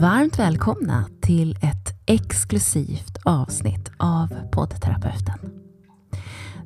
Varmt 0.00 0.38
välkomna 0.38 1.04
till 1.20 1.58
ett 1.62 2.02
exklusivt 2.06 3.18
avsnitt 3.24 3.90
av 3.96 4.34
poddterapeuten. 4.52 5.38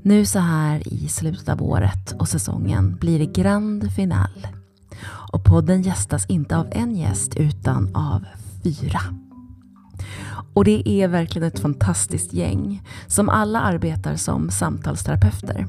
Nu 0.02 0.26
så 0.26 0.38
här 0.38 0.88
i 0.88 1.08
slutet 1.08 1.48
av 1.48 1.62
året 1.62 2.12
och 2.18 2.28
säsongen 2.28 2.96
blir 2.96 3.18
det 3.18 3.26
grand 3.26 3.92
final. 3.92 4.46
Och 5.04 5.44
podden 5.44 5.82
gästas 5.82 6.26
inte 6.26 6.56
av 6.56 6.68
en 6.72 6.96
gäst 6.96 7.36
utan 7.36 7.96
av 7.96 8.24
fyra. 8.64 9.00
Och 10.54 10.64
det 10.64 10.88
är 10.88 11.08
verkligen 11.08 11.48
ett 11.48 11.60
fantastiskt 11.60 12.32
gäng 12.32 12.82
som 13.06 13.28
alla 13.28 13.60
arbetar 13.60 14.16
som 14.16 14.50
samtalsterapeuter. 14.50 15.66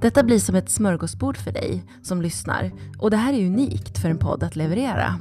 Detta 0.00 0.22
blir 0.22 0.38
som 0.38 0.54
ett 0.54 0.70
smörgåsbord 0.70 1.36
för 1.36 1.52
dig 1.52 1.84
som 2.02 2.22
lyssnar 2.22 2.72
och 2.98 3.10
det 3.10 3.16
här 3.16 3.32
är 3.32 3.46
unikt 3.46 3.98
för 3.98 4.08
en 4.10 4.18
podd 4.18 4.42
att 4.42 4.56
leverera. 4.56 5.20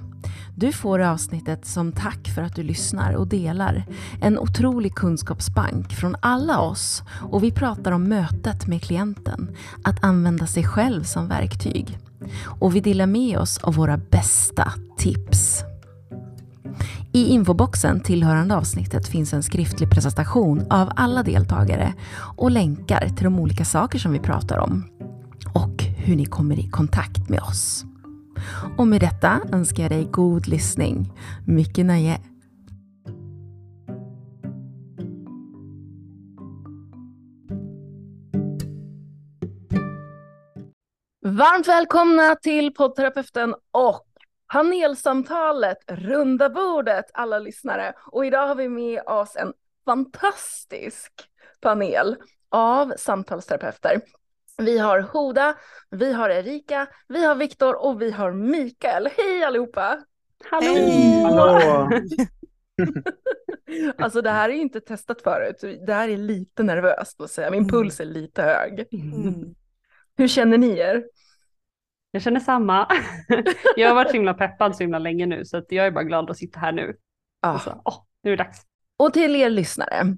Du 0.57 0.71
får 0.71 0.99
avsnittet 0.99 1.65
som 1.65 1.91
tack 1.91 2.27
för 2.35 2.41
att 2.41 2.55
du 2.55 2.63
lyssnar 2.63 3.13
och 3.13 3.27
delar. 3.27 3.85
En 4.21 4.39
otrolig 4.39 4.95
kunskapsbank 4.95 5.93
från 5.93 6.15
alla 6.19 6.59
oss 6.59 7.03
och 7.31 7.43
vi 7.43 7.51
pratar 7.51 7.91
om 7.91 8.03
mötet 8.03 8.67
med 8.67 8.83
klienten, 8.83 9.55
att 9.83 10.03
använda 10.03 10.47
sig 10.47 10.63
själv 10.63 11.03
som 11.03 11.27
verktyg. 11.27 11.97
Och 12.43 12.75
vi 12.75 12.79
delar 12.79 13.05
med 13.05 13.37
oss 13.37 13.57
av 13.57 13.75
våra 13.75 13.97
bästa 13.97 14.73
tips. 14.97 15.63
I 17.11 17.25
infoboxen 17.25 17.99
tillhörande 17.99 18.55
avsnittet 18.55 19.07
finns 19.07 19.33
en 19.33 19.43
skriftlig 19.43 19.89
presentation 19.89 20.63
av 20.69 20.91
alla 20.95 21.23
deltagare 21.23 21.93
och 22.37 22.51
länkar 22.51 23.09
till 23.15 23.23
de 23.23 23.39
olika 23.39 23.65
saker 23.65 23.99
som 23.99 24.11
vi 24.11 24.19
pratar 24.19 24.57
om 24.57 24.83
och 25.53 25.83
hur 25.83 26.15
ni 26.15 26.25
kommer 26.25 26.59
i 26.59 26.69
kontakt 26.69 27.29
med 27.29 27.39
oss. 27.39 27.85
Och 28.77 28.87
med 28.87 29.01
detta 29.01 29.41
önskar 29.53 29.83
jag 29.83 29.91
dig 29.91 30.07
god 30.11 30.47
lyssning. 30.47 31.11
Mycket 31.47 31.85
nöje! 31.85 32.19
Varmt 41.27 41.67
välkomna 41.67 42.35
till 42.35 42.73
poddterapeuten 42.73 43.55
och 43.71 44.05
panelsamtalet, 44.53 45.77
runda 45.87 46.49
bordet, 46.49 47.05
alla 47.13 47.39
lyssnare. 47.39 47.93
Och 48.11 48.25
idag 48.25 48.47
har 48.47 48.55
vi 48.55 48.69
med 48.69 49.01
oss 49.05 49.35
en 49.35 49.53
fantastisk 49.85 51.11
panel 51.61 52.15
av 52.49 52.93
samtalsterapeuter. 52.97 54.01
Vi 54.57 54.77
har 54.77 54.99
Hoda, 54.99 55.55
vi 55.89 56.13
har 56.13 56.29
Erika, 56.29 56.87
vi 57.07 57.25
har 57.25 57.35
Viktor 57.35 57.85
och 57.85 58.01
vi 58.01 58.11
har 58.11 58.31
Mikael. 58.31 59.09
Hej 59.17 59.43
allihopa! 59.43 59.99
Hallå! 60.51 60.67
Hej. 60.67 61.23
Hallå. 61.23 61.89
alltså 63.97 64.21
det 64.21 64.29
här 64.29 64.49
är 64.49 64.53
inte 64.53 64.81
testat 64.81 65.21
förut. 65.21 65.85
Det 65.87 65.93
här 65.93 66.09
är 66.09 66.17
lite 66.17 66.63
nervöst 66.63 67.21
att 67.21 67.31
säga. 67.31 67.51
Min 67.51 67.59
mm. 67.59 67.69
puls 67.69 67.99
är 67.99 68.05
lite 68.05 68.41
hög. 68.41 68.87
Mm. 68.93 69.55
Hur 70.17 70.27
känner 70.27 70.57
ni 70.57 70.77
er? 70.77 71.05
Jag 72.11 72.21
känner 72.21 72.39
samma. 72.39 72.87
jag 73.75 73.87
har 73.87 73.95
varit 73.95 74.09
så 74.09 74.13
himla 74.13 74.33
peppad 74.33 74.75
så 74.75 74.83
himla 74.83 74.99
länge 74.99 75.25
nu 75.25 75.45
så 75.45 75.57
att 75.57 75.65
jag 75.69 75.85
är 75.85 75.91
bara 75.91 76.03
glad 76.03 76.29
att 76.29 76.37
sitta 76.37 76.59
här 76.59 76.71
nu. 76.71 76.95
Ah. 77.41 77.59
Så, 77.59 77.69
oh, 77.71 78.03
nu 78.23 78.33
är 78.33 78.37
det 78.37 78.43
dags. 78.43 78.61
Och 78.97 79.13
till 79.13 79.35
er 79.35 79.49
lyssnare, 79.49 80.17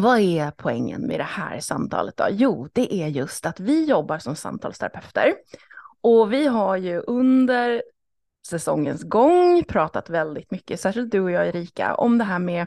vad 0.00 0.18
är 0.18 0.50
poängen 0.50 1.06
med 1.06 1.20
det 1.20 1.24
här 1.24 1.60
samtalet 1.60 2.16
då? 2.16 2.26
Jo, 2.30 2.68
det 2.72 2.94
är 2.94 3.08
just 3.08 3.46
att 3.46 3.60
vi 3.60 3.84
jobbar 3.84 4.18
som 4.18 4.36
samtalsterapeuter 4.36 5.34
och 6.00 6.32
vi 6.32 6.46
har 6.46 6.76
ju 6.76 7.00
under 7.00 7.82
säsongens 8.46 9.02
gång 9.02 9.64
pratat 9.64 10.10
väldigt 10.10 10.50
mycket, 10.50 10.80
särskilt 10.80 11.12
du 11.12 11.20
och 11.20 11.30
jag 11.30 11.48
Erika, 11.48 11.94
om 11.94 12.18
det 12.18 12.24
här 12.24 12.38
med 12.38 12.66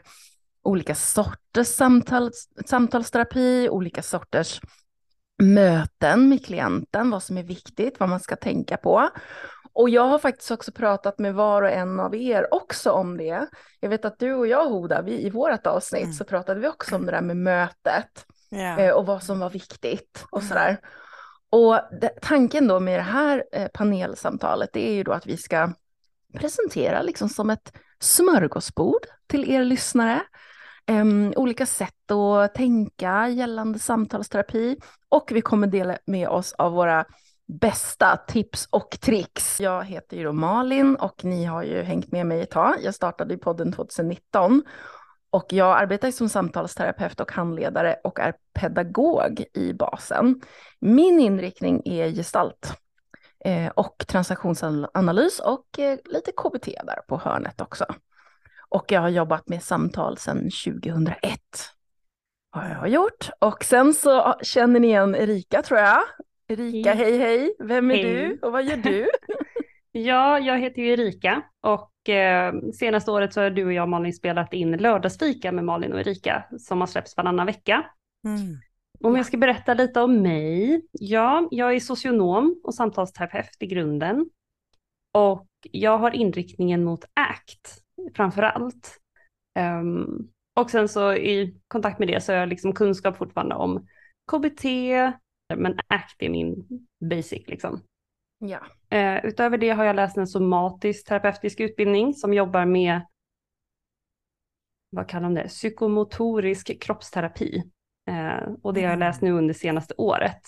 olika 0.62 0.94
sorters 0.94 1.66
samtals, 1.66 2.48
samtalsterapi, 2.66 3.68
olika 3.68 4.02
sorters 4.02 4.60
möten 5.42 6.28
med 6.28 6.44
klienten, 6.44 7.10
vad 7.10 7.22
som 7.22 7.38
är 7.38 7.42
viktigt, 7.42 8.00
vad 8.00 8.08
man 8.08 8.20
ska 8.20 8.36
tänka 8.36 8.76
på. 8.76 9.08
Och 9.74 9.90
jag 9.90 10.06
har 10.06 10.18
faktiskt 10.18 10.50
också 10.50 10.72
pratat 10.72 11.18
med 11.18 11.34
var 11.34 11.62
och 11.62 11.70
en 11.70 12.00
av 12.00 12.14
er 12.14 12.54
också 12.54 12.90
om 12.90 13.16
det. 13.16 13.46
Jag 13.80 13.88
vet 13.88 14.04
att 14.04 14.18
du 14.18 14.34
och 14.34 14.46
jag 14.46 14.68
Hoda, 14.68 15.02
vi, 15.02 15.26
i 15.26 15.30
vårt 15.30 15.66
avsnitt 15.66 16.02
mm. 16.02 16.14
så 16.14 16.24
pratade 16.24 16.60
vi 16.60 16.68
också 16.68 16.96
om 16.96 17.06
det 17.06 17.12
där 17.12 17.20
med 17.20 17.36
mötet 17.36 18.26
yeah. 18.50 18.94
och 18.94 19.06
vad 19.06 19.22
som 19.22 19.38
var 19.38 19.50
viktigt 19.50 20.24
och 20.30 20.38
mm. 20.38 20.48
sådär. 20.48 20.80
Och 21.50 21.80
det, 22.00 22.12
tanken 22.22 22.68
då 22.68 22.80
med 22.80 22.98
det 22.98 23.02
här 23.02 23.44
eh, 23.52 23.68
panelsamtalet 23.74 24.70
det 24.72 24.88
är 24.88 24.94
ju 24.94 25.02
då 25.02 25.12
att 25.12 25.26
vi 25.26 25.36
ska 25.36 25.72
presentera 26.38 27.02
liksom 27.02 27.28
som 27.28 27.50
ett 27.50 27.72
smörgåsbord 28.00 29.06
till 29.26 29.50
er 29.50 29.64
lyssnare. 29.64 30.22
Um, 30.90 31.32
olika 31.36 31.66
sätt 31.66 32.10
att 32.10 32.54
tänka 32.54 33.28
gällande 33.28 33.78
samtalsterapi 33.78 34.76
och 35.08 35.32
vi 35.32 35.40
kommer 35.40 35.66
dela 35.66 35.98
med 36.06 36.28
oss 36.28 36.52
av 36.52 36.72
våra 36.72 37.04
bästa 37.46 38.16
tips 38.16 38.68
och 38.70 38.90
tricks. 39.00 39.60
Jag 39.60 39.84
heter 39.84 40.16
ju 40.16 40.24
då 40.24 40.32
Malin 40.32 40.96
och 40.96 41.24
ni 41.24 41.44
har 41.44 41.62
ju 41.62 41.82
hängt 41.82 42.12
med 42.12 42.26
mig 42.26 42.40
ett 42.40 42.50
tag. 42.50 42.76
Jag 42.82 42.94
startade 42.94 43.34
ju 43.34 43.38
podden 43.38 43.72
2019 43.72 44.62
och 45.30 45.52
jag 45.52 45.78
arbetar 45.78 46.10
som 46.10 46.28
samtalsterapeut 46.28 47.20
och 47.20 47.32
handledare 47.32 47.96
och 48.04 48.20
är 48.20 48.34
pedagog 48.54 49.44
i 49.54 49.72
basen. 49.72 50.40
Min 50.80 51.20
inriktning 51.20 51.82
är 51.84 52.10
gestalt 52.10 52.72
eh, 53.44 53.68
och 53.68 54.04
transaktionsanalys 54.08 55.40
och 55.40 55.78
eh, 55.78 55.98
lite 56.04 56.32
KBT 56.32 56.64
där 56.64 57.00
på 57.08 57.18
hörnet 57.18 57.60
också. 57.60 57.84
Och 58.68 58.92
jag 58.92 59.00
har 59.00 59.08
jobbat 59.08 59.48
med 59.48 59.62
samtal 59.62 60.18
sedan 60.18 60.50
2001 60.64 61.40
har 62.50 62.68
jag 62.68 62.88
gjort. 62.88 63.30
Och 63.38 63.64
sen 63.64 63.94
så 63.94 64.34
känner 64.42 64.80
ni 64.80 64.86
igen 64.86 65.14
Erika 65.14 65.62
tror 65.62 65.80
jag. 65.80 66.02
Erika, 66.52 66.94
hej 66.94 67.18
hej. 67.18 67.54
Vem 67.58 67.90
är 67.90 67.94
hej. 67.94 68.04
du 68.04 68.38
och 68.42 68.52
vad 68.52 68.64
gör 68.64 68.76
du? 68.76 69.08
ja, 69.92 70.38
jag 70.38 70.58
heter 70.58 70.82
ju 70.82 70.88
Erika 70.88 71.42
och 71.60 72.08
eh, 72.08 72.54
senaste 72.74 73.10
året 73.10 73.32
så 73.32 73.40
har 73.40 73.50
du 73.50 73.64
och 73.64 73.72
jag 73.72 73.88
Malin 73.88 74.12
spelat 74.12 74.52
in 74.52 74.76
lördagsfika 74.76 75.52
med 75.52 75.64
Malin 75.64 75.92
och 75.92 76.00
Erika 76.00 76.44
som 76.58 76.80
har 76.80 76.86
släppts 76.86 77.16
varannan 77.16 77.46
vecka. 77.46 77.84
Mm. 78.26 78.58
Om 79.00 79.16
jag 79.16 79.26
ska 79.26 79.36
berätta 79.36 79.74
lite 79.74 80.00
om 80.00 80.22
mig. 80.22 80.82
Ja, 80.92 81.48
jag 81.50 81.74
är 81.74 81.80
socionom 81.80 82.60
och 82.64 82.74
samtalsterapeut 82.74 83.56
i 83.58 83.66
grunden. 83.66 84.30
Och 85.14 85.48
jag 85.70 85.98
har 85.98 86.10
inriktningen 86.10 86.84
mot 86.84 87.04
ACT 87.14 87.82
framför 88.16 88.42
allt. 88.42 88.98
Um, 89.80 90.28
och 90.60 90.70
sen 90.70 90.88
så 90.88 91.14
i 91.14 91.56
kontakt 91.68 91.98
med 91.98 92.08
det 92.08 92.20
så 92.20 92.32
har 92.32 92.38
jag 92.38 92.48
liksom 92.48 92.72
kunskap 92.72 93.16
fortfarande 93.16 93.54
om 93.54 93.86
KBT, 94.32 94.64
men 95.56 95.78
ACT 95.86 96.22
är 96.22 96.28
min 96.28 96.68
basic 97.10 97.48
liksom. 97.48 97.82
Ja. 98.38 98.58
Uh, 98.94 99.26
utöver 99.26 99.58
det 99.58 99.70
har 99.70 99.84
jag 99.84 99.96
läst 99.96 100.16
en 100.16 100.26
somatisk 100.26 101.08
terapeutisk 101.08 101.60
utbildning 101.60 102.14
som 102.14 102.34
jobbar 102.34 102.64
med 102.64 103.00
vad 104.90 105.08
kallar 105.08 105.22
de 105.22 105.34
det, 105.34 105.48
psykomotorisk 105.48 106.82
kroppsterapi. 106.82 107.62
Uh, 108.10 108.54
och 108.62 108.74
det 108.74 108.80
har 108.80 108.88
jag 108.88 108.96
mm. 108.96 108.98
läst 108.98 109.22
nu 109.22 109.32
under 109.32 109.54
senaste 109.54 109.94
året. 109.96 110.40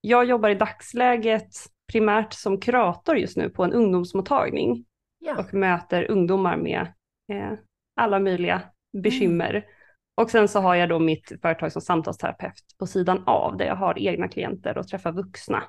Jag 0.00 0.24
jobbar 0.24 0.48
i 0.48 0.54
dagsläget 0.54 1.50
primärt 1.92 2.32
som 2.32 2.60
kurator 2.60 3.16
just 3.16 3.36
nu 3.36 3.50
på 3.50 3.64
en 3.64 3.72
ungdomsmottagning 3.72 4.84
ja. 5.18 5.38
och 5.38 5.54
möter 5.54 6.10
ungdomar 6.10 6.56
med 6.56 6.80
eh, 7.32 7.52
alla 7.96 8.18
möjliga 8.18 8.62
bekymmer. 8.92 9.50
Mm. 9.50 9.64
Och 10.14 10.30
sen 10.30 10.48
så 10.48 10.60
har 10.60 10.74
jag 10.74 10.88
då 10.88 10.98
mitt 10.98 11.32
företag 11.42 11.72
som 11.72 11.82
samtalsterapeut 11.82 12.64
på 12.78 12.86
sidan 12.86 13.24
av 13.26 13.56
där 13.56 13.66
jag 13.66 13.76
har 13.76 13.98
egna 13.98 14.28
klienter 14.28 14.78
och 14.78 14.88
träffar 14.88 15.12
vuxna 15.12 15.64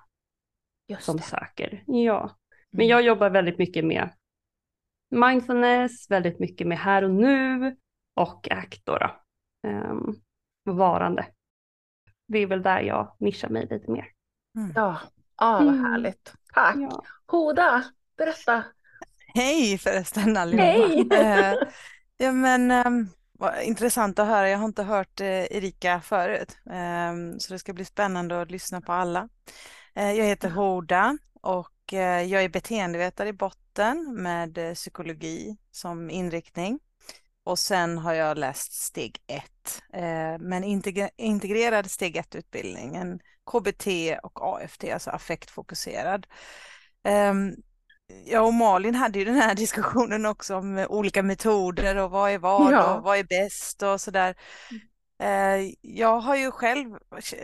Just 0.88 1.04
som 1.04 1.18
det. 1.18 1.24
söker. 1.24 1.84
Ja. 1.88 2.38
Men 2.72 2.82
mm. 2.82 2.90
jag 2.90 3.02
jobbar 3.02 3.30
väldigt 3.30 3.58
mycket 3.58 3.86
med 3.86 4.10
mindfulness, 5.10 6.12
väldigt 6.12 6.40
mycket 6.40 6.68
med 6.68 6.78
här 6.78 7.04
och 7.04 7.12
nu 7.12 7.76
och 8.16 8.48
ACT 8.52 8.86
då. 8.86 8.98
då. 8.98 9.20
Um, 9.70 10.16
varande. 10.66 11.26
Det 12.28 12.40
är 12.40 12.48
väl 12.48 12.62
där 12.62 12.82
jag 12.82 13.16
nischar 13.20 13.50
mig 13.50 13.68
lite 13.70 13.92
mer. 13.92 14.08
Mm. 14.58 14.72
Ja, 14.76 15.00
ah, 15.36 15.60
vad 15.60 15.68
mm. 15.68 15.84
härligt. 15.84 16.34
Tack. 16.54 16.76
Ja. 16.76 17.04
Hoda, 17.26 17.84
berätta 18.18 18.64
Hej 19.36 19.78
förresten 19.78 20.38
allihopa. 20.38 20.64
Hej! 20.64 21.08
Eh, 21.12 21.56
ja, 22.18 22.32
men, 22.32 22.72
um, 22.72 23.10
intressant 23.64 24.20
att 24.20 24.28
höra. 24.28 24.50
Jag 24.50 24.58
har 24.58 24.66
inte 24.66 24.84
hört 24.84 25.22
uh, 25.22 25.28
Erika 25.28 26.02
förut. 26.02 26.58
Um, 26.66 27.40
så 27.40 27.54
det 27.54 27.60
ska 27.60 27.74
bli 27.74 27.86
spännande 27.86 28.42
att 28.42 28.52
lyssna 28.52 28.82
på 28.82 28.94
alla. 28.94 29.30
Uh, 29.98 30.12
jag 30.14 30.26
heter 30.26 30.50
Hoda 30.50 31.18
och 31.42 31.94
uh, 31.94 32.00
jag 32.00 32.44
är 32.44 32.50
beteendevetare 32.50 33.30
i 33.30 33.34
botten 33.34 34.16
med 34.18 34.76
psykologi 34.76 35.58
som 35.72 36.10
inriktning. 36.10 36.80
Och 37.46 37.60
sen 37.60 37.98
har 37.98 38.14
jag 38.14 38.38
läst 38.38 38.74
steg 38.74 39.18
1, 39.28 39.82
men 40.40 40.64
integrerad 41.18 41.92
steg 41.92 42.18
1-utbildning, 42.18 42.96
en 42.96 43.20
KBT 43.52 43.88
och 44.24 44.56
AFT, 44.56 44.84
alltså 44.84 45.10
affektfokuserad. 45.10 46.28
Um, 48.10 48.24
Ja, 48.26 48.42
och 48.42 48.54
Malin 48.54 48.96
hade 48.96 49.20
ju 49.20 49.26
den 49.26 49.36
här 49.36 49.56
diskussionen 49.64 50.26
också 50.26 50.56
om 50.56 50.78
olika 50.90 51.24
metoder 51.24 51.96
och 51.98 52.12
vad 52.12 52.32
är 52.32 52.38
vad 52.40 52.74
Ja. 52.74 52.96
och 52.96 53.04
vad 53.04 53.18
är 53.18 53.24
bäst 53.24 53.84
och 53.84 54.02
sådär. 54.02 54.36
Eh, 55.20 55.72
Jag 55.82 56.20
har 56.20 56.36
ju 56.36 56.52
själv 56.52 56.98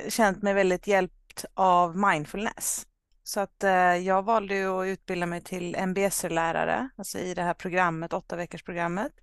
känt 0.10 0.42
mig 0.44 0.54
väldigt 0.54 0.88
hjälpt 0.88 1.46
av 1.54 1.98
mindfulness. 1.98 2.86
Så 3.24 3.40
att 3.40 3.64
eh, 3.64 3.72
jag 3.96 4.24
valde 4.24 4.56
ju 4.56 4.68
att 4.68 4.86
utbilda 4.88 5.26
mig 5.26 5.42
till 5.44 5.76
MBSR-lärare, 5.76 6.90
alltså 6.98 7.20
i 7.20 7.34
det 7.34 7.44
här 7.44 7.54
programmet, 7.54 8.14
åtta 8.14 8.36
veckors 8.36 8.64
programmet 8.64 9.14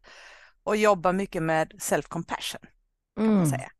och 0.65 0.77
jobba 0.77 1.13
mycket 1.13 1.43
med 1.43 1.73
self-compassion 1.73 2.67
kan 3.25 3.35
man 3.37 3.45
Mm, 3.45 3.47
säga. 3.47 3.71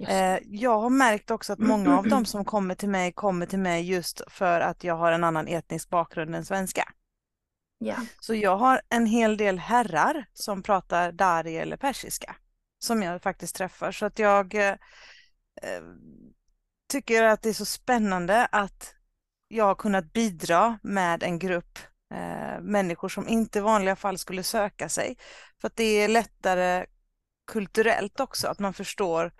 Eh, 0.00 0.38
Jag 0.44 0.80
har 0.80 0.90
märkt 0.90 1.30
också 1.30 1.52
att 1.52 1.58
många 1.58 1.98
av 1.98 2.08
dem 2.08 2.24
som 2.24 2.44
kommer 2.44 2.74
till 2.74 2.88
mig 2.88 3.12
kommer 3.12 3.46
till 3.46 3.58
mig 3.58 3.90
just 3.90 4.22
för 4.26 4.60
att 4.60 4.84
jag 4.84 4.96
har 4.96 5.12
en 5.12 5.24
annan 5.24 5.48
etnisk 5.48 5.90
bakgrund 5.90 6.34
än 6.34 6.44
svenska. 6.44 6.92
Ja. 7.78 7.96
Så 8.20 8.34
jag 8.34 8.56
har 8.56 8.80
en 8.88 9.06
hel 9.06 9.36
del 9.36 9.58
herrar 9.58 10.26
som 10.32 10.62
pratar 10.62 11.12
dari 11.12 11.56
eller 11.56 11.76
persiska 11.76 12.36
som 12.78 13.02
jag 13.02 13.22
faktiskt 13.22 13.56
träffar. 13.56 13.92
Så 13.92 14.06
att 14.06 14.18
jag 14.18 14.54
eh, 14.54 14.76
eh, 15.62 15.82
tycker 16.88 17.22
att 17.22 17.42
det 17.42 17.48
är 17.48 17.52
så 17.52 17.64
spännande 17.64 18.46
att 18.46 18.94
jag 19.48 19.64
har 19.64 19.74
kunnat 19.74 20.12
bidra 20.12 20.78
med 20.82 21.22
en 21.22 21.38
grupp 21.38 21.78
eh, 22.14 22.60
människor 22.60 23.08
som 23.08 23.28
inte 23.28 23.58
i 23.58 23.62
vanliga 23.62 23.96
fall 23.96 24.18
skulle 24.18 24.42
söka 24.42 24.88
sig. 24.88 25.16
För 25.60 25.68
att 25.68 25.76
det 25.76 25.84
är 25.84 26.08
lättare 26.08 26.86
kulturellt 27.46 28.20
också, 28.20 28.48
att 28.48 28.58
man 28.58 28.74
förstår, 28.74 29.32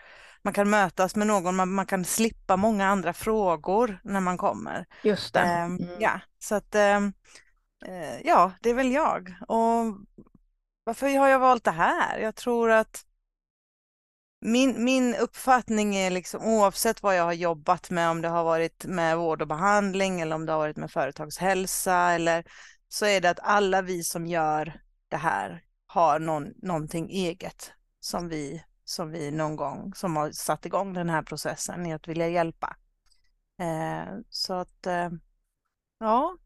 man 0.44 0.52
kan 0.52 0.70
mötas 0.70 1.16
med 1.16 1.26
någon, 1.26 1.56
man, 1.56 1.72
man 1.72 1.86
kan 1.86 2.04
slippa 2.04 2.56
många 2.56 2.86
andra 2.86 3.12
frågor 3.12 4.00
när 4.04 4.20
man 4.20 4.38
kommer. 4.38 4.86
Just 5.02 5.34
det. 5.34 5.40
Ehm, 5.40 5.76
Mm. 5.76 5.96
Ja, 6.00 6.20
så 6.38 6.54
att 6.54 6.74
eh, 6.74 7.00
ja, 8.24 8.52
det 8.60 8.70
är 8.70 8.74
väl 8.74 8.92
jag. 8.92 9.34
Och 9.48 9.96
varför 10.84 11.18
har 11.18 11.28
jag 11.28 11.38
valt 11.38 11.64
det 11.64 11.70
här? 11.70 12.18
Jag 12.18 12.34
tror 12.34 12.70
att 12.70 13.04
min, 14.40 14.84
min 14.84 15.14
uppfattning 15.14 15.96
är 15.96 16.10
liksom 16.10 16.44
oavsett 16.44 17.02
vad 17.02 17.16
jag 17.16 17.24
har 17.24 17.32
jobbat 17.32 17.90
med, 17.90 18.10
om 18.10 18.22
det 18.22 18.28
har 18.28 18.44
varit 18.44 18.84
med 18.84 19.18
vård 19.18 19.42
och 19.42 19.48
behandling 19.48 20.20
eller 20.20 20.36
om 20.36 20.46
det 20.46 20.52
har 20.52 20.58
varit 20.58 20.76
med 20.76 20.90
företagshälsa 20.90 21.96
eller 22.12 22.44
så 22.88 23.06
är 23.06 23.20
det 23.20 23.30
att 23.30 23.40
alla 23.42 23.82
vi 23.82 24.04
som 24.04 24.26
gör 24.26 24.80
det 25.08 25.16
här 25.16 25.62
har 25.86 26.18
någon, 26.18 26.52
någonting 26.62 27.10
eget 27.10 27.72
som 28.00 28.28
vi, 28.28 28.64
som 28.84 29.10
vi 29.10 29.30
någon 29.30 29.56
gång, 29.56 29.94
som 29.94 30.16
har 30.16 30.30
satt 30.30 30.66
igång 30.66 30.92
den 30.92 31.10
här 31.10 31.22
processen 31.22 31.86
i 31.86 31.92
att 31.92 32.08
vilja 32.08 32.28
hjälpa. 32.28 32.76
Eh, 33.60 34.14
så 34.30 34.54
att 34.54 34.86
eh, 34.86 35.10
Ja, 35.98 36.36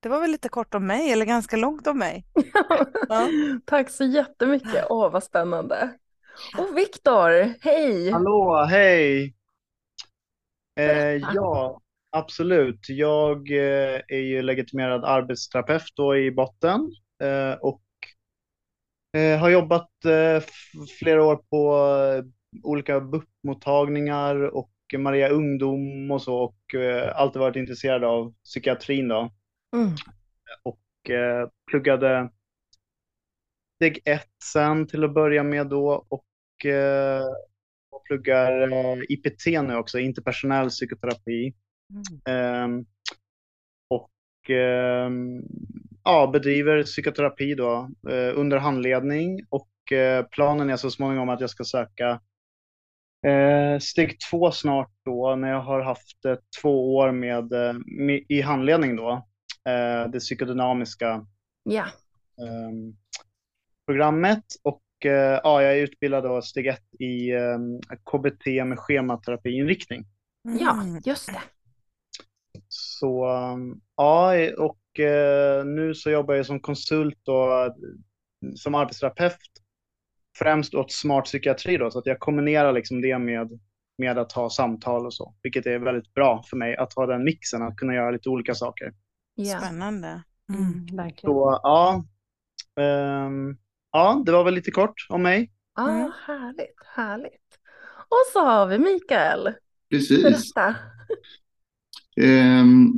det 0.00 0.08
var 0.08 0.20
väl 0.20 0.30
lite 0.30 0.48
kort 0.48 0.74
om 0.74 0.86
mig, 0.86 1.12
eller 1.12 1.24
ganska 1.24 1.56
långt 1.56 1.86
om 1.86 1.98
mig. 1.98 2.26
Ja. 3.08 3.28
Tack 3.64 3.90
så 3.90 4.04
jättemycket. 4.04 4.86
Åh, 4.88 5.10
vad 5.10 5.24
spännande. 5.24 5.98
Och 6.58 6.78
Viktor, 6.78 7.54
hej! 7.60 8.10
Hallå, 8.10 8.66
hej! 8.70 9.34
Eh, 10.80 11.16
ja, 11.34 11.80
absolut. 12.10 12.88
Jag 12.88 13.50
eh, 13.50 14.00
är 14.08 14.20
ju 14.20 14.42
legitimerad 14.42 15.04
arbetsterapeut 15.04 15.82
då 15.96 16.16
i 16.16 16.30
botten 16.32 16.80
eh, 17.22 17.52
och 17.60 17.82
har 19.18 19.50
jobbat 19.50 20.04
eh, 20.04 20.42
flera 20.98 21.24
år 21.24 21.36
på 21.36 21.74
eh, 22.18 22.24
olika 22.62 23.00
BUP-mottagningar 23.00 24.54
och 24.54 24.72
Maria 24.98 25.28
Ungdom 25.28 26.10
och 26.10 26.22
så 26.22 26.36
och 26.36 26.74
eh, 26.74 27.16
alltid 27.16 27.40
varit 27.40 27.56
intresserad 27.56 28.04
av 28.04 28.34
psykiatrin 28.44 29.08
då 29.08 29.30
Mm. 29.76 29.94
och 30.62 31.10
eh, 31.10 31.48
pluggade 31.70 32.30
steg 33.76 34.00
ett 34.04 34.30
sen 34.44 34.86
till 34.86 35.04
att 35.04 35.14
börja 35.14 35.42
med 35.42 35.66
då 35.66 36.06
och, 36.08 36.66
eh, 36.66 37.24
och 37.90 38.04
pluggar 38.04 38.72
eh, 38.72 38.98
IPT 39.08 39.46
nu 39.46 39.76
också, 39.76 39.98
interpersonell 39.98 40.68
psykoterapi. 40.68 41.54
Ehm, 42.28 42.86
och 43.88 44.50
ehm, 44.50 45.42
ja, 46.04 46.30
bedriver 46.32 46.82
psykoterapi 46.82 47.54
då 47.54 47.90
eh, 48.10 48.38
under 48.38 48.56
handledning 48.56 49.46
och 49.48 49.92
eh, 49.92 50.24
planen 50.24 50.70
är 50.70 50.76
så 50.76 50.90
småningom 50.90 51.28
att 51.28 51.40
jag 51.40 51.50
ska 51.50 51.64
söka 51.64 52.20
eh, 53.26 53.78
steg 53.80 54.16
två 54.30 54.50
snart 54.50 54.92
då 55.04 55.36
när 55.36 55.48
jag 55.48 55.60
har 55.60 55.80
haft 55.80 56.24
eh, 56.24 56.36
två 56.62 56.96
år 56.96 57.12
med, 57.12 57.52
eh, 57.52 57.74
med, 57.86 58.24
i 58.28 58.40
handledning 58.40 58.96
då, 58.96 59.10
eh, 59.68 60.10
det 60.10 60.18
psykodynamiska 60.18 61.26
ehm, 62.42 62.96
programmet 63.86 64.44
och 64.62 64.82
ja, 65.42 65.62
jag 65.62 65.78
är 65.78 65.82
utbildad 65.82 66.24
då 66.24 66.42
steg 66.42 66.66
ett 66.66 66.94
i 67.00 67.32
ehm, 67.32 67.80
KBT 68.10 68.46
med 68.46 68.78
schematerapiinriktning. 68.78 70.04
ja, 70.60 70.84
just 71.04 71.26
det. 71.26 71.42
Så 72.68 73.26
um, 73.26 73.80
ja, 73.96 74.34
och 74.58 74.78
nu 75.64 75.94
så 75.94 76.10
jobbar 76.10 76.34
jag 76.34 76.46
som 76.46 76.60
konsult 76.60 77.28
och 77.28 77.64
eh, 77.64 77.72
som 78.56 78.74
arbetsterapeut 78.74 79.36
främst 80.38 80.74
åt 80.74 80.92
smart 80.92 81.24
psykiatri 81.24 81.76
då, 81.76 81.90
så 81.90 81.98
att 81.98 82.06
jag 82.06 82.18
kombinerar 82.20 82.72
liksom 82.72 83.00
det 83.00 83.18
med, 83.18 83.60
med 83.98 84.18
att 84.18 84.32
ha 84.32 84.50
samtal 84.50 85.06
och 85.06 85.14
så, 85.14 85.34
vilket 85.42 85.66
är 85.66 85.78
väldigt 85.78 86.14
bra 86.14 86.42
för 86.50 86.56
mig 86.56 86.76
att 86.76 86.92
ha 86.94 87.06
den 87.06 87.24
mixen, 87.24 87.62
att 87.62 87.76
kunna 87.76 87.94
göra 87.94 88.10
lite 88.10 88.28
olika 88.28 88.54
saker. 88.54 88.92
Ja. 89.34 89.58
Spännande. 89.58 90.22
Mm, 90.48 90.62
Mm. 90.72 90.96
verkligen. 90.96 91.32
Så 91.34 91.60
ja, 91.62 92.04
ehm, 92.80 93.56
ja, 93.92 94.22
det 94.26 94.32
var 94.32 94.44
väl 94.44 94.54
lite 94.54 94.70
kort 94.70 95.06
om 95.08 95.22
mig. 95.22 95.52
Ah, 95.74 95.88
Mm. 95.90 96.12
härligt, 96.26 96.86
härligt. 96.96 97.58
Och 98.08 98.32
så 98.32 98.40
har 98.44 98.66
vi 98.66 98.78
Mikael. 98.78 99.54
Precis. 99.90 100.22
Berätta. 100.22 100.76
Ehm, 102.16 102.92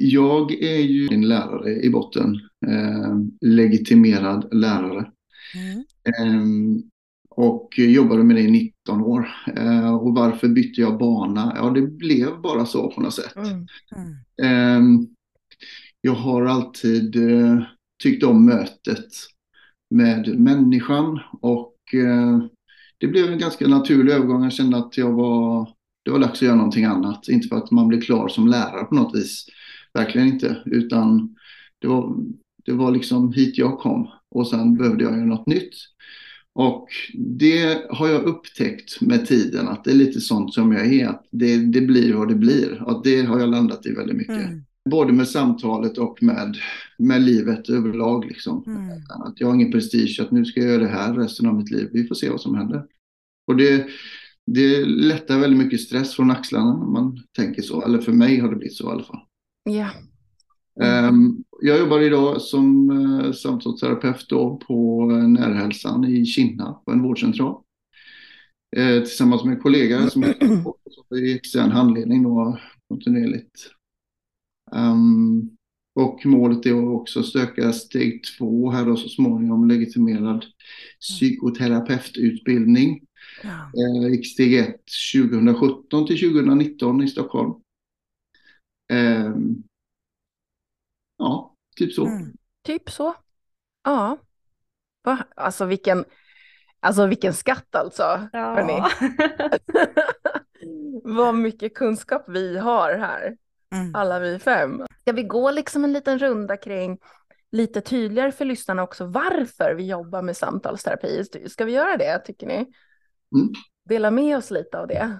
Jag 0.00 0.52
är 0.52 0.80
ju 0.80 1.08
en 1.10 1.28
lärare 1.28 1.70
i 1.82 1.90
botten, 1.90 2.34
ehm, 2.66 3.30
legitimerad 3.40 4.48
lärare. 4.54 5.10
Mm. 5.54 5.84
Ehm, 6.18 6.82
Och 7.30 7.78
jobbade 7.78 8.24
med 8.24 8.36
det 8.36 8.42
i 8.42 8.50
19 8.50 9.00
år. 9.00 9.28
Ehm, 9.56 9.94
Och 9.94 10.14
varför 10.14 10.48
bytte 10.48 10.80
jag 10.80 10.98
bana? 10.98 11.52
Ja, 11.56 11.70
det 11.70 11.82
blev 11.82 12.40
bara 12.40 12.66
så 12.66 12.90
på 12.90 13.00
något 13.00 13.14
sätt. 13.14 13.36
Mm. 13.36 13.66
Mm. 14.42 15.06
Jag 16.00 16.12
har 16.14 16.44
alltid 16.44 17.16
eh, 17.16 17.62
tyckt 18.02 18.24
om 18.24 18.46
mötet 18.46 19.08
med 19.90 20.38
människan 20.38 21.20
och 21.40 21.74
eh, 21.94 22.38
det 22.98 23.06
blev 23.06 23.32
en 23.32 23.38
ganska 23.38 23.68
naturlig 23.68 24.12
övergång. 24.12 24.42
Jag 24.42 24.52
kände 24.52 24.76
att 24.76 24.98
jag 24.98 25.12
var, 25.12 25.68
det 26.08 26.12
var 26.12 26.18
dags 26.18 26.38
att 26.38 26.42
göra 26.42 26.56
någonting 26.56 26.84
annat. 26.84 27.28
Inte 27.28 27.48
för 27.48 27.56
att 27.56 27.70
man 27.70 27.88
blir 27.88 28.00
klar 28.00 28.28
som 28.28 28.48
lärare 28.48 28.84
på 28.84 28.94
något 28.94 29.14
vis. 29.14 29.46
Verkligen 29.94 30.28
inte. 30.28 30.62
Utan 30.66 31.36
det 31.78 31.88
var, 31.88 32.16
det 32.64 32.72
var 32.72 32.90
liksom 32.90 33.32
hit 33.32 33.58
jag 33.58 33.78
kom. 33.78 34.08
Och 34.30 34.48
sen 34.48 34.76
behövde 34.76 35.04
jag 35.04 35.12
göra 35.12 35.24
något 35.24 35.46
nytt. 35.46 35.74
Och 36.54 36.88
det 37.14 37.86
har 37.90 38.08
jag 38.08 38.22
upptäckt 38.22 39.00
med 39.00 39.26
tiden 39.26 39.68
att 39.68 39.84
det 39.84 39.90
är 39.90 39.94
lite 39.94 40.20
sånt 40.20 40.54
som 40.54 40.72
jag 40.72 40.94
är. 40.94 41.08
Att 41.08 41.26
det, 41.30 41.56
det 41.56 41.80
blir 41.80 42.14
vad 42.14 42.28
det 42.28 42.34
blir. 42.34 42.82
Och 42.82 43.02
det 43.04 43.22
har 43.22 43.40
jag 43.40 43.48
landat 43.48 43.86
i 43.86 43.92
väldigt 43.92 44.16
mycket. 44.16 44.46
Mm. 44.46 44.62
Både 44.90 45.12
med 45.12 45.28
samtalet 45.28 45.98
och 45.98 46.22
med, 46.22 46.56
med 46.98 47.22
livet 47.22 47.68
överlag. 47.68 48.24
Liksom. 48.24 48.64
Mm. 48.66 48.88
Att 49.08 49.40
jag 49.40 49.46
har 49.46 49.54
ingen 49.54 49.72
prestige 49.72 50.20
att 50.20 50.30
nu 50.30 50.44
ska 50.44 50.60
jag 50.60 50.70
göra 50.70 50.82
det 50.82 50.88
här 50.88 51.14
resten 51.14 51.46
av 51.46 51.54
mitt 51.54 51.70
liv. 51.70 51.88
Vi 51.92 52.06
får 52.06 52.14
se 52.14 52.30
vad 52.30 52.40
som 52.40 52.54
händer. 52.54 52.84
Och 53.46 53.56
det, 53.56 53.86
det 54.54 54.84
lättar 54.84 55.38
väldigt 55.38 55.64
mycket 55.64 55.80
stress 55.80 56.14
från 56.14 56.30
axlarna 56.30 56.78
när 56.78 56.86
man 56.86 57.18
tänker 57.36 57.62
så. 57.62 57.82
Eller 57.82 57.98
för 57.98 58.12
mig 58.12 58.38
har 58.38 58.50
det 58.50 58.56
blivit 58.56 58.76
så 58.76 58.88
i 58.88 58.92
alla 58.92 59.04
fall. 59.04 59.20
Ja. 59.64 59.90
Ehm, 60.84 61.36
Jag 61.62 61.78
jobbar 61.78 62.00
idag 62.00 62.40
som 62.40 62.90
eh, 62.90 63.32
samtalsterapeut 63.32 64.28
på 64.66 65.08
eh, 65.12 65.28
Närhälsan 65.28 66.04
i 66.04 66.24
Kinna 66.26 66.72
på 66.72 66.90
en 66.92 67.02
vårdcentral. 67.02 67.62
Eh, 68.76 68.98
Tillsammans 69.02 69.44
med 69.44 69.54
en 69.54 69.60
kollega 69.60 70.10
som 70.10 70.22
är 70.22 70.34
i 71.24 71.34
extern 71.34 71.70
handledning 71.70 72.22
då 72.22 72.58
kontinuerligt. 72.88 73.70
Ehm, 74.74 75.50
och 75.94 76.26
målet 76.26 76.66
är 76.66 76.78
att 76.78 77.00
också 77.00 77.22
söka 77.22 77.72
steg 77.72 78.22
två 78.38 78.70
här 78.70 78.86
då 78.86 78.96
så 78.96 79.08
småningom 79.08 79.68
legitimerad 79.68 80.44
psykoterapeututbildning. 81.00 83.00
Ja. 83.42 83.70
Jag 83.72 84.10
gick 84.10 84.32
steg 84.32 84.58
ett 84.58 84.84
2017 85.14 86.06
till 86.06 86.20
2019 86.20 87.02
i 87.02 87.08
Stockholm. 87.08 87.54
Ehm, 88.92 89.62
ja, 91.18 91.54
typ 91.76 91.92
så. 91.92 92.06
Mm. 92.06 92.32
Typ 92.62 92.90
så. 92.90 93.14
Ja. 93.84 94.18
Va? 95.04 95.18
Alltså 95.36 95.64
vilken, 95.64 96.04
alltså 96.80 97.06
vilken 97.06 97.34
skatt 97.34 97.74
alltså. 97.74 98.28
Ja. 98.32 98.90
Vad 101.04 101.34
mycket 101.34 101.74
kunskap 101.74 102.24
vi 102.28 102.58
har 102.58 102.94
här. 102.94 103.36
Mm. 103.72 103.94
alla 103.94 104.18
vi 104.18 104.38
fem. 104.38 104.86
Ska 105.00 105.12
vi 105.12 105.22
gå 105.22 105.50
liksom 105.50 105.84
en 105.84 105.92
liten 105.92 106.18
runda 106.18 106.56
kring 106.56 106.98
lite 107.50 107.80
tydligare 107.80 108.32
för 108.32 108.44
lyssnarna 108.44 108.82
också 108.82 109.06
varför 109.06 109.74
vi 109.74 109.86
jobbar 109.86 110.22
med 110.22 110.36
samtalsterapi? 110.36 111.24
Ska 111.48 111.64
vi 111.64 111.72
göra 111.72 111.96
det, 111.96 112.18
tycker 112.18 112.46
ni? 112.46 112.66
Mm. 113.34 113.52
Dela 113.84 114.10
med 114.10 114.36
oss 114.36 114.50
lite 114.50 114.78
av 114.78 114.86
det. 114.86 115.18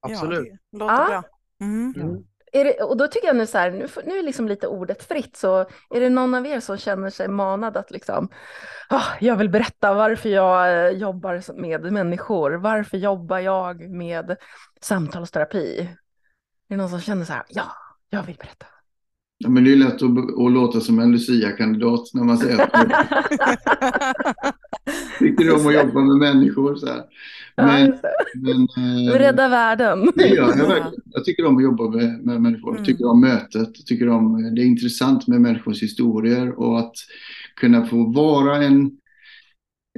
Absolut. 0.00 0.48
Ja, 0.48 0.56
det 0.70 0.78
låter 0.78 0.94
Ja. 0.94 1.06
bra. 1.08 1.22
Mm. 1.60 1.94
Mm. 1.96 2.24
Är 2.52 2.64
det, 2.64 2.82
och 2.82 2.96
då 2.96 3.08
tycker 3.08 3.26
jag 3.26 3.36
nu 3.36 3.46
så 3.46 3.58
här, 3.58 3.70
nu, 3.70 3.88
nu 4.04 4.18
är 4.18 4.22
liksom 4.22 4.48
lite 4.48 4.66
ordet 4.66 5.02
fritt, 5.02 5.36
så 5.36 5.58
är 5.90 6.00
det 6.00 6.08
någon 6.10 6.34
av 6.34 6.46
er 6.46 6.60
som 6.60 6.76
känner 6.76 7.10
sig 7.10 7.28
manad 7.28 7.76
att 7.76 7.90
liksom, 7.90 8.28
"Ah, 8.88 9.04
jag 9.20 9.36
vill 9.36 9.48
berätta 9.48 9.94
varför 9.94 10.28
jag 10.28 10.86
eh, 10.86 10.90
jobbar 10.98 11.60
med 11.60 11.92
människor, 11.92 12.52
varför 12.52 12.96
jobbar 12.98 13.38
jag 13.38 13.90
med 13.90 14.36
samtalsterapi? 14.80 15.80
Är 15.80 15.96
det 16.68 16.76
någon 16.76 16.90
som 16.90 17.00
känner 17.00 17.24
så 17.24 17.32
här, 17.32 17.42
ja, 17.48 17.72
jag 18.08 18.22
vill 18.22 18.36
berätta. 18.36 18.66
Ja, 19.38 19.48
men 19.48 19.64
det 19.64 19.72
är 19.72 19.76
lätt 19.76 20.02
att, 20.02 20.18
att 20.18 20.52
låta 20.52 20.80
som 20.80 20.98
en 20.98 21.12
Lucia-kandidat 21.12 22.00
när 22.14 22.24
man 22.24 22.38
säger 22.38 22.56
man 22.56 22.68
tycker 25.18 25.54
om 25.54 25.66
att 25.66 25.74
jobba 25.74 26.00
med 26.00 26.16
människor. 26.16 26.76
Så 26.76 26.86
här. 26.86 27.02
Ja, 27.56 27.66
Men, 27.66 27.86
just 27.86 28.02
det. 28.02 28.12
men, 28.42 28.68
eh, 29.08 29.12
Rädda 29.18 29.48
världen. 29.48 30.10
det 30.14 30.28
gör 30.28 30.48
jag 30.48 30.56
verkligen. 30.68 30.92
Jag 31.04 31.24
tycker 31.24 31.46
om 31.46 31.56
att 31.56 31.62
jobba 31.62 31.90
med, 31.90 32.24
med 32.24 32.40
människor. 32.42 32.70
Jag 32.74 32.78
Mm. 32.78 32.84
tycker 32.84 33.06
om 33.10 33.20
mötet. 33.20 33.74
Tycker 33.86 34.08
om, 34.08 34.54
det 34.54 34.62
är 34.62 34.66
intressant 34.66 35.26
med 35.26 35.40
människors 35.40 35.82
historier 35.82 36.58
och 36.58 36.78
att 36.78 36.94
kunna 37.56 37.86
få 37.86 38.12
vara 38.12 38.56
en, 38.64 38.90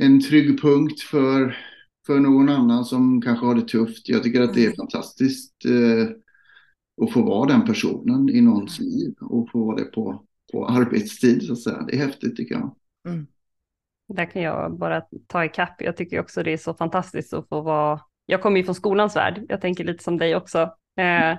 en 0.01 0.21
trygg 0.21 0.63
punkt 0.63 1.01
för, 1.01 1.57
för 2.07 2.21
någon 2.21 2.49
annan 2.49 2.85
som 2.85 3.23
kanske 3.23 3.47
har 3.47 3.55
det 3.55 3.69
tufft. 3.69 4.09
Jag 4.09 4.23
tycker 4.23 4.41
att 4.43 4.55
det 4.55 4.61
är 4.61 4.65
Mm. 4.67 4.77
fantastiskt 4.77 5.65
eh, 5.65 6.09
att 7.03 7.13
få 7.13 7.23
vara 7.23 7.49
den 7.49 7.65
personen 7.65 8.29
i 8.29 8.41
någons 8.41 8.81
liv 8.81 9.15
och 9.21 9.51
få 9.51 9.65
vara 9.65 9.77
det 9.77 9.85
på, 9.85 10.25
på 10.53 10.67
arbetstid. 10.69 11.43
Så 11.43 11.53
att 11.53 11.59
säga. 11.61 11.83
Det 11.83 11.97
är 11.97 12.07
häftigt 12.07 12.37
tycker 12.37 12.55
jag. 12.55 12.77
Där 14.09 14.25
kan 14.25 14.43
jag 14.43 14.79
bara 14.79 15.03
ta 15.27 15.45
ikapp. 15.45 15.83
Jag 15.83 15.97
tycker 15.97 16.21
också 16.21 16.43
det 16.43 16.53
är 16.53 16.57
så 16.57 16.75
fantastiskt 16.75 17.35
att 17.35 17.49
få 17.49 17.61
vara, 17.61 18.01
jag 18.27 18.43
kommer 18.43 18.59
ju 18.59 18.65
från 18.65 18.75
skolans 18.75 19.17
värld, 19.17 19.47
jag 19.49 19.61
tänker 19.61 19.85
lite 19.85 20.05
som 20.05 20.19
dig 20.19 20.37
också. 20.37 20.59
Eh, 20.97 21.39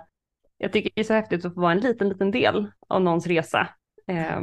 jag 0.57 0.73
tycker 0.73 0.91
det 0.95 1.01
är 1.01 1.05
så 1.05 1.13
häftigt 1.13 1.45
att 1.45 1.53
få 1.53 1.61
vara 1.61 1.71
en 1.71 1.79
liten, 1.79 2.09
liten 2.09 2.31
del 2.31 2.71
av 2.87 3.01
någons 3.01 3.27
resa. 3.27 3.67
Eh, 4.07 4.41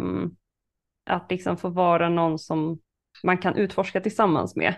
att 1.07 1.31
liksom 1.31 1.57
få 1.57 1.69
vara 1.69 2.09
någon 2.09 2.39
som 2.39 2.79
man 3.23 3.39
kan 3.39 3.57
utforska 3.57 4.01
tillsammans 4.01 4.57
med. 4.57 4.75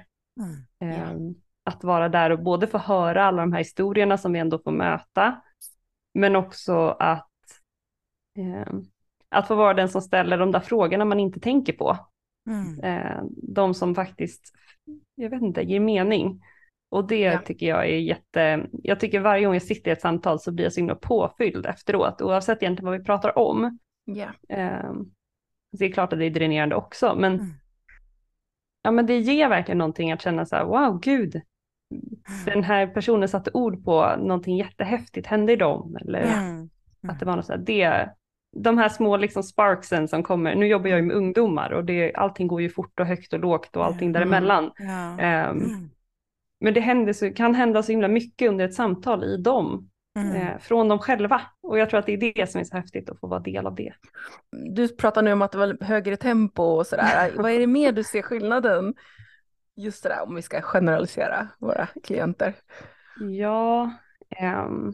Mm. 0.80 0.92
Eh, 0.92 1.36
Att 1.64 1.84
vara 1.84 2.08
där 2.08 2.30
och 2.30 2.42
både 2.42 2.66
få 2.66 2.78
höra 2.78 3.24
alla 3.24 3.42
de 3.42 3.52
här 3.52 3.58
historierna 3.58 4.18
som 4.18 4.32
vi 4.32 4.38
ändå 4.38 4.58
får 4.58 4.72
möta, 4.72 5.40
men 6.16 6.36
också 6.36 6.88
att, 6.88 7.28
eh, 8.38 8.72
att 9.28 9.48
få 9.48 9.54
vara 9.54 9.74
den 9.74 9.88
som 9.88 10.02
ställer 10.02 10.38
de 10.38 10.52
där 10.52 10.60
frågorna 10.60 11.04
man 11.04 11.20
inte 11.20 11.40
tänker 11.40 11.72
på. 11.72 11.98
Mm. 12.48 12.80
Eh, 12.80 13.22
de 13.42 13.74
som 13.74 13.94
faktiskt, 13.94 14.52
jag 15.14 15.30
vet 15.30 15.42
inte, 15.42 15.62
ger 15.62 15.80
mening. 15.80 16.42
Och 16.88 17.06
det 17.08 17.20
Ja. 17.20 17.38
tycker 17.38 17.66
jag 17.66 17.84
är 17.88 17.98
jätte, 17.98 18.66
jag 18.72 19.00
tycker 19.00 19.20
varje 19.20 19.44
gång 19.44 19.54
jag 19.54 19.62
sitter 19.62 19.90
i 19.90 19.92
ett 19.92 20.00
samtal 20.00 20.40
så 20.40 20.52
blir 20.52 20.64
jag 20.64 20.72
så 20.72 20.80
himla 20.80 20.94
påfylld 20.94 21.66
efteråt, 21.66 22.22
oavsett 22.22 22.62
egentligen 22.62 22.90
vad 22.90 22.98
vi 22.98 23.04
pratar 23.04 23.38
om. 23.38 23.78
Ja. 24.04 24.28
Eh, 24.48 24.92
det 25.72 25.84
är 25.84 25.92
klart 25.92 26.12
att 26.12 26.18
det 26.18 26.24
är 26.24 26.30
dränerande 26.30 26.76
också, 26.76 27.14
men, 27.14 27.34
Mm. 27.34 27.46
ja, 28.82 28.90
men 28.90 29.06
det 29.06 29.18
ger 29.18 29.48
verkligen 29.48 29.78
någonting 29.78 30.12
att 30.12 30.22
känna 30.22 30.46
så 30.46 30.56
här, 30.56 30.64
wow, 30.64 31.00
gud, 31.00 31.40
den 32.44 32.64
här 32.64 32.86
personen 32.86 33.28
satte 33.28 33.50
ord 33.54 33.84
på 33.84 34.16
någonting 34.18 34.56
jättehäftigt 34.56 35.26
hände 35.26 35.52
i 35.52 35.56
dem. 35.56 35.96
Eller 36.00 36.22
Mm. 36.22 36.68
att 37.08 37.20
det 37.20 37.26
var 37.26 37.36
något 37.36 37.46
så 37.46 37.52
här, 37.52 37.60
det, 37.60 38.08
de 38.56 38.78
här 38.78 38.88
små 38.88 39.16
liksom 39.16 39.42
sparksen 39.42 40.08
som 40.08 40.22
kommer, 40.22 40.54
nu 40.54 40.66
jobbar 40.66 40.88
jag 40.88 40.98
ju 40.98 41.04
med 41.04 41.16
ungdomar 41.16 41.70
och 41.70 41.84
det, 41.84 42.14
allting 42.14 42.46
går 42.48 42.62
ju 42.62 42.68
fort 42.70 43.00
och 43.00 43.06
högt 43.06 43.32
och 43.32 43.40
lågt 43.40 43.76
och 43.76 43.84
allting 43.84 44.08
Mm. 44.08 44.12
däremellan. 44.12 44.70
Ja. 44.78 45.20
Ehm, 45.20 45.56
Mm. 45.58 45.90
Men 46.60 46.74
det 46.74 46.80
händer 46.80 47.12
så, 47.12 47.30
kan 47.32 47.54
hända 47.54 47.82
så 47.82 47.92
himla 47.92 48.08
mycket 48.08 48.48
under 48.48 48.64
ett 48.64 48.74
samtal 48.74 49.24
i 49.24 49.36
dem, 49.36 49.90
Mm. 50.18 50.36
eh, 50.36 50.58
från 50.58 50.88
dem 50.88 50.98
själva. 50.98 51.40
Och 51.62 51.78
jag 51.78 51.90
tror 51.90 52.00
att 52.00 52.06
det 52.06 52.12
är 52.12 52.32
det 52.34 52.50
som 52.50 52.60
är 52.60 52.64
så 52.64 52.76
häftigt 52.76 53.10
att 53.10 53.20
få 53.20 53.26
vara 53.26 53.40
del 53.40 53.66
av 53.66 53.74
det. 53.74 53.92
Du 54.74 54.88
pratar 54.88 55.22
nu 55.22 55.32
om 55.32 55.42
att 55.42 55.52
det 55.52 55.58
var 55.58 55.84
högre 55.84 56.16
tempo 56.16 56.62
och 56.62 56.86
sådär. 56.86 57.30
Vad 57.36 57.50
är 57.52 57.58
det 57.58 57.66
mer 57.66 57.92
du 57.92 58.04
ser 58.04 58.22
skillnaden? 58.22 58.94
Just 59.76 60.02
det 60.02 60.08
där 60.08 60.22
om 60.22 60.34
vi 60.34 60.42
ska 60.42 60.62
generalisera 60.62 61.48
våra 61.58 61.86
klienter. 62.02 62.54
Ja, 63.20 63.90
ehm, 64.30 64.92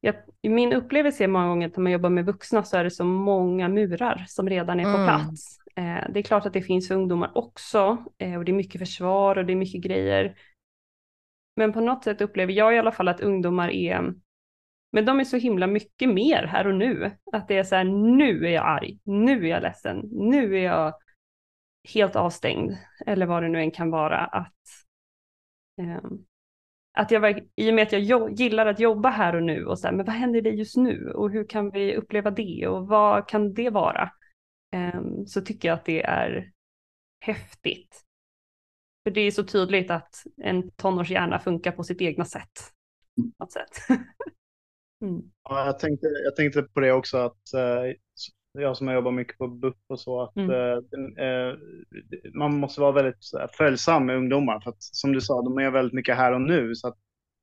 jag, 0.00 0.14
i 0.42 0.48
min 0.48 0.72
upplevelse 0.72 1.24
är 1.24 1.28
många 1.28 1.48
gånger 1.48 1.66
att 1.68 1.76
när 1.76 1.82
man 1.82 1.92
jobbar 1.92 2.10
med 2.10 2.26
vuxna 2.26 2.62
så 2.62 2.76
är 2.76 2.84
det 2.84 2.90
så 2.90 3.04
många 3.04 3.68
murar 3.68 4.24
som 4.28 4.48
redan 4.48 4.80
är 4.80 4.84
på 4.84 4.88
Mm. 4.90 5.06
plats. 5.06 5.58
Eh, 5.76 6.10
det 6.12 6.18
är 6.20 6.22
klart 6.22 6.46
att 6.46 6.52
det 6.52 6.62
finns 6.62 6.90
ungdomar 6.90 7.32
också 7.34 8.04
eh, 8.18 8.36
och 8.36 8.44
det 8.44 8.52
är 8.52 8.56
mycket 8.56 8.78
försvar 8.78 9.38
och 9.38 9.44
det 9.46 9.52
är 9.52 9.56
mycket 9.56 9.80
grejer. 9.82 10.36
Men 11.56 11.72
på 11.72 11.80
något 11.80 12.04
sätt 12.04 12.20
upplever 12.20 12.52
jag 12.52 12.74
i 12.74 12.78
alla 12.78 12.92
fall 12.92 13.08
att 13.08 13.20
ungdomar 13.20 13.68
är, 13.68 14.14
men 14.92 15.04
de 15.04 15.20
är 15.20 15.24
så 15.24 15.36
himla 15.36 15.66
mycket 15.66 16.08
mer 16.08 16.42
här 16.46 16.66
och 16.66 16.74
nu. 16.74 17.10
Att 17.32 17.48
det 17.48 17.58
är 17.58 17.64
så 17.64 17.74
här, 17.76 17.84
nu 18.16 18.46
är 18.46 18.50
jag 18.50 18.66
arg, 18.66 18.98
nu 19.04 19.44
är 19.44 19.50
jag 19.50 19.62
ledsen, 19.62 20.00
nu 20.12 20.58
är 20.58 20.64
jag 20.64 20.94
helt 21.94 22.16
avstängd, 22.16 22.76
eller 23.06 23.26
vad 23.26 23.42
det 23.42 23.48
nu 23.48 23.60
än 23.60 23.70
kan 23.70 23.90
vara. 23.90 24.18
Att, 24.18 24.52
eh, 25.80 26.10
att 26.98 27.10
jag, 27.10 27.48
i 27.56 27.70
och 27.70 27.74
med 27.74 27.82
att 27.82 27.92
jag 27.92 28.32
gillar 28.32 28.66
att 28.66 28.80
jobba 28.80 29.08
här 29.08 29.36
och 29.36 29.42
nu 29.42 29.64
och 29.64 29.78
så 29.78 29.86
här, 29.86 29.94
men 29.94 30.06
vad 30.06 30.14
händer 30.14 30.42
det 30.42 30.50
just 30.50 30.76
nu 30.76 31.10
och 31.10 31.30
hur 31.30 31.48
kan 31.48 31.70
vi 31.70 31.96
uppleva 31.96 32.30
det 32.30 32.66
och 32.66 32.88
vad 32.88 33.28
kan 33.28 33.54
det 33.54 33.70
vara? 33.70 34.10
Eh, 34.74 35.00
så 35.26 35.40
tycker 35.40 35.68
jag 35.68 35.74
att 35.74 35.84
det 35.84 36.02
är 36.02 36.52
häftigt. 37.20 38.02
För 39.04 39.10
det 39.10 39.20
är 39.20 39.30
så 39.30 39.44
tydligt 39.44 39.90
att 39.90 40.24
en 40.36 40.70
tonårshjärna 40.70 41.38
funkar 41.38 41.72
på 41.72 41.84
sitt 41.84 42.00
egna 42.00 42.24
sätt. 42.24 42.72
På 43.16 43.44
något 43.44 43.52
sätt. 43.52 43.88
mm. 45.02 45.22
Ja, 45.42 45.66
jag, 45.66 45.78
tänkte, 45.78 46.06
jag 46.24 46.36
tänkte 46.36 46.62
på 46.62 46.80
det 46.80 46.92
också 46.92 47.18
att 47.18 47.54
eh, 47.54 47.94
jag 48.62 48.76
som 48.76 48.86
har 48.86 48.94
jobbat 48.94 49.14
mycket 49.14 49.38
på 49.38 49.48
BUP 49.48 49.76
och 49.88 50.00
så, 50.00 50.22
att 50.22 50.36
Mm. 50.36 50.50
eh, 50.50 51.26
eh, 51.26 51.54
man 52.34 52.56
måste 52.56 52.80
vara 52.80 52.92
väldigt 52.92 53.16
här, 53.38 53.48
följsam 53.52 54.06
med 54.06 54.16
ungdomar. 54.16 54.60
För 54.60 54.70
att 54.70 54.82
som 54.82 55.12
du 55.12 55.20
sa, 55.20 55.42
de 55.42 55.58
är 55.58 55.70
väldigt 55.70 55.92
mycket 55.94 56.16
här 56.16 56.32
och 56.32 56.40
nu. 56.40 56.74
Så 56.74 56.88
att 56.88 56.94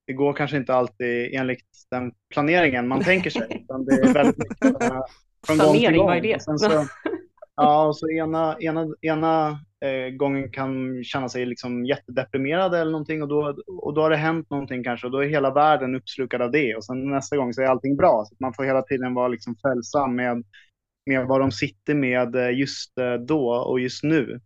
det 0.07 0.13
går 0.13 0.33
kanske 0.33 0.57
inte 0.57 0.73
alltid 0.73 1.33
enligt 1.33 1.65
den 1.91 2.11
planeringen 2.33 2.87
man 2.87 3.01
tänker 3.03 3.29
sig. 3.29 3.47
Utan 3.63 3.85
det 3.85 3.93
är 3.93 4.13
väldigt 4.13 4.37
mycket 4.37 4.83
här, 4.83 5.03
från 5.47 5.57
gång 5.57 5.73
till 5.73 5.95
gång. 5.97 6.05
vad 6.05 6.17
är 6.17 6.21
det? 6.21 6.41
Så, 6.41 6.87
ja, 7.55 7.87
och 7.87 7.97
så 7.97 8.09
ena, 8.09 8.55
ena, 8.59 8.87
ena 9.01 9.59
eh, 9.85 10.09
gången 10.15 10.51
kan 10.51 11.03
känna 11.03 11.29
sig 11.29 11.45
liksom 11.45 11.85
jättedeprimerad 11.85 12.75
eller 12.75 12.91
någonting 12.91 13.21
och 13.21 13.27
då, 13.27 13.55
och 13.81 13.93
då 13.93 14.01
har 14.01 14.09
det 14.09 14.15
hänt 14.15 14.49
någonting 14.49 14.83
kanske 14.83 15.07
och 15.07 15.11
då 15.11 15.23
är 15.23 15.27
hela 15.27 15.53
världen 15.53 15.95
uppslukad 15.95 16.41
av 16.41 16.51
det 16.51 16.75
och 16.75 16.85
sen 16.85 17.09
nästa 17.09 17.37
gång 17.37 17.53
så 17.53 17.61
är 17.61 17.65
allting 17.65 17.95
bra. 17.95 18.25
Så 18.25 18.35
man 18.39 18.53
får 18.53 18.63
hela 18.63 18.81
tiden 18.81 19.13
vara 19.13 19.27
liksom 19.27 19.55
följsam 19.61 20.15
med, 20.15 20.43
med 21.05 21.25
vad 21.25 21.41
de 21.41 21.51
sitter 21.51 21.95
med 21.95 22.35
eh, 22.35 22.59
just 22.59 22.97
eh, 22.97 23.13
då 23.13 23.49
och 23.49 23.79
just 23.79 24.03
nu. 24.03 24.39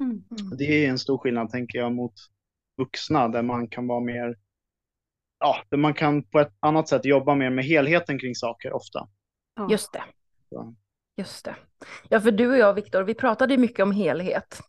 Mm. 0.00 0.22
Det 0.58 0.84
är 0.84 0.88
en 0.88 0.98
stor 0.98 1.18
skillnad 1.18 1.50
tänker 1.50 1.78
jag 1.78 1.92
mot 1.92 2.14
vuxna 2.76 3.28
där 3.28 3.42
man 3.42 3.68
kan 3.68 3.86
vara 3.86 4.00
mer, 4.00 4.36
ja, 5.40 5.56
där 5.68 5.78
man 5.78 5.94
kan 5.94 6.22
på 6.22 6.40
ett 6.40 6.52
annat 6.60 6.88
sätt 6.88 7.04
jobba 7.04 7.34
mer 7.34 7.50
med 7.50 7.64
helheten 7.64 8.18
kring 8.18 8.34
saker 8.34 8.72
ofta. 8.72 9.08
Just 9.70 9.92
det. 9.92 10.02
Ja. 10.48 10.74
Just 11.16 11.44
det. 11.44 11.56
Ja, 12.08 12.20
för 12.20 12.30
du 12.30 12.50
och 12.50 12.58
jag, 12.58 12.74
Viktor, 12.74 13.02
vi 13.02 13.14
pratade 13.14 13.56
mycket 13.56 13.82
om 13.82 13.92
helhet. 13.92 14.60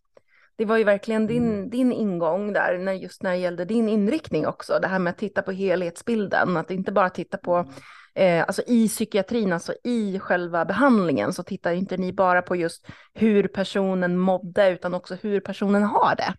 Det 0.55 0.65
var 0.65 0.77
ju 0.77 0.83
verkligen 0.83 1.27
din, 1.27 1.69
din 1.69 1.91
ingång 1.91 2.53
där, 2.53 2.77
när, 2.77 2.93
just 2.93 3.23
när 3.23 3.31
det 3.31 3.37
gällde 3.37 3.65
din 3.65 3.89
inriktning 3.89 4.47
också. 4.47 4.79
Det 4.81 4.87
här 4.87 4.99
med 4.99 5.11
att 5.11 5.17
titta 5.17 5.41
på 5.41 5.51
helhetsbilden, 5.51 6.57
att 6.57 6.71
inte 6.71 6.91
bara 6.91 7.09
titta 7.09 7.37
på, 7.37 7.71
eh, 8.15 8.41
alltså 8.41 8.61
i 8.67 8.87
psykiatrin, 8.87 9.53
alltså 9.53 9.73
i 9.83 10.19
själva 10.19 10.65
behandlingen, 10.65 11.33
så 11.33 11.43
tittar 11.43 11.73
inte 11.73 11.97
ni 11.97 12.13
bara 12.13 12.41
på 12.41 12.55
just 12.55 12.87
hur 13.13 13.47
personen 13.47 14.17
mådde, 14.17 14.69
utan 14.69 14.93
också 14.93 15.15
hur 15.15 15.39
personen 15.39 15.83
har 15.83 16.15
det. 16.15 16.33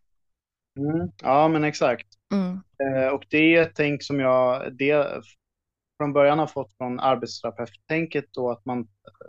Mm. 0.79 1.09
Ja, 1.23 1.49
men 1.49 1.65
exakt. 1.65 2.07
Mm. 2.33 2.61
Eh, 2.85 3.09
och 3.09 3.25
det 3.31 3.57
är 3.57 3.63
ett 3.63 3.75
tänk 3.75 4.03
som 4.03 4.21
jag 4.21 4.73
det 4.77 5.07
från 5.97 6.13
början 6.13 6.39
har 6.39 6.47
fått 6.47 6.77
från 6.77 7.01
arbetsterapeuttänket 7.01 8.25
då 8.31 8.51
att 8.51 8.65
man 8.65 8.89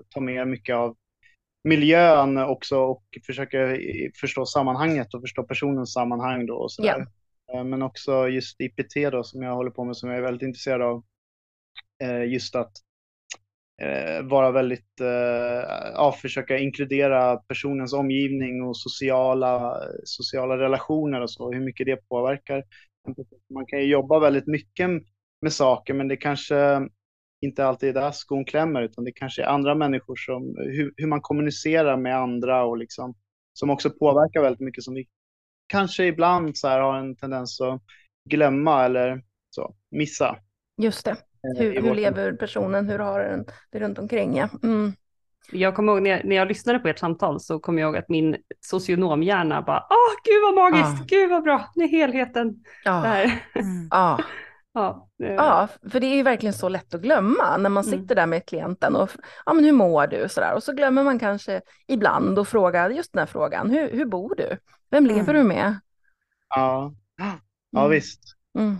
tar 0.09 0.21
med 0.21 0.47
mycket 0.47 0.75
av 0.75 0.95
miljön 1.63 2.37
också 2.37 2.77
och 2.77 3.03
försöker 3.25 3.79
förstå 4.19 4.45
sammanhanget 4.45 5.13
och 5.13 5.21
förstå 5.21 5.43
personens 5.43 5.93
sammanhang 5.93 6.45
då 6.45 6.55
och 6.55 6.71
sådär. 6.71 7.07
Eh, 7.53 7.63
Men 7.63 7.81
också 7.81 8.27
just 8.27 8.61
IPT 8.61 9.11
då 9.11 9.23
som 9.23 9.41
jag 9.41 9.55
håller 9.55 9.71
på 9.71 9.83
med 9.83 9.97
som 9.97 10.09
jag 10.09 10.17
är 10.17 10.23
väldigt 10.23 10.47
intresserad 10.47 10.81
av. 10.81 11.03
Eh, 12.03 12.23
Just 12.23 12.55
att 12.55 12.71
eh, 13.81 14.25
vara 14.25 14.51
väldigt, 14.51 15.01
eh, 15.01 15.07
ja, 15.93 16.15
försöka 16.21 16.57
inkludera 16.57 17.37
personens 17.37 17.93
omgivning 17.93 18.63
och 18.63 18.77
sociala, 18.77 19.79
sociala 20.03 20.57
relationer 20.57 21.21
och 21.21 21.31
så, 21.31 21.51
hur 21.51 21.61
mycket 21.61 21.85
det 21.85 22.07
påverkar. 22.09 22.63
Man 23.53 23.65
kan 23.65 23.79
ju 23.79 23.85
jobba 23.85 24.19
väldigt 24.19 24.47
mycket 24.47 24.89
med 25.41 25.53
saker, 25.53 25.93
men 25.93 26.07
det 26.07 26.17
kanske 26.17 26.89
inte 27.41 27.65
alltid 27.65 27.89
är 27.89 27.93
där 27.93 28.11
skon 28.11 28.45
klämmer, 28.45 28.81
utan 28.81 29.03
det 29.03 29.11
kanske 29.11 29.43
är 29.43 29.47
andra 29.47 29.75
människor 29.75 30.15
som, 30.15 30.55
hur, 30.57 30.93
hur 30.97 31.07
man 31.07 31.21
kommunicerar 31.21 31.97
med 31.97 32.17
andra 32.17 32.65
och 32.65 32.77
liksom, 32.77 33.15
som 33.53 33.69
också 33.69 33.89
påverkar 33.89 34.41
väldigt 34.41 34.61
mycket 34.61 34.83
som 34.83 34.93
vi 34.93 35.07
kanske 35.67 36.05
ibland 36.05 36.57
så 36.57 36.67
här 36.67 36.79
har 36.79 36.97
en 36.97 37.15
tendens 37.15 37.61
att 37.61 37.81
glömma 38.29 38.85
eller 38.85 39.23
så, 39.49 39.75
missa. 39.91 40.39
Just 40.81 41.05
det 41.05 41.17
eh, 41.55 41.61
Hur, 41.63 41.81
hur 41.81 41.95
lever 41.95 42.31
personen? 42.33 42.89
Hur 42.89 42.99
har 42.99 43.19
den 43.19 43.45
det 43.71 43.79
runt 43.79 43.99
omkring? 43.99 44.37
Ja. 44.37 44.49
Mm. 44.63 44.93
Jag 45.51 45.75
kommer 45.75 45.93
ihåg 45.93 46.01
när 46.01 46.09
jag, 46.09 46.25
när 46.25 46.35
jag 46.35 46.47
lyssnade 46.47 46.79
på 46.79 46.87
ert 46.87 46.99
samtal 46.99 47.39
så 47.39 47.59
kommer 47.59 47.81
jag 47.81 47.87
ihåg 47.87 47.97
att 47.97 48.09
min 48.09 48.37
socionomhjärna 48.61 49.61
bara, 49.61 49.87
åh 49.89 50.15
gud 50.23 50.41
vad 50.43 50.55
magiskt, 50.71 51.01
Ah. 51.01 51.05
gud 51.07 51.29
vad 51.29 51.43
bra, 51.43 51.65
det 51.75 51.83
är 51.83 51.87
helheten 51.87 52.63
Ja. 52.83 52.91
där. 53.01 53.23
Mm. 53.55 53.87
Ja. 53.91 54.19
ja, 54.73 55.09
eh, 55.23 55.33
ja, 55.33 55.67
för 55.91 55.99
det 55.99 56.07
är 56.07 56.15
ju 56.15 56.23
verkligen 56.23 56.53
så 56.53 56.69
lätt 56.69 56.93
att 56.93 57.01
glömma 57.01 57.57
när 57.57 57.69
man 57.69 57.85
Mm. 57.85 57.99
sitter 57.99 58.15
där 58.15 58.25
med 58.25 58.45
klienten 58.45 58.95
och 58.95 59.09
ja, 59.45 59.53
men 59.53 59.63
hur 59.63 59.71
mår 59.71 60.07
du? 60.07 60.29
Så 60.29 60.39
där. 60.41 60.53
Och 60.55 60.63
så 60.63 60.73
glömmer 60.73 61.03
man 61.03 61.19
kanske 61.19 61.61
ibland 61.87 62.39
att 62.39 62.47
fråga 62.47 62.89
just 62.91 63.13
den 63.13 63.19
här 63.19 63.25
frågan, 63.25 63.69
hur, 63.69 63.91
hur 63.91 64.05
bor 64.05 64.33
du? 64.37 64.57
Vem 64.91 65.05
lever 65.05 65.33
Mm. 65.33 65.35
du 65.35 65.43
med? 65.43 65.79
Ja, 66.49 66.93
ja 67.73 67.79
Mm. 67.79 67.91
visst. 67.91 68.21
Mm. 68.59 68.77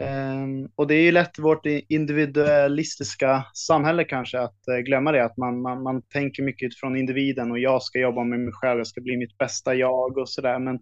Ehm, 0.00 0.68
och 0.74 0.86
det 0.86 0.94
är 0.94 1.02
ju 1.02 1.12
lätt 1.12 1.38
vårt 1.38 1.66
individualistiska 1.66 3.44
samhälle 3.54 4.04
kanske 4.04 4.40
att 4.40 4.68
eh, 4.68 4.78
glömma 4.78 5.12
det, 5.12 5.24
att 5.24 5.36
man, 5.36 5.62
man, 5.62 5.82
man 5.82 6.02
tänker 6.02 6.42
mycket 6.42 6.66
utifrån 6.66 6.96
individen 6.96 7.50
och 7.50 7.58
jag 7.58 7.82
ska 7.82 7.98
jobba 7.98 8.24
med 8.24 8.40
mig 8.40 8.52
själv, 8.52 8.78
jag 8.78 8.86
ska 8.86 9.00
bli 9.00 9.16
mitt 9.16 9.38
bästa 9.38 9.74
jag 9.74 10.18
och 10.18 10.28
sådär, 10.28 10.58
men 10.58 10.78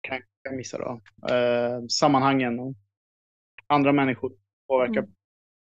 kan 0.00 0.20
jag 0.42 0.56
missa 0.56 0.78
då 0.78 1.00
eh, 1.34 1.80
sammanhangen 1.88 2.58
och 2.60 2.74
andra 3.66 3.92
människor 3.92 4.32
påverkar 4.68 5.00
Mm. 5.00 5.14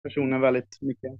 personen 0.03 0.41
väldigt 0.41 0.77
mycket. 0.81 1.11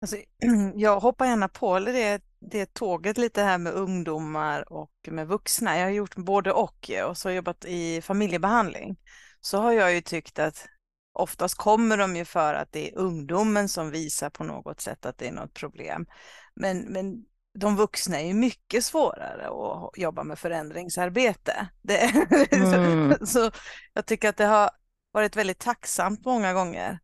Alltså, 0.00 0.16
jag 0.76 1.00
hoppar 1.00 1.26
gärna 1.26 1.48
på 1.48 1.78
det, 1.78 2.22
det 2.38 2.74
tåget 2.74 3.18
lite 3.18 3.42
här 3.42 3.58
med 3.58 3.72
ungdomar 3.72 4.72
och 4.72 4.92
med 5.10 5.28
vuxna. 5.28 5.78
Jag 5.78 5.84
har 5.86 5.90
gjort 5.90 6.16
både 6.16 6.52
och 6.52 6.90
och 7.08 7.16
så 7.18 7.28
har 7.28 7.32
jag 7.32 7.36
jobbat 7.36 7.64
i 7.64 8.00
familjebehandling. 8.02 8.96
Så 9.44 9.58
har 9.58 9.72
jag 9.72 9.94
ju 9.94 10.00
tyckt 10.00 10.38
att 10.38 10.66
oftast 11.12 11.54
kommer 11.54 11.96
de 11.96 12.16
ju 12.16 12.24
för 12.24 12.54
att 12.54 12.72
det 12.72 12.90
är 12.90 12.98
ungdomen 12.98 13.68
som 13.68 13.90
visar 13.90 14.30
på 14.30 14.44
något 14.44 14.80
sätt 14.80 15.06
att 15.06 15.18
det 15.18 15.28
är 15.28 15.32
något 15.32 15.54
problem. 15.54 16.06
Men, 16.54 16.78
men 16.78 17.24
de 17.58 17.76
vuxna 17.76 18.20
är 18.20 18.26
ju 18.26 18.34
mycket 18.34 18.84
svårare 18.84 19.46
att 19.46 19.98
jobba 19.98 20.24
med 20.24 20.38
förändringsarbete. 20.38 21.68
Det, 21.82 22.12
Mm. 22.52 23.14
så, 23.18 23.26
så 23.26 23.50
jag 23.92 24.06
tycker 24.06 24.28
att 24.28 24.36
det 24.36 24.46
har 24.46 24.70
varit 25.12 25.36
väldigt 25.36 25.58
tacksamt 25.58 26.24
många 26.24 26.52
gånger 26.52 26.98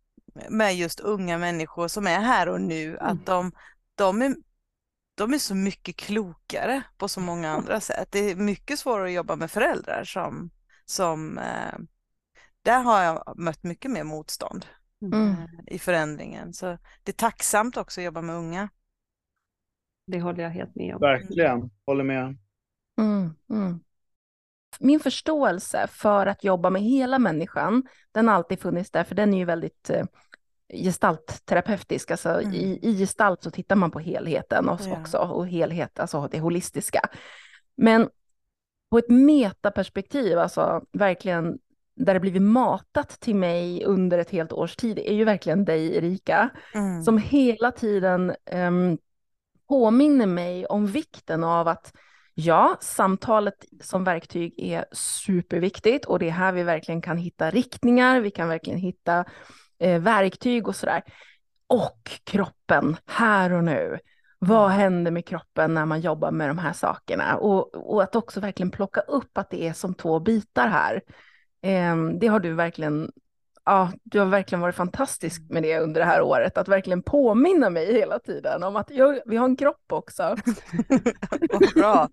med 0.50 0.76
just 0.76 1.00
unga 1.00 1.38
människor 1.38 1.88
som 1.88 2.06
är 2.06 2.20
här 2.20 2.48
och 2.48 2.60
nu, 2.60 2.98
att 2.98 3.26
de, 3.26 3.52
de, 3.94 4.22
är, 4.22 4.34
de 5.14 5.34
är 5.34 5.38
så 5.38 5.54
mycket 5.54 5.96
klokare 5.96 6.82
på 6.98 7.08
så 7.08 7.20
många 7.20 7.50
andra 7.50 7.80
sätt. 7.80 8.08
Det 8.10 8.18
är 8.18 8.36
mycket 8.36 8.78
svårare 8.78 9.06
att 9.06 9.12
jobba 9.12 9.36
med 9.36 9.50
föräldrar 9.50 10.04
som, 10.04 10.50
som 10.84 11.38
eh, 11.38 11.78
där 12.62 12.82
har 12.82 13.02
jag 13.02 13.34
mött 13.36 13.62
mycket 13.62 13.90
mer 13.90 14.04
motstånd 14.04 14.66
Mm. 15.02 15.28
eh, 15.30 15.36
i 15.66 15.78
förändringen. 15.78 16.52
Så 16.52 16.66
det 17.02 17.10
är 17.10 17.16
tacksamt 17.16 17.76
också 17.76 18.00
att 18.00 18.04
jobba 18.04 18.22
med 18.22 18.36
unga. 18.36 18.68
Det 20.06 20.20
håller 20.20 20.42
jag 20.42 20.50
helt 20.50 20.74
med 20.74 20.94
om. 20.94 21.00
Verkligen, 21.00 21.70
håller 21.86 22.04
med. 22.04 22.36
Mm, 22.98 23.34
mm. 23.50 23.80
Min 24.80 25.00
förståelse 25.00 25.86
för 25.90 26.26
att 26.26 26.44
jobba 26.44 26.70
med 26.70 26.82
hela 26.82 27.18
människan, 27.18 27.82
den 28.12 28.28
har 28.28 28.34
alltid 28.34 28.60
funnits 28.60 28.90
där, 28.90 29.04
för 29.04 29.14
den 29.14 29.34
är 29.34 29.38
ju 29.38 29.44
väldigt 29.44 29.90
eh, 29.90 30.04
gestaltterapeutisk. 30.74 32.10
Alltså 32.10 32.28
Mm. 32.28 32.54
i, 32.54 32.78
i 32.82 32.98
gestalt 32.98 33.42
så 33.42 33.50
tittar 33.50 33.76
man 33.76 33.90
på 33.90 33.98
helheten 33.98 34.68
också, 34.68 34.88
Ja. 34.88 35.00
också, 35.00 35.18
och 35.18 35.48
helhet, 35.48 35.98
alltså 36.00 36.28
det 36.32 36.40
holistiska. 36.40 37.00
Men 37.76 38.08
på 38.90 38.98
ett 38.98 39.08
metaperspektiv, 39.10 40.38
alltså 40.38 40.84
verkligen 40.92 41.58
där 42.04 42.14
det 42.14 42.20
blivit 42.20 42.42
matat 42.42 43.20
till 43.20 43.34
mig 43.36 43.84
under 43.84 44.18
ett 44.18 44.30
helt 44.30 44.52
års 44.52 44.76
tid, 44.76 44.98
är 44.98 45.14
ju 45.14 45.24
verkligen 45.24 45.64
dig, 45.64 45.96
Erika 45.96 46.50
Mm. 46.74 47.02
som 47.02 47.18
hela 47.18 47.72
tiden 47.72 48.34
em, 48.46 48.98
påminner 49.68 50.26
mig 50.26 50.66
om 50.66 50.86
vikten 50.86 51.44
av 51.44 51.68
att 51.68 51.92
ja, 52.34 52.76
samtalet 52.80 53.64
som 53.80 54.04
verktyg 54.04 54.54
är 54.58 54.84
superviktigt 54.92 56.04
och 56.04 56.18
det 56.18 56.26
är 56.26 56.30
här 56.30 56.52
vi 56.52 56.62
verkligen 56.62 57.02
kan 57.02 57.16
hitta 57.16 57.50
riktningar, 57.50 58.20
vi 58.20 58.30
kan 58.30 58.48
verkligen 58.48 58.78
hitta 58.78 59.24
eh, 59.78 60.00
verktyg 60.00 60.68
och 60.68 60.76
sådär. 60.76 61.02
Och 61.66 62.10
kroppen, 62.24 62.96
här 63.06 63.52
och 63.52 63.64
nu. 63.64 63.98
Vad 64.38 64.70
händer 64.70 65.10
med 65.10 65.26
kroppen 65.26 65.74
när 65.74 65.86
man 65.86 66.00
jobbar 66.00 66.30
med 66.30 66.48
de 66.48 66.58
här 66.58 66.72
sakerna? 66.72 67.36
Och, 67.36 67.92
och 67.94 68.02
att 68.02 68.16
också 68.16 68.40
verkligen 68.40 68.70
plocka 68.70 69.00
upp 69.00 69.38
att 69.38 69.50
det 69.50 69.68
är 69.68 69.72
som 69.72 69.94
två 69.94 70.20
bitar 70.20 70.68
här. 70.68 71.02
Em, 71.62 72.18
det 72.18 72.26
har 72.26 72.40
du 72.40 72.52
verkligen 72.52 73.12
ja, 73.64 73.92
du 74.02 74.18
har 74.18 74.26
verkligen 74.26 74.60
varit 74.60 74.74
fantastisk 74.74 75.42
med 75.48 75.62
det 75.62 75.78
under 75.78 76.00
det 76.00 76.06
här 76.06 76.22
året, 76.22 76.58
att 76.58 76.68
verkligen 76.68 77.02
påminna 77.02 77.70
mig 77.70 77.92
hela 77.92 78.18
tiden 78.18 78.62
om 78.62 78.76
att 78.76 78.90
jag, 78.90 79.20
vi 79.26 79.36
har 79.36 79.44
en 79.44 79.56
kropp 79.56 79.92
också. 79.92 80.22
Vad 81.50 81.74
bra. 81.74 82.08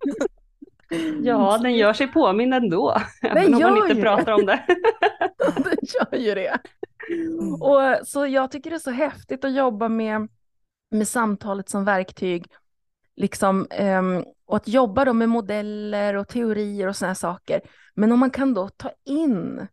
Ja, 1.23 1.59
den 1.61 1.75
gör 1.75 1.93
sig 1.93 2.07
påmind 2.07 2.53
ändå, 2.53 2.97
även 3.21 3.53
om 3.53 3.61
man 3.61 3.77
inte 3.77 4.01
pratar 4.01 4.31
om 4.31 4.45
det. 4.45 4.65
Den 5.37 5.77
gör 5.81 6.19
ju 6.19 6.35
det. 6.35 6.59
Mm. 7.09 7.61
Och, 7.61 8.07
så 8.07 8.27
jag 8.27 8.51
tycker 8.51 8.69
det 8.69 8.75
är 8.75 8.79
så 8.79 8.91
häftigt 8.91 9.45
att 9.45 9.55
jobba 9.55 9.89
med, 9.89 10.27
med 10.91 11.07
samtalet 11.07 11.69
som 11.69 11.85
verktyg. 11.85 12.45
Liksom, 13.17 13.67
ehm, 13.69 14.23
och 14.45 14.55
att 14.57 14.67
jobba 14.67 15.05
då 15.05 15.13
med 15.13 15.29
modeller 15.29 16.15
och 16.15 16.27
teorier 16.27 16.87
och 16.87 16.95
sådana 16.95 17.15
saker. 17.15 17.61
Men 17.95 18.11
om 18.11 18.19
man 18.19 18.31
kan 18.31 18.53
då 18.53 18.69
ta 18.69 18.91
in 19.05 19.67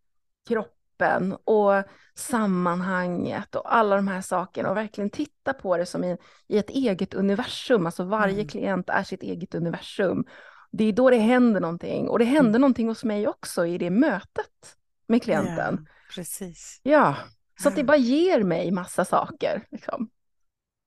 kroppen 0.49 1.37
och 1.45 1.73
sammanhanget 2.15 3.55
och 3.55 3.75
alla 3.75 3.97
de 3.97 4.09
här 4.09 4.21
sakerna 4.21 4.71
och 4.71 4.77
verkligen 4.77 5.11
titta 5.11 5.53
på 5.53 5.77
det 5.77 5.87
som 5.87 6.05
i, 6.05 6.17
i 6.49 6.59
ett 6.59 6.71
eget 6.71 7.15
universum. 7.15 7.87
Alltså 7.87 8.05
varje 8.05 8.35
Mm. 8.35 8.49
klient 8.49 8.91
är 8.91 9.03
sitt 9.03 9.23
eget 9.23 9.55
universum. 9.55 10.25
Det 10.73 10.85
är 10.85 10.93
då 10.93 11.11
det 11.11 11.17
händer 11.17 11.61
någonting. 11.61 12.09
Och 12.09 12.19
det 12.19 12.25
hände 12.25 12.59
någonting 12.59 12.89
hos 12.89 13.05
mig 13.05 13.29
också 13.29 13.67
i 13.67 13.79
det 13.79 13.91
mötet 13.91 14.77
med 15.07 15.23
klienten. 15.23 15.87
Ja, 15.87 15.93
precis. 16.15 16.81
Ja, 16.83 17.17
så 17.63 17.69
att 17.69 17.77
det 17.77 17.85
bara 17.85 17.97
ger 17.97 18.43
mig 18.43 18.71
massa 18.71 19.05
saker. 19.05 19.67
Liksom. 19.71 20.09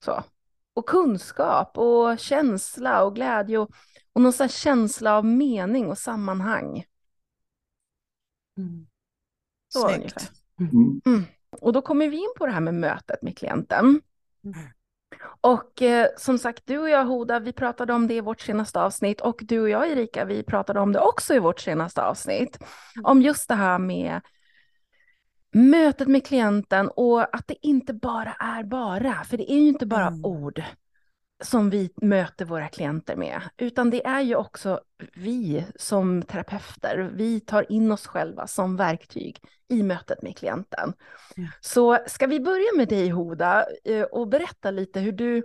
Så. 0.06 0.24
Och 0.78 0.90
kunskap 0.90 1.78
och 1.78 2.20
känsla 2.20 3.04
och 3.04 3.16
glädje 3.16 3.58
och, 3.58 3.72
och 4.13 4.22
någon 4.22 4.34
sån 4.34 4.50
känsla 4.50 5.18
av 5.18 5.26
mening 5.26 5.88
och 5.88 5.98
sammanhang. 5.98 6.86
Så 9.68 9.88
Snyggt. 9.88 9.98
ungefär. 9.98 10.22
Mm. 11.06 11.24
Och 11.62 11.74
då 11.74 11.82
kommer 11.82 12.10
vi 12.10 12.18
in 12.18 12.34
på 12.38 12.46
det 12.46 12.52
här 12.52 12.60
med 12.60 12.74
mötet 12.74 13.22
med 13.22 13.38
klienten. 13.38 14.02
Mm. 14.44 14.58
Och 15.42 15.82
eh, 15.82 16.08
som 16.18 16.38
sagt, 16.40 16.63
du 16.66 16.78
och 16.78 16.90
jag 16.90 17.06
Hoda, 17.06 17.40
vi 17.40 17.54
pratade 17.54 17.94
om 17.94 18.08
det 18.08 18.13
i 18.13 18.22
vårt 18.22 18.42
senaste 18.42 18.82
avsnitt 18.82 19.22
och 19.22 19.40
du 19.42 19.60
och 19.60 19.70
jag 19.70 19.92
Erika, 19.92 20.26
vi 20.26 20.44
pratade 20.44 20.80
om 20.80 20.92
det 20.92 21.00
också 21.00 21.34
i 21.34 21.40
vårt 21.40 21.60
senaste 21.60 22.02
avsnitt. 22.04 22.60
Om 23.04 23.22
just 23.22 23.48
det 23.48 23.56
här 23.56 23.80
med 23.80 24.22
mötet 25.52 26.08
med 26.08 26.26
klienten 26.26 26.88
och 26.88 27.36
att 27.36 27.48
det 27.48 27.56
inte 27.68 27.94
bara 27.94 28.34
är 28.34 28.64
bara, 28.64 29.24
för 29.24 29.38
det 29.38 29.52
är 29.52 29.60
ju 29.60 29.68
inte 29.68 29.86
bara 29.86 30.08
Mm. 30.08 30.26
ord 30.26 30.64
som 31.44 31.70
vi 31.70 31.90
möter 32.02 32.46
våra 32.46 32.68
klienter 32.70 33.16
med, 33.16 33.42
utan 33.58 33.90
det 33.90 34.06
är 34.06 34.22
ju 34.22 34.36
också 34.36 34.82
vi 35.16 35.66
som 35.76 36.22
terapeuter, 36.24 37.12
vi 37.14 37.40
tar 37.40 37.72
in 37.72 37.92
oss 37.92 38.08
själva 38.08 38.48
som 38.48 38.76
verktyg 38.76 39.40
i 39.70 39.84
mötet 39.84 40.22
med 40.22 40.38
klienten. 40.38 40.94
Ja. 41.36 41.48
Så 41.62 41.98
ska 42.08 42.28
vi 42.28 42.40
börja 42.40 42.78
med 42.78 42.88
dig 42.88 43.10
Hoda 43.10 43.66
eh, 43.86 44.04
och 44.04 44.28
berätta 44.28 44.72
lite 44.72 45.00
hur 45.00 45.12
du, 45.12 45.44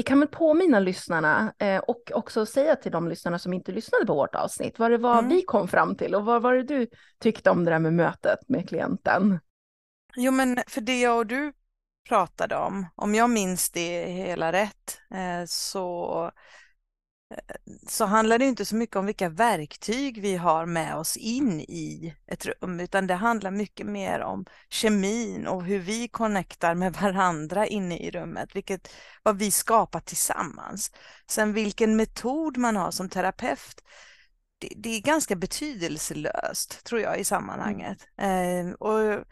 vi 0.00 0.04
kan 0.04 0.20
väl 0.20 0.28
påminna 0.28 0.80
lyssnarna 0.80 1.54
eh, 1.58 1.78
och 1.78 2.10
också 2.14 2.46
säga 2.46 2.76
till 2.76 2.92
de 2.92 3.08
lyssnarna 3.08 3.38
som 3.38 3.52
inte 3.52 3.72
lyssnade 3.72 4.06
på 4.06 4.14
vårt 4.14 4.34
avsnitt 4.34 4.78
vad 4.78 4.90
det 4.90 4.98
var 4.98 5.18
Mm. 5.18 5.28
vi 5.28 5.42
kom 5.42 5.68
fram 5.68 5.96
till 5.96 6.14
och 6.14 6.24
vad 6.24 6.42
var 6.42 6.54
det 6.54 6.62
du 6.62 6.86
tyckte 7.18 7.50
om 7.50 7.64
det 7.64 7.70
där 7.70 7.78
med 7.78 7.92
mötet 7.92 8.38
med 8.48 8.68
klienten? 8.68 9.40
Jo, 10.16 10.32
men 10.32 10.58
för 10.68 10.80
det 10.80 11.00
jag 11.00 11.16
och 11.18 11.26
du 11.26 11.52
pratade 12.08 12.56
om, 12.56 12.86
om 12.94 13.14
jag 13.14 13.30
minns 13.30 13.70
det 13.70 14.04
hela 14.04 14.52
rätt, 14.52 15.00
eh, 15.14 15.46
så, 15.46 16.30
så 17.88 18.04
handlar 18.04 18.38
det 18.38 18.44
inte 18.44 18.64
så 18.64 18.76
mycket 18.76 18.96
om 18.96 19.06
vilka 19.06 19.28
verktyg 19.28 20.22
vi 20.22 20.36
har 20.36 20.66
med 20.66 20.96
oss 20.96 21.16
in 21.16 21.60
i 21.60 22.14
ett 22.26 22.46
rum, 22.46 22.80
utan 22.80 23.06
det 23.06 23.14
handlar 23.14 23.50
mycket 23.50 23.86
mer 23.86 24.20
om 24.20 24.44
kemin 24.68 25.46
och 25.46 25.64
hur 25.64 25.78
vi 25.78 26.08
connectar 26.08 26.74
med 26.74 26.92
varandra 27.02 27.66
inne 27.66 27.98
i 27.98 28.10
rummet, 28.10 28.56
vilket, 28.56 28.88
vad 29.22 29.38
vi 29.38 29.50
skapar 29.50 30.00
tillsammans. 30.00 30.92
Sen 31.30 31.52
vilken 31.52 31.96
metod 31.96 32.56
man 32.56 32.76
har 32.76 32.90
som 32.90 33.08
terapeut, 33.08 33.82
det, 34.58 34.68
det 34.76 34.88
är 34.88 35.00
ganska 35.00 35.36
betydelselöst 35.36 36.84
tror 36.84 37.00
jag 37.00 37.18
i 37.20 37.24
sammanhanget. 37.24 37.98
Eh, 38.18 38.72
och 38.78 39.24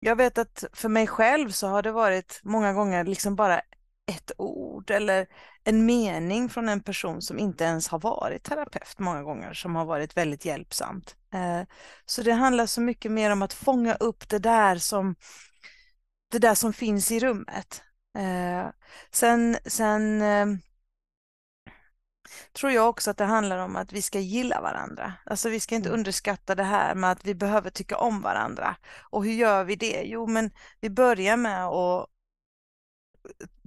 Jag 0.00 0.16
vet 0.16 0.38
att 0.38 0.64
för 0.72 0.88
mig 0.88 1.06
själv 1.06 1.50
så 1.50 1.68
har 1.68 1.82
det 1.82 1.92
varit 1.92 2.40
många 2.44 2.72
gånger 2.72 3.04
liksom 3.04 3.36
bara 3.36 3.60
ett 4.06 4.32
ord 4.38 4.90
eller 4.90 5.26
en 5.68 5.86
mening 5.86 6.48
från 6.48 6.68
en 6.68 6.80
person 6.80 7.22
som 7.22 7.38
inte 7.38 7.64
ens 7.64 7.88
har 7.88 7.98
varit 7.98 8.42
terapeut 8.42 8.98
många 8.98 9.22
gånger 9.22 9.54
som 9.54 9.76
har 9.76 9.84
varit 9.84 10.16
väldigt 10.16 10.44
hjälpsamt. 10.44 11.16
Eh, 11.34 11.62
så 12.06 12.22
det 12.22 12.32
handlar 12.32 12.66
så 12.66 12.80
mycket 12.80 13.12
mer 13.12 13.30
om 13.30 13.42
att 13.42 13.52
fånga 13.52 13.94
upp 13.94 14.28
det 14.28 14.38
där 14.38 14.76
som, 14.76 15.14
det 16.30 16.38
där 16.38 16.54
som 16.54 16.72
finns 16.72 17.12
i 17.12 17.20
rummet. 17.20 17.82
Eh, 18.18 18.70
sen 19.10 19.56
sen 19.66 20.22
eh, 20.22 20.46
tror 22.52 22.72
jag 22.72 22.88
också 22.88 23.10
att 23.10 23.16
det 23.16 23.24
handlar 23.24 23.58
om 23.58 23.76
att 23.76 23.92
vi 23.92 24.02
ska 24.02 24.18
gilla 24.18 24.60
varandra. 24.60 25.12
Alltså 25.24 25.48
vi 25.48 25.60
ska 25.60 25.74
inte 25.74 25.88
Mm. 25.88 25.98
underskatta 25.98 26.54
det 26.54 26.64
här 26.64 26.94
med 26.94 27.10
att 27.10 27.24
vi 27.24 27.34
behöver 27.34 27.70
tycka 27.70 27.96
om 27.96 28.22
varandra. 28.22 28.76
Och 29.10 29.24
hur 29.24 29.32
gör 29.32 29.64
vi 29.64 29.76
det? 29.76 30.02
Jo, 30.04 30.26
men 30.26 30.50
vi 30.80 30.90
börjar 30.90 31.36
med 31.36 31.66
att 31.66 32.08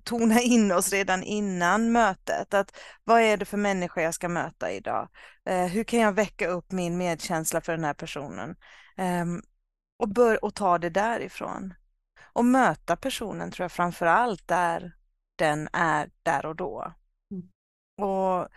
tona 0.03 0.41
in 0.41 0.71
oss 0.71 0.93
redan 0.93 1.23
innan 1.23 1.91
mötet. 1.91 2.53
Att 2.53 2.77
vad 3.03 3.21
är 3.21 3.37
det 3.37 3.45
för 3.45 3.57
människa 3.57 4.01
jag 4.01 4.13
ska 4.13 4.29
möta 4.29 4.71
idag? 4.71 5.09
Eh, 5.45 5.65
hur 5.65 5.83
kan 5.83 5.99
jag 5.99 6.11
väcka 6.11 6.47
upp 6.47 6.71
min 6.71 6.97
medkänsla 6.97 7.61
för 7.61 7.71
den 7.71 7.83
här 7.83 7.93
personen? 7.93 8.55
Ehm, 8.97 9.41
och, 9.97 10.09
bör, 10.09 10.45
och 10.45 10.55
ta 10.55 10.77
det 10.77 10.89
därifrån. 10.89 11.73
Och 12.33 12.45
möta 12.45 12.95
personen 12.95 13.51
tror 13.51 13.63
jag 13.63 13.71
framför 13.71 14.05
allt 14.05 14.47
där 14.47 14.95
den 15.35 15.69
är 15.73 16.09
där 16.23 16.45
och 16.45 16.55
då. 16.55 16.93
Mm. 17.31 17.49
Och 18.09 18.47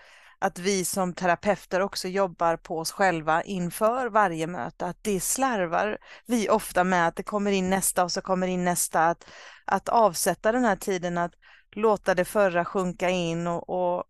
att 0.43 0.59
vi 0.59 0.85
som 0.85 1.15
terapeuter 1.15 1.81
också 1.81 2.09
jobbar 2.09 2.57
på 2.57 2.79
oss 2.79 2.93
själva 2.93 3.43
inför 3.43 4.07
varje 4.07 4.47
möte, 4.47 4.87
att 4.87 4.99
det 5.03 5.21
slarvar 5.21 5.99
vi 6.27 6.49
ofta 6.49 6.85
med 6.85 7.09
att 7.09 7.17
det 7.17 7.23
kommer 7.23 7.53
in 7.53 7.71
nästa 7.71 8.05
och 8.05 8.13
så 8.13 8.21
kommer 8.21 8.47
in 8.47 8.65
nästa, 8.65 9.09
att, 9.09 9.25
att 9.65 9.89
avsätta 9.89 10.53
den 10.53 10.65
här 10.65 10.77
tiden 10.77 11.19
att 11.19 11.33
låta 11.73 12.15
det 12.15 12.25
förra 12.25 12.65
sjunka 12.65 13.11
in 13.11 13.47
och, 13.47 13.71
och 13.71 14.05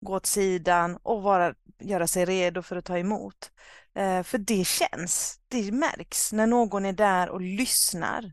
gå 0.00 0.14
åt 0.14 0.26
sidan 0.26 0.98
och 1.02 1.22
vara, 1.22 1.54
göra 1.80 2.06
sig 2.06 2.24
redo 2.24 2.62
för 2.62 2.76
att 2.76 2.84
ta 2.84 2.98
emot. 2.98 3.50
Eh, 3.94 4.22
för 4.22 4.38
det 4.38 4.64
känns, 4.66 5.40
det 5.48 5.72
märks 5.72 6.32
när 6.32 6.46
någon 6.46 6.86
är 6.86 6.92
där 6.92 7.28
och 7.28 7.40
lyssnar 7.40 8.32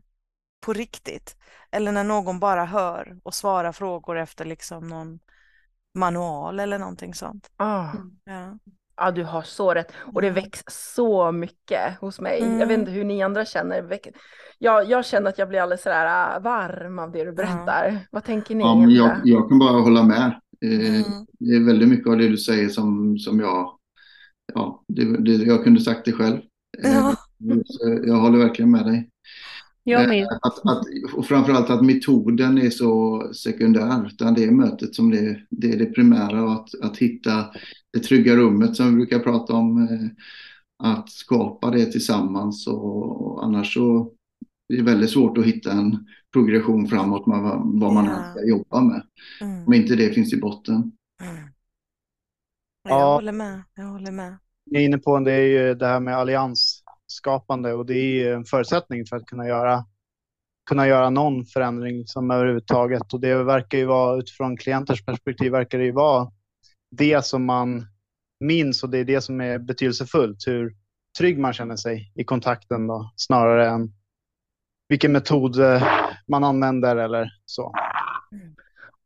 på 0.60 0.72
riktigt. 0.72 1.36
Eller 1.70 1.92
när 1.92 2.04
någon 2.04 2.40
bara 2.40 2.64
hör 2.64 3.18
och 3.22 3.34
svarar 3.34 3.72
frågor 3.72 4.18
efter 4.18 4.44
liksom 4.44 4.88
någon 4.88 5.18
manual 5.94 6.60
eller 6.60 6.78
någonting 6.78 7.14
sånt. 7.14 7.50
Ah. 7.56 7.88
Ja. 8.24 8.58
Ja, 8.96 9.10
du 9.10 9.24
har 9.24 9.42
så 9.42 9.74
rätt. 9.74 9.92
Och 10.14 10.22
det 10.22 10.30
väcks 10.30 10.60
så 10.94 11.32
mycket 11.32 11.98
hos 12.00 12.20
mig. 12.20 12.40
Jag 12.40 12.48
vet 12.48 12.62
Mm. 12.62 12.80
inte 12.80 12.90
hur 12.92 13.04
ni 13.04 13.22
andra 13.22 13.44
känner. 13.44 13.98
Jag, 14.58 14.90
jag 14.90 15.04
känner 15.06 15.28
att 15.28 15.38
jag 15.38 15.48
blir 15.48 15.60
alldeles 15.60 15.82
sådär 15.82 16.36
äh, 16.36 16.42
varm 16.42 16.98
av 16.98 17.12
det 17.12 17.24
du 17.24 17.32
berättar. 17.32 17.98
Vad 18.10 18.24
tänker 18.24 18.54
ni? 18.54 18.64
Ja, 18.64 18.74
men 18.74 18.90
jag, 18.90 19.16
jag 19.24 19.48
kan 19.48 19.58
bara 19.58 19.80
hålla 19.80 20.02
med. 20.02 20.40
Eh, 20.64 20.80
Mm. 21.04 21.26
Det 21.38 21.54
är 21.56 21.66
väldigt 21.66 21.88
mycket 21.88 22.06
av 22.10 22.16
det 22.18 22.28
du 22.28 22.36
säger 22.36 22.68
som, 22.68 23.18
som 23.18 23.40
jag, 23.40 23.78
ja, 24.54 24.82
det, 24.88 25.16
det, 25.24 25.32
jag 25.32 25.64
kunde 25.64 25.80
sagt 25.80 26.04
det 26.04 26.12
själv. 26.12 26.36
Eh, 26.84 26.92
Ja. 26.92 27.16
Jag 28.06 28.14
håller 28.16 28.38
verkligen 28.38 28.70
med 28.70 28.86
dig. 28.86 29.08
Jag 29.84 30.02
Eh, 30.02 30.08
med. 30.08 30.26
Att, 30.42 30.66
att, 30.66 30.84
och 31.16 31.26
framförallt 31.26 31.70
att 31.70 31.84
metoden 31.84 32.58
är 32.58 32.70
så 32.70 33.22
sekundär, 33.34 34.06
utan 34.06 34.34
det 34.34 34.44
är 34.44 34.50
mötet 34.50 34.94
som 34.94 35.10
det, 35.10 35.46
det 35.50 35.70
är 35.72 35.78
det 35.78 35.86
primära 35.86 36.44
och 36.44 36.52
att, 36.52 36.68
att 36.82 36.96
hitta 36.96 37.46
det 37.92 37.98
trygga 38.00 38.36
rummet 38.36 38.76
som 38.76 38.86
vi 38.90 38.92
brukar 38.96 39.18
prata 39.18 39.52
om. 39.52 39.82
eh, 39.82 40.08
Att 40.84 41.10
skapa 41.10 41.70
det 41.70 41.86
tillsammans 41.86 42.66
och, 42.66 43.26
och 43.26 43.44
annars 43.44 43.74
så 43.74 44.12
är 44.72 44.76
det 44.76 44.82
väldigt 44.82 45.10
svårt 45.10 45.38
att 45.38 45.44
hitta 45.44 45.72
en 45.72 46.06
progression 46.32 46.88
framåt 46.88 47.26
med 47.26 47.40
vad, 47.40 47.94
man 47.94 48.04
Ja. 48.04 48.30
ska 48.36 48.48
jobba 48.48 48.80
med. 48.80 49.02
Mm. 49.40 49.66
Om 49.66 49.74
inte 49.74 49.96
det 49.96 50.14
finns 50.14 50.32
i 50.32 50.40
botten. 50.40 50.74
Mm. 51.22 51.36
Jag 52.88 53.00
Ja. 53.00 53.14
håller 53.14 53.32
med. 53.32 53.62
Jag 53.74 53.84
håller 53.84 54.12
med. 54.12 54.36
Ni 54.66 54.78
är 54.80 54.84
inne 54.84 54.98
på 54.98 55.18
det 55.20 55.32
är 55.32 55.66
ju 55.68 55.74
det 55.74 55.86
här 55.86 56.00
med 56.00 56.16
alliansskapande 57.12 57.72
och 57.72 57.86
det 57.86 57.94
är 57.94 58.34
en 58.34 58.44
förutsättning 58.44 59.06
för 59.06 59.16
att 59.16 59.26
kunna 59.26 59.46
göra, 59.46 59.84
kunna 60.68 60.86
göra 60.86 61.10
någon 61.10 61.44
förändring 61.44 62.06
som 62.06 62.30
överhuvudtaget 62.30 63.12
och 63.12 63.20
det 63.20 63.44
verkar 63.44 63.78
ju 63.78 63.84
vara 63.84 64.18
utifrån 64.18 64.56
klienters 64.56 65.04
perspektiv 65.04 65.52
verkar 65.52 65.78
det 65.78 65.84
ju 65.84 65.92
vara 65.92 66.30
det 66.90 67.24
som 67.24 67.44
man 67.44 67.86
minns 68.40 68.82
och 68.82 68.90
det 68.90 68.98
är 68.98 69.04
det 69.04 69.20
som 69.20 69.40
är 69.40 69.58
betydelsefullt, 69.58 70.46
hur 70.46 70.76
trygg 71.18 71.38
man 71.38 71.52
känner 71.52 71.76
sig 71.76 72.12
i 72.14 72.24
kontakten 72.24 72.86
då, 72.86 73.12
snarare 73.16 73.68
än 73.68 73.92
vilken 74.88 75.12
metod 75.12 75.60
eh, 75.60 75.82
man 76.28 76.44
använder 76.44 76.96
eller 76.96 77.30
så. 77.46 77.72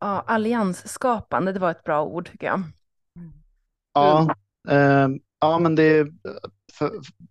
Ja, 0.00 0.24
alliansskapande, 0.26 1.52
det 1.52 1.60
var 1.60 1.70
ett 1.70 1.84
bra 1.84 2.04
ord 2.04 2.30
tycker 2.30 2.46
jag. 2.46 2.62
Ja, 3.94 4.34
eh, 4.68 5.08
ja 5.40 5.58
men 5.58 5.74
det, 5.74 6.06
för, 6.78 6.90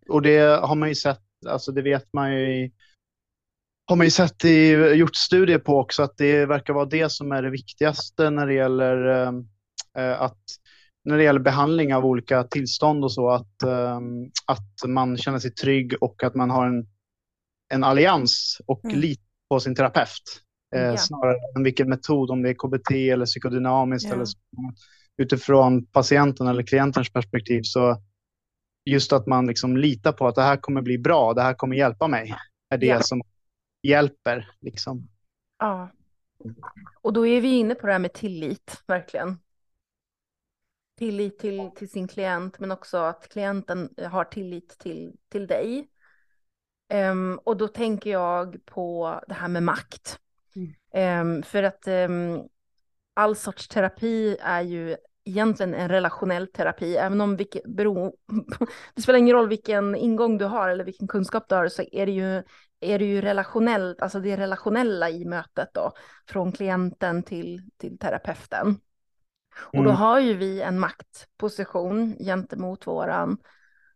och 0.10 0.22
det 0.22 0.60
har 0.66 0.76
man 0.76 0.90
ju 0.90 0.96
sett, 0.96 1.22
alltså 1.48 1.72
det 1.72 1.82
vet 1.82 2.14
man 2.14 2.34
ju 2.34 2.40
i, 2.56 2.72
har 3.88 3.96
man 3.96 4.06
ju 4.08 4.12
sett 4.12 4.46
i, 4.46 4.72
gjort 4.72 5.16
studier 5.16 5.60
på 5.60 5.80
också 5.80 6.04
att 6.04 6.18
det 6.18 6.46
verkar 6.46 6.74
vara 6.74 6.86
det 6.86 7.10
som 7.12 7.32
är 7.32 7.42
det 7.42 7.50
viktigaste 7.50 8.30
när 8.30 8.48
det 8.48 8.54
gäller 8.54 9.06
eh, 9.08 9.32
eh, 10.04 10.22
att 10.22 10.40
när 11.04 11.18
det 11.18 11.24
gäller 11.24 11.40
behandling 11.40 11.96
av 11.96 12.06
olika 12.06 12.44
tillstånd 12.44 13.04
och 13.04 13.12
så, 13.12 13.30
att, 13.30 13.64
eh, 13.64 14.00
att 14.46 14.88
man 14.90 15.18
känner 15.18 15.40
sig 15.40 15.52
trygg 15.52 15.94
och 16.02 16.24
att 16.24 16.36
man 16.36 16.50
har 16.50 16.68
en, 16.68 16.88
en 17.74 17.84
allians 17.84 18.62
och 18.66 18.86
Mm. 18.86 19.00
lit 19.00 19.22
på 19.50 19.60
sin 19.60 19.76
terapeut. 19.76 20.42
Eh, 20.76 20.82
Ja. 20.82 20.98
Snarare 20.98 21.36
än 21.58 21.64
vilken 21.64 21.90
metod, 21.90 22.32
om 22.32 22.42
det 22.42 22.50
är 22.50 22.54
KBT 22.54 22.92
eller 23.10 23.26
psykodynamiskt 23.26 24.10
Ja. 24.10 24.16
eller 24.16 24.26
så 24.26 24.38
utifrån 25.18 25.86
patienten 25.86 26.48
eller 26.48 26.64
klientens 26.64 27.10
perspektiv 27.14 27.62
så 27.64 28.02
just 28.86 29.13
att 29.13 29.28
man 29.28 29.48
liksom 29.48 29.78
litar 29.78 30.12
på 30.12 30.28
att 30.28 30.36
det 30.36 30.41
här 30.41 30.58
kommer 30.58 30.82
bli 30.82 30.98
bra, 30.98 31.34
det 31.34 31.41
här 31.41 31.54
kommer 31.54 31.76
hjälpa 31.76 32.08
mig, 32.08 32.36
är 32.69 32.78
det 32.78 32.86
Ja. 32.86 33.02
som 33.02 33.21
hjälper. 33.84 34.50
Liksom. 34.62 35.08
Ja. 35.60 35.89
Och 37.02 37.13
då 37.13 37.28
är 37.28 37.41
vi 37.41 37.58
inne 37.58 37.76
på 37.76 37.88
det 37.88 37.93
här 37.93 38.00
med 38.00 38.13
tillit, 38.13 38.84
verkligen. 38.88 39.39
Tillit 40.98 41.39
till, 41.39 41.71
till 41.76 41.89
sin 41.89 42.08
klient, 42.08 42.60
men 42.60 42.71
också 42.71 42.98
att 42.98 43.30
klienten 43.30 43.89
har 44.10 44.24
tillit 44.24 44.78
till, 44.80 45.15
till 45.30 45.48
dig. 45.48 45.88
Ehm, 46.89 47.39
och 47.43 47.58
då 47.58 47.67
tänker 47.67 48.10
jag 48.10 48.65
på 48.65 49.19
det 49.28 49.34
här 49.34 49.48
med 49.48 49.63
makt. 49.63 50.19
Mm. 50.56 50.74
Ehm, 50.93 51.43
för 51.43 51.63
att 51.63 51.88
ehm, 51.88 52.39
all 53.13 53.36
sorts 53.36 53.67
terapi 53.67 54.38
är 54.41 54.62
ju 54.62 54.98
egentligen 55.26 55.74
en 55.74 55.90
relationell 55.90 56.48
terapi, 56.48 56.96
även 56.96 57.22
om 57.22 57.36
vilket, 57.36 57.64
bero, 57.66 58.16
det 58.96 59.02
spelar 59.02 59.20
ingen 59.20 59.36
roll 59.36 59.50
vilken 59.50 59.96
ingång 59.96 60.38
du 60.38 60.46
har 60.46 60.70
eller 60.70 60.84
vilken 60.84 61.08
kunskap 61.08 61.50
du 61.50 61.56
har, 61.56 61.68
så 61.68 61.84
är 61.92 62.06
det 62.06 62.12
ju, 62.12 62.44
är 62.80 63.00
det 63.00 63.06
ju 63.06 63.22
relationellt, 63.22 64.02
alltså 64.02 64.20
det 64.20 64.38
relationella 64.38 65.10
i 65.10 65.26
mötet 65.26 65.70
då, 65.74 65.92
från 66.30 66.52
klienten 66.52 67.24
till, 67.24 67.62
till 67.78 67.98
terapeuten. 67.98 68.78
Och 69.62 69.84
då 69.84 69.90
Mm. 69.90 69.96
har 69.96 70.20
ju 70.20 70.34
vi 70.34 70.62
en 70.62 70.80
maktposition 70.80 72.16
gentemot 72.20 72.88
våran, 72.88 73.38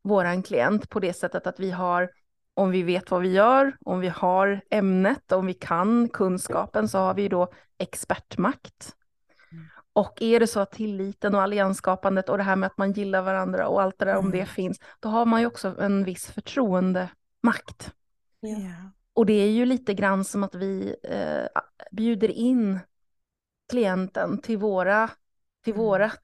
våran 0.01 0.43
klient 0.43 0.89
på 0.89 0.99
det 0.99 1.13
sättet 1.13 1.47
att 1.47 1.59
vi 1.59 1.71
har, 1.71 2.11
om 2.53 2.71
vi 2.71 2.83
vet 2.83 3.11
vad 3.11 3.21
vi 3.21 3.31
gör, 3.33 3.77
om 3.85 3.99
vi 3.99 4.07
har 4.07 4.61
ämnet, 4.71 5.31
om 5.31 5.45
vi 5.45 5.53
kan 5.53 6.09
kunskapen, 6.09 6.87
så 6.87 6.97
har 6.97 7.13
vi 7.13 7.27
då 7.27 7.51
expertmakt. 7.77 8.95
Och 9.93 10.21
är 10.21 10.39
det 10.39 10.47
så 10.47 10.59
att 10.59 10.71
tilliten 10.71 11.35
och 11.35 11.41
alliansskapandet 11.41 12.29
och 12.29 12.37
det 12.37 12.43
här 12.43 12.55
med 12.55 12.67
att 12.67 12.77
man 12.77 12.91
gillar 12.91 13.21
varandra 13.21 13.67
och 13.67 13.81
allt 13.81 13.99
det 13.99 14.05
där, 14.05 14.15
om 14.17 14.25
Mm. 14.25 14.39
det 14.39 14.45
finns, 14.45 14.79
då 14.99 15.09
har 15.09 15.25
man 15.25 15.41
ju 15.41 15.47
också 15.47 15.75
en 15.81 16.03
viss 16.03 16.27
förtroendemakt. 16.31 17.93
Ja. 18.39 18.91
Och 19.13 19.25
det 19.25 19.33
är 19.33 19.49
ju 19.49 19.65
lite 19.65 19.93
grann 19.93 20.25
som 20.25 20.43
att 20.43 20.55
vi 20.55 20.95
eh, 21.03 21.61
bjuder 21.91 22.31
in 22.31 22.79
klienten 23.69 24.41
till, 24.41 24.57
våra, 24.57 25.09
till 25.63 25.73
Mm. 25.73 25.85
vårat 25.85 26.21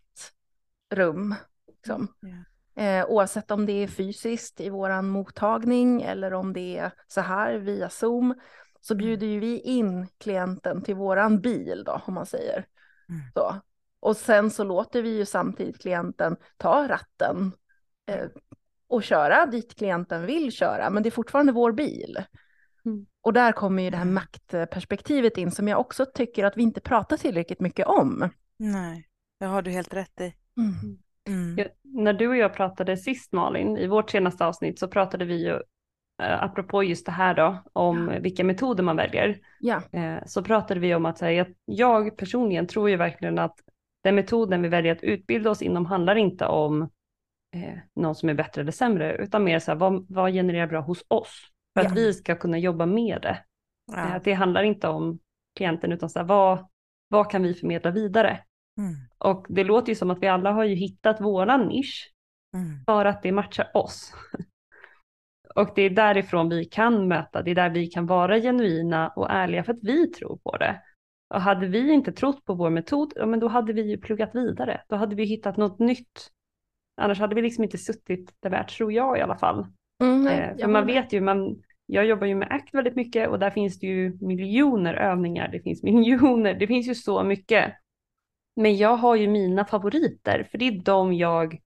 rum. 0.94 1.36
Liksom. 1.68 2.08
Ja. 2.20 2.84
Eh, 2.84 3.06
oavsett 3.06 3.52
om 3.52 3.66
det 3.66 3.74
är 3.84 3.88
fysiskt 3.88 4.62
i 4.62 4.70
våran 4.70 5.10
mottagning 5.10 6.02
eller 6.02 6.34
om 6.34 6.54
det 6.54 6.78
är 6.78 6.92
så 7.08 7.22
här 7.22 7.54
via 7.56 7.90
Zoom, 7.90 8.36
så 8.82 8.94
Mm. 8.94 9.06
bjuder 9.06 9.28
ju 9.28 9.40
vi 9.40 9.60
in 9.60 10.08
klienten 10.18 10.82
till 10.82 10.96
våran 10.96 11.42
bil 11.42 11.84
då, 11.86 12.02
om 12.06 12.14
man 12.14 12.26
säger 12.26 12.54
Mm. 12.58 12.66
Så. 13.34 13.56
Och 14.00 14.18
sen 14.18 14.52
så 14.52 14.64
låter 14.64 15.02
vi 15.02 15.18
ju 15.18 15.26
samtidigt 15.26 15.82
klienten 15.82 16.36
ta 16.58 16.88
ratten 16.88 17.52
eh, 18.06 18.26
och 18.88 19.04
köra 19.04 19.46
dit 19.46 19.76
klienten 19.76 20.26
vill 20.26 20.52
köra, 20.52 20.90
men 20.90 21.04
det 21.04 21.10
är 21.10 21.12
fortfarande 21.12 21.52
vår 21.52 21.72
bil. 21.72 22.24
Mm. 22.86 23.06
Och 23.22 23.34
där 23.34 23.52
kommer 23.52 23.84
ju 23.84 23.90
det 23.90 23.98
här 23.98 24.04
Mm. 24.04 24.14
maktperspektivet 24.14 25.38
in 25.38 25.52
som 25.52 25.68
jag 25.68 25.80
också 25.80 26.06
tycker 26.06 26.46
att 26.46 26.58
vi 26.58 26.64
inte 26.64 26.82
pratar 26.82 27.18
tillräckligt 27.18 27.60
mycket 27.60 27.88
om. 27.88 28.30
Nej, 28.58 29.08
det 29.40 29.46
har 29.46 29.62
du 29.62 29.72
helt 29.72 29.94
rätt 29.94 30.22
i. 30.22 30.34
Mm. 31.28 31.58
Ja, 31.58 31.66
när 31.84 32.14
du 32.14 32.28
och 32.28 32.38
jag 32.38 32.54
pratade 32.54 32.98
sist 32.98 33.32
Malin, 33.32 33.78
i 33.78 33.88
vårt 33.88 34.10
senaste 34.10 34.46
avsnitt 34.46 34.80
så 34.80 34.88
pratade 34.88 35.26
vi 35.26 35.46
ju 35.46 35.60
apropå 36.18 36.84
just 36.84 37.06
det 37.06 37.12
här 37.12 37.34
då, 37.34 37.64
om 37.74 38.10
Ja. 38.14 38.20
vilka 38.20 38.44
metoder 38.44 38.84
man 38.84 38.96
väljer, 38.96 39.40
Ja, 39.60 39.82
eh, 39.92 40.18
så 40.26 40.44
pratade 40.44 40.80
vi 40.80 40.96
om 40.96 41.06
att 41.06 41.18
säga 41.18 41.42
att 41.42 41.48
jag 41.66 42.18
personligen 42.18 42.68
tror 42.68 42.90
ju 42.90 42.96
verkligen 42.96 43.40
att 43.40 43.60
den 44.04 44.16
metoden 44.16 44.62
vi 44.62 44.68
väljer 44.70 44.92
att 44.92 45.04
utbilda 45.04 45.50
oss 45.50 45.62
inom 45.62 45.86
handlar 45.86 46.16
inte 46.16 46.46
om 46.46 46.82
eh, 47.56 47.78
någon 47.96 48.16
som 48.16 48.30
är 48.30 48.34
bättre 48.34 48.62
eller 48.62 48.72
sämre, 48.72 49.16
utan 49.16 49.44
mer 49.44 49.60
så 49.60 49.72
här, 49.72 49.76
vad, 49.78 50.06
vad 50.10 50.32
genererar 50.34 50.68
bra 50.68 50.82
hos 50.82 51.06
oss? 51.08 51.42
För 51.74 51.82
att 51.86 51.90
Ja. 51.92 51.96
vi 51.96 52.14
ska 52.14 52.36
kunna 52.36 52.58
jobba 52.58 52.86
med 52.86 53.20
det. 53.22 53.30
Eh, 53.30 53.38
Ja. 53.88 54.02
Att 54.16 54.24
det 54.24 54.34
handlar 54.34 54.64
inte 54.64 54.88
om 54.88 55.20
klienten, 55.58 55.92
utan 55.92 56.10
så 56.10 56.20
här, 56.20 56.26
vad, 56.26 56.68
vad 57.08 57.32
kan 57.32 57.44
vi 57.44 57.54
förmedla 57.54 57.92
vidare? 57.92 58.40
Mm. 58.80 58.94
Och 59.18 59.46
det 59.50 59.64
låter 59.64 59.90
ju 59.90 59.96
som 59.96 60.12
att 60.12 60.20
vi 60.22 60.28
alla 60.28 60.52
har 60.52 60.64
ju 60.64 60.76
hittat 60.76 61.22
våran 61.22 61.68
nisch 61.68 62.12
Mm. 62.56 62.84
för 62.86 63.06
att 63.06 63.24
det 63.24 63.32
matchar 63.32 63.68
oss. 63.74 64.14
Och 65.56 65.70
det 65.76 65.82
är 65.82 65.90
därifrån 65.90 66.50
vi 66.50 66.66
kan 66.66 67.08
möta, 67.08 67.42
det 67.42 67.52
är 67.52 67.56
där 67.56 67.70
vi 67.70 67.88
kan 67.88 68.06
vara 68.06 68.40
genuina 68.40 69.10
och 69.10 69.32
ärliga 69.32 69.64
för 69.64 69.74
att 69.74 69.84
vi 69.84 70.08
tror 70.08 70.38
på 70.38 70.58
det. 70.58 70.82
Och 71.34 71.42
hade 71.42 71.68
vi 71.68 71.92
inte 71.92 72.12
trott 72.12 72.46
på 72.46 72.54
vår 72.54 72.70
metod, 72.70 73.14
ja, 73.16 73.26
men 73.26 73.40
då 73.40 73.48
hade 73.48 73.74
vi 73.74 73.82
ju 73.82 73.98
pluggat 73.98 74.36
vidare. 74.36 74.82
Då 74.88 74.96
hade 74.96 75.16
vi 75.16 75.24
hittat 75.24 75.58
något 75.58 75.80
nytt. 75.80 76.32
Annars 77.02 77.20
hade 77.20 77.36
vi 77.36 77.42
liksom 77.42 77.64
inte 77.64 77.78
suttit 77.78 78.34
där 78.40 78.50
vi 78.50 78.56
är, 78.56 78.64
tror 78.64 78.94
jag 78.94 79.18
i 79.18 79.22
alla 79.22 79.38
fall. 79.38 79.66
mm, 80.02 80.28
Eh, 80.28 80.58
för 80.58 80.68
man 80.68 80.86
vet 80.88 81.14
ju, 81.14 81.22
man, 81.22 81.64
jag 81.86 82.06
jobbar 82.06 82.28
ju 82.28 82.36
med 82.36 82.48
ACT 82.52 82.74
väldigt 82.74 82.96
mycket 82.96 83.30
och 83.30 83.40
där 83.40 83.50
finns 83.50 83.80
det 83.80 83.88
ju 83.88 84.18
miljoner 84.22 84.94
övningar, 84.94 85.48
det 85.52 85.60
finns 85.60 85.84
miljoner, 85.84 86.54
det 86.54 86.68
finns 86.68 86.88
ju 86.88 86.96
så 86.96 87.24
mycket. 87.24 87.74
Men 88.56 88.78
jag 88.78 88.96
har 88.96 89.16
ju 89.16 89.28
mina 89.28 89.66
favoriter, 89.66 90.48
för 90.52 90.58
det 90.58 90.68
är 90.68 90.82
de 90.82 91.14
jag 91.14 91.60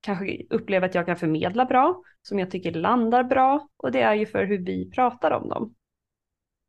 kanske 0.00 0.42
upplever 0.50 0.88
att 0.88 0.94
jag 0.94 1.06
kan 1.06 1.16
förmedla 1.16 1.64
bra, 1.64 2.02
som 2.22 2.38
jag 2.38 2.50
tycker 2.50 2.72
landar 2.72 3.24
bra 3.24 3.68
och 3.76 3.92
det 3.92 4.00
är 4.00 4.14
ju 4.14 4.26
för 4.26 4.44
hur 4.44 4.58
vi 4.58 4.90
pratar 4.90 5.30
om 5.30 5.48
dem. 5.48 5.74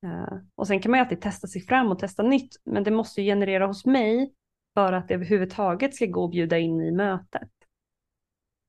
Eh, 0.05 0.37
och 0.55 0.67
sen 0.67 0.79
kan 0.79 0.91
man 0.91 0.97
ju 0.97 1.03
alltid 1.03 1.21
testa 1.21 1.47
sig 1.47 1.61
fram 1.61 1.91
och 1.91 1.99
testa 1.99 2.23
nytt, 2.23 2.55
men 2.63 2.83
det 2.83 2.91
måste 2.91 3.21
ju 3.21 3.31
generera 3.31 3.67
hos 3.67 3.85
mig 3.85 4.33
för 4.73 4.93
att 4.93 5.07
det 5.07 5.13
överhuvudtaget 5.13 5.95
ska 5.95 6.05
gå 6.05 6.25
att 6.25 6.31
bjuda 6.31 6.57
in 6.57 6.81
i 6.81 6.91
mötet. 6.91 7.49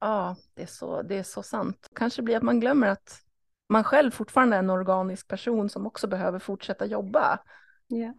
Ja, 0.01 0.37
det 0.55 0.63
är, 0.63 0.67
så, 0.67 1.03
det 1.03 1.19
är 1.19 1.23
så 1.23 1.43
sant. 1.43 1.89
Kanske 1.95 2.23
blir 2.23 2.37
att 2.37 2.43
man 2.43 2.61
glömmer 2.61 2.87
att 2.87 3.21
man 3.69 3.85
själv 3.85 4.11
fortfarande 4.11 4.57
är 4.57 4.59
en 4.59 4.71
organisk 4.71 5.29
person 5.29 5.69
som 5.69 5.87
också 5.87 6.09
behöver 6.09 6.39
fortsätta 6.39 6.87
jobba. 6.87 7.39
Ja. 7.87 8.15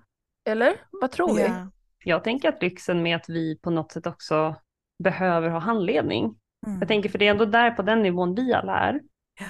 Eller? 0.46 0.76
Vad 0.92 1.12
tror 1.12 1.36
vi? 1.36 1.42
Ja. 1.42 1.68
Jag 2.04 2.24
tänker 2.24 2.50
att 2.50 2.62
lyxen 2.62 3.04
med 3.04 3.16
att 3.16 3.30
vi 3.30 3.60
på 3.62 3.70
något 3.70 3.92
sätt 3.92 4.08
också 4.08 4.56
behöver 5.04 5.50
ha 5.50 5.60
handledning. 5.60 6.36
Mm. 6.68 6.80
Jag 6.80 6.88
tänker 6.88 7.10
för 7.10 7.18
det 7.20 7.28
är 7.28 7.32
ändå 7.32 7.46
där 7.46 7.72
på 7.72 7.82
den 7.82 8.02
nivån 8.02 8.36
vi 8.36 8.54
alla 8.54 8.80
är. 8.80 9.02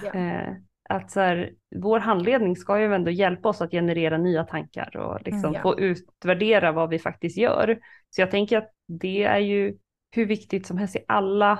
Ja. 0.04 0.20
Eh, 0.20 0.54
att 0.90 1.12
så 1.12 1.20
här, 1.20 1.52
vår 1.76 2.00
handledning 2.00 2.56
ska 2.56 2.80
ju 2.80 2.96
ändå 2.96 3.12
hjälpa 3.12 3.50
oss 3.50 3.62
att 3.62 3.72
generera 3.72 4.18
nya 4.18 4.44
tankar 4.44 4.98
och 4.98 5.22
liksom 5.26 5.40
Mm. 5.50 5.54
Ja. 5.54 5.62
få 5.62 5.80
utvärdera 5.80 6.72
vad 6.72 6.90
vi 6.90 7.00
faktiskt 7.00 7.38
gör. 7.38 7.80
Så 8.10 8.22
jag 8.22 8.32
tänker 8.32 8.58
att 8.58 8.70
det 8.88 9.24
är 9.24 9.40
ju 9.40 9.78
hur 10.12 10.26
viktigt 10.26 10.68
som 10.68 10.78
helst 10.78 10.96
i 10.96 11.06
alla, 11.08 11.60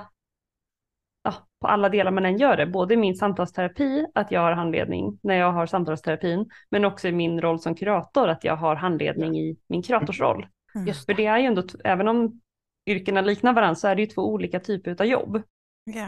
ja, 1.22 1.34
på 1.60 1.66
alla 1.66 1.88
delar 1.88 2.10
man 2.10 2.24
än 2.26 2.38
gör 2.38 2.56
det. 2.56 2.66
Både 2.66 2.94
i 2.94 2.96
min 2.96 3.14
samtalsterapi, 3.14 4.06
att 4.14 4.30
jag 4.32 4.40
har 4.40 4.52
handledning 4.52 5.18
när 5.22 5.34
jag 5.34 5.52
har 5.52 5.66
samtalsterapin, 5.66 6.50
men 6.70 6.84
också 6.84 7.08
i 7.08 7.12
min 7.12 7.40
roll 7.40 7.58
som 7.58 7.74
kurator, 7.74 8.28
att 8.28 8.44
jag 8.44 8.56
har 8.56 8.76
handledning 8.76 9.36
i 9.38 9.56
min 9.68 9.82
kuratorsroll. 9.82 10.46
Mm. 10.74 10.94
För 10.94 11.14
det 11.14 11.26
är 11.26 11.38
ju 11.38 11.44
ändå, 11.44 11.62
även 11.84 12.08
om 12.08 12.40
yrkena 12.86 13.20
liknar 13.20 13.52
varandra 13.52 13.74
så 13.74 13.88
är 13.88 13.94
det 13.96 14.02
ju 14.02 14.06
två 14.06 14.22
olika 14.22 14.60
typer 14.60 15.00
av 15.00 15.06
jobb. 15.06 15.42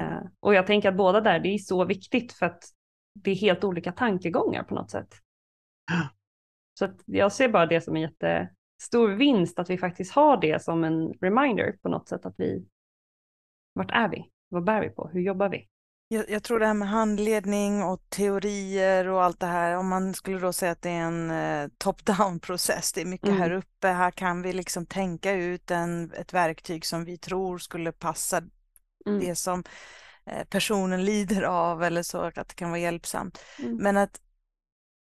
Eh, 0.01 0.27
Och 0.41 0.55
jag 0.55 0.67
tänker 0.67 0.89
att 0.89 0.97
båda 0.97 1.21
där, 1.21 1.41
det 1.41 1.49
är 1.49 1.59
så 1.59 1.85
viktigt 1.85 2.33
för 2.33 2.47
att 2.47 2.65
det 3.15 3.31
är 3.31 3.35
helt 3.35 3.65
olika 3.65 3.93
tankegångar 3.93 4.63
på 4.63 4.75
något 4.75 4.91
sätt. 4.91 5.15
Så 6.79 6.89
jag 7.07 7.33
ser 7.33 7.49
bara 7.49 7.67
det 7.67 7.81
som 7.81 7.97
en 7.97 8.03
jättestor 8.03 9.09
vinst 9.09 9.59
att 9.59 9.71
vi 9.71 9.79
faktiskt 9.79 10.13
har 10.13 10.41
det 10.41 10.63
som 10.63 10.85
en 10.85 11.13
reminder 11.13 11.73
på 11.83 11.89
något 11.89 12.09
sätt 12.09 12.27
att 12.27 12.35
vi, 12.39 12.67
vart 13.73 13.91
är 13.91 14.09
vi? 14.09 14.31
Vad 14.49 14.65
bär 14.65 14.81
vi 14.81 14.91
på? 14.91 15.09
Hur 15.13 15.21
jobbar 15.21 15.49
vi? 15.49 15.69
Jag, 16.09 16.31
jag 16.31 16.43
tror 16.43 16.59
det 16.61 16.67
här 16.67 16.75
med 16.75 16.89
handledning 16.89 17.83
och 17.83 18.03
teorier 18.11 19.09
och 19.09 19.25
allt 19.25 19.41
det 19.41 19.47
här, 19.47 19.77
om 19.77 19.89
man 19.89 20.15
skulle 20.15 20.39
då 20.39 20.53
säga 20.53 20.73
att 20.73 20.83
det 20.83 20.91
är 20.91 21.01
en 21.03 21.31
eh, 21.31 21.69
top-down 21.79 22.41
process, 22.41 22.93
det 22.93 23.01
är 23.01 23.05
mycket 23.05 23.29
Mm. 23.29 23.41
här 23.41 23.51
uppe, 23.53 23.89
här 23.89 24.11
kan 24.11 24.43
vi 24.43 24.53
liksom 24.53 24.87
tänka 24.87 25.33
ut 25.33 25.71
en, 25.71 26.13
ett 26.13 26.33
verktyg 26.33 26.87
som 26.87 27.05
vi 27.05 27.19
tror 27.19 27.59
skulle 27.59 27.93
passa 27.93 28.43
Mm. 29.07 29.21
det 29.21 29.37
som 29.37 29.65
eh, 30.27 30.45
personen 30.45 31.05
lider 31.05 31.43
av 31.43 31.83
eller 31.83 32.03
så, 32.03 32.19
att 32.21 32.35
det 32.35 32.55
kan 32.55 32.71
vara 32.71 32.81
hjälpsamt. 32.81 33.45
Mm. 33.59 33.77
Men 33.77 33.97
att, 33.97 34.21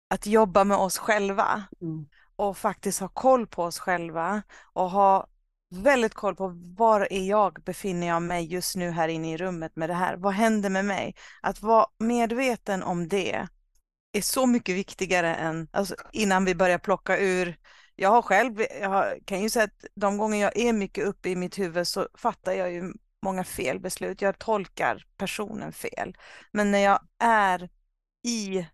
att 0.09 0.27
jobba 0.27 0.65
med 0.65 0.77
oss 0.77 0.99
själva 0.99 1.65
Mm. 1.83 2.07
och 2.37 2.59
faktiskt 2.59 3.01
ha 3.01 3.09
koll 3.09 3.47
på 3.47 3.63
oss 3.65 3.79
själva 3.79 4.43
och 4.63 4.91
ha 4.91 5.27
väldigt 5.73 6.15
koll 6.15 6.37
på 6.37 6.53
var 6.77 7.13
är 7.13 7.29
jag, 7.29 7.59
befinner 7.65 8.07
jag 8.07 8.23
mig 8.23 8.45
just 8.53 8.77
nu 8.77 8.91
här 8.91 9.09
inne 9.09 9.33
i 9.33 9.37
rummet 9.37 9.77
med 9.77 9.91
det 9.91 9.95
här? 9.95 10.17
Vad 10.17 10.33
händer 10.33 10.71
med 10.71 10.85
mig? 10.85 11.15
Att 11.43 11.63
vara 11.63 11.87
medveten 11.99 12.83
om 12.83 13.09
det 13.09 13.47
är 14.13 14.23
så 14.23 14.47
mycket 14.47 14.77
viktigare 14.77 15.35
än 15.35 15.69
alltså, 15.71 15.95
innan 16.13 16.45
vi 16.45 16.55
börjar 16.55 16.79
plocka 16.79 17.19
ur. 17.19 17.59
Jag 17.97 18.11
har 18.11 18.23
själv, 18.23 18.61
jag 18.81 18.89
har, 18.89 19.19
kan 19.25 19.43
ju 19.43 19.51
säga 19.51 19.65
att 19.65 19.85
de 19.95 20.19
gånger 20.19 20.39
jag 20.39 20.57
är 20.57 20.73
mycket 20.73 21.05
uppe 21.07 21.29
i 21.29 21.37
mitt 21.37 21.59
huvud 21.59 21.89
så 21.89 22.09
fattar 22.15 22.53
jag 22.53 22.73
ju 22.73 22.93
många 23.23 23.45
felbeslut. 23.45 24.23
Jag 24.23 24.39
tolkar 24.39 25.07
personen 25.17 25.73
fel. 25.73 26.17
Men 26.53 26.71
när 26.71 26.79
jag 26.79 27.01
är 27.19 27.71
i, 28.25 28.67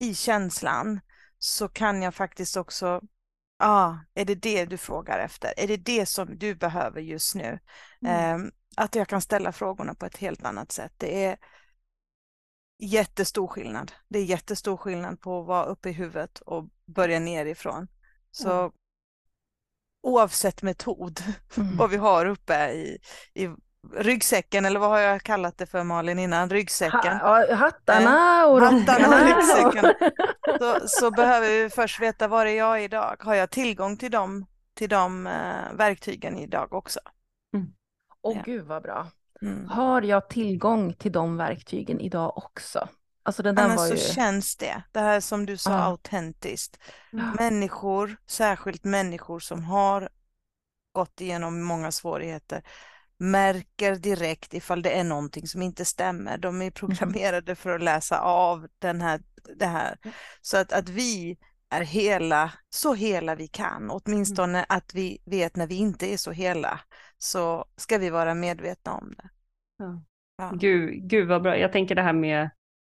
i 0.00 0.14
känslan 0.14 1.00
så 1.38 1.68
kan 1.68 2.02
jag 2.02 2.14
faktiskt 2.14 2.56
också, 2.56 3.00
ja, 3.58 4.00
är 4.14 4.24
det 4.24 4.34
det 4.34 4.64
du 4.64 4.76
frågar 4.78 5.18
efter? 5.18 5.54
Är 5.56 5.66
det 5.66 5.76
det 5.76 6.06
som 6.06 6.38
du 6.38 6.54
behöver 6.54 7.00
just 7.00 7.34
nu? 7.34 7.58
Mm. 8.06 8.42
Eh, 8.46 8.50
att 8.76 8.94
jag 8.94 9.08
kan 9.08 9.20
ställa 9.20 9.52
frågorna 9.52 9.94
på 9.94 10.06
ett 10.06 10.16
helt 10.16 10.44
annat 10.44 10.72
sätt. 10.72 10.92
Det 10.96 11.24
är 11.24 11.36
jättestor 12.78 13.46
skillnad. 13.48 13.92
Det 14.08 14.18
är 14.18 14.24
jättestor 14.24 14.76
skillnad 14.76 15.20
på 15.20 15.40
att 15.40 15.46
vara 15.46 15.64
uppe 15.64 15.88
i 15.88 15.92
huvudet 15.92 16.40
och 16.40 16.68
börja 16.86 17.20
nerifrån. 17.20 17.88
Så 18.30 18.50
Mm. 18.60 18.72
oavsett 20.02 20.62
metod, 20.62 21.20
Mm. 21.56 21.76
vad 21.76 21.90
vi 21.90 21.96
har 21.96 22.26
uppe 22.26 22.70
i, 22.72 22.98
i 23.34 23.48
ryggsäcken, 23.96 24.64
eller 24.64 24.80
vad 24.80 24.90
har 24.90 24.98
jag 24.98 25.22
kallat 25.22 25.58
det 25.58 25.66
för 25.66 25.84
Malin 25.84 26.18
innan? 26.18 26.50
Ryggsäcken. 26.50 27.16
Ha, 27.16 27.54
hattarna 27.54 28.46
och 28.46 28.60
hattarna 28.60 29.08
och 29.08 29.26
ryggsäcken. 29.26 29.94
Så, 30.58 30.88
så 30.88 31.10
behöver 31.10 31.48
vi 31.48 31.70
först 31.70 32.00
veta 32.00 32.28
var 32.28 32.46
är 32.46 32.56
jag 32.56 32.84
idag? 32.84 33.16
Har 33.20 33.34
jag 33.34 33.50
tillgång 33.50 33.96
till 33.96 34.10
de, 34.10 34.46
till 34.74 34.88
de 34.88 35.26
eh, 35.26 35.72
verktygen 35.74 36.38
idag 36.38 36.72
också? 36.72 37.00
Åh 38.22 38.36
Ja. 38.36 38.42
gud 38.44 38.66
vad 38.66 38.82
bra. 38.82 39.06
Mm. 39.42 39.68
Har 39.68 40.02
jag 40.02 40.28
tillgång 40.28 40.94
till 40.94 41.12
de 41.12 41.36
verktygen 41.36 42.00
idag 42.00 42.38
också? 42.38 42.88
Alltså 43.22 43.42
den 43.42 43.54
var 43.54 43.76
så 43.76 43.94
ju... 43.94 44.00
känns 44.00 44.56
det. 44.56 44.82
Det 44.92 45.00
här 45.00 45.20
som 45.20 45.46
du 45.46 45.56
sa, 45.56 45.70
Ja. 45.70 45.78
autentiskt. 45.78 46.78
Mm. 47.12 47.30
Människor, 47.38 48.16
särskilt 48.26 48.84
människor 48.84 49.38
som 49.40 49.64
har 49.64 50.08
gått 50.92 51.20
igenom 51.20 51.62
många 51.62 51.92
svårigheter, 51.92 52.62
märker 53.18 53.96
direkt 53.96 54.54
ifall 54.54 54.82
det 54.82 54.90
är 54.98 55.04
någonting 55.04 55.46
som 55.46 55.62
inte 55.62 55.84
stämmer. 55.84 56.38
De 56.38 56.62
är 56.62 56.70
programmerade 56.70 57.54
för 57.54 57.70
att 57.74 57.82
läsa 57.82 58.20
av 58.20 58.66
den 58.78 59.00
här, 59.00 59.20
det 59.56 59.66
här. 59.66 59.98
Så 60.40 60.56
att, 60.56 60.72
att 60.72 60.88
vi 60.88 61.38
är 61.70 61.82
hela, 61.82 62.52
så 62.70 62.94
hela 62.94 63.34
vi 63.34 63.48
kan, 63.48 63.90
åtminstone 63.90 64.64
att 64.68 64.94
vi 64.94 65.18
vet 65.24 65.56
när 65.56 65.66
vi 65.66 65.74
inte 65.74 66.12
är 66.12 66.16
så 66.16 66.30
hela, 66.30 66.80
så 67.18 67.64
ska 67.76 67.98
vi 67.98 68.10
vara 68.10 68.34
medvetna 68.34 68.92
om 68.92 69.14
det. 69.16 69.28
Ja. 69.78 70.02
Ja. 70.36 70.50
Gud, 70.54 71.08
gud 71.10 71.28
vad 71.28 71.42
bra. 71.42 71.58
Jag 71.58 71.72
tänker 71.72 71.94
det 71.94 72.02
här 72.02 72.12
med 72.12 72.42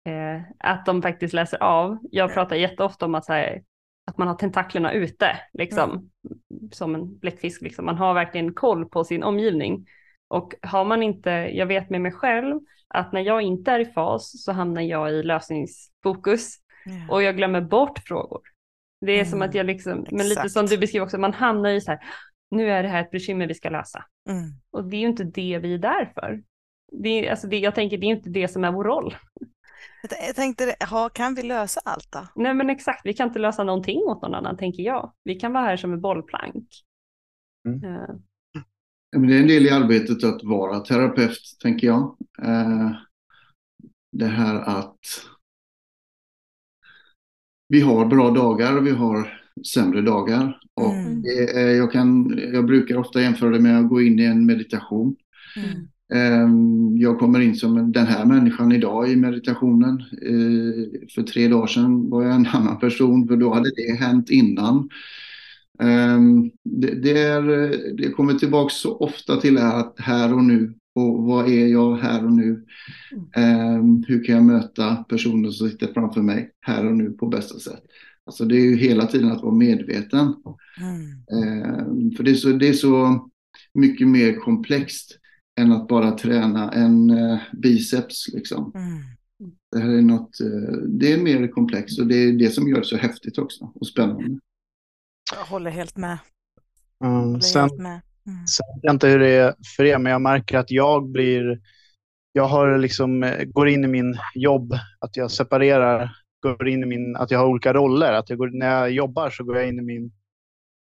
eh, 0.04 0.42
att 0.58 0.86
de 0.86 1.02
faktiskt 1.02 1.34
läser 1.34 1.62
av. 1.62 1.98
Jag 2.10 2.30
Ja. 2.30 2.34
pratar 2.34 2.56
jätteofta 2.56 3.04
om 3.06 3.14
att, 3.14 3.28
här, 3.28 3.62
att 4.06 4.18
man 4.18 4.28
har 4.28 4.34
tentaklerna 4.34 4.92
ute, 4.92 5.36
liksom, 5.52 6.10
som 6.72 6.94
en 6.94 7.18
bläckfisk. 7.18 7.62
Liksom. 7.62 7.84
Man 7.84 7.96
har 7.96 8.14
verkligen 8.14 8.54
koll 8.54 8.88
på 8.88 9.04
sin 9.04 9.22
omgivning. 9.22 9.86
Och 10.28 10.54
har 10.62 10.84
man 10.84 11.02
inte, 11.02 11.30
jag 11.30 11.66
vet 11.66 11.90
med 11.90 12.00
mig 12.00 12.12
själv, 12.12 12.60
att 12.88 13.12
när 13.12 13.20
jag 13.20 13.42
inte 13.42 13.70
är 13.72 13.78
i 13.80 13.84
fas 13.84 14.44
så 14.44 14.52
hamnar 14.52 14.82
jag 14.82 15.12
i 15.12 15.22
lösningsfokus 15.22 16.56
Ja. 16.84 17.14
och 17.14 17.22
jag 17.22 17.36
glömmer 17.36 17.60
bort 17.60 17.98
frågor. 17.98 18.40
Det 19.00 19.12
är 19.20 19.24
som 19.24 19.34
Mm, 19.38 19.48
att 19.48 19.54
jag 19.54 19.66
liksom, 19.66 20.06
men 20.10 20.28
lite 20.28 20.40
exakt. 20.40 20.50
som 20.52 20.66
du 20.66 20.78
beskriver 20.78 21.04
också, 21.06 21.18
man 21.18 21.32
hamnar 21.34 21.70
i 21.70 21.80
så 21.80 21.90
här, 21.90 22.00
nu 22.50 22.70
är 22.70 22.82
det 22.82 22.88
här 22.88 23.00
ett 23.02 23.10
bekymmer 23.10 23.46
vi 23.46 23.54
ska 23.54 23.68
lösa. 23.70 24.04
Mm. 24.28 24.42
Och 24.70 24.84
det 24.84 24.96
är 24.96 25.00
ju 25.00 25.06
inte 25.06 25.24
det 25.24 25.58
vi 25.58 25.74
är 25.74 25.78
där 25.78 26.12
för. 26.14 26.42
Det 26.92 27.08
är, 27.08 27.30
alltså 27.30 27.46
det, 27.46 27.58
jag 27.58 27.74
tänker 27.74 27.98
det 27.98 28.06
är 28.06 28.10
inte 28.10 28.30
det 28.30 28.48
som 28.48 28.64
är 28.64 28.72
vår 28.72 28.84
roll. 28.84 29.16
Jag- 30.02 30.28
Jag 30.28 30.36
tänkte, 30.36 30.74
ha, 30.90 31.08
kan 31.08 31.34
vi 31.34 31.42
lösa 31.42 31.80
allt 31.84 32.12
då? 32.12 32.26
Nej 32.34 32.54
men 32.54 32.70
exakt, 32.70 33.00
vi 33.06 33.14
kan 33.14 33.28
inte 33.28 33.38
lösa 33.38 33.64
någonting 33.64 33.98
åt 34.02 34.22
någon 34.22 34.34
annan 34.34 34.56
tänker 34.56 34.82
jag. 34.82 35.12
Vi 35.24 35.34
kan 35.34 35.52
vara 35.52 35.64
här 35.64 35.76
som 35.76 35.92
en 35.92 36.00
bollplank. 36.00 36.68
Mm. 37.68 37.82
Det 39.16 39.34
är 39.34 39.40
en 39.40 39.46
del 39.48 39.66
i 39.66 39.70
arbetet 39.70 40.24
att 40.24 40.44
vara 40.44 40.80
terapeut, 40.80 41.40
tänker 41.62 41.86
jag. 41.86 42.16
Eh, 42.42 42.90
det 44.12 44.26
här 44.26 44.54
att 44.54 44.98
vi 47.68 47.80
har 47.80 48.06
bra 48.06 48.30
dagar 48.30 48.76
och 48.76 48.86
vi 48.86 48.90
har 48.90 49.40
sämre 49.74 50.02
dagar. 50.02 50.60
Och 50.74 50.92
Mm. 50.94 51.22
jag, 51.76 51.92
kan, 51.92 52.38
jag 52.52 52.66
brukar 52.66 52.96
ofta 52.96 53.22
jämföra 53.22 53.50
det 53.50 53.60
med 53.60 53.78
att 53.80 53.88
gå 53.88 54.02
in 54.02 54.18
i 54.18 54.24
en 54.24 54.46
meditation. 54.46 55.16
Mm. 55.56 55.88
Ehm, 56.14 56.96
Jag 56.98 57.18
kommer 57.18 57.40
in 57.40 57.56
som 57.56 57.92
den 57.92 58.06
här 58.06 58.24
människan 58.24 58.72
idag 58.72 59.10
i 59.10 59.16
meditationen. 59.16 60.00
Eh, 60.22 61.08
För 61.14 61.22
tre 61.22 61.48
dagar 61.48 61.66
sedan 61.66 62.10
var 62.10 62.22
jag 62.22 62.34
en 62.34 62.46
annan 62.52 62.78
person, 62.78 63.28
för 63.28 63.36
då 63.36 63.54
hade 63.54 63.70
det 63.76 63.96
hänt 63.98 64.30
innan. 64.30 64.88
Ehm, 65.78 66.50
Det, 66.64 66.94
det, 67.02 67.18
är, 67.22 67.42
det 67.96 68.10
kommer 68.10 68.34
tillbaka 68.34 68.70
så 68.74 68.96
ofta 68.96 69.36
till 69.36 69.58
att 69.58 69.94
här 69.98 70.34
och 70.34 70.44
nu. 70.44 70.74
Och 70.94 71.22
vad 71.22 71.48
är 71.48 71.66
jag 71.66 71.96
här 71.96 72.24
och 72.24 72.32
nu? 72.32 72.64
Ehm, 73.36 74.04
Hur 74.08 74.24
kan 74.24 74.34
jag 74.34 74.44
möta 74.44 74.96
personer 74.96 75.50
som 75.50 75.70
sitter 75.70 75.92
framför 75.92 76.22
mig 76.22 76.50
här 76.60 76.86
och 76.86 76.96
nu 76.96 77.10
på 77.10 77.26
bästa 77.26 77.58
sätt? 77.58 77.82
Alltså 78.26 78.44
det 78.44 78.56
är 78.56 78.60
ju 78.64 78.76
hela 78.76 79.06
tiden 79.06 79.32
att 79.32 79.42
vara 79.42 79.54
medveten. 79.54 80.34
Mm. 80.80 82.10
För 82.16 82.24
det 82.24 82.30
är, 82.30 82.34
så, 82.34 82.48
det 82.48 82.68
är 82.68 82.72
så 82.72 83.28
mycket 83.74 84.08
mer 84.08 84.36
komplext 84.36 85.18
än 85.60 85.72
att 85.72 85.88
bara 85.88 86.10
träna 86.10 86.72
en 86.72 87.10
eh, 87.10 87.38
biceps. 87.52 88.28
Liksom. 88.34 88.72
Mm. 88.74 89.02
Det 89.72 89.78
här 89.78 89.90
är 89.90 90.02
något, 90.02 90.40
eh, 90.40 90.78
det 90.88 91.12
är 91.12 91.22
mer 91.22 91.48
komplext 91.48 92.00
och 92.00 92.06
det 92.06 92.16
är 92.16 92.32
det 92.32 92.50
som 92.50 92.68
gör 92.68 92.78
det 92.78 92.84
så 92.84 92.96
häftigt 92.96 93.38
också 93.38 93.72
och 93.74 93.86
spännande. 93.86 94.38
Jag 95.34 95.44
håller 95.44 95.70
helt 95.70 95.96
med. 95.96 96.18
Mm. 97.04 97.24
Håller 97.24 97.40
Sen, 97.40 97.62
helt 97.62 97.78
med. 97.80 98.00
Mm. 98.26 98.46
sen 98.46 98.66
vet 98.74 98.84
jag 98.84 98.94
inte 98.94 99.08
hur 99.08 99.18
det 99.18 99.28
är 99.28 99.54
för 99.76 99.84
er, 99.84 99.98
men 99.98 100.12
jag 100.12 100.20
märker 100.20 100.58
att 100.58 100.70
jag 100.70 101.10
blir... 101.10 101.60
Jag 102.32 102.44
har 102.44 102.78
liksom, 102.78 103.22
eh, 103.22 103.44
går 103.44 103.68
in 103.68 103.84
i 103.84 103.88
min 103.88 104.18
jobb, 104.34 104.72
att 104.98 105.16
jag 105.16 105.30
separerar, 105.30 106.16
går 106.42 106.68
in 106.68 106.82
i 106.82 106.86
min, 106.86 107.16
att 107.16 107.30
jag 107.30 107.38
har 107.38 107.46
olika 107.46 107.72
roller. 107.72 108.12
Att 108.12 108.30
jag 108.30 108.38
går, 108.38 108.48
när 108.48 108.70
jag 108.80 108.90
jobbar 108.90 109.30
så 109.30 109.44
går 109.44 109.56
jag 109.56 109.68
in 109.68 109.78
i 109.78 109.82
min 109.82 110.12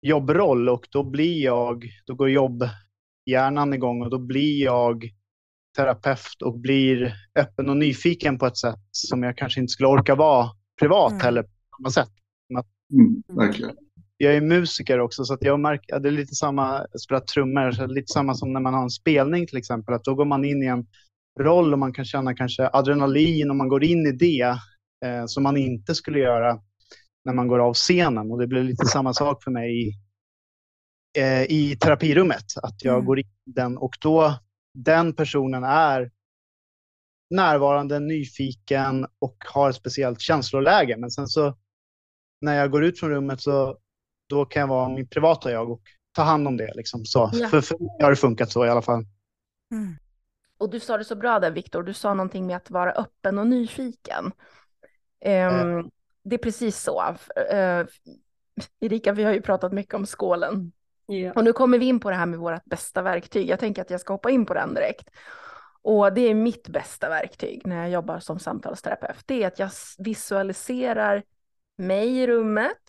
jobbroll 0.03 0.69
och 0.69 0.87
då 0.91 1.03
blir 1.03 1.43
jag, 1.45 1.85
då 2.07 2.15
går 2.15 2.31
jobbhjärnan 2.31 3.75
igång 3.75 4.03
och 4.03 4.11
då 4.11 4.19
blir 4.19 4.63
jag 4.63 5.11
terapeut 5.77 6.43
och 6.45 6.59
blir 6.59 7.15
öppen 7.39 7.69
och 7.69 7.77
nyfiken 7.77 8.39
på 8.39 8.47
ett 8.47 8.57
sätt 8.57 8.81
som 8.91 9.23
jag 9.23 9.37
kanske 9.37 9.61
inte 9.61 9.71
skulle 9.71 9.89
orka 9.89 10.15
vara 10.15 10.51
privat 10.81 11.13
Mm. 11.13 11.25
heller 11.25 11.43
på 11.43 11.49
samma 11.77 11.91
sätt. 11.91 12.13
Mm, 12.93 13.23
verkligen. 13.29 13.77
Jag 14.19 14.37
är 14.37 14.41
musiker 14.41 15.01
också 15.01 15.25
så 15.25 15.35
att 15.35 15.43
jag 15.43 15.61
märker, 15.61 15.85
ja, 15.89 15.99
det 15.99 16.09
är 16.09 16.13
lite 16.13 16.35
samma, 16.35 16.87
spelar 16.99 17.21
trummor, 17.21 17.73
så 17.73 17.87
lite 17.87 18.13
samma 18.13 18.35
som 18.35 18.53
när 18.53 18.61
man 18.61 18.75
har 18.75 18.83
en 18.83 18.91
spelning 18.91 19.47
till 19.47 19.57
exempel, 19.59 19.95
att 19.95 20.05
då 20.05 20.15
går 20.15 20.25
man 20.25 20.45
in 20.45 20.63
i 20.63 20.67
en 20.67 20.87
roll 21.41 21.73
och 21.73 21.79
man 21.79 21.93
kan 21.93 22.05
känna 22.05 22.35
kanske 22.35 22.71
adrenalin 22.73 23.51
och 23.51 23.57
man 23.57 23.69
går 23.69 23.85
in 23.85 24.07
i 24.07 24.13
det 24.13 24.57
eh, 25.05 25.27
som 25.27 25.43
man 25.43 25.57
inte 25.57 25.95
skulle 25.95 26.19
göra 26.19 26.61
när 27.25 27.35
man 27.35 27.49
går 27.49 27.59
av 27.59 27.75
scenen 27.75 28.31
och 28.31 28.39
det 28.39 28.47
blir 28.47 28.63
lite 28.63 28.87
samma 28.87 29.15
sak 29.15 29.45
för 29.45 29.51
mig 29.51 29.89
i, 29.89 29.93
eh, 31.19 31.43
i 31.43 31.77
terapirummet, 31.81 32.45
att 32.63 32.85
jag 32.85 32.95
Mm. 32.95 33.07
går 33.07 33.19
in 33.19 33.27
i 33.27 33.51
den 33.51 33.79
och 33.79 33.97
då 34.03 34.35
den 34.75 35.13
personen 35.15 35.65
är 35.65 36.11
närvarande, 37.35 37.99
nyfiken 38.01 39.07
och 39.19 39.37
har 39.47 39.71
ett 39.71 39.77
speciellt 39.77 40.21
känsloläge. 40.21 40.97
Men 40.97 41.11
sen 41.11 41.27
så 41.27 41.55
när 42.41 42.55
jag 42.55 42.71
går 42.71 42.85
ut 42.85 43.01
från 43.01 43.11
rummet 43.11 43.41
så 43.41 43.79
då 44.29 44.45
kan 44.45 44.61
jag 44.61 44.69
vara 44.69 44.89
min 44.89 45.09
privata 45.09 45.51
jag 45.51 45.71
och 45.71 45.81
ta 46.13 46.23
hand 46.23 46.49
om 46.49 46.57
det. 46.57 46.73
Liksom. 46.75 47.05
Så, 47.05 47.31
Ja. 47.33 47.49
för, 47.49 47.61
för 47.61 47.79
mig 47.79 47.89
har 48.01 48.11
det 48.11 48.17
funkat 48.17 48.53
så 48.53 48.67
i 48.67 48.69
alla 48.69 48.83
fall. 48.83 49.05
Mm. 49.73 49.97
Och 50.59 50.71
du 50.71 50.81
sa 50.81 50.99
det 50.99 51.05
så 51.05 51.17
bra 51.17 51.39
där, 51.39 51.51
Viktor. 51.51 51.83
Du 51.83 51.93
sa 51.93 52.15
någonting 52.15 52.47
med 52.47 52.57
att 52.57 52.71
vara 52.71 52.93
öppen 52.93 53.39
och 53.39 53.47
nyfiken. 53.47 54.33
Ehm, 55.21 55.91
Det 56.23 56.35
är 56.35 56.39
precis 56.39 56.83
så. 56.83 57.03
Uh, 57.53 57.87
Erika, 58.81 59.13
vi 59.13 59.25
har 59.25 59.33
ju 59.33 59.43
pratat 59.43 59.73
mycket 59.73 59.95
om 59.95 60.07
skålen. 60.07 60.73
Ja. 61.07 61.33
Och 61.37 61.45
nu 61.45 61.53
kommer 61.53 61.79
vi 61.79 61.87
in 61.87 62.01
på 62.01 62.11
det 62.11 62.17
här 62.17 62.27
med 62.27 62.39
vårt 62.39 62.65
bästa 62.65 63.03
verktyg. 63.03 63.49
Jag 63.49 63.61
tänker 63.61 63.83
att 63.83 63.91
jag 63.91 64.01
ska 64.01 64.13
hoppa 64.13 64.31
in 64.31 64.47
på 64.47 64.55
den 64.55 64.75
direkt. 64.75 65.11
Och 65.83 66.13
det 66.13 66.21
är 66.21 66.35
mitt 66.35 66.69
bästa 66.69 67.09
verktyg 67.09 67.67
när 67.67 67.77
jag 67.77 67.91
jobbar 67.91 68.19
som 68.19 68.39
samtalsterapeut. 68.39 69.23
Det 69.27 69.43
är 69.43 69.47
att 69.47 69.59
jag 69.59 69.71
visualiserar 69.99 71.23
mig 71.77 72.19
i 72.19 72.27
rummet. 72.27 72.83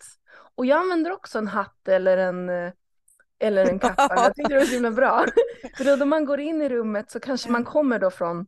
Och 0.60 0.66
jag 0.66 0.80
använder 0.80 1.12
också 1.12 1.38
en 1.38 1.48
hatt 1.48 1.88
eller 1.88 2.16
en, 2.16 2.48
eh, 2.48 2.72
eller 3.38 3.64
en 3.64 3.78
kappa. 3.78 4.08
Jag 4.16 4.34
tyckte 4.34 4.52
det 4.52 4.58
var 4.58 4.66
så 4.66 4.72
himla 4.72 4.90
bra. 4.90 5.24
För 5.76 5.84
då 5.84 5.96
när 5.96 6.06
man 6.06 6.24
går 6.24 6.40
in 6.40 6.62
i 6.62 6.68
rummet 6.68 7.10
så 7.10 7.20
kanske 7.20 7.50
man 7.50 7.64
kommer 7.64 7.98
då 7.98 8.10
från, 8.10 8.46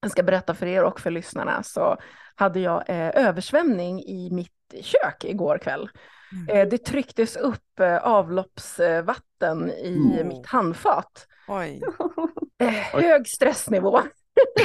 jag 0.00 0.10
ska 0.10 0.22
berätta 0.22 0.54
för 0.54 0.66
er 0.66 0.84
och 0.84 1.00
för 1.00 1.10
lyssnarna, 1.10 1.62
så 1.62 1.96
hade 2.34 2.60
jag 2.60 2.84
eh, 2.86 3.26
översvämning 3.26 4.02
i 4.02 4.30
mitt 4.32 4.84
kök 4.84 5.24
igår 5.24 5.58
kväll. 5.58 5.90
Mm. 6.32 6.56
Eh, 6.56 6.68
det 6.68 6.78
trycktes 6.78 7.36
upp 7.36 7.80
eh, 7.80 7.96
avloppsvatten 7.96 9.70
i 9.70 9.96
Mm. 10.12 10.28
mitt 10.28 10.46
handfat. 10.46 11.26
Oj. 11.48 11.82
Hög 12.92 13.28
stressnivå. 13.28 13.98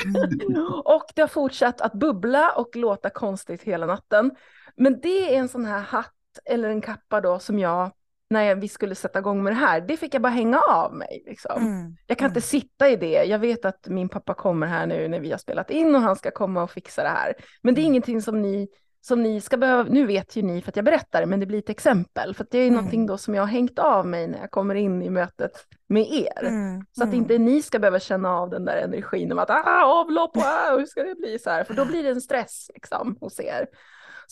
Mm. 0.06 0.66
och 0.86 1.06
det 1.16 1.22
har 1.22 1.28
fortsatt 1.28 1.82
att 1.82 1.94
bubbla 1.94 2.52
och 2.52 2.76
låta 2.76 3.10
konstigt 3.10 3.62
hela 3.62 3.86
natten. 3.86 4.32
Men 4.76 5.00
det 5.02 5.36
är 5.36 5.40
en 5.40 5.50
sån 5.50 5.66
här 5.66 5.80
hatt 5.80 6.13
eller 6.46 6.70
en 6.70 6.82
kappa 6.82 7.22
då 7.22 7.40
som 7.40 7.60
jag, 7.60 7.92
när 8.30 8.56
vi 8.56 8.68
skulle 8.68 8.96
sätta 8.96 9.20
igång 9.20 9.44
med 9.44 9.54
det 9.54 9.58
här, 9.58 9.82
det 9.82 9.98
fick 9.98 10.14
jag 10.14 10.22
bara 10.22 10.30
hänga 10.30 10.60
av 10.60 10.94
mig. 10.96 11.24
Liksom. 11.28 11.62
Mm. 11.62 11.96
Jag 12.08 12.18
kan 12.18 12.28
inte 12.28 12.42
sitta 12.42 12.90
i 12.90 12.96
det. 12.96 13.24
Jag 13.24 13.40
vet 13.40 13.66
att 13.66 13.88
min 13.88 14.10
pappa 14.10 14.34
kommer 14.34 14.68
här 14.68 14.86
nu 14.88 15.08
när 15.08 15.20
vi 15.20 15.32
har 15.32 15.38
spelat 15.38 15.70
in 15.72 15.96
och 15.96 16.02
han 16.02 16.16
ska 16.16 16.32
komma 16.32 16.64
och 16.64 16.72
fixa 16.72 17.04
det 17.04 17.10
här. 17.10 17.34
Men 17.62 17.76
det 17.76 17.82
är 17.82 17.84
Mm. 17.84 17.92
ingenting 17.92 18.22
som 18.22 18.42
ni, 18.42 18.68
som 19.02 19.24
ni 19.24 19.42
ska 19.42 19.58
behöva, 19.58 19.84
nu 19.90 20.06
vet 20.06 20.36
ju 20.36 20.42
ni 20.42 20.62
för 20.62 20.72
att 20.72 20.76
jag 20.76 20.86
berättar 20.86 21.20
det, 21.22 21.26
men 21.28 21.40
det 21.40 21.46
blir 21.46 21.60
ett 21.60 21.70
exempel. 21.70 22.36
För 22.36 22.44
att 22.44 22.52
det 22.52 22.58
är 22.58 22.68
Mm. 22.68 22.76
någonting 22.76 23.06
då 23.06 23.18
som 23.18 23.36
jag 23.36 23.42
har 23.42 23.48
hängt 23.48 23.80
av 23.80 24.08
mig 24.08 24.28
när 24.28 24.40
jag 24.40 24.52
kommer 24.52 24.76
in 24.76 25.02
i 25.02 25.10
mötet 25.10 25.52
med 25.88 26.08
er. 26.14 26.44
Mm. 26.46 26.86
Så 26.92 27.04
att 27.04 27.14
inte 27.14 27.38
ni 27.38 27.62
ska 27.62 27.80
behöva 27.80 28.00
känna 28.00 28.30
av 28.38 28.50
den 28.50 28.66
där 28.66 28.78
energin 28.78 29.32
om 29.32 29.40
att 29.40 29.50
ah, 29.50 29.84
avlopp, 29.84 30.38
ah, 30.38 30.78
hur 30.78 30.86
ska 30.86 31.04
det 31.04 31.16
bli 31.16 31.40
så 31.40 31.50
här? 31.50 31.64
För 31.64 31.74
då 31.74 31.86
blir 31.86 32.04
det 32.04 32.10
en 32.10 32.22
stress 32.22 32.72
liksom 32.74 33.18
hos 33.22 33.40
er. 33.40 33.68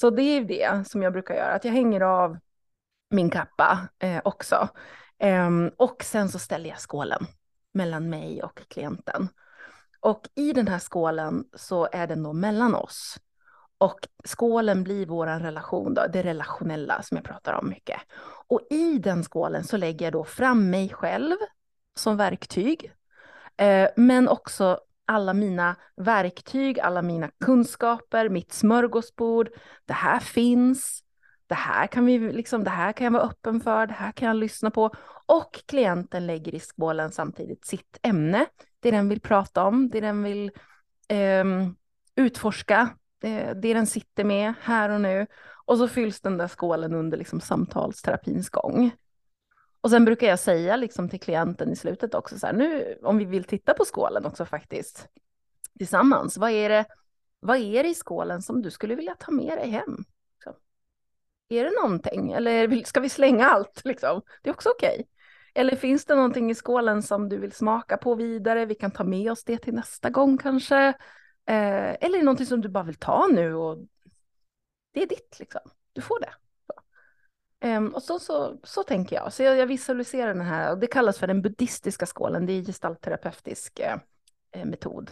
Så 0.02 0.10
det 0.10 0.22
är 0.22 0.46
det 0.46 0.88
som 0.88 1.04
jag 1.04 1.14
brukar 1.14 1.36
göra, 1.36 1.54
att 1.54 1.66
jag 1.66 1.72
hänger 1.72 2.02
av 2.02 2.38
min 3.10 3.30
kappa 3.30 3.88
eh, 4.00 4.22
också. 4.24 4.68
Ehm, 5.20 5.72
och 5.78 6.04
sen 6.04 6.30
så 6.30 6.40
ställer 6.40 6.70
jag 6.70 6.80
skålen 6.80 7.26
mellan 7.74 8.10
mig 8.10 8.44
och 8.44 8.62
klienten. 8.68 9.28
Och 10.00 10.30
i 10.36 10.54
den 10.54 10.68
här 10.68 10.80
skålen 10.80 11.46
så 11.54 11.90
är 11.92 12.08
den 12.08 12.24
då 12.24 12.34
mellan 12.34 12.76
oss. 12.76 13.20
Och 13.78 14.08
skålen 14.26 14.84
blir 14.84 15.06
vår 15.06 15.28
relation, 15.28 15.94
då, 15.94 16.02
det 16.14 16.24
relationella 16.24 17.02
som 17.04 17.18
jag 17.18 17.26
pratar 17.26 17.54
om 17.54 17.70
mycket. 17.70 18.02
Och 18.48 18.62
i 18.70 18.98
den 18.98 19.24
skålen 19.24 19.64
så 19.64 19.78
lägger 19.78 20.06
jag 20.06 20.14
då 20.14 20.24
fram 20.24 20.70
mig 20.70 20.90
själv 20.90 21.36
som 21.96 22.18
verktyg. 22.18 22.94
Eh, 23.58 23.90
men 23.96 24.28
också 24.28 24.80
alla 25.12 25.34
mina 25.34 25.76
verktyg, 25.96 26.80
alla 26.80 27.02
mina 27.02 27.30
kunskaper, 27.46 28.30
mitt 28.30 28.54
smörgåsbord. 28.54 29.50
Det 29.86 29.94
här 29.94 30.20
finns. 30.20 31.04
Det 31.48 31.56
här 31.56 31.88
kan 31.88 32.06
vi 32.06 32.20
liksom, 32.20 32.64
det 32.64 32.70
här 32.70 32.94
kan 32.94 33.06
jag 33.06 33.12
vara 33.12 33.24
öppen 33.24 33.62
för, 33.62 33.88
det 33.88 33.94
här 33.94 34.12
kan 34.12 34.28
jag 34.28 34.38
lyssna 34.38 34.72
på. 34.72 34.92
Och 35.26 35.64
klienten 35.66 36.28
lägger 36.28 36.56
i 36.56 36.60
skålen 36.60 37.12
samtidigt 37.12 37.66
sitt 37.66 38.00
ämne, 38.02 38.46
det 38.80 38.92
den 38.92 39.10
vill 39.10 39.22
prata 39.22 39.64
om, 39.64 39.90
det 39.90 40.00
den 40.00 40.24
vill 40.24 40.52
ehm, 41.08 41.62
eh, 41.62 41.68
utforska, 42.16 42.90
det, 43.22 43.54
det 43.62 43.74
den 43.74 43.88
sitter 43.88 44.24
med 44.24 44.54
här 44.62 44.90
och 44.90 45.02
nu. 45.02 45.28
Och 45.66 45.78
så 45.78 45.88
fylls 45.88 46.22
den 46.22 46.38
där 46.38 46.48
skålen 46.48 46.94
under 46.94 47.18
liksom 47.18 47.42
samtalsterapins 47.42 48.50
gång. 48.50 48.92
Och 49.82 49.90
sen 49.90 50.06
brukar 50.06 50.28
jag 50.28 50.40
säga 50.40 50.76
liksom 50.76 51.10
till 51.10 51.20
klienten 51.20 51.72
i 51.72 51.76
slutet 51.76 52.14
också 52.14 52.40
så 52.40 52.48
här, 52.48 52.54
nu 52.54 52.98
om 53.04 53.18
vi 53.18 53.26
vill 53.26 53.44
titta 53.44 53.74
på 53.74 53.86
skålen 53.86 54.26
också 54.26 54.46
faktiskt 54.46 55.08
tillsammans, 55.78 56.38
vad 56.38 56.52
är 56.52 56.70
det, 56.70 56.86
vad 57.40 57.58
är 57.58 57.84
det 57.84 57.90
i 57.90 57.96
skålen 57.96 58.42
som 58.42 58.62
du 58.62 58.72
skulle 58.72 58.96
vilja 58.96 59.16
ta 59.16 59.32
med 59.32 59.58
dig 59.58 59.70
hem? 59.70 59.98
Så. 60.44 60.56
Är 61.50 61.64
det 61.64 61.72
någonting 61.72 62.32
eller 62.32 62.84
ska 62.84 63.00
vi 63.00 63.10
slänga 63.10 63.46
allt 63.46 63.82
liksom? 63.86 64.22
Det 64.42 64.50
är 64.50 64.54
också 64.54 64.70
okej. 64.70 65.08
Eller 65.54 65.76
finns 65.76 66.06
det 66.06 66.16
någonting 66.16 66.52
i 66.52 66.56
skålen 66.56 67.04
som 67.04 67.30
du 67.30 67.38
vill 67.38 67.52
smaka 67.52 67.98
på 67.98 68.16
vidare? 68.16 68.66
Vi 68.66 68.76
kan 68.76 68.92
ta 68.92 69.04
med 69.04 69.32
oss 69.32 69.44
det 69.44 69.58
till 69.58 69.74
nästa 69.74 70.10
gång 70.10 70.38
kanske. 70.38 70.88
Eh, 71.46 71.90
eller 71.90 72.14
är 72.14 72.18
det 72.18 72.24
någonting 72.24 72.46
som 72.46 72.62
du 72.62 72.70
bara 72.70 72.84
vill 72.84 72.96
ta 72.96 73.28
nu 73.28 73.56
och 73.56 73.78
det 74.94 75.04
är 75.04 75.08
ditt 75.08 75.36
liksom. 75.40 75.62
Du 75.94 76.02
får 76.02 76.20
det. 76.20 76.34
Um, 77.64 77.90
och 77.90 78.04
så, 78.04 78.20
så, 78.20 78.58
så 78.64 78.84
tänker 78.84 79.16
jag. 79.16 79.34
Så 79.34 79.44
jag, 79.44 79.58
jag 79.58 79.68
visualiserar 79.68 80.34
den 80.34 80.46
här, 80.46 80.72
och 80.72 80.80
det 80.80 80.88
kallas 80.88 81.20
för 81.20 81.28
den 81.28 81.42
buddhistiska 81.42 82.06
skålen, 82.06 82.46
det 82.46 82.54
är 82.54 82.64
gestaltterapeutisk 82.64 83.80
eh, 83.80 83.98
eh, 84.52 84.66
metod. 84.66 85.12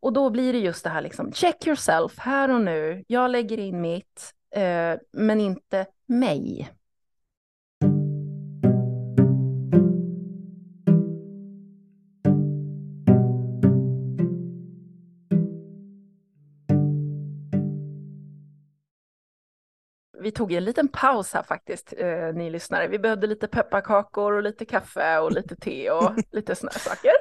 Och 0.00 0.12
då 0.12 0.30
blir 0.30 0.52
det 0.52 0.58
just 0.58 0.84
det 0.84 0.90
här 0.90 1.00
liksom, 1.00 1.32
check 1.32 1.66
yourself 1.66 2.18
här 2.18 2.50
och 2.50 2.60
nu, 2.60 3.04
jag 3.06 3.30
lägger 3.30 3.58
in 3.58 3.80
mitt, 3.80 4.34
eh, 4.54 4.94
men 5.12 5.40
inte 5.40 5.86
mig. 6.06 6.72
Tog 20.34 20.52
en 20.52 20.64
liten 20.64 20.88
paus 20.88 21.32
här 21.32 21.42
faktiskt, 21.42 21.94
eh, 21.96 22.34
ni 22.34 22.50
lyssnare. 22.50 22.88
Vi 22.88 22.98
behövde 22.98 23.26
lite 23.26 23.46
pepparkakor 23.46 24.32
och 24.32 24.42
lite 24.42 24.64
kaffe 24.64 25.18
och 25.18 25.32
lite 25.32 25.56
te 25.56 25.90
och 25.90 26.12
lite 26.32 26.54
sådana 26.54 26.78
saker. 26.78 27.12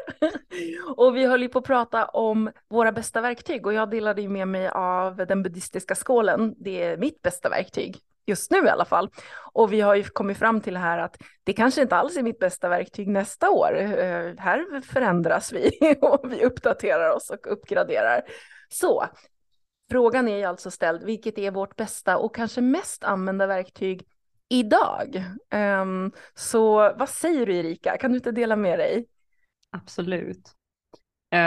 och 0.95 1.15
vi 1.15 1.25
höll 1.25 1.41
ju 1.41 1.49
på 1.49 1.59
att 1.59 1.65
prata 1.65 2.05
om 2.05 2.51
våra 2.69 2.91
bästa 2.91 3.21
verktyg 3.21 3.65
och 3.65 3.73
jag 3.73 3.89
delade 3.89 4.21
ju 4.21 4.29
med 4.29 4.47
mig 4.47 4.69
av 4.69 5.15
den 5.15 5.43
buddhistiska 5.43 5.95
skålen. 5.95 6.55
Det 6.57 6.83
är 6.83 6.97
mitt 6.97 7.21
bästa 7.21 7.49
verktyg 7.49 8.01
just 8.25 8.51
nu 8.51 8.57
i 8.65 8.69
alla 8.69 8.85
fall. 8.85 9.09
Och 9.53 9.73
vi 9.73 9.81
har 9.81 9.95
ju 9.95 10.03
kommit 10.03 10.37
fram 10.37 10.61
till 10.61 10.77
här 10.77 10.97
att 10.97 11.17
det 11.43 11.53
kanske 11.53 11.81
inte 11.81 11.95
alls 11.95 12.17
är 12.17 12.23
mitt 12.23 12.39
bästa 12.39 12.69
verktyg 12.69 13.07
nästa 13.07 13.49
år. 13.49 13.79
Eh, 13.79 14.33
här 14.37 14.81
förändras 14.81 15.53
vi 15.53 15.71
och 16.01 16.31
vi 16.31 16.45
uppdaterar 16.45 17.09
oss 17.09 17.29
och 17.29 17.51
uppgraderar. 17.51 18.21
Så 18.69 19.05
frågan 19.91 20.27
är 20.27 20.37
ju 20.37 20.43
alltså 20.43 20.71
ställd, 20.71 21.03
vilket 21.03 21.37
är 21.37 21.51
vårt 21.51 21.75
bästa 21.75 22.17
och 22.17 22.35
kanske 22.35 22.61
mest 22.61 23.03
använda 23.03 23.47
verktyg 23.47 24.07
idag? 24.49 25.23
Um, 25.81 26.11
så 26.35 26.75
vad 26.75 27.09
säger 27.09 27.45
du 27.45 27.55
Erika, 27.55 27.97
kan 27.97 28.11
du 28.11 28.17
inte 28.17 28.31
dela 28.31 28.55
med 28.55 28.79
dig? 28.79 29.05
Absolut. 29.71 30.51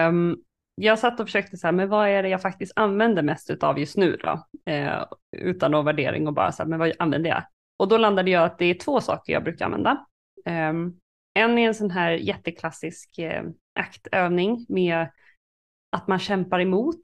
Um, 0.09 0.37
jag 0.75 0.99
satt 0.99 1.21
och 1.21 1.27
försökte 1.27 1.57
så 1.57 1.67
här, 1.67 1.73
men 1.73 1.89
vad 1.89 2.09
är 2.09 2.23
det 2.23 2.29
jag 2.29 2.43
faktiskt 2.43 2.73
använder 2.77 3.23
mest 3.23 3.51
av 3.63 3.79
just 3.79 3.97
nu 3.97 4.17
då? 4.17 4.47
Uh, 4.73 5.05
utan 5.37 5.71
någon 5.71 5.85
värdering 5.85 6.27
och 6.27 6.35
bara 6.35 6.53
så 6.53 6.63
här, 6.63 6.71
men 6.71 6.79
vad 6.79 6.93
använder 6.99 7.31
jag? 7.31 7.43
Och 7.77 7.89
då 7.89 7.97
landade 7.97 8.31
jag 8.31 8.45
att 8.45 8.59
det 8.59 8.65
är 8.65 8.75
två 8.75 9.01
saker 9.01 9.33
jag 9.33 9.45
brukar 9.45 9.65
använda. 9.65 10.07
Um, 10.47 11.01
en 11.35 11.59
är 11.59 11.67
en 11.67 11.75
sån 11.75 11.91
här 11.91 12.11
jätteklassisk 12.11 13.19
eh, 13.19 13.43
aktövning 13.75 14.67
med 14.69 15.09
att 15.95 16.09
man 16.09 16.19
kämpar 16.19 16.61
emot 16.61 17.01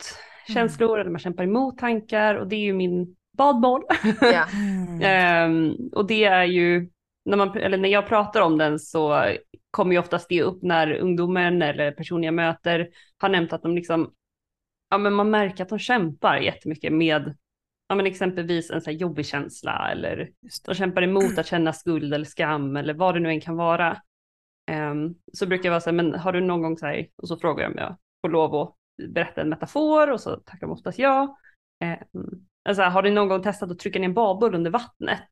mm. 0.48 0.54
känslor 0.54 1.00
eller 1.00 1.10
man 1.10 1.20
kämpar 1.20 1.44
emot 1.44 1.78
tankar 1.78 2.34
och 2.34 2.48
det 2.48 2.56
är 2.56 2.60
ju 2.60 2.72
min 2.72 3.16
badboll. 3.38 3.82
Ja. 4.20 4.46
Mm. 5.02 5.50
um, 5.50 5.90
och 5.92 6.06
det 6.06 6.24
är 6.24 6.44
ju, 6.44 6.90
när, 7.24 7.36
man, 7.36 7.56
eller 7.58 7.78
när 7.78 7.88
jag 7.88 8.06
pratar 8.06 8.40
om 8.40 8.58
den 8.58 8.78
så 8.78 9.24
kommer 9.70 9.92
ju 9.92 9.98
oftast 9.98 10.28
det 10.28 10.42
upp 10.42 10.62
när 10.62 10.92
ungdomen 10.92 11.62
eller 11.62 11.92
personer 11.92 12.24
jag 12.24 12.34
möter 12.34 12.88
har 13.18 13.28
nämnt 13.28 13.52
att 13.52 13.62
de 13.62 13.74
liksom, 13.74 14.12
ja 14.90 14.98
men 14.98 15.12
man 15.12 15.30
märker 15.30 15.62
att 15.62 15.68
de 15.68 15.78
kämpar 15.78 16.36
jättemycket 16.36 16.92
med, 16.92 17.36
ja 17.88 17.94
men 17.94 18.06
exempelvis 18.06 18.70
en 18.70 18.80
sån 18.80 18.90
här 18.90 18.98
jobbig 19.00 19.26
känsla 19.26 19.90
eller 19.92 20.30
de 20.66 20.74
kämpar 20.74 21.02
emot 21.02 21.38
att 21.38 21.46
känna 21.46 21.72
skuld 21.72 22.14
eller 22.14 22.24
skam 22.24 22.76
eller 22.76 22.94
vad 22.94 23.14
det 23.14 23.20
nu 23.20 23.28
än 23.28 23.40
kan 23.40 23.56
vara. 23.56 23.96
Um, 24.70 25.14
så 25.32 25.46
brukar 25.46 25.64
jag 25.64 25.70
vara 25.70 25.80
så 25.80 25.90
här, 25.90 25.96
men 25.96 26.14
har 26.14 26.32
du 26.32 26.40
någon 26.40 26.62
gång 26.62 26.78
så 26.78 26.86
här, 26.86 27.06
och 27.16 27.28
så 27.28 27.36
frågar 27.36 27.62
jag 27.62 27.72
om 27.72 27.78
jag 27.78 27.96
får 28.22 28.28
lov 28.28 28.54
att 28.54 28.76
berätta 29.08 29.40
en 29.40 29.48
metafor 29.48 30.10
och 30.10 30.20
så 30.20 30.36
tackar 30.36 30.66
de 30.66 30.72
oftast 30.72 30.98
ja. 30.98 31.38
Eh, 31.84 31.98
alltså, 32.64 32.82
har 32.82 33.02
du 33.02 33.10
någon 33.10 33.28
gång 33.28 33.42
testat 33.42 33.70
att 33.70 33.78
trycka 33.78 33.98
ner 33.98 34.06
en 34.06 34.14
badboll 34.14 34.54
under 34.54 34.70
vattnet? 34.70 35.28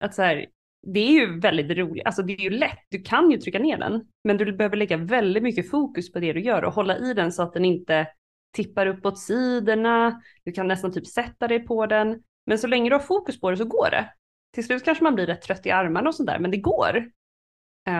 Att 0.00 0.14
så 0.14 0.22
här, 0.22 0.46
det 0.86 1.00
är 1.00 1.10
ju 1.10 1.40
väldigt 1.40 1.78
roligt, 1.78 2.06
alltså 2.06 2.22
det 2.22 2.32
är 2.32 2.40
ju 2.40 2.50
lätt, 2.50 2.78
du 2.88 3.02
kan 3.02 3.30
ju 3.30 3.38
trycka 3.38 3.58
ner 3.58 3.78
den, 3.78 4.08
men 4.24 4.36
du 4.36 4.52
behöver 4.52 4.76
lägga 4.76 4.96
väldigt 4.96 5.42
mycket 5.42 5.70
fokus 5.70 6.12
på 6.12 6.20
det 6.20 6.32
du 6.32 6.40
gör 6.40 6.64
och 6.64 6.72
hålla 6.72 6.98
i 6.98 7.14
den 7.14 7.32
så 7.32 7.42
att 7.42 7.52
den 7.52 7.64
inte 7.64 8.06
tippar 8.52 8.86
upp 8.86 9.06
åt 9.06 9.18
sidorna, 9.18 10.22
du 10.44 10.52
kan 10.52 10.68
nästan 10.68 10.92
typ 10.92 11.06
sätta 11.06 11.48
dig 11.48 11.66
på 11.66 11.86
den, 11.86 12.22
men 12.46 12.58
så 12.58 12.66
länge 12.66 12.90
du 12.90 12.94
har 12.94 13.00
fokus 13.00 13.40
på 13.40 13.50
det 13.50 13.56
så 13.56 13.64
går 13.64 13.90
det. 13.90 14.12
Till 14.52 14.64
slut 14.64 14.84
kanske 14.84 15.04
man 15.04 15.14
blir 15.14 15.26
rätt 15.26 15.42
trött 15.42 15.66
i 15.66 15.70
armarna 15.70 16.08
och 16.08 16.14
sådär, 16.14 16.38
men 16.38 16.50
det 16.50 16.56
går. 16.56 17.10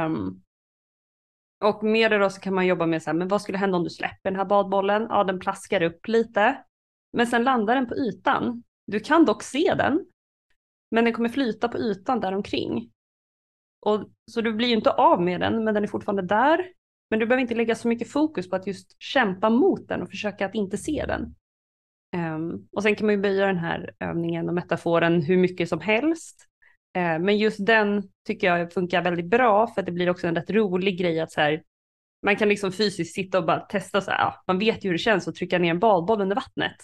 Um, 0.07 0.44
och 1.65 1.85
med 1.85 2.11
det 2.11 2.19
då 2.19 2.31
så 2.31 2.41
kan 2.41 2.55
man 2.55 2.67
jobba 2.67 2.87
med 2.87 3.03
så 3.03 3.11
här, 3.11 3.15
men 3.15 3.29
vad 3.29 3.43
skulle 3.43 3.59
hända 3.59 3.77
om 3.77 3.85
du 3.85 3.91
släpper 3.91 4.31
den 4.31 4.37
här 4.37 4.45
badbollen? 4.45 5.07
Ja, 5.09 5.25
den 5.25 5.41
plaskar 5.41 5.83
upp 5.83 6.09
lite, 6.09 6.65
men 7.12 7.27
sen 7.27 7.45
landar 7.45 7.75
den 7.75 7.89
på 7.89 7.95
ytan. 7.95 8.62
Du 8.87 9.01
kan 9.01 9.25
dock 9.25 9.43
se 9.43 9.75
den, 9.75 10.07
men 10.91 11.05
den 11.05 11.12
kommer 11.12 11.29
flyta 11.29 11.69
på 11.69 11.79
ytan 11.79 12.21
där 12.21 12.35
omkring. 12.35 12.91
Och, 13.81 14.11
så 14.31 14.41
du 14.41 14.53
blir 14.53 14.69
ju 14.69 14.75
inte 14.75 14.91
av 14.91 15.23
med 15.23 15.41
den, 15.41 15.65
men 15.65 15.75
den 15.75 15.83
är 15.85 15.89
fortfarande 15.89 16.23
där. 16.23 16.73
Men 17.11 17.19
du 17.19 17.27
behöver 17.27 17.43
inte 17.43 17.55
lägga 17.55 17.75
så 17.75 17.89
mycket 17.89 18.11
fokus 18.11 18.51
på 18.51 18.57
att 18.57 18.67
just 18.67 19.03
kämpa 19.03 19.51
mot 19.51 19.89
den 19.89 20.03
och 20.03 20.11
försöka 20.11 20.47
att 20.47 20.55
inte 20.55 20.77
se 20.77 21.05
den. 21.07 21.35
Um, 22.17 22.69
och 22.73 22.83
sen 22.83 22.97
kan 22.97 23.07
man 23.07 23.15
ju 23.15 23.21
böja 23.21 23.47
den 23.47 23.59
här 23.59 23.95
övningen 24.01 24.49
och 24.49 24.55
metaforen 24.55 25.23
hur 25.23 25.37
mycket 25.37 25.69
som 25.69 25.81
helst. 25.81 26.49
Uh, 26.97 27.19
men 27.19 27.39
just 27.39 27.67
den 27.67 28.09
tycker 28.27 28.47
jag 28.47 28.73
funkar 28.73 29.03
väldigt 29.03 29.27
bra 29.27 29.67
för 29.67 29.81
att 29.81 29.87
det 29.87 29.93
blir 29.93 30.11
också 30.11 30.27
en 30.27 30.35
rätt 30.35 30.51
rolig 30.51 30.99
grej 30.99 31.21
att 31.21 31.33
så 31.33 31.41
här, 31.41 31.63
man 32.23 32.37
kan 32.37 32.49
liksom 32.49 32.73
fysiskt 32.73 33.15
sitta 33.15 33.39
och 33.39 33.47
bara 33.47 33.61
testa 33.61 34.01
så 34.01 34.11
här, 34.11 34.19
ja, 34.19 34.43
man 34.47 34.59
vet 34.59 34.85
ju 34.85 34.89
hur 34.89 34.95
det 34.95 34.99
känns 34.99 35.29
att 35.29 35.35
trycka 35.35 35.59
ner 35.59 35.71
en 35.71 35.79
badboll 35.79 36.21
under 36.21 36.37
vattnet. 36.37 36.77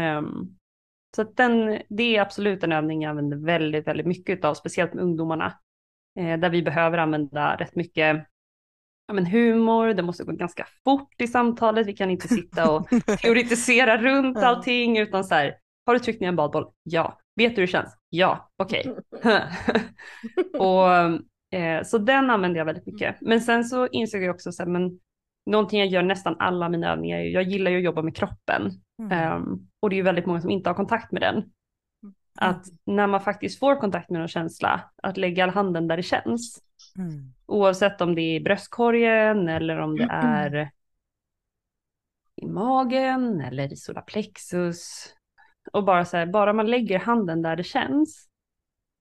Um, 0.00 0.58
så 1.16 1.22
att 1.22 1.36
den, 1.36 1.82
det 1.88 2.16
är 2.16 2.20
absolut 2.20 2.62
en 2.62 2.72
övning 2.72 3.02
jag 3.02 3.10
använder 3.10 3.36
väldigt, 3.36 3.86
väldigt 3.86 4.06
mycket 4.06 4.44
av, 4.44 4.54
speciellt 4.54 4.94
med 4.94 5.04
ungdomarna, 5.04 5.58
eh, 6.18 6.38
där 6.38 6.50
vi 6.50 6.62
behöver 6.62 6.98
använda 6.98 7.56
rätt 7.56 7.74
mycket 7.74 8.26
ja, 9.08 9.14
men 9.14 9.26
humor, 9.26 9.94
det 9.94 10.02
måste 10.02 10.24
gå 10.24 10.32
ganska 10.32 10.66
fort 10.84 11.20
i 11.20 11.26
samtalet, 11.26 11.86
vi 11.86 11.92
kan 11.92 12.10
inte 12.10 12.28
sitta 12.28 12.70
och 12.70 12.88
teoretisera 13.22 13.98
runt 13.98 14.38
allting, 14.38 14.98
utan 14.98 15.24
så 15.24 15.34
här, 15.34 15.56
har 15.86 15.94
du 15.94 16.00
tryckt 16.00 16.20
ner 16.20 16.28
en 16.28 16.36
badboll? 16.36 16.66
Ja. 16.82 17.20
Vet 17.38 17.54
du 17.54 17.60
hur 17.60 17.66
det 17.66 17.72
känns? 17.72 17.96
Ja, 18.08 18.50
okej. 18.56 18.94
Okay. 19.10 19.40
och 20.58 20.88
eh, 21.58 21.82
så 21.82 21.98
den 21.98 22.30
använder 22.30 22.58
jag 22.58 22.64
väldigt 22.64 22.86
mycket. 22.86 23.16
Men 23.20 23.40
sen 23.40 23.64
så 23.64 23.86
insåg 23.86 24.22
jag 24.22 24.34
också 24.34 24.52
så 24.52 24.62
här, 24.62 24.70
men 24.70 25.00
någonting 25.46 25.80
jag 25.80 25.88
gör 25.88 26.02
nästan 26.02 26.36
alla 26.38 26.68
mina 26.68 26.92
övningar, 26.92 27.18
jag 27.18 27.42
gillar 27.42 27.70
ju 27.70 27.76
att 27.76 27.84
jobba 27.84 28.02
med 28.02 28.16
kroppen. 28.16 28.70
Mm. 29.02 29.36
Um, 29.36 29.68
och 29.80 29.90
det 29.90 29.94
är 29.94 29.96
ju 29.96 30.02
väldigt 30.02 30.26
många 30.26 30.40
som 30.40 30.50
inte 30.50 30.70
har 30.70 30.74
kontakt 30.74 31.12
med 31.12 31.22
den. 31.22 31.36
Mm. 31.36 31.44
Att 32.38 32.64
när 32.86 33.06
man 33.06 33.20
faktiskt 33.20 33.58
får 33.58 33.76
kontakt 33.76 34.10
med 34.10 34.20
någon 34.20 34.28
känsla, 34.28 34.90
att 35.02 35.16
lägga 35.16 35.50
handen 35.50 35.88
där 35.88 35.96
det 35.96 36.02
känns. 36.02 36.62
Mm. 36.98 37.32
Oavsett 37.46 38.00
om 38.00 38.14
det 38.14 38.22
är 38.22 38.34
i 38.36 38.40
bröstkorgen 38.40 39.48
eller 39.48 39.78
om 39.78 39.96
det 39.96 40.04
mm. 40.04 40.16
är 40.16 40.70
i 42.36 42.46
magen 42.46 43.40
eller 43.40 43.72
i 43.72 43.76
solarplexus. 43.76 45.14
Och 45.72 45.84
bara 45.84 46.04
så 46.04 46.16
här, 46.16 46.26
bara 46.26 46.52
man 46.52 46.70
lägger 46.70 46.98
handen 46.98 47.42
där 47.42 47.56
det 47.56 47.64
känns 47.64 48.28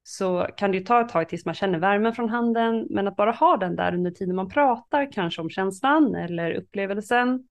så 0.03 0.47
kan 0.57 0.71
det 0.71 0.77
ju 0.77 0.83
ta 0.83 1.01
ett 1.01 1.09
tag 1.09 1.29
tills 1.29 1.45
man 1.45 1.55
känner 1.55 1.79
värmen 1.79 2.13
från 2.13 2.29
handen, 2.29 2.87
men 2.89 3.07
att 3.07 3.15
bara 3.15 3.31
ha 3.31 3.57
den 3.57 3.75
där 3.75 3.93
under 3.93 4.11
tiden 4.11 4.35
man 4.35 4.49
pratar, 4.49 5.11
kanske 5.11 5.41
om 5.41 5.49
känslan 5.49 6.15
eller 6.15 6.53
upplevelsen, 6.53 7.47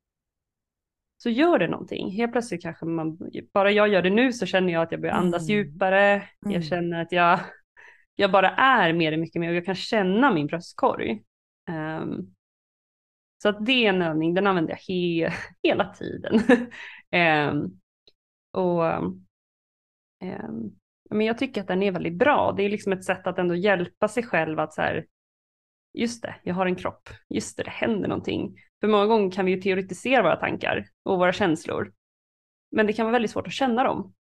så 1.18 1.30
gör 1.30 1.58
det 1.58 1.68
någonting. 1.68 2.10
Helt 2.10 2.32
plötsligt 2.32 2.62
kanske 2.62 2.86
man, 2.86 3.18
bara 3.54 3.70
jag 3.70 3.88
gör 3.88 4.02
det 4.02 4.10
nu 4.10 4.32
så 4.32 4.46
känner 4.46 4.72
jag 4.72 4.82
att 4.82 4.92
jag 4.92 5.00
börjar 5.00 5.14
andas 5.14 5.48
mm. 5.48 5.56
djupare, 5.56 6.14
mm. 6.14 6.54
jag 6.54 6.64
känner 6.64 7.02
att 7.02 7.12
jag, 7.12 7.40
jag 8.16 8.32
bara 8.32 8.50
är 8.50 8.92
mer 8.92 9.16
mycket 9.16 9.40
mer 9.40 9.48
och 9.48 9.56
jag 9.56 9.64
kan 9.64 9.74
känna 9.74 10.32
min 10.32 10.46
bröstkorg. 10.46 11.22
Um, 11.70 12.34
så 13.42 13.48
att 13.48 13.66
det 13.66 13.86
är 13.86 13.88
en 13.88 14.02
övning, 14.02 14.34
den 14.34 14.46
använder 14.46 14.72
jag 14.72 14.94
he 14.94 15.32
hela 15.62 15.94
tiden. 15.94 16.34
um, 17.52 17.80
och 18.56 18.86
eh, 20.22 20.50
men 21.10 21.26
jag 21.26 21.38
tycker 21.38 21.60
att 21.60 21.68
den 21.68 21.82
är 21.82 21.92
väldigt 21.92 22.18
bra. 22.18 22.52
Det 22.56 22.62
är 22.62 22.68
liksom 22.68 22.92
ett 22.92 23.04
sätt 23.04 23.26
att 23.26 23.38
ändå 23.38 23.54
hjälpa 23.54 24.08
sig 24.08 24.22
själv 24.22 24.58
att 24.58 24.74
så 24.74 24.82
här, 24.82 25.06
just 25.94 26.22
det, 26.22 26.34
jag 26.42 26.54
har 26.54 26.66
en 26.66 26.76
kropp, 26.76 27.08
just 27.28 27.56
det, 27.56 27.62
det 27.62 27.70
händer 27.70 28.08
någonting. 28.08 28.56
För 28.80 28.88
många 28.88 29.06
gånger 29.06 29.30
kan 29.30 29.46
vi 29.46 29.52
ju 29.52 29.60
teoretisera 29.60 30.22
våra 30.22 30.36
tankar 30.36 30.88
och 31.02 31.18
våra 31.18 31.32
känslor. 31.32 31.92
Men 32.70 32.86
det 32.86 32.92
kan 32.92 33.06
vara 33.06 33.12
väldigt 33.12 33.30
svårt 33.30 33.46
att 33.46 33.52
känna 33.52 33.84
dem 33.84 34.14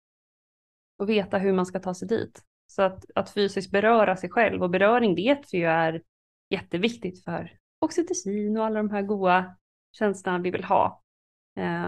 och 0.99 1.09
veta 1.09 1.39
hur 1.39 1.53
man 1.53 1.66
ska 1.66 1.80
ta 1.80 1.95
sig 1.95 2.09
dit. 2.09 2.43
Så 2.66 2.82
att, 2.82 3.05
att 3.14 3.30
fysiskt 3.30 3.70
beröra 3.70 4.16
sig 4.16 4.30
själv 4.30 4.62
och 4.62 4.70
beröring 4.70 5.14
vet 5.14 5.55
vi 5.55 5.59
ju 5.59 5.64
är 5.64 6.03
jätteviktigt 6.51 7.24
för 7.24 7.59
oxytocin 7.78 8.57
och 8.57 8.64
alla 8.64 8.76
de 8.76 8.91
här 8.91 9.03
goda 9.03 9.57
känslorna 9.93 10.39
vi 10.39 10.51
vill 10.51 10.64
ha. 10.64 11.03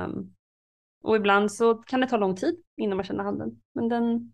Um, 0.05 0.36
och 1.07 1.17
ibland 1.17 1.53
så 1.53 1.75
kan 1.75 2.01
det 2.01 2.07
ta 2.07 2.17
lång 2.17 2.37
tid 2.37 2.57
innan 2.77 2.97
man 2.97 3.05
känner 3.05 3.25
handen, 3.25 3.63
men 3.75 3.89
den, 3.89 4.33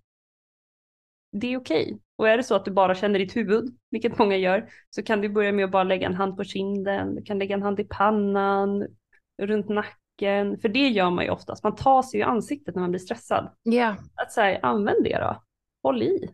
det 1.32 1.46
är 1.46 1.56
okej. 1.56 1.84
Okay. 1.84 1.98
Och 2.16 2.28
är 2.28 2.36
det 2.36 2.42
så 2.42 2.54
att 2.54 2.64
du 2.64 2.70
bara 2.70 2.94
känner 2.94 3.18
ditt 3.18 3.36
huvud, 3.36 3.76
vilket 3.90 4.18
många 4.18 4.36
gör, 4.36 4.68
så 4.90 5.02
kan 5.02 5.20
du 5.20 5.28
börja 5.28 5.52
med 5.52 5.64
att 5.64 5.70
bara 5.70 5.84
lägga 5.84 6.06
en 6.06 6.14
hand 6.14 6.36
på 6.36 6.44
kinden, 6.44 7.14
du 7.14 7.22
kan 7.22 7.38
lägga 7.38 7.54
en 7.54 7.62
hand 7.62 7.80
i 7.80 7.84
pannan, 7.84 8.86
runt 9.42 9.68
nacken, 9.68 10.58
för 10.58 10.68
det 10.68 10.88
gör 10.88 11.10
man 11.10 11.24
ju 11.24 11.30
oftast. 11.30 11.62
Man 11.62 11.74
tar 11.74 12.02
sig 12.02 12.20
i 12.20 12.22
ansiktet 12.22 12.74
när 12.74 12.82
man 12.82 12.90
blir 12.90 13.00
stressad. 13.00 13.52
Yeah. 13.72 13.96
Att 14.14 14.32
säga, 14.32 14.58
använd 14.62 15.04
det 15.04 15.18
då. 15.18 15.42
Håll 15.82 16.02
i. 16.02 16.28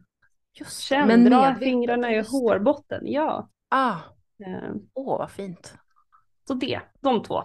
Just 0.58 0.80
Känn, 0.80 1.08
men 1.08 1.24
dra 1.24 1.54
fingrarna 1.54 2.12
i 2.12 2.20
hårbotten. 2.20 3.02
Ja. 3.04 3.48
Ah. 3.68 3.96
Åh, 4.38 4.54
eh. 4.54 4.72
oh, 4.94 5.18
vad 5.18 5.30
fint. 5.30 5.74
Så 6.48 6.54
det, 6.54 6.80
de 7.00 7.22
två. 7.22 7.42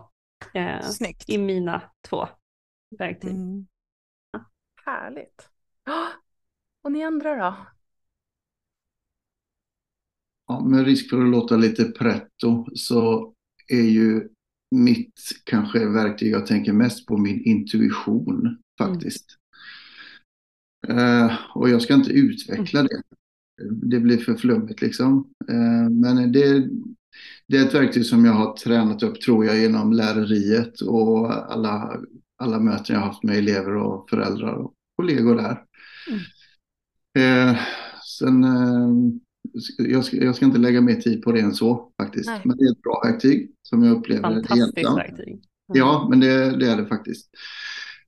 Eh, 0.53 0.81
Snyggt. 0.81 1.29
I 1.29 1.37
mina 1.37 1.81
två 2.09 2.27
verktyg. 2.99 3.31
Mm. 3.31 3.67
Härligt. 4.85 5.49
Och 6.83 6.91
ni 6.91 7.03
andra 7.03 7.35
då? 7.35 7.57
Ja, 10.47 10.65
med 10.65 10.85
risk 10.85 11.09
för 11.09 11.21
att 11.21 11.31
låta 11.31 11.57
lite 11.57 11.85
pretto 11.85 12.65
så 12.75 13.33
är 13.67 13.83
ju 13.83 14.29
mitt 14.71 15.21
kanske 15.43 15.85
verktyg 15.85 16.31
jag 16.31 16.45
tänker 16.45 16.73
mest 16.73 17.05
på 17.05 17.17
min 17.17 17.43
intuition 17.43 18.57
faktiskt. 18.77 19.37
Eh, 20.87 21.33
och 21.55 21.69
jag 21.69 21.81
ska 21.81 21.93
inte 21.93 22.11
utveckla 22.11 22.83
det. 22.83 23.01
Det 23.71 23.99
blir 23.99 24.17
för 24.17 24.35
flummigt 24.35 24.81
liksom. 24.81 25.33
Eh, 25.49 25.89
men 25.89 26.31
det, 26.31 26.69
det 27.47 27.57
är 27.57 27.65
ett 27.65 27.73
verktyg 27.73 28.05
som 28.05 28.25
jag 28.25 28.33
har 28.33 28.53
tränat 28.53 29.03
upp 29.03 29.21
tror 29.21 29.45
jag 29.45 29.59
genom 29.59 29.93
läreriet 29.93 30.81
och 30.81 31.51
alla, 31.53 31.99
alla 32.43 32.59
möten 32.59 32.95
jag 32.95 32.99
har 32.99 33.07
haft 33.07 33.23
med 33.23 33.37
elever 33.37 33.75
och 33.75 34.09
föräldrar 34.09 34.53
och 34.53 34.73
kollegor 34.95 35.35
där. 35.35 35.63
Mm. 36.09 37.49
Eh, 37.49 37.57
sen, 38.19 38.43
eh, 38.43 38.89
jag, 39.77 40.05
ska, 40.05 40.17
jag 40.17 40.35
ska 40.35 40.45
inte 40.45 40.57
lägga 40.57 40.81
mer 40.81 40.95
tid 40.95 41.21
på 41.21 41.31
det 41.31 41.39
än 41.39 41.53
så 41.53 41.91
faktiskt. 42.01 42.29
Nej. 42.29 42.41
Men 42.43 42.57
det 42.57 42.63
är 42.63 42.71
ett 42.71 42.81
bra 42.81 43.01
verktyg 43.05 43.51
som 43.61 43.83
jag 43.83 43.97
upplever 43.97 44.21
Fantastiskt 44.21 44.97
verktyg. 44.97 45.27
Mm. 45.27 45.41
Ja, 45.67 46.07
men 46.09 46.19
det, 46.19 46.59
det, 46.59 46.71
är 46.71 46.77
det 46.77 46.85
faktiskt. 46.85 47.29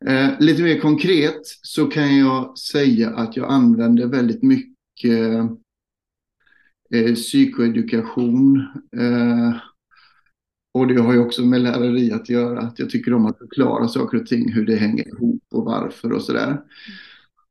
Eh, 0.05 0.29
lite 0.39 0.63
mer 0.63 0.79
konkret 0.79 1.41
så 1.61 1.85
kan 1.85 2.17
jag 2.17 2.57
säga 2.59 3.09
att 3.09 3.37
jag 3.37 3.51
använder 3.51 4.05
väldigt 4.07 4.43
mycket 4.43 5.49
eh, 6.93 7.13
psykoedukation. 7.15 8.67
Och 10.75 10.87
det 10.87 11.01
har 11.01 11.13
ju 11.13 11.19
också 11.19 11.45
med 11.45 11.61
läreri 11.61 12.11
att 12.11 12.29
göra. 12.29 12.61
Att 12.61 12.79
jag 12.79 12.89
tycker 12.89 13.13
om 13.13 13.25
att 13.25 13.37
förklara 13.37 13.87
saker 13.87 14.17
och 14.21 14.27
ting, 14.27 14.51
hur 14.51 14.65
det 14.65 14.75
hänger 14.75 15.07
ihop 15.07 15.43
och 15.51 15.65
varför 15.65 16.11
och 16.11 16.21
sådär. 16.21 16.61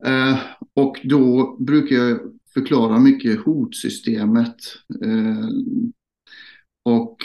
Eh, 0.04 0.38
och 0.74 1.00
då 1.04 1.56
brukar 1.60 1.96
jag 1.96 2.20
förklara 2.54 2.98
mycket 2.98 3.40
hotsystemet. 3.40 4.56
Eh, 5.04 5.48
och 6.84 7.16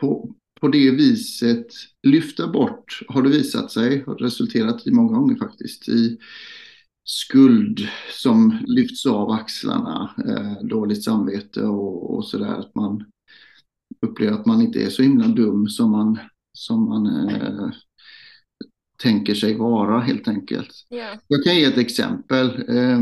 på, 0.00 0.34
på 0.60 0.68
det 0.68 0.90
viset 0.90 1.66
lyfta 2.02 2.48
bort, 2.48 3.02
har 3.08 3.22
det 3.22 3.30
visat 3.30 3.70
sig, 3.70 4.04
har 4.06 4.14
resulterat 4.14 4.86
i 4.86 4.90
många 4.90 5.18
gånger 5.18 5.36
faktiskt, 5.36 5.88
i 5.88 6.18
skuld 7.04 7.80
som 8.12 8.58
lyfts 8.66 9.06
av 9.06 9.30
axlarna, 9.30 10.14
eh, 10.28 10.66
dåligt 10.66 11.04
samvete 11.04 11.62
och, 11.62 12.16
och 12.16 12.24
sådär. 12.24 12.54
Att 12.54 12.74
man 12.74 13.04
upplever 14.06 14.32
att 14.32 14.46
man 14.46 14.62
inte 14.62 14.82
är 14.82 14.90
så 14.90 15.02
himla 15.02 15.28
dum 15.28 15.68
som 15.68 15.90
man, 15.90 16.18
som 16.52 16.88
man 16.88 17.28
eh, 17.28 17.70
tänker 19.02 19.34
sig 19.34 19.54
vara 19.54 20.00
helt 20.00 20.28
enkelt. 20.28 20.86
Yeah. 20.90 21.18
Jag 21.26 21.44
kan 21.44 21.56
ge 21.56 21.64
ett 21.64 21.78
exempel. 21.78 22.64
Eh, 22.68 22.98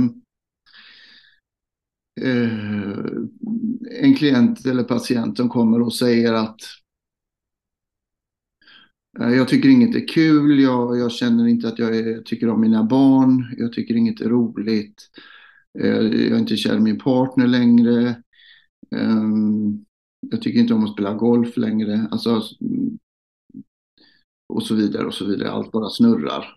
eh, 2.21 3.05
en 4.01 4.15
klient 4.15 4.67
eller 4.67 4.85
patient 4.85 5.37
som 5.37 5.49
kommer 5.49 5.83
och 5.83 5.95
säger 5.95 6.33
att 6.33 6.61
Eh, 9.21 9.31
jag 9.31 9.49
tycker 9.49 9.69
inget 9.69 9.95
är 9.95 10.09
kul, 10.09 10.61
jag, 10.61 10.99
jag 10.99 11.13
känner 11.13 11.47
inte 11.47 11.69
att 11.69 11.79
jag 11.79 11.97
är, 11.97 12.23
tycker 12.23 12.49
om 12.49 12.61
mina 12.61 12.85
barn, 12.85 13.55
jag 13.59 13.73
tycker 13.73 13.95
inget 13.95 14.21
är 14.21 14.29
roligt, 14.29 15.03
eh, 15.79 15.89
jag 15.91 16.15
är 16.15 16.39
inte 16.39 16.57
kär 16.57 16.77
i 16.77 16.81
min 16.81 16.99
partner 16.99 17.47
längre, 17.47 18.23
ehm, 18.97 19.85
jag 20.21 20.43
tycker 20.43 20.61
inte 20.61 20.75
om 20.75 20.85
att 20.85 20.93
spela 20.93 21.15
golf 21.15 21.57
längre, 21.57 22.09
alltså, 22.11 22.43
och 24.49 24.63
så 24.63 24.75
vidare 24.75 25.07
och 25.07 25.15
så 25.15 25.25
vidare, 25.25 25.51
allt 25.51 25.73
bara 25.73 25.91
snurrar. 25.91 26.57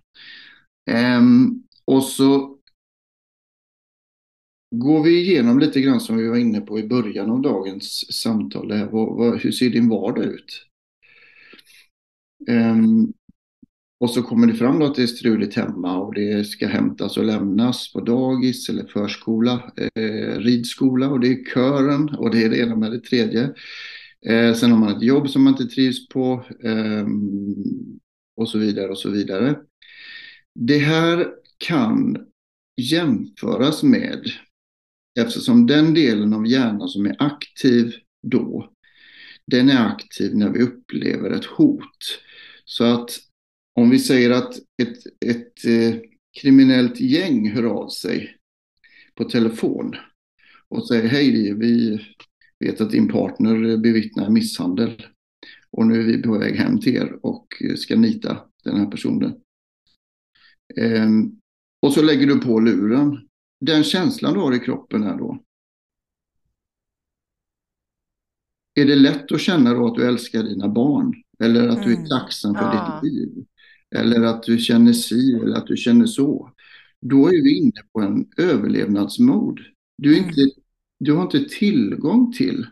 Um, 1.19 1.63
och 1.85 2.03
så 2.03 2.57
går 4.75 5.03
vi 5.03 5.21
igenom 5.21 5.59
lite 5.59 5.81
grann 5.81 5.99
som 5.99 6.17
vi 6.17 6.27
var 6.27 6.37
inne 6.37 6.61
på 6.61 6.79
i 6.79 6.87
början 6.87 7.29
av 7.29 7.41
dagens 7.41 8.13
samtal. 8.21 8.71
hur 9.41 9.51
ser 9.51 9.69
din 9.69 9.89
vardag 9.89 10.25
ut? 10.25 10.65
Um, 12.49 13.13
och 14.01 14.09
så 14.09 14.23
kommer 14.23 14.47
det 14.47 14.53
fram 14.53 14.79
då 14.79 14.85
att 14.85 14.95
det 14.95 15.03
är 15.03 15.07
struligt 15.07 15.55
hemma 15.55 15.97
och 15.97 16.13
det 16.13 16.47
ska 16.47 16.67
hämtas 16.67 17.17
och 17.17 17.23
lämnas 17.23 17.93
på 17.93 18.01
dagis 18.01 18.69
eller 18.69 18.85
förskola, 18.85 19.71
eh, 19.95 20.37
ridskola 20.37 21.09
och 21.09 21.19
det 21.19 21.27
är 21.27 21.53
kören 21.53 22.09
och 22.09 22.31
det 22.31 22.43
är 22.43 22.49
det 22.49 22.57
ena 22.57 22.75
med 22.75 22.91
det 22.91 22.99
tredje. 22.99 23.53
Eh, 24.25 24.53
sen 24.53 24.71
har 24.71 24.79
man 24.79 24.95
ett 24.97 25.03
jobb 25.03 25.29
som 25.29 25.43
man 25.43 25.53
inte 25.53 25.65
trivs 25.75 26.07
på 26.07 26.45
eh, 26.63 27.07
och 28.35 28.49
så 28.49 28.57
vidare 28.57 28.89
och 28.89 28.97
så 28.97 29.09
vidare. 29.09 29.59
Det 30.59 30.77
här 30.77 31.27
kan 31.57 32.17
jämföras 32.81 33.83
med, 33.83 34.31
eftersom 35.19 35.67
den 35.67 35.93
delen 35.93 36.33
av 36.33 36.47
hjärnan 36.47 36.87
som 36.87 37.05
är 37.05 37.15
aktiv 37.19 37.93
då, 38.23 38.69
den 39.47 39.69
är 39.69 39.85
aktiv 39.87 40.35
när 40.35 40.49
vi 40.49 40.61
upplever 40.61 41.29
ett 41.31 41.45
hot. 41.45 42.19
Så 42.65 42.83
att 42.83 43.30
om 43.73 43.89
vi 43.89 43.99
säger 43.99 44.31
att 44.31 44.53
ett, 44.81 44.97
ett 45.25 45.65
eh, 45.65 46.01
kriminellt 46.41 46.99
gäng 46.99 47.51
hör 47.51 47.63
av 47.63 47.89
sig 47.89 48.37
på 49.15 49.23
telefon 49.23 49.95
och 50.67 50.87
säger 50.87 51.07
hej, 51.07 51.53
vi 51.53 51.99
vet 52.59 52.81
att 52.81 52.91
din 52.91 53.07
partner 53.07 53.77
bevittnar 53.77 54.29
misshandel 54.29 55.05
och 55.71 55.87
nu 55.87 55.99
är 55.99 56.03
vi 56.03 56.21
på 56.21 56.37
väg 56.37 56.55
hem 56.55 56.79
till 56.79 56.95
er 56.95 57.25
och 57.25 57.47
ska 57.75 57.95
nita 57.95 58.37
den 58.63 58.77
här 58.77 58.85
personen. 58.85 59.35
Ehm, 60.77 61.39
och 61.81 61.93
så 61.93 62.01
lägger 62.01 62.27
du 62.27 62.39
på 62.39 62.59
luren. 62.59 63.27
Den 63.59 63.83
känslan 63.83 64.33
du 64.33 64.39
har 64.39 64.55
i 64.55 64.59
kroppen 64.59 65.03
är 65.03 65.17
då. 65.17 65.43
Är 68.73 68.85
det 68.85 68.95
lätt 68.95 69.31
att 69.31 69.41
känna 69.41 69.73
då 69.73 69.87
att 69.87 69.95
du 69.95 70.07
älskar 70.07 70.43
dina 70.43 70.69
barn? 70.69 71.13
Eller 71.39 71.67
att 71.67 71.83
du 71.83 71.91
är 71.91 71.97
mm. 71.97 72.09
tacksam 72.09 72.53
för 72.53 72.61
ja. 72.61 72.99
ditt 73.03 73.13
liv. 73.13 73.45
Eller 73.95 74.21
att 74.21 74.43
du 74.43 74.57
känner 74.57 74.93
si 74.93 75.35
eller 75.35 75.55
att 75.55 75.67
du 75.67 75.77
känner 75.77 76.05
så. 76.05 76.51
Då 77.01 77.27
är 77.27 77.43
vi 77.43 77.57
inne 77.57 77.81
på 77.93 78.01
en 78.01 78.25
överlevnadsmod. 78.37 79.59
Du, 79.97 80.13
är 80.13 80.17
mm. 80.17 80.29
inte, 80.29 80.41
du 80.99 81.13
har 81.13 81.21
inte 81.23 81.49
tillgång 81.49 82.33
till 82.33 82.67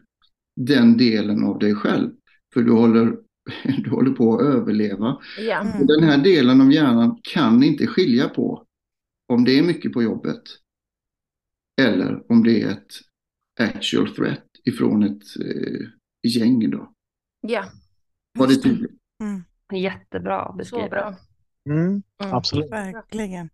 den 0.55 0.97
delen 0.97 1.43
av 1.43 1.59
dig 1.59 1.75
själv. 1.75 2.11
För 2.53 2.61
du 2.61 2.71
håller, 2.71 3.17
du 3.83 3.89
håller 3.89 4.11
på 4.11 4.35
att 4.35 4.41
överleva. 4.41 5.17
Ja. 5.39 5.73
Den 5.87 6.03
här 6.03 6.17
delen 6.23 6.61
av 6.61 6.71
hjärnan 6.71 7.19
kan 7.23 7.63
inte 7.63 7.87
skilja 7.87 8.29
på 8.29 8.65
om 9.27 9.45
det 9.45 9.59
är 9.59 9.63
mycket 9.63 9.93
på 9.93 10.03
jobbet 10.03 10.43
eller 11.81 12.31
om 12.31 12.43
det 12.43 12.61
är 12.61 12.69
ett 12.69 12.93
actual 13.59 14.15
threat 14.15 14.45
ifrån 14.65 15.03
ett 15.03 15.23
eh, 15.39 15.87
gäng. 16.23 16.69
Då. 16.69 16.93
Ja. 17.41 17.65
Var 18.39 18.47
det 18.47 18.55
tydligt? 18.55 18.91
Mm. 19.23 19.43
Jättebra 19.73 20.53
beskrivet. 20.57 20.89
bra. 20.89 21.15
Mm, 21.69 21.85
mm, 21.87 22.03
absolut. 22.17 22.71
Verkligen. 22.71 23.49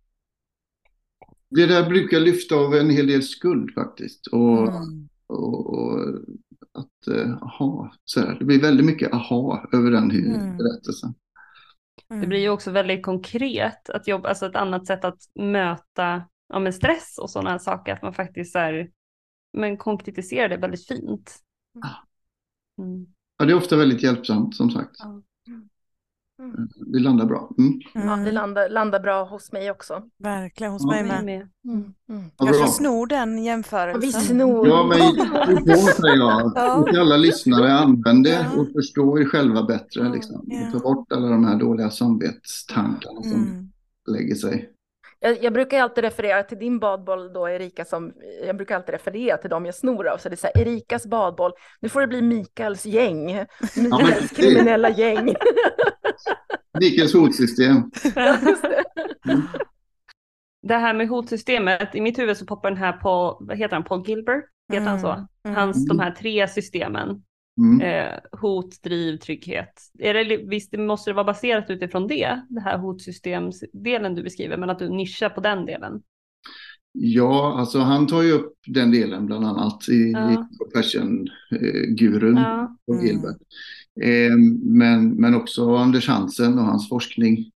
Det 1.49 1.66
där 1.66 1.89
brukar 1.89 2.20
lyfta 2.20 2.55
av 2.55 2.76
en 2.76 2.89
hel 2.89 3.07
del 3.07 3.24
skuld 3.24 3.74
faktiskt. 3.74 4.28
Och, 4.28 4.68
mm. 4.68 5.09
och, 5.28 5.74
och 5.74 5.99
att, 6.74 7.07
eh, 7.07 7.34
aha, 7.41 7.93
så 8.05 8.20
här, 8.20 8.39
det 8.39 8.45
blir 8.45 8.61
väldigt 8.61 8.86
mycket 8.86 9.13
aha 9.13 9.70
över 9.74 9.91
den 9.91 10.11
mm. 10.11 10.57
berättelsen. 10.57 11.13
Mm. 12.09 12.22
Det 12.22 12.28
blir 12.28 12.39
ju 12.39 12.49
också 12.49 12.72
väldigt 12.72 13.05
konkret 13.05 13.89
att 13.89 14.07
jobba, 14.07 14.30
alltså 14.30 14.45
ett 14.45 14.55
annat 14.55 14.88
sätt 14.88 15.05
att 15.05 15.20
möta 15.36 16.24
ja, 16.47 16.59
med 16.59 16.76
stress 16.76 17.18
och 17.18 17.30
sådana 17.30 17.59
saker, 17.59 17.93
att 17.93 18.01
man 18.01 18.13
faktiskt 18.13 18.51
så 18.51 18.59
här, 18.59 18.89
men 19.53 19.78
konkretiserar 19.78 20.49
det 20.49 20.57
väldigt 20.57 20.88
fint. 20.88 21.36
Mm. 22.78 23.05
Ja, 23.38 23.45
det 23.45 23.51
är 23.51 23.57
ofta 23.57 23.78
väldigt 23.78 24.03
hjälpsamt 24.03 24.55
som 24.55 24.72
sagt. 24.72 24.95
Ja. 26.38 26.44
Mm. 26.44 26.56
Eh, 26.56 26.66
det 26.94 27.00
landar 27.00 27.26
bra. 27.26 27.50
Mm. 27.58 27.80
Ja, 27.94 28.16
det 28.26 28.32
landar, 28.32 28.70
landar 28.70 29.00
bra 29.00 29.24
hos 29.24 29.52
mig 29.52 29.72
också. 29.72 30.04
Verkligen, 30.20 30.74
hos 30.74 30.82
ja. 30.82 30.92
mig 30.92 31.04
med. 31.04 31.26
med. 31.26 31.50
Mm. 31.68 31.94
Mm. 32.10 32.32
Kanske 32.38 32.68
snor 32.68 33.08
den 33.08 33.44
jämförelsen. 33.44 34.02
vi 34.02 34.12
snor. 34.12 34.68
Ja, 34.68 34.84
men 34.84 35.16
på 35.66 35.76
säger 35.76 36.18
jag. 36.18 36.52
ja. 36.56 36.86
alla 37.00 37.18
lyssnare, 37.18 37.74
använd 37.74 38.24
det 38.24 38.48
ja. 38.54 38.62
och 38.62 38.68
förstå 38.72 39.20
er 39.20 39.26
själva 39.26 39.64
bättre. 39.64 40.10
Liksom. 40.10 40.44
Ja. 40.48 40.72
Ta 40.72 40.80
bort 40.80 41.12
alla 41.12 41.28
de 41.28 41.46
här 41.46 41.60
dåliga 41.60 41.90
samvetstankarna 41.90 43.22
som 43.22 43.34
mm. 43.34 43.72
lägger 44.12 44.36
sig. 44.36 44.72
Jag, 45.20 45.44
jag, 45.44 45.54
brukar 45.54 45.82
alltid 45.82 46.04
referera 46.04 46.44
till 46.44 46.58
din 46.58 46.80
badboll 46.80 47.34
då, 47.34 47.50
Erika, 47.50 47.86
som 47.86 48.14
jag 48.46 48.56
brukar 48.56 48.76
alltid 48.76 48.94
referera 48.94 49.38
till 49.38 49.50
dem 49.50 49.66
jag 49.66 49.76
snor 49.76 50.08
av. 50.08 50.18
Så 50.18 50.30
det 50.30 50.36
är 50.36 50.38
så 50.38 50.48
här, 50.54 50.62
Erikas 50.62 51.06
badboll, 51.06 51.52
nu 51.82 51.90
får 51.90 52.02
det 52.02 52.08
bli 52.08 52.22
Mikaels 52.22 52.86
gäng, 52.86 53.26
Mikaels 53.76 54.32
ja, 54.32 54.36
kriminella 54.36 54.90
gäng. 54.90 55.36
Mikaels 56.80 57.13
hotsystem. 57.13 57.91
Ja, 58.16 58.38
det. 58.41 58.84
det 60.61 60.76
här 60.76 60.93
med 60.93 61.07
hotsystemet, 61.07 61.95
i 61.95 62.01
mitt 62.01 62.20
huvud 62.20 62.38
så 62.38 62.45
poppar 62.45 62.70
den 62.70 62.80
här 62.80 62.93
på, 62.93 63.38
vad 63.41 63.57
heter 63.57 63.76
han, 63.76 63.84
Paul 63.84 64.07
Gilbert? 64.07 64.45
Heter 64.72 64.82
mm. 64.82 64.91
han 64.91 64.99
så? 64.99 65.28
Mm. 65.47 65.55
Hans, 65.55 65.78
mm. 65.78 65.88
de 65.88 65.99
här 65.99 66.11
tre 66.11 66.47
systemen. 66.47 67.24
Mm. 67.57 67.82
Eh, 67.82 68.20
hot, 68.32 68.84
driv, 68.84 69.18
trygghet. 69.18 69.82
Är 69.99 70.13
det, 70.13 70.38
visst 70.38 70.78
måste 70.78 71.09
det 71.09 71.13
vara 71.13 71.24
baserat 71.24 71.70
utifrån 71.70 72.07
det, 72.07 72.41
det 72.49 72.61
här 72.61 72.78
hotsystemsdelen 72.78 74.16
du 74.16 74.24
beskriver, 74.24 74.57
men 74.57 74.70
att 74.70 74.80
du 74.80 74.89
nischar 74.89 75.30
på 75.30 75.41
den 75.41 75.66
delen? 75.66 76.01
Ja, 76.98 77.56
alltså 77.60 77.80
han 77.80 78.08
tar 78.08 78.22
ju 78.22 78.32
upp 78.32 78.54
den 78.68 78.91
delen 78.91 79.26
bland 79.26 79.46
annat 79.46 79.89
i, 79.89 80.12
ja. 80.12 80.32
i 80.32 80.36
Compassion-gurun 80.58 82.38
ja. 82.38 82.78
mm. 82.93 83.06
Gilbert. 83.06 83.38
Eh, 84.02 84.36
men, 84.64 85.10
men 85.10 85.36
också 85.36 85.76
Anders 85.76 86.08
Hansen 86.08 86.60
och 86.60 86.66
hans 86.66 86.89
forskning 86.89 87.52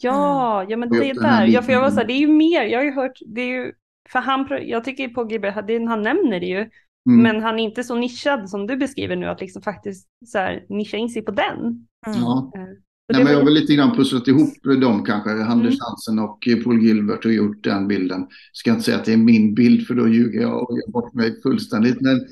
Ja, 0.00 0.66
ja 0.68 0.76
men 0.76 0.88
det 0.88 1.10
är 1.10 1.14
där. 1.14 1.46
Ja, 1.46 1.62
för 1.62 1.72
jag 1.72 1.80
var 1.80 1.90
så 1.90 1.96
här, 1.96 2.06
det 2.06 2.12
är 2.12 2.18
ju 2.18 2.28
mer, 2.28 2.62
jag 2.64 2.78
har 2.78 2.84
ju 2.84 2.92
hört, 2.92 3.18
det 3.26 3.40
är 3.40 3.46
ju, 3.64 3.72
för 4.08 4.18
han, 4.18 4.48
jag 4.62 4.84
tycker 4.84 5.08
på 5.08 5.24
det- 5.24 5.86
han 5.86 6.02
nämner 6.02 6.40
det 6.40 6.46
ju, 6.46 6.70
Mm. 7.08 7.22
men 7.22 7.42
han 7.42 7.58
är 7.58 7.64
inte 7.64 7.84
så 7.84 7.94
nischad 7.94 8.50
som 8.50 8.66
du 8.66 8.76
beskriver 8.76 9.16
nu, 9.16 9.26
att 9.26 9.40
liksom 9.40 9.62
faktiskt 9.62 10.08
så 10.26 10.38
här, 10.38 10.66
nischa 10.68 10.96
in 10.96 11.08
sig 11.08 11.22
på 11.22 11.30
den. 11.32 11.58
Mm. 12.06 12.20
Ja. 12.20 12.52
Nej, 13.12 13.24
men 13.24 13.32
jag 13.32 13.38
har 13.38 13.44
väl 13.44 13.54
lite 13.54 13.74
grann 13.74 13.96
pusslat 13.96 14.28
ihop 14.28 14.62
dem 14.80 15.04
kanske. 15.04 15.30
Anders 15.30 15.74
Mm. 15.74 15.78
Hansen 15.80 16.18
och 16.18 16.48
Paul 16.64 16.82
Gilbert 16.82 17.24
har 17.24 17.30
gjort 17.30 17.64
den 17.64 17.88
bilden. 17.88 18.26
Ska 18.52 18.70
inte 18.70 18.82
säga 18.82 18.96
att 18.96 19.04
det 19.04 19.12
är 19.12 19.16
min 19.16 19.54
bild 19.54 19.86
för 19.86 19.94
då 19.94 20.08
ljuger 20.08 20.40
jag 20.40 20.70
och 20.70 20.78
gör 20.78 20.92
bort 20.92 21.14
mig 21.14 21.42
fullständigt. 21.42 22.00
Men 22.00 22.26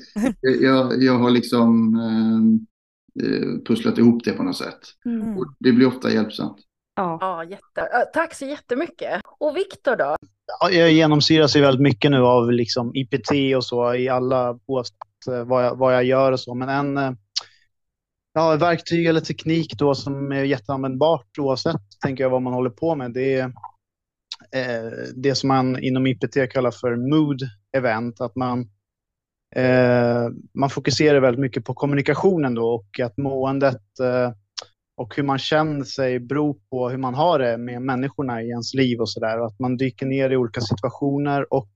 jag, 0.61 1.03
jag 1.03 1.17
har 1.19 1.31
liksom 1.31 1.95
eh, 1.95 3.25
eh, 3.25 3.63
pusslat 3.67 3.97
ihop 3.97 4.23
det 4.23 4.31
på 4.31 4.43
något 4.43 4.57
sätt. 4.57 4.79
Mm. 5.05 5.37
Och 5.37 5.53
det 5.59 5.71
blir 5.71 5.87
ofta 5.87 6.13
hjälpsamt. 6.13 6.57
Ja. 6.95 7.17
Ja, 7.21 7.43
jätte... 7.43 8.09
Tack 8.13 8.33
så 8.33 8.45
jättemycket. 8.45 9.21
Och 9.39 9.57
Viktor 9.57 9.95
då? 9.95 10.15
Ja, 10.59 10.71
jag 10.71 10.91
genomsyras 10.91 11.55
ju 11.55 11.61
väldigt 11.61 11.81
mycket 11.81 12.11
nu 12.11 12.17
av 12.17 12.51
liksom 12.51 12.95
IPT 12.95 13.55
och 13.55 13.65
så 13.65 13.95
i 13.95 14.09
alla, 14.09 14.59
oavsett 14.65 14.97
eh, 15.31 15.43
vad 15.45 15.65
jag, 15.65 15.75
vad 15.75 15.95
jag 15.95 16.03
gör 16.03 16.31
och 16.31 16.39
så. 16.39 16.55
Men 16.55 16.69
en 16.69 16.97
eh, 16.97 17.11
ja, 18.33 18.55
verktyg 18.55 19.05
eller 19.05 19.21
teknik 19.21 19.77
då 19.77 19.95
som 19.95 20.31
är 20.31 20.43
jätteanvändbart 20.43 21.27
oavsett, 21.39 21.81
tänker 22.03 22.23
jag, 22.23 22.29
vad 22.29 22.41
man 22.41 22.53
håller 22.53 22.69
på 22.69 22.95
med. 22.95 23.13
Det 23.13 23.33
är 23.33 23.45
eh, 24.55 24.91
det 25.15 25.35
som 25.35 25.47
man 25.47 25.83
inom 25.83 26.07
IPT 26.07 26.51
kallar 26.51 26.71
för 26.71 26.95
mood 26.95 27.41
event. 27.77 28.21
Att 28.21 28.35
man, 28.35 28.59
eh, 29.55 30.29
man 30.53 30.69
fokuserar 30.69 31.19
väldigt 31.19 31.41
mycket 31.41 31.65
på 31.65 31.73
kommunikationen 31.73 32.55
då 32.55 32.67
och 32.67 32.99
att 32.99 33.17
måendet 33.17 33.99
eh, 33.99 34.31
och 34.97 35.15
hur 35.15 35.23
man 35.23 35.39
känner 35.39 35.83
sig 35.83 36.19
beror 36.19 36.57
på 36.69 36.89
hur 36.89 36.97
man 36.97 37.13
har 37.13 37.39
det 37.39 37.57
med 37.57 37.81
människorna 37.81 38.41
i 38.41 38.49
ens 38.49 38.73
liv 38.73 38.99
och 38.99 39.09
sådär. 39.09 39.45
Att 39.45 39.59
man 39.59 39.77
dyker 39.77 40.05
ner 40.05 40.29
i 40.29 40.37
olika 40.37 40.61
situationer 40.61 41.53
och 41.53 41.71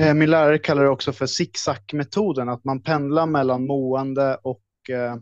eh, 0.00 0.14
min 0.14 0.30
lärare 0.30 0.58
kallar 0.58 0.82
det 0.82 0.90
också 0.90 1.12
för 1.12 1.26
zigzag-metoden, 1.26 2.48
att 2.48 2.64
man 2.64 2.82
pendlar 2.82 3.26
mellan 3.26 3.66
mående 3.66 4.38
och 4.42 4.62
eh, 4.90 5.16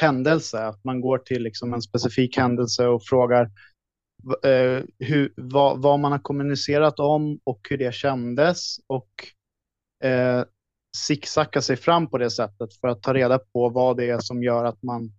händelse. 0.00 0.66
Att 0.66 0.84
man 0.84 1.00
går 1.00 1.18
till 1.18 1.42
liksom 1.42 1.74
en 1.74 1.82
specifik 1.82 2.36
händelse 2.36 2.86
och 2.86 3.04
frågar 3.04 3.50
eh, 4.44 4.82
hur, 4.98 5.32
vad, 5.36 5.82
vad 5.82 6.00
man 6.00 6.12
har 6.12 6.18
kommunicerat 6.18 7.00
om 7.00 7.38
och 7.44 7.60
hur 7.70 7.78
det 7.78 7.94
kändes 7.94 8.76
och 8.86 9.10
eh, 10.04 10.44
sig 11.60 11.76
fram 11.76 12.10
på 12.10 12.18
det 12.18 12.30
sättet 12.30 12.74
för 12.80 12.88
att 12.88 13.02
ta 13.02 13.14
reda 13.14 13.38
på 13.38 13.68
vad 13.68 13.96
det 13.96 14.10
är 14.10 14.18
som 14.18 14.42
gör 14.42 14.64
att 14.64 14.82
man 14.82 15.12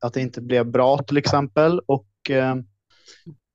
att 0.00 0.14
det 0.14 0.20
inte 0.20 0.40
blev 0.40 0.66
bra 0.66 0.98
till 0.98 1.16
exempel 1.16 1.80
och 1.86 2.08
eh, 2.30 2.56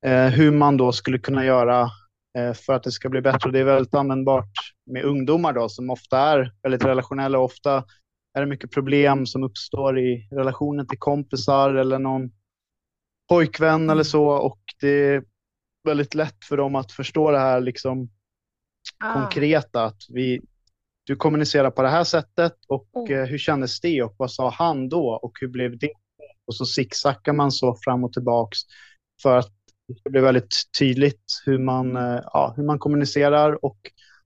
eh, 0.06 0.30
hur 0.30 0.52
man 0.52 0.78
då 0.78 0.92
skulle 0.92 1.20
kunna 1.20 1.46
göra 1.46 1.90
eh, 2.38 2.54
för 2.54 2.74
att 2.74 2.84
det 2.84 2.92
ska 2.92 3.10
bli 3.10 3.22
bättre. 3.22 3.52
Det 3.52 3.60
är 3.60 3.64
väldigt 3.64 3.94
användbart 3.94 4.52
med 4.86 5.04
ungdomar 5.04 5.54
då 5.54 5.70
som 5.70 5.90
ofta 5.90 6.20
är 6.20 6.54
väldigt 6.64 6.86
relationella 6.86 7.38
och 7.38 7.46
ofta 7.46 7.84
är 8.34 8.42
det 8.42 8.48
mycket 8.48 8.72
problem 8.72 9.26
som 9.26 9.44
uppstår 9.44 10.00
i 10.00 10.28
relationen 10.32 10.88
till 10.88 11.00
kompisar 11.00 11.74
eller 11.74 12.00
någon 12.00 12.32
pojkvän 13.30 13.90
eller 13.90 14.04
så 14.04 14.26
och 14.28 14.60
det 14.82 14.90
är 14.90 15.24
väldigt 15.84 16.16
lätt 16.16 16.46
för 16.50 16.58
dem 16.58 16.76
att 16.76 16.92
förstå 16.92 17.32
det 17.32 17.40
här 17.40 17.62
liksom 17.62 18.10
Ah. 19.00 19.14
konkreta 19.14 19.86
att 19.86 20.02
vi 20.10 20.42
du 21.04 21.16
kommunicerar 21.16 21.72
på 21.72 21.82
det 21.82 21.90
här 21.90 22.04
sättet 22.04 22.54
och 22.68 22.88
Oh. 22.94 23.12
eh, 23.12 23.26
hur 23.26 23.38
kändes 23.38 23.82
det 23.82 24.04
och 24.04 24.16
vad 24.18 24.32
sa 24.32 24.50
han 24.50 24.90
då 24.90 25.10
och 25.10 25.32
hur 25.42 25.48
blev 25.48 25.78
det? 25.78 25.92
Och 26.48 26.56
så 26.56 26.66
zigzaggar 26.66 27.34
man 27.34 27.52
så 27.52 27.78
fram 27.86 28.04
och 28.04 28.14
tillbaks 28.14 28.60
för 29.22 29.38
att 29.38 29.52
det 29.88 29.96
ska 29.96 30.10
bli 30.10 30.22
väldigt 30.22 30.56
tydligt 30.80 31.24
hur 31.46 31.58
man, 31.58 31.96
eh, 31.96 32.20
ja, 32.24 32.54
hur 32.58 32.64
man 32.64 32.80
kommunicerar 32.80 33.66
och 33.66 33.78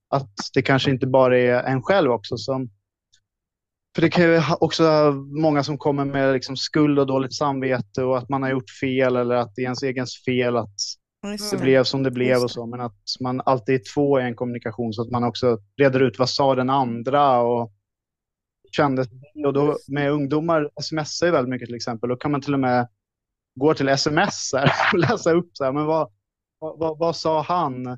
att 0.10 0.34
det 0.54 0.62
kanske 0.62 0.92
inte 0.92 1.08
bara 1.08 1.40
är 1.40 1.64
en 1.64 1.82
själv 1.82 2.12
också 2.12 2.38
som 2.38 2.70
för 3.96 4.02
det 4.02 4.10
kan 4.10 4.24
ju 4.24 4.42
också 4.60 4.84
vara 4.84 5.12
många 5.42 5.64
som 5.64 5.78
kommer 5.78 6.06
med 6.06 6.34
liksom 6.34 6.58
skuld 6.58 7.00
och 7.00 7.08
dåligt 7.08 7.36
samvete 7.36 8.04
och 8.04 8.18
att 8.18 8.30
man 8.30 8.44
har 8.44 8.50
gjort 8.50 8.70
fel 8.82 9.16
eller 9.16 9.36
att 9.36 9.56
det 9.56 9.62
är 9.62 9.64
ens 9.64 9.84
egen 9.84 10.06
fel 10.26 10.58
att 10.58 10.76
Just 11.32 11.52
det 11.52 11.58
blev 11.58 11.84
som 11.84 12.04
det 12.04 12.12
blev 12.12 12.44
och 12.44 12.52
så, 12.52 12.66
men 12.66 12.82
att 12.82 13.02
man 13.22 13.42
alltid 13.46 13.76
är 13.76 13.82
två 13.94 14.20
i 14.20 14.24
en 14.24 14.36
kommunikation 14.36 14.94
så 14.94 15.02
att 15.02 15.12
man 15.12 15.24
också 15.24 15.58
reder 15.78 16.00
ut 16.00 16.20
vad 16.20 16.30
sa 16.30 16.56
den 16.56 16.70
andra 16.70 17.42
och 17.42 17.72
kände 18.72 19.06
och 19.46 19.54
då 19.54 19.78
med 19.88 20.12
ungdomar 20.12 20.70
smsar 20.82 21.26
ju 21.26 21.32
väldigt 21.32 21.50
mycket 21.50 21.66
till 21.66 21.76
exempel, 21.76 22.10
då 22.10 22.16
kan 22.16 22.32
man 22.32 22.42
till 22.42 22.54
och 22.54 22.60
med 22.60 22.88
gå 23.60 23.74
till 23.74 23.90
sms 23.90 24.54
och 24.94 25.00
läsa 25.00 25.32
upp 25.32 25.50
så 25.54 25.64
här, 25.64 25.72
men 25.72 25.86
vad, 25.86 26.12
vad, 26.60 26.80
vad, 26.80 26.98
vad 26.98 27.16
sa 27.16 27.42
han? 27.42 27.98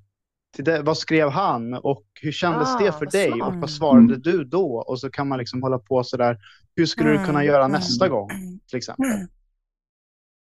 Till 0.58 0.66
det, 0.66 0.82
vad 0.82 0.98
skrev 0.98 1.30
han 1.30 1.74
och 1.74 2.04
hur 2.22 2.32
kändes 2.32 2.76
Ah, 2.76 2.80
det 2.80 2.92
för 2.92 3.06
dig 3.06 3.32
smart. 3.32 3.54
och 3.54 3.62
vad 3.62 3.70
svarade 3.70 4.14
Mm. 4.14 4.22
du 4.22 4.44
då? 4.44 4.78
Och 4.78 5.00
så 5.00 5.10
kan 5.10 5.28
man 5.28 5.40
liksom 5.40 5.62
hålla 5.64 5.80
på 5.80 6.04
så 6.04 6.18
där. 6.18 6.38
Hur 6.76 6.86
skulle 6.86 7.10
du 7.10 7.18
kunna 7.18 7.30
Mm, 7.30 7.46
göra 7.46 7.66
mm. 7.66 7.72
nästa 7.72 8.10
gång 8.10 8.30
till 8.68 8.78
exempel? 8.78 9.06
Mm. 9.06 9.28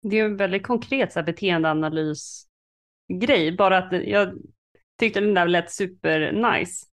Det 0.02 0.20
är 0.20 0.26
en 0.26 0.38
väldigt 0.38 0.64
konkret 0.64 1.14
så 1.14 1.20
här, 1.20 1.26
beteendeanalys-grej. 1.26 3.58
Bara 3.58 3.78
att 3.78 4.08
jag 4.08 4.34
tyckte 5.00 5.20
den 5.20 5.34
där 5.34 5.48
lät 5.48 5.72
super 5.72 6.32
nice. 6.32 6.86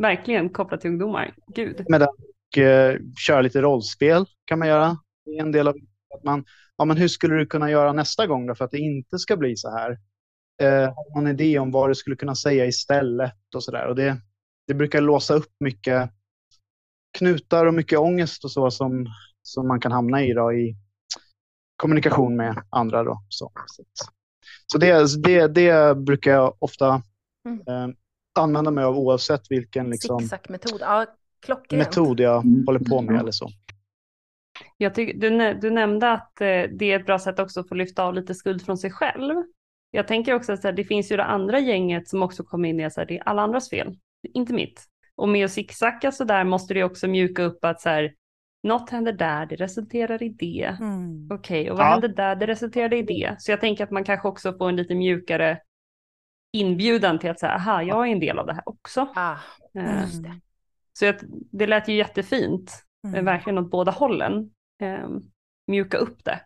Verkligen 0.00 0.50
kopplat 0.50 0.80
till 0.80 0.90
ungdomar. 0.90 1.34
Gud. 1.54 1.80
och 2.50 2.58
eh, 2.58 2.98
köra 3.18 3.40
lite 3.40 3.62
rollspel 3.62 4.24
kan 4.44 4.58
man 4.58 4.68
göra. 4.68 4.98
Det 5.24 5.30
är 5.30 5.40
en 5.42 5.52
del 5.52 5.68
av 5.68 5.74
att 6.14 6.24
man, 6.24 6.44
ja 6.76 6.84
men 6.84 6.96
hur 6.96 7.08
skulle 7.08 7.34
du 7.34 7.46
kunna 7.46 7.70
göra 7.70 7.92
nästa 7.92 8.26
gång 8.26 8.46
då 8.46 8.54
för 8.54 8.64
att 8.64 8.70
det 8.70 8.78
inte 8.78 9.18
ska 9.18 9.36
bli 9.36 9.56
så 9.56 9.70
här? 9.70 9.98
Eh, 10.62 10.82
har 10.94 11.14
man 11.14 11.26
en 11.26 11.32
idé 11.40 11.58
om 11.58 11.70
vad 11.70 11.90
du 11.90 11.94
skulle 11.94 12.16
kunna 12.16 12.34
säga 12.34 12.66
istället 12.66 13.34
och 13.54 13.62
så 13.64 13.70
där. 13.70 13.86
Och 13.86 13.96
det, 13.96 14.16
det 14.66 14.74
brukar 14.74 15.00
låsa 15.00 15.34
upp 15.34 15.52
mycket 15.60 16.10
knutar 17.18 17.66
och 17.66 17.74
mycket 17.74 17.98
ångest 17.98 18.44
och 18.44 18.50
så 18.50 18.70
som, 18.70 19.06
som 19.42 19.68
man 19.68 19.80
kan 19.80 19.92
hamna 19.92 20.22
i 20.24 20.32
då 20.32 20.52
i 20.52 20.76
kommunikation 21.76 22.36
med 22.36 22.62
andra 22.70 23.04
då. 23.04 23.22
Så, 23.28 23.52
så, 24.66 24.78
det, 24.78 25.22
det, 25.22 25.46
det 25.46 25.96
brukar 25.96 26.30
jag 26.32 26.56
ofta 26.58 27.02
Mm. 27.46 27.60
eh, 27.90 27.96
använda 28.38 28.70
mig 28.70 28.84
av 28.84 28.98
oavsett 28.98 29.50
vilken 29.50 29.90
liksom, 29.90 30.20
Zigzag-metod. 30.20 30.80
Ja, 30.80 31.06
klockrent. 31.40 31.86
metod 31.88 32.20
jag 32.20 32.44
Mm. 32.44 32.66
håller 32.66 32.80
på 32.80 33.02
med 33.02 33.20
eller 33.20 33.30
så. 33.30 33.50
Jag 34.76 34.94
tyck, 34.94 35.20
du, 35.20 35.54
du 35.54 35.70
nämnde 35.70 36.12
att 36.12 36.40
eh, 36.40 36.46
det 36.46 36.82
är 36.92 37.00
ett 37.00 37.06
bra 37.06 37.18
sätt 37.18 37.38
också 37.38 37.60
att 37.60 37.68
få 37.68 37.74
lyfta 37.74 38.04
av 38.04 38.14
lite 38.14 38.34
skuld 38.34 38.62
från 38.64 38.78
sig 38.78 38.90
själv. 38.90 39.34
Jag 39.96 40.08
tänker 40.08 40.34
också 40.34 40.52
att 40.52 40.64
här, 40.64 40.72
det 40.72 40.84
finns 40.84 41.12
ju 41.12 41.16
det 41.16 41.24
andra 41.24 41.58
gänget 41.60 42.08
som 42.08 42.22
också 42.22 42.44
kommer 42.44 42.68
in 42.68 42.80
i 42.80 42.84
att 42.84 42.94
det 42.94 43.16
är 43.18 43.22
alla 43.28 43.42
andras 43.42 43.70
fel, 43.70 43.98
inte 44.34 44.52
mitt. 44.52 44.84
Och 45.16 45.28
med 45.28 45.44
att 45.44 45.50
zigzacka 45.50 46.12
så 46.12 46.24
där 46.24 46.44
måste 46.44 46.74
det 46.74 46.84
också 46.84 47.08
mjuka 47.08 47.42
upp 47.42 47.64
att 47.64 47.80
så 47.80 47.88
här, 47.88 48.14
något 48.62 48.90
händer 48.90 49.12
där, 49.12 49.46
det 49.46 49.56
resulterar 49.56 50.22
i 50.22 50.28
det. 50.28 50.76
Mm. 50.80 51.28
Okej, 51.32 51.70
och 51.70 51.76
vad 51.76 51.86
Ja. 51.86 51.90
hände 51.90 52.08
där, 52.08 52.36
det 52.36 52.46
resulterade 52.46 52.96
i 52.96 53.02
det. 53.02 53.36
Så 53.38 53.50
jag 53.50 53.60
tänker 53.60 53.84
att 53.84 53.90
man 53.90 54.04
kanske 54.04 54.28
också 54.28 54.52
får 54.58 54.68
en 54.68 54.76
lite 54.76 54.94
mjukare 54.94 55.58
inbjudan 56.52 57.18
till 57.18 57.30
att 57.30 57.40
säga, 57.40 57.52
aha, 57.52 57.82
jag 57.82 58.08
är 58.08 58.12
en 58.12 58.20
del 58.20 58.38
av 58.38 58.46
det 58.46 58.54
här 58.54 58.68
också. 58.68 59.08
Ah, 59.14 59.36
Eh, 59.74 60.00
just 60.02 60.22
det. 60.22 60.40
Så 60.92 61.04
jag, 61.04 61.14
det 61.52 61.66
lät 61.66 61.88
ju 61.88 61.94
jättefint, 61.94 62.72
eh, 63.06 63.10
Mm. 63.12 63.24
verkligen 63.24 63.58
åt 63.58 63.70
båda 63.70 63.92
hållen. 63.92 64.50
Eh, 64.82 65.08
mjuka 65.66 65.96
upp 65.98 66.24
det. 66.24 66.40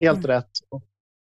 Helt 0.00 0.18
Mm. 0.24 0.26
rätt. 0.30 0.50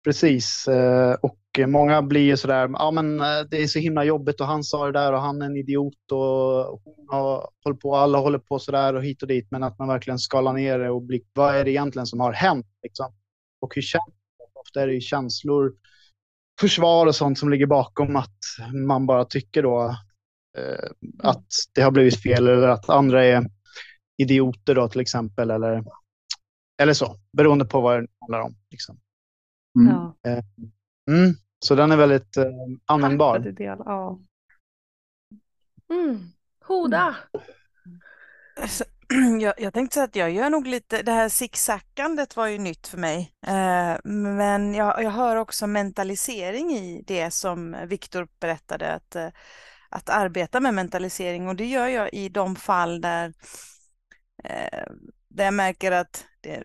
Precis. 0.06 0.68
Eh, 0.68 1.14
och 1.14 1.40
många 1.68 2.02
blir 2.02 2.22
ju 2.22 2.38
sådär, 2.38 2.70
ja 2.74 2.92
men 2.92 3.20
eh, 3.20 3.42
det 3.50 3.64
är 3.64 3.68
så 3.68 3.80
himla 3.80 4.04
jobbigt 4.04 4.42
och 4.42 4.48
han 4.48 4.64
sa 4.64 4.86
det 4.86 4.92
där 4.92 5.14
och 5.14 5.22
han 5.22 5.42
är 5.42 5.46
en 5.46 5.58
idiot 5.58 6.12
och 6.12 6.82
hon 6.84 7.08
har 7.10 7.50
hållit 7.64 7.80
på, 7.80 7.96
alla 7.96 8.18
håller 8.18 8.40
på 8.40 8.60
sådär 8.60 8.94
och 8.94 9.04
hit 9.04 9.22
och 9.22 9.28
dit. 9.28 9.48
Men 9.52 9.64
att 9.64 9.80
man 9.80 9.88
verkligen 9.88 10.20
skalar 10.20 10.54
ner 10.54 10.80
det 10.80 10.90
och 10.90 11.02
blir, 11.02 11.22
vad 11.34 11.56
är 11.56 11.64
det 11.64 11.72
egentligen 11.72 12.06
som 12.06 12.20
har 12.20 12.34
hänt? 12.34 12.66
Liksom? 12.84 13.14
Och 13.62 13.76
hur 13.76 13.82
känns 13.82 14.04
det? 14.38 14.60
Ofta 14.60 14.82
är 14.82 14.88
det 14.88 14.94
ju 14.94 15.02
känslor, 15.02 15.74
försvar 16.60 17.06
och 17.06 17.16
sånt 17.16 17.40
som 17.40 17.50
ligger 17.50 17.68
bakom 17.68 18.16
att 18.16 18.40
man 18.88 19.06
bara 19.06 19.26
tycker 19.26 19.64
då 19.64 19.96
eh, 20.58 20.90
att 21.24 21.46
det 21.74 21.82
har 21.82 21.92
blivit 21.92 22.24
fel 22.24 22.48
eller 22.48 22.68
att 22.68 22.90
andra 22.90 23.26
är 23.26 23.46
idioter 24.18 24.76
då 24.76 24.90
till 24.90 25.02
exempel 25.02 25.52
eller, 25.52 25.84
eller 26.82 26.94
så, 26.94 27.16
beroende 27.38 27.66
på 27.66 27.82
vad 27.82 28.02
det 28.02 28.08
handlar 28.20 28.42
om. 28.42 28.56
Liksom. 28.72 29.00
Mm. 29.76 29.88
Ja. 29.88 30.16
Mm. 31.10 31.34
Så 31.60 31.76
den 31.76 31.92
är 31.92 31.98
väldigt 31.98 32.38
eh, 32.38 32.46
användbar. 32.86 33.40
Delade. 33.40 33.84
Ja. 33.86 34.20
Mm. 35.90 36.20
Hoda. 36.68 37.16
Alltså, 38.62 38.84
Jag, 39.42 39.54
jag 39.58 39.74
tänkte 39.74 39.94
säga 39.94 40.04
att 40.04 40.16
jag 40.16 40.32
gör 40.32 40.50
nog 40.50 40.68
lite, 40.68 41.02
det 41.02 41.12
här 41.12 41.30
zigzackandet 41.30 42.36
var 42.36 42.48
ju 42.48 42.58
nytt 42.58 42.88
för 42.88 42.98
mig. 42.98 43.32
Eh, 43.48 43.96
men 44.12 44.74
jag, 44.74 45.04
jag 45.04 45.12
hör 45.12 45.36
också 45.36 45.68
mentalisering 45.68 46.72
i 46.72 47.04
det 47.08 47.32
som 47.32 47.78
Viktor 47.88 48.28
berättade, 48.40 48.94
att, 48.94 49.16
eh, 49.16 49.30
att 49.90 50.10
arbeta 50.10 50.60
med 50.60 50.74
mentalisering 50.74 51.48
och 51.48 51.56
det 51.56 51.66
gör 51.66 51.88
jag 51.88 52.14
i 52.14 52.30
de 52.30 52.56
fall 52.56 53.02
där, 53.02 53.34
eh, 54.44 54.86
där 55.28 55.46
jag 55.46 55.54
märker 55.54 55.92
att 55.92 56.26
det, 56.42 56.64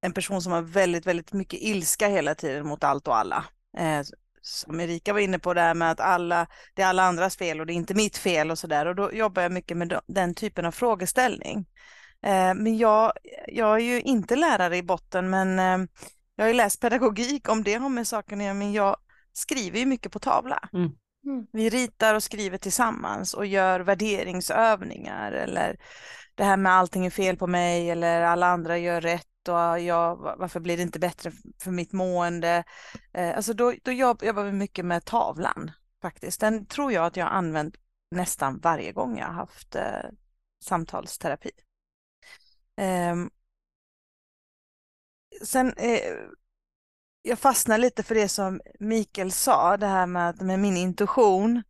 en 0.00 0.12
person 0.12 0.42
som 0.42 0.52
har 0.52 0.62
väldigt, 0.62 1.06
väldigt 1.06 1.32
mycket 1.32 1.60
ilska 1.62 2.08
hela 2.08 2.34
tiden 2.34 2.66
mot 2.66 2.84
allt 2.84 3.08
och 3.08 3.16
alla. 3.16 3.44
Eh, 3.78 4.02
som 4.42 4.80
Erika 4.80 5.12
var 5.12 5.20
inne 5.20 5.38
på, 5.38 5.54
det 5.54 5.60
här 5.60 5.74
med 5.74 5.90
att 5.90 6.00
alla, 6.00 6.46
det 6.74 6.82
är 6.82 6.86
alla 6.86 7.02
andras 7.02 7.36
fel 7.36 7.60
och 7.60 7.66
det 7.66 7.72
är 7.72 7.74
inte 7.74 7.94
mitt 7.94 8.16
fel 8.16 8.50
och 8.50 8.58
sådär. 8.58 8.86
Och 8.86 8.94
då 8.94 9.12
jobbar 9.12 9.42
jag 9.42 9.52
mycket 9.52 9.76
med 9.76 10.00
den 10.06 10.34
typen 10.34 10.64
av 10.64 10.72
frågeställning. 10.72 11.66
Eh, 12.22 12.54
men 12.54 12.78
jag, 12.78 13.12
jag 13.46 13.74
är 13.74 13.84
ju 13.84 14.00
inte 14.00 14.36
lärare 14.36 14.76
i 14.76 14.82
botten, 14.82 15.30
men 15.30 15.58
eh, 15.58 15.88
jag 16.36 16.44
har 16.44 16.48
ju 16.48 16.54
läst 16.54 16.80
pedagogik 16.80 17.48
om 17.48 17.64
det 17.64 17.74
har 17.74 17.88
med 17.88 18.06
saken 18.06 18.40
att 18.40 18.44
göra, 18.44 18.54
men 18.54 18.72
jag 18.72 18.96
skriver 19.32 19.78
ju 19.78 19.86
mycket 19.86 20.12
på 20.12 20.18
tavla. 20.18 20.68
Mm. 20.72 20.90
Mm. 21.26 21.46
Vi 21.52 21.70
ritar 21.70 22.14
och 22.14 22.22
skriver 22.22 22.58
tillsammans 22.58 23.34
och 23.34 23.46
gör 23.46 23.80
värderingsövningar 23.80 25.32
eller 25.32 25.76
det 26.34 26.44
här 26.44 26.56
med 26.56 26.72
allting 26.72 27.06
är 27.06 27.10
fel 27.10 27.36
på 27.36 27.46
mig 27.46 27.90
eller 27.90 28.22
alla 28.22 28.46
andra 28.46 28.78
gör 28.78 29.00
rätt 29.00 29.27
och 29.48 29.80
jag, 29.80 30.16
varför 30.16 30.60
blir 30.60 30.76
det 30.76 30.82
inte 30.82 30.98
bättre 30.98 31.32
för 31.62 31.70
mitt 31.70 31.92
mående? 31.92 32.64
Eh, 33.12 33.36
alltså 33.36 33.52
då, 33.52 33.74
då 33.82 33.92
jobbar 33.92 34.44
vi 34.44 34.52
mycket 34.52 34.84
med 34.84 35.04
tavlan 35.04 35.70
faktiskt. 36.02 36.40
Den 36.40 36.66
tror 36.66 36.92
jag 36.92 37.06
att 37.06 37.16
jag 37.16 37.24
har 37.24 37.32
använt 37.32 37.74
nästan 38.10 38.60
varje 38.60 38.92
gång 38.92 39.18
jag 39.18 39.26
har 39.26 39.34
haft 39.34 39.74
eh, 39.74 40.10
samtalsterapi. 40.64 41.50
Eh, 42.76 43.16
sen 45.42 45.72
eh, 45.76 46.14
jag 47.22 47.38
fastnar 47.38 47.78
lite 47.78 48.02
för 48.02 48.14
det 48.14 48.28
som 48.28 48.60
Mikael 48.80 49.32
sa, 49.32 49.76
det 49.76 49.86
här 49.86 50.06
med, 50.06 50.42
med 50.42 50.58
min 50.58 50.76
intuition. 50.76 51.62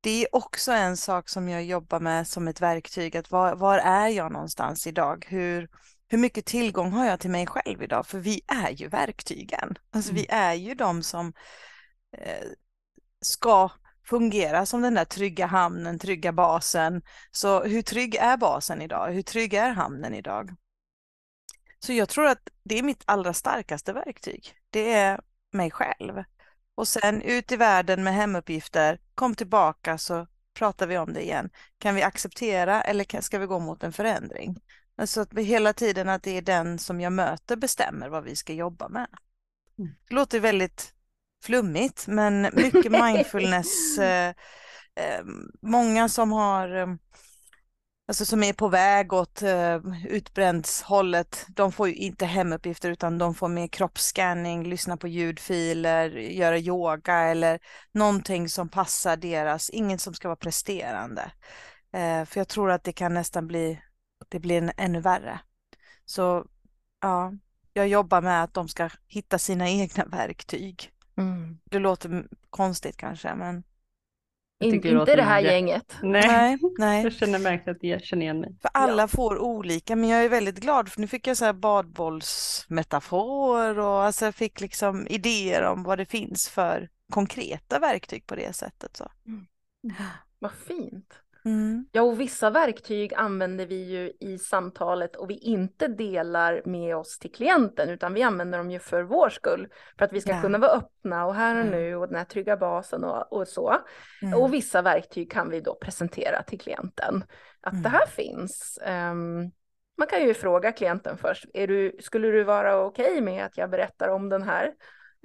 Det 0.00 0.22
är 0.24 0.34
också 0.34 0.72
en 0.72 0.96
sak 0.96 1.28
som 1.28 1.48
jag 1.48 1.64
jobbar 1.64 2.00
med 2.00 2.28
som 2.28 2.48
ett 2.48 2.60
verktyg, 2.60 3.16
att 3.16 3.30
var, 3.30 3.54
var 3.56 3.78
är 3.78 4.08
jag 4.08 4.32
någonstans 4.32 4.86
idag? 4.86 5.26
Hur, 5.28 5.68
hur 6.08 6.18
mycket 6.18 6.46
tillgång 6.46 6.92
har 6.92 7.06
jag 7.06 7.20
till 7.20 7.30
mig 7.30 7.46
själv 7.46 7.82
idag? 7.82 8.06
För 8.06 8.18
vi 8.18 8.40
är 8.46 8.70
ju 8.70 8.88
verktygen. 8.88 9.78
Alltså 9.90 10.10
mm. 10.10 10.22
vi 10.22 10.26
är 10.30 10.54
ju 10.54 10.74
de 10.74 11.02
som 11.02 11.32
eh, 12.18 12.46
ska 13.20 13.70
fungera 14.04 14.66
som 14.66 14.82
den 14.82 14.94
där 14.94 15.04
trygga 15.04 15.46
hamnen, 15.46 15.98
trygga 15.98 16.32
basen. 16.32 17.02
Så 17.30 17.64
hur 17.64 17.82
trygg 17.82 18.14
är 18.14 18.36
basen 18.36 18.82
idag? 18.82 19.10
Hur 19.10 19.22
trygg 19.22 19.54
är 19.54 19.70
hamnen 19.70 20.14
idag? 20.14 20.54
Så 21.78 21.92
jag 21.92 22.08
tror 22.08 22.26
att 22.26 22.48
det 22.62 22.78
är 22.78 22.82
mitt 22.82 23.02
allra 23.04 23.34
starkaste 23.34 23.92
verktyg. 23.92 24.54
Det 24.70 24.92
är 24.92 25.20
mig 25.52 25.70
själv. 25.70 26.24
Och 26.74 26.88
sen 26.88 27.22
ut 27.22 27.52
i 27.52 27.56
världen 27.56 28.04
med 28.04 28.14
hemuppgifter, 28.14 29.00
kom 29.14 29.34
tillbaka 29.34 29.98
så 29.98 30.26
pratar 30.54 30.86
vi 30.86 30.98
om 30.98 31.12
det 31.12 31.22
igen. 31.22 31.50
Kan 31.78 31.94
vi 31.94 32.02
acceptera 32.02 32.82
eller 32.82 33.20
ska 33.20 33.38
vi 33.38 33.46
gå 33.46 33.58
mot 33.58 33.82
en 33.82 33.92
förändring? 33.92 34.56
Alltså 34.98 35.20
att 35.20 35.38
hela 35.38 35.72
tiden 35.72 36.08
att 36.08 36.22
det 36.22 36.36
är 36.36 36.42
den 36.42 36.78
som 36.78 37.00
jag 37.00 37.12
möter 37.12 37.56
bestämmer 37.56 38.08
vad 38.08 38.24
vi 38.24 38.36
ska 38.36 38.52
jobba 38.52 38.88
med. 38.88 39.06
Mm. 39.78 39.90
Det 40.08 40.14
låter 40.14 40.40
väldigt 40.40 40.92
flummigt, 41.44 42.06
men 42.06 42.42
mycket 42.42 42.92
mindfulness. 43.02 43.98
Eh, 43.98 44.28
eh, 44.94 45.24
många 45.62 46.08
som 46.08 46.32
har, 46.32 46.76
eh, 46.76 46.86
alltså 48.08 48.24
som 48.24 48.42
är 48.42 48.52
på 48.52 48.68
väg 48.68 49.12
åt 49.12 49.42
eh, 49.42 49.80
utbrändshållet, 50.08 51.46
de 51.48 51.72
får 51.72 51.88
ju 51.88 51.94
inte 51.94 52.26
hemuppgifter 52.26 52.90
utan 52.90 53.18
de 53.18 53.34
får 53.34 53.48
mer 53.48 53.68
kroppsscanning, 53.68 54.64
lyssna 54.64 54.96
på 54.96 55.08
ljudfiler, 55.08 56.10
göra 56.10 56.58
yoga 56.58 57.18
eller 57.18 57.58
någonting 57.92 58.48
som 58.48 58.68
passar 58.68 59.16
deras, 59.16 59.70
inget 59.70 60.00
som 60.00 60.14
ska 60.14 60.28
vara 60.28 60.36
presterande. 60.36 61.32
Eh, 61.92 62.24
för 62.24 62.40
jag 62.40 62.48
tror 62.48 62.70
att 62.70 62.84
det 62.84 62.92
kan 62.92 63.14
nästan 63.14 63.46
bli 63.46 63.80
det 64.28 64.38
blir 64.38 64.72
ännu 64.76 65.00
värre. 65.00 65.40
Så 66.04 66.46
ja, 67.00 67.32
jag 67.72 67.88
jobbar 67.88 68.22
med 68.22 68.42
att 68.42 68.54
de 68.54 68.68
ska 68.68 68.90
hitta 69.06 69.38
sina 69.38 69.68
egna 69.70 70.04
verktyg. 70.04 70.90
Mm. 71.16 71.58
Det 71.64 71.78
låter 71.78 72.26
konstigt 72.50 72.96
kanske, 72.96 73.34
men 73.34 73.62
In, 74.58 74.74
inte 74.74 75.16
det 75.16 75.22
här 75.22 75.42
det. 75.42 75.52
gänget. 75.52 75.96
Nej. 76.02 76.28
nej, 76.28 76.58
nej. 76.78 77.02
Jag 77.02 77.12
känner 77.12 77.38
verkligen 77.38 77.76
att 77.76 77.82
jag 77.82 78.02
känner 78.02 78.22
igen 78.22 78.40
mig. 78.40 78.56
För 78.62 78.70
alla 78.74 79.02
ja. 79.02 79.08
får 79.08 79.38
olika, 79.38 79.96
men 79.96 80.08
jag 80.08 80.24
är 80.24 80.28
väldigt 80.28 80.60
glad 80.60 80.88
för 80.88 81.00
nu 81.00 81.06
fick 81.06 81.26
jag 81.26 81.36
så 81.36 81.44
här 81.44 81.52
badbollsmetafor 81.52 83.78
och 83.78 84.02
alltså 84.02 84.24
jag 84.24 84.34
fick 84.34 84.60
liksom 84.60 85.06
idéer 85.06 85.62
om 85.62 85.82
vad 85.82 85.98
det 85.98 86.06
finns 86.06 86.48
för 86.48 86.88
konkreta 87.12 87.78
verktyg 87.78 88.26
på 88.26 88.36
det 88.36 88.52
sättet. 88.52 88.96
Så. 88.96 89.08
Mm. 89.26 89.46
Vad 90.38 90.52
fint. 90.52 91.14
Mm. 91.46 91.86
Ja, 91.92 92.02
och 92.02 92.20
vissa 92.20 92.50
verktyg 92.50 93.14
använder 93.14 93.66
vi 93.66 93.84
ju 93.84 94.12
i 94.20 94.38
samtalet 94.38 95.16
och 95.16 95.30
vi 95.30 95.34
inte 95.34 95.88
delar 95.88 96.62
med 96.64 96.96
oss 96.96 97.18
till 97.18 97.32
klienten, 97.32 97.88
utan 97.88 98.14
vi 98.14 98.22
använder 98.22 98.58
dem 98.58 98.70
ju 98.70 98.78
för 98.78 99.02
vår 99.02 99.28
skull, 99.28 99.68
för 99.98 100.04
att 100.04 100.12
vi 100.12 100.20
ska 100.20 100.30
ja. 100.30 100.40
kunna 100.40 100.58
vara 100.58 100.70
öppna 100.70 101.26
och 101.26 101.34
här 101.34 101.54
och 101.54 101.66
mm. 101.66 101.72
nu 101.72 101.96
och 101.96 102.06
den 102.06 102.16
här 102.16 102.24
trygga 102.24 102.56
basen 102.56 103.04
och, 103.04 103.32
och 103.32 103.48
så. 103.48 103.76
Mm. 104.22 104.40
Och 104.40 104.54
vissa 104.54 104.82
verktyg 104.82 105.32
kan 105.32 105.50
vi 105.50 105.60
då 105.60 105.74
presentera 105.74 106.42
till 106.42 106.60
klienten, 106.60 107.24
att 107.60 107.82
det 107.82 107.88
mm. 107.88 107.92
här 107.92 108.06
finns. 108.06 108.78
Um, 108.86 109.52
man 109.98 110.08
kan 110.08 110.22
ju 110.22 110.34
fråga 110.34 110.72
klienten 110.72 111.16
först, 111.16 111.44
är 111.54 111.66
du, 111.66 111.96
skulle 112.00 112.28
du 112.28 112.44
vara 112.44 112.84
okej 112.84 113.10
okay 113.10 113.20
med 113.20 113.44
att 113.44 113.58
jag 113.58 113.70
berättar 113.70 114.08
om 114.08 114.28
den 114.28 114.42
här 114.42 114.72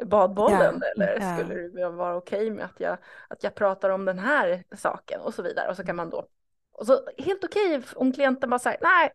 badbollen 0.06 0.82
ja, 0.82 0.88
eller 0.96 1.20
ja. 1.22 1.38
skulle 1.38 1.68
det 1.68 1.90
vara 1.90 2.16
okej 2.16 2.40
okay 2.40 2.52
med 2.52 2.66
att 2.66 2.80
jag, 2.80 2.98
att 3.28 3.44
jag 3.44 3.56
pratar 3.56 3.90
om 3.90 4.06
den 4.06 4.20
här 4.20 4.64
saken 4.76 5.22
och 5.22 5.34
så 5.34 5.42
vidare 5.42 5.70
och 5.70 5.76
så 5.76 5.84
kan 5.84 5.96
man 5.96 6.10
då 6.10 6.28
och 6.72 6.88
så 6.88 7.00
helt 7.18 7.44
okej 7.44 7.78
okay 7.78 7.90
om 7.96 8.14
klienten 8.14 8.50
bara 8.50 8.60
säger 8.60 8.80
nej, 8.82 9.12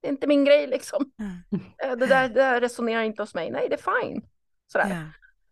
det 0.00 0.08
är 0.08 0.12
inte 0.12 0.26
min 0.26 0.44
grej 0.44 0.66
liksom. 0.66 1.10
Mm. 1.18 1.64
Det, 1.98 2.06
där, 2.06 2.28
det 2.28 2.34
där 2.34 2.60
resonerar 2.60 3.02
inte 3.02 3.22
hos 3.22 3.34
mig, 3.34 3.50
nej 3.50 3.68
det 3.68 3.74
är 3.74 4.02
fine. 4.02 4.22
Sådär. 4.72 4.88
Ja. 4.90 5.02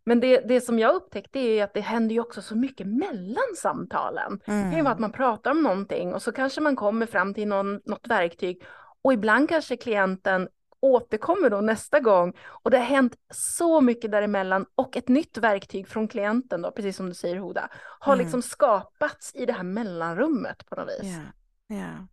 Men 0.04 0.20
det, 0.20 0.40
det 0.40 0.60
som 0.60 0.78
jag 0.78 0.94
upptäckte 0.94 1.38
är 1.38 1.64
att 1.64 1.74
det 1.74 1.80
händer 1.80 2.14
ju 2.14 2.20
också 2.20 2.42
så 2.42 2.56
mycket 2.56 2.86
mellan 2.86 3.56
samtalen. 3.56 4.40
Mm. 4.46 4.64
Det 4.64 4.70
kan 4.70 4.76
ju 4.76 4.82
vara 4.82 4.94
att 4.94 5.00
man 5.00 5.12
pratar 5.12 5.50
om 5.50 5.62
någonting 5.62 6.14
och 6.14 6.22
så 6.22 6.32
kanske 6.32 6.60
man 6.60 6.76
kommer 6.76 7.06
fram 7.06 7.34
till 7.34 7.48
någon, 7.48 7.80
något 7.84 8.06
verktyg 8.08 8.62
och 9.02 9.12
ibland 9.12 9.48
kanske 9.48 9.76
klienten 9.76 10.48
återkommer 10.86 11.50
då 11.50 11.60
nästa 11.60 12.00
gång 12.00 12.32
och 12.46 12.70
det 12.70 12.78
har 12.78 12.84
hänt 12.84 13.16
så 13.30 13.80
mycket 13.80 14.10
däremellan 14.10 14.66
och 14.74 14.96
ett 14.96 15.08
nytt 15.08 15.38
verktyg 15.38 15.88
från 15.88 16.08
klienten 16.08 16.62
då, 16.62 16.70
precis 16.70 16.96
som 16.96 17.08
du 17.08 17.14
säger 17.14 17.36
Hoda, 17.36 17.68
har 18.00 18.12
mm. 18.12 18.24
liksom 18.24 18.42
skapats 18.42 19.34
i 19.34 19.46
det 19.46 19.52
här 19.52 19.62
mellanrummet 19.62 20.66
på 20.66 20.74
något 20.74 20.88
vis. 20.88 21.04
Yeah. 21.04 21.26
Yeah. 21.72 22.04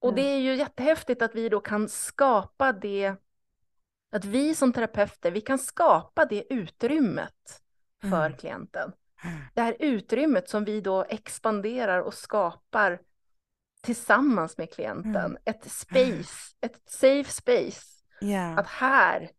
Och 0.00 0.14
det 0.14 0.22
är 0.22 0.38
ju 0.38 0.54
jättehäftigt 0.54 1.22
att 1.22 1.34
vi 1.34 1.48
då 1.48 1.60
kan 1.60 1.88
skapa 1.88 2.72
det, 2.72 3.14
att 4.12 4.24
vi 4.24 4.54
som 4.54 4.72
terapeuter, 4.72 5.30
vi 5.30 5.40
kan 5.40 5.58
skapa 5.58 6.24
det 6.24 6.52
utrymmet 6.54 7.62
för 8.00 8.26
mm. 8.26 8.38
klienten. 8.38 8.92
Mm. 9.24 9.38
Det 9.54 9.62
här 9.62 9.76
utrymmet 9.78 10.48
som 10.48 10.64
vi 10.64 10.80
då 10.80 11.04
expanderar 11.08 12.00
och 12.00 12.14
skapar 12.14 13.00
tillsammans 13.86 14.58
med 14.58 14.72
klienten. 14.72 15.16
Mm. 15.16 15.38
Ett 15.44 15.70
space, 15.70 16.56
ett 16.60 16.82
safe 16.86 17.30
space. 17.30 17.82
Yeah. 18.20 18.58
Att 18.58 18.66
här 18.66 19.30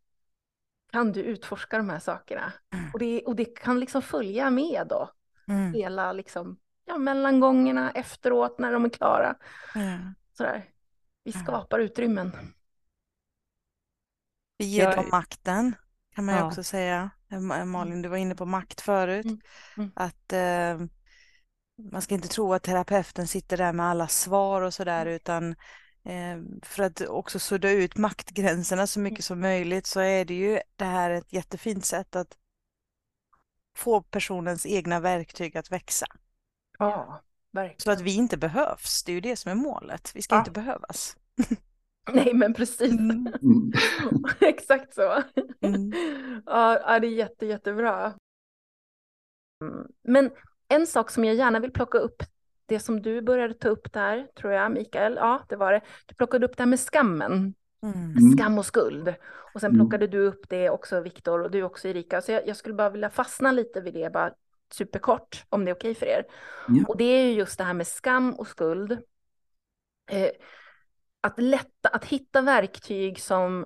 kan 0.91 1.11
du 1.11 1.21
utforska 1.21 1.77
de 1.77 1.89
här 1.89 1.99
sakerna. 1.99 2.53
Mm. 2.73 2.91
Och, 2.93 2.99
det, 2.99 3.25
och 3.25 3.35
det 3.35 3.45
kan 3.45 3.79
liksom 3.79 4.01
följa 4.01 4.49
med 4.49 4.87
då. 4.89 5.11
Mm. 5.47 5.73
Hela 5.73 6.13
liksom, 6.13 6.57
ja, 6.85 6.97
mellangångerna, 6.97 7.91
efteråt, 7.91 8.59
när 8.59 8.71
de 8.71 8.85
är 8.85 8.89
klara. 8.89 9.35
Sådär. 10.33 10.65
Vi 11.23 11.31
skapar 11.31 11.79
utrymmen. 11.79 12.31
Vi 14.57 14.65
ger 14.65 14.83
Jag... 14.83 14.95
dem 14.95 15.09
makten, 15.11 15.75
kan 16.15 16.25
man 16.25 16.35
ju 16.35 16.41
ja. 16.41 16.47
också 16.47 16.63
säga. 16.63 17.09
Malin, 17.65 18.01
du 18.01 18.09
var 18.09 18.17
inne 18.17 18.35
på 18.35 18.45
makt 18.45 18.81
förut. 18.81 19.25
Mm. 19.25 19.39
Mm. 19.77 19.91
Att 19.95 20.33
eh, 20.33 20.87
man 21.77 22.01
ska 22.01 22.15
inte 22.15 22.27
tro 22.27 22.53
att 22.53 22.63
terapeuten 22.63 23.27
sitter 23.27 23.57
där 23.57 23.73
med 23.73 23.85
alla 23.85 24.07
svar 24.07 24.61
och 24.61 24.73
sådär 24.73 25.01
mm. 25.01 25.13
utan 25.13 25.51
eh, 26.03 26.61
för 26.63 26.83
att 26.83 27.01
också 27.01 27.39
sudda 27.39 27.71
ut 27.71 27.97
maktgränserna 27.97 28.87
så 28.87 28.99
mycket 28.99 29.25
som 29.25 29.39
möjligt 29.39 29.85
så 29.85 29.99
är 29.99 30.25
det 30.25 30.33
ju 30.33 30.59
det 30.75 30.85
här 30.85 31.11
ett 31.11 31.33
jättefint 31.33 31.85
sätt 31.85 32.15
att 32.15 32.37
få 33.75 34.01
personens 34.01 34.65
egna 34.65 34.99
verktyg 34.99 35.57
att 35.57 35.71
växa. 35.71 36.05
Ja, 36.79 37.21
verkligen. 37.51 37.79
Så 37.79 37.91
att 37.91 38.01
vi 38.01 38.15
inte 38.15 38.37
behövs, 38.37 39.03
det 39.03 39.11
är 39.11 39.13
ju 39.13 39.21
det 39.21 39.35
som 39.35 39.51
är 39.51 39.55
målet. 39.55 40.11
Vi 40.15 40.21
ska 40.21 40.35
ja. 40.35 40.39
inte 40.39 40.51
behövas. 40.51 41.17
Nej, 42.13 42.33
men 42.33 42.53
precis. 42.53 42.91
Mm. 42.91 43.27
Exakt 44.39 44.93
så. 44.93 45.23
Mm. 45.61 45.91
Ja, 46.45 46.99
det 46.99 47.07
är 47.07 47.11
jätte, 47.11 47.45
jättebra. 47.45 48.13
Mm, 49.61 49.87
men 50.03 50.31
en 50.67 50.87
sak 50.87 51.11
som 51.11 51.25
jag 51.25 51.35
gärna 51.35 51.59
vill 51.59 51.71
plocka 51.71 51.97
upp, 51.97 52.23
det 52.65 52.79
som 52.79 53.01
du 53.01 53.21
började 53.21 53.53
ta 53.53 53.67
upp 53.69 53.93
där, 53.93 54.27
tror 54.35 54.53
jag, 54.53 54.71
Mikael, 54.71 55.15
ja, 55.15 55.41
det 55.49 55.55
var 55.55 55.73
det. 55.73 55.81
Du 56.05 56.15
plockade 56.15 56.45
upp 56.45 56.57
det 56.57 56.63
här 56.63 56.69
med 56.69 56.79
skammen. 56.79 57.53
Mm. 57.83 58.31
Skam 58.37 58.57
och 58.57 58.65
skuld. 58.65 59.13
Och 59.53 59.61
sen 59.61 59.69
mm. 59.69 59.79
plockade 59.79 60.07
du 60.07 60.19
upp 60.19 60.49
det 60.49 60.69
också, 60.69 61.01
Viktor, 61.01 61.43
och 61.43 61.51
du 61.51 61.63
också, 61.63 61.87
Erika. 61.87 62.21
Så 62.21 62.31
jag, 62.31 62.47
jag, 62.47 62.57
skulle 62.57 62.75
bara 62.75 62.89
vilja 62.89 63.09
fastna 63.09 63.51
lite 63.51 63.81
vid 63.81 63.93
det, 63.93 64.09
bara 64.13 64.33
superkort, 64.71 65.45
om 65.49 65.65
det 65.65 65.71
är 65.71 65.75
okej 65.75 65.95
för 65.95 66.05
er. 66.05 66.25
Mm. 66.69 66.85
Och 66.85 66.97
det 66.97 67.03
är 67.03 67.25
ju 67.25 67.31
just 67.31 67.57
det 67.57 67.63
här 67.63 67.73
med 67.73 67.87
skam 67.87 68.33
och 68.33 68.47
skuld. 68.47 68.91
Eh, 70.11 70.29
att 71.21 71.39
lätta, 71.39 71.89
att 71.89 72.05
hitta 72.05 72.41
verktyg 72.41 73.19
som 73.19 73.65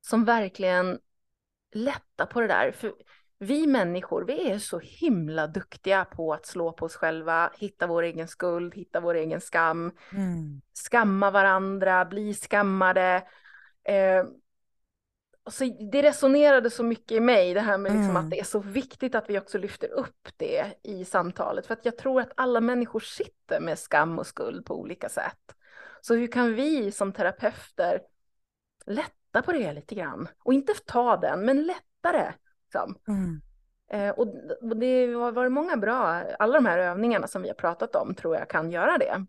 som 0.00 0.24
verkligen 0.24 0.98
lättar 1.72 2.26
på 2.26 2.40
det 2.40 2.46
där. 2.46 2.72
För 2.72 2.92
vi 3.38 3.66
människor, 3.66 4.24
vi 4.24 4.50
är 4.50 4.58
så 4.58 4.78
himla 4.78 5.46
duktiga 5.46 6.04
på 6.04 6.32
att 6.34 6.46
slå 6.46 6.72
på 6.72 6.84
oss 6.84 6.96
själva, 6.96 7.50
hitta 7.56 7.86
vår 7.86 8.02
egen 8.02 8.28
skuld, 8.28 8.74
hitta 8.74 9.00
vår 9.00 9.14
egen 9.14 9.40
skam, 9.40 9.92
Mm. 10.12 10.60
skamma 10.72 11.30
varandra, 11.30 12.04
bli 12.04 12.34
skammade. 12.34 13.22
Eh, 13.84 14.24
så 15.50 15.64
det 15.92 16.02
resonerade 16.02 16.70
så 16.70 16.82
mycket 16.82 17.12
i 17.12 17.20
mig, 17.20 17.54
det 17.54 17.60
här 17.60 17.78
med 17.78 17.92
liksom 17.92 18.10
Mm. 18.10 18.16
att 18.16 18.30
det 18.30 18.40
är 18.40 18.44
så 18.44 18.58
viktigt 18.58 19.14
att 19.14 19.30
vi 19.30 19.38
också 19.38 19.58
lyfter 19.58 19.88
upp 19.88 20.28
det 20.36 20.74
i 20.82 21.04
samtalet. 21.04 21.66
För 21.66 21.74
att 21.74 21.84
jag 21.84 21.98
tror 21.98 22.20
att 22.20 22.32
alla 22.36 22.60
människor 22.60 23.00
sitter 23.00 23.60
med 23.60 23.78
skam 23.78 24.18
och 24.18 24.26
skuld 24.26 24.66
på 24.66 24.80
olika 24.80 25.08
sätt. 25.08 25.54
Så 26.00 26.14
hur 26.14 26.26
kan 26.26 26.54
vi 26.54 26.92
som 26.92 27.12
terapeuter 27.12 28.00
lätta 28.86 29.42
på 29.42 29.52
det 29.52 29.72
lite 29.72 29.94
grann? 29.94 30.28
Och 30.38 30.54
inte 30.54 30.74
ta 30.86 31.16
den, 31.16 31.44
men 31.44 31.62
lättare. 31.62 32.32
Liksom. 32.76 32.98
Mm. 33.08 33.40
Eh, 33.90 34.10
och 34.10 34.26
och 34.62 34.76
det 34.76 35.12
har 35.12 35.32
varit 35.32 35.52
många 35.52 35.76
bra, 35.76 36.22
alla 36.38 36.54
de 36.54 36.66
här 36.66 36.78
övningarna 36.78 37.26
som 37.26 37.42
vi 37.42 37.48
har 37.48 37.54
pratat 37.54 37.96
om 37.96 38.14
tror 38.14 38.36
jag 38.36 38.48
kan 38.48 38.70
göra 38.70 38.98
det. 38.98 39.26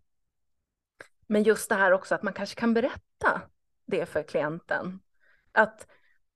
Men 1.27 1.43
just 1.43 1.69
det 1.69 1.75
här 1.75 1.91
också 1.91 2.15
att 2.15 2.23
man 2.23 2.33
kanske 2.33 2.59
kan 2.59 2.73
berätta 2.73 3.41
det 3.85 4.05
för 4.05 4.23
klienten. 4.23 4.99
Att 5.51 5.87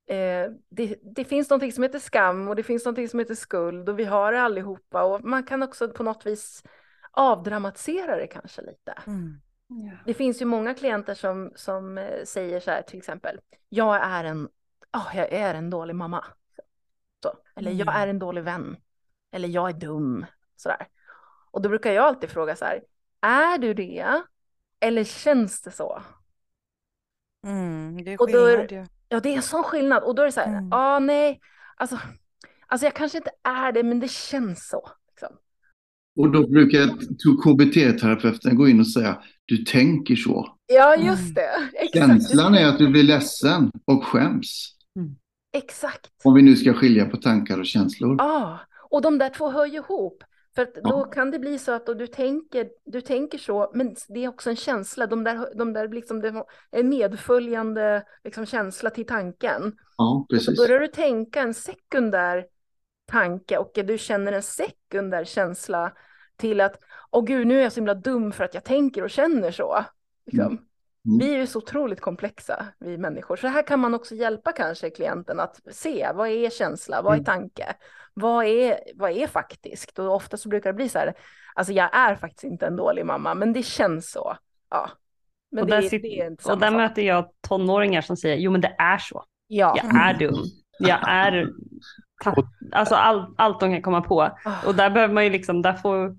eh, 0.06 0.50
det, 0.68 0.96
det 1.16 1.24
finns 1.24 1.50
någonting 1.50 1.72
som 1.72 1.82
heter 1.82 1.98
skam 1.98 2.48
och 2.48 2.56
det 2.56 2.62
finns 2.62 2.84
någonting 2.84 3.08
som 3.08 3.18
heter 3.18 3.34
skuld 3.34 3.88
och 3.88 3.98
vi 3.98 4.04
har 4.04 4.32
det 4.32 4.40
allihopa 4.40 5.02
och 5.02 5.24
man 5.24 5.44
kan 5.44 5.62
också 5.62 5.88
på 5.88 6.02
något 6.02 6.26
vis 6.26 6.62
avdramatisera 7.10 8.16
det 8.16 8.26
kanske 8.26 8.62
lite. 8.62 8.94
Mm. 9.06 9.40
Det 10.06 10.14
finns 10.14 10.42
ju 10.42 10.44
många 10.44 10.74
klienter 10.74 11.14
som, 11.14 11.52
som 11.54 11.98
eh, 11.98 12.24
säger 12.24 12.60
så 12.60 12.70
här 12.70 12.82
till 12.82 12.98
exempel, 12.98 13.40
jag 13.68 13.96
är 13.96 14.24
en, 14.24 14.48
ah, 14.90 15.14
jag 15.14 15.32
är 15.32 15.54
en 15.54 15.70
dålig 15.70 15.94
mamma. 15.94 16.24
Så. 17.22 17.32
Eller 17.56 17.70
jag 17.70 17.88
Mm. 17.88 17.94
är 18.02 18.08
en 18.08 18.18
dålig 18.18 18.42
vän. 18.44 18.76
Eller 19.32 19.48
jag 19.48 19.68
är 19.68 19.72
dum. 19.74 20.26
Sådär. 20.56 20.86
Och 21.50 21.62
då 21.62 21.68
brukar 21.68 21.92
jag 21.92 22.04
alltid 22.04 22.30
fråga 22.30 22.56
så 22.56 22.64
här, 22.64 22.82
är 23.20 23.58
du 23.58 23.74
det? 23.74 24.22
Eller 24.80 25.04
känns 25.04 25.62
det 25.62 25.70
så? 25.70 26.02
Mm. 27.46 28.04
Det 28.04 28.12
är 28.12 28.20
Och 28.22 28.32
då 28.32 28.38
är- 28.38 28.56
skillnad 28.56 28.72
ju. 28.72 28.86
Ja, 29.08 29.20
det 29.20 29.28
är 29.28 29.36
en 29.36 29.42
sån 29.42 29.64
skillnad. 29.64 30.02
Och 30.02 30.14
då 30.14 30.22
är 30.22 30.26
det 30.26 30.32
så 30.32 30.40
här, 30.40 30.46
ja 30.52 30.58
Mm. 30.58 30.72
ah, 30.72 30.98
nej, 30.98 31.40
alltså, 31.76 31.98
alltså 32.66 32.86
jag 32.86 32.94
kanske 32.94 33.18
inte 33.18 33.30
är 33.42 33.72
det, 33.72 33.82
men 33.82 34.00
det 34.00 34.10
känns 34.10 34.68
så. 34.68 34.90
Liksom. 35.08 35.36
Och 36.20 36.30
då 36.32 36.48
brukar 36.48 36.88
KBT-terapeuten 37.44 38.56
gå 38.56 38.68
in 38.68 38.80
och 38.80 38.88
säga, 38.88 39.22
du 39.44 39.56
tänker 39.56 40.16
så. 40.16 40.56
Ja, 40.66 40.94
Mm. 40.94 41.06
just 41.06 41.34
det. 41.34 41.70
Exakt. 41.74 42.06
Känslan 42.06 42.54
är 42.54 42.66
att 42.66 42.78
du 42.78 42.88
blir 42.88 43.02
ledsen 43.02 43.70
och 43.84 44.04
skäms. 44.04 44.76
Exakt. 45.52 46.10
Om 46.24 46.34
vi 46.34 46.42
nu 46.42 46.56
ska 46.56 46.74
skilja 46.74 47.04
på 47.06 47.16
tankar 47.16 47.58
och 47.58 47.66
känslor. 47.66 48.16
Ja, 48.18 48.58
och 48.90 49.02
de 49.02 49.18
där 49.18 49.28
två 49.28 49.50
hör 49.50 49.66
ju 49.66 49.76
ihop. 49.76 50.24
För 50.54 50.64
då 50.64 50.80
Ja. 50.82 51.04
kan 51.04 51.30
det 51.30 51.38
bli 51.38 51.58
så 51.58 51.72
att 51.72 51.86
du, 51.86 52.06
tänker, 52.06 52.68
du 52.84 53.00
tänker 53.00 53.38
så, 53.38 53.70
men 53.74 53.96
det 54.08 54.24
är 54.24 54.28
också 54.28 54.50
en 54.50 54.56
känsla. 54.56 55.06
De 55.06 55.24
där, 55.24 55.58
de 55.58 55.72
där 55.72 55.88
liksom, 55.88 56.20
det 56.20 56.28
är 56.28 56.44
en 56.70 56.88
medföljande 56.88 58.02
liksom, 58.24 58.46
känsla 58.46 58.90
till 58.90 59.06
tanken. 59.06 59.72
Ja, 59.96 60.10
Och 60.14 60.26
så 60.28 60.36
precis. 60.36 60.58
börjar 60.58 60.80
du 60.80 60.86
tänka 60.86 61.40
en 61.40 61.54
sekundär 61.54 62.46
tanke 63.06 63.58
och 63.58 63.70
du 63.74 63.98
känner 63.98 64.32
en 64.32 64.42
sekundär 64.42 65.24
känsla 65.24 65.92
till 66.36 66.60
att, 66.60 66.78
åh 67.10 67.24
gud, 67.24 67.46
nu 67.46 67.58
är 67.58 67.62
jag 67.62 67.72
så 67.72 67.80
himla 67.80 67.94
dum 67.94 68.32
för 68.32 68.44
att 68.44 68.54
jag 68.54 68.64
tänker 68.64 69.02
och 69.04 69.10
känner 69.10 69.50
så. 69.50 69.84
Liksom. 70.26 70.46
Mm. 70.46 70.58
Vi 71.18 71.34
är 71.34 71.38
ju 71.38 71.46
så 71.46 71.58
otroligt 71.58 72.00
komplexa, 72.00 72.66
vi 72.78 72.98
människor. 72.98 73.36
Så 73.36 73.46
här 73.48 73.62
kan 73.66 73.80
man 73.80 73.94
också 73.94 74.14
hjälpa 74.14 74.52
kanske 74.52 74.90
klienten 74.90 75.40
att 75.40 75.60
se, 75.70 76.08
vad 76.14 76.28
är 76.28 76.50
känsla, 76.50 77.02
vad 77.02 77.12
är 77.12 77.16
Mm. 77.16 77.24
tanke, 77.24 77.74
vad 78.14 78.44
är, 78.46 78.78
vad 78.94 79.10
är 79.10 79.26
faktiskt? 79.26 79.98
Och 79.98 80.14
ofta 80.14 80.36
så 80.36 80.48
brukar 80.48 80.70
det 80.72 80.76
bli 80.76 80.88
så 80.88 80.98
här, 80.98 81.14
alltså 81.54 81.72
jag 81.72 81.96
är 81.96 82.14
faktiskt 82.14 82.44
inte 82.44 82.66
en 82.66 82.76
dålig 82.76 83.06
mamma, 83.06 83.34
men 83.34 83.52
det 83.52 83.62
känns 83.62 84.10
så. 84.10 84.36
Ja. 84.70 84.90
Men 85.50 85.62
och 85.62 85.68
det, 85.70 85.76
där, 85.76 85.82
det 85.82 85.88
sitter, 85.88 86.08
är 86.08 86.26
inte 86.26 86.52
och 86.52 86.58
där 86.58 86.66
sak. 86.68 86.76
möter 86.76 87.02
jag 87.02 87.28
tonåringar 87.48 88.00
som 88.00 88.16
säger, 88.16 88.36
jo 88.36 88.50
men 88.50 88.60
det 88.60 88.74
är 88.78 88.98
så. 88.98 89.24
Ja. 89.46 89.74
Jag 89.76 89.96
är 90.08 90.14
dum. 90.18 90.44
Jag 90.78 91.08
är... 91.08 91.48
Alltså 92.72 92.94
all, 92.94 93.34
allt 93.38 93.60
de 93.60 93.72
kan 93.72 93.82
komma 93.82 94.00
på. 94.00 94.22
Ah. 94.22 94.66
Och 94.66 94.74
där 94.74 94.90
behöver 94.90 95.14
man 95.14 95.24
ju 95.24 95.30
liksom, 95.30 95.62
där 95.62 95.72
får, 95.74 96.16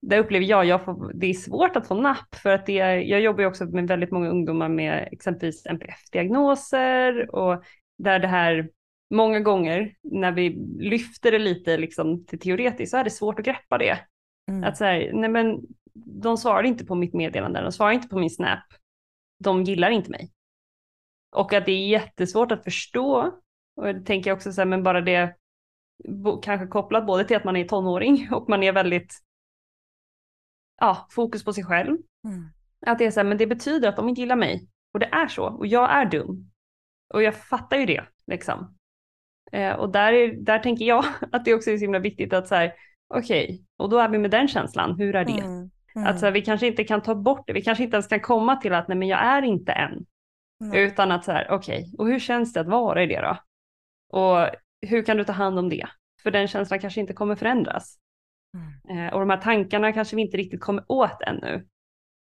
där 0.00 0.18
upplever 0.18 0.46
jag, 0.46 0.64
jag 0.64 0.84
får, 0.84 1.12
det 1.14 1.26
är 1.26 1.34
svårt 1.34 1.76
att 1.76 1.88
få 1.88 1.94
napp 1.94 2.34
för 2.34 2.50
att 2.50 2.66
det 2.66 2.78
är, 2.78 2.96
jag 2.96 3.20
jobbar 3.20 3.40
ju 3.40 3.46
också 3.46 3.64
med 3.64 3.88
väldigt 3.88 4.10
många 4.10 4.28
ungdomar 4.28 4.68
med 4.68 5.08
exempelvis 5.12 5.66
NPF-diagnoser 5.66 7.34
och 7.34 7.62
där 7.98 8.18
det 8.18 8.28
här, 8.28 8.70
många 9.10 9.40
gånger 9.40 9.94
när 10.02 10.32
vi 10.32 10.50
lyfter 10.78 11.32
det 11.32 11.38
lite 11.38 11.76
liksom 11.76 12.26
till 12.26 12.38
teoretiskt 12.38 12.90
så 12.90 12.96
är 12.96 13.04
det 13.04 13.10
svårt 13.10 13.38
att 13.38 13.44
greppa 13.44 13.78
det. 13.78 13.98
Mm. 14.48 14.64
Att 14.64 14.76
så 14.76 14.84
här, 14.84 15.10
nej 15.14 15.30
men 15.30 15.60
de 15.94 16.36
svarade 16.36 16.68
inte 16.68 16.84
på 16.84 16.94
mitt 16.94 17.14
meddelande, 17.14 17.60
de 17.60 17.72
svarade 17.72 17.94
inte 17.94 18.08
på 18.08 18.18
min 18.18 18.30
snap, 18.30 18.64
de 19.38 19.62
gillar 19.62 19.90
inte 19.90 20.10
mig. 20.10 20.30
Och 21.32 21.52
att 21.52 21.66
det 21.66 21.72
är 21.72 21.88
jättesvårt 21.88 22.52
att 22.52 22.64
förstå. 22.64 23.32
Och 23.76 23.94
det 23.94 24.00
tänker 24.00 24.30
jag 24.30 24.36
också 24.36 24.52
så 24.52 24.60
här, 24.60 24.66
men 24.66 24.82
bara 24.82 25.00
det, 25.00 25.34
kanske 26.42 26.66
kopplat 26.66 27.06
både 27.06 27.24
till 27.24 27.36
att 27.36 27.44
man 27.44 27.56
är 27.56 27.64
tonåring 27.64 28.28
och 28.32 28.48
man 28.48 28.62
är 28.62 28.72
väldigt, 28.72 29.18
ja, 30.78 31.06
fokus 31.10 31.44
på 31.44 31.52
sig 31.52 31.64
själv. 31.64 31.96
Mm. 32.24 32.44
Att 32.86 32.98
det 32.98 33.06
är 33.06 33.10
så 33.10 33.20
här, 33.20 33.24
men 33.24 33.38
det 33.38 33.46
betyder 33.46 33.88
att 33.88 33.96
de 33.96 34.08
inte 34.08 34.20
gillar 34.20 34.36
mig. 34.36 34.68
Och 34.92 35.00
det 35.00 35.06
är 35.06 35.28
så. 35.28 35.44
Och 35.44 35.66
jag 35.66 35.90
är 35.90 36.04
dum. 36.04 36.50
Och 37.14 37.22
jag 37.22 37.34
fattar 37.34 37.76
ju 37.76 37.86
det, 37.86 38.04
liksom. 38.26 38.76
Eh, 39.52 39.72
och 39.72 39.92
där, 39.92 40.12
är, 40.12 40.32
där 40.32 40.58
tänker 40.58 40.84
jag 40.84 41.04
att 41.32 41.44
det 41.44 41.54
också 41.54 41.70
är 41.70 41.76
så 41.76 41.84
himla 41.84 41.98
viktigt 41.98 42.32
att 42.32 42.48
så 42.48 42.54
här, 42.54 42.72
okej, 43.14 43.64
och 43.76 43.88
då 43.88 43.98
är 43.98 44.08
vi 44.08 44.18
med 44.18 44.30
den 44.30 44.48
känslan, 44.48 44.98
hur 44.98 45.16
är 45.16 45.24
det? 45.24 45.40
Mm. 45.40 45.70
Mm. 45.94 46.08
Att 46.08 46.20
så 46.20 46.26
här, 46.26 46.32
vi 46.32 46.42
kanske 46.42 46.66
inte 46.66 46.84
kan 46.84 47.02
ta 47.02 47.14
bort 47.14 47.46
det, 47.46 47.52
vi 47.52 47.62
kanske 47.62 47.84
inte 47.84 47.96
ens 47.96 48.06
kan 48.06 48.20
komma 48.20 48.56
till 48.56 48.74
att 48.74 48.88
nej 48.88 48.96
men 48.96 49.08
jag 49.08 49.20
är 49.20 49.42
inte 49.42 49.72
en. 49.72 50.06
Nej. 50.60 50.82
Utan 50.82 51.12
att 51.12 51.24
så 51.24 51.32
här, 51.32 51.50
okej, 51.50 51.94
och 51.98 52.06
hur 52.06 52.18
känns 52.18 52.52
det 52.52 52.60
att 52.60 52.66
vara 52.66 53.02
i 53.02 53.06
det 53.06 53.20
då? 53.20 53.38
Och 54.18 54.48
hur 54.86 55.02
kan 55.02 55.16
du 55.16 55.24
ta 55.24 55.32
hand 55.32 55.58
om 55.58 55.68
det? 55.68 55.88
För 56.22 56.30
den 56.30 56.48
känslan 56.48 56.80
kanske 56.80 57.00
inte 57.00 57.12
kommer 57.12 57.34
förändras. 57.34 57.98
Mm. 58.54 59.06
Eh, 59.06 59.12
och 59.14 59.20
de 59.20 59.30
här 59.30 59.36
tankarna 59.36 59.92
kanske 59.92 60.16
vi 60.16 60.22
inte 60.22 60.36
riktigt 60.36 60.60
kommer 60.60 60.84
åt 60.88 61.22
ännu. 61.26 61.66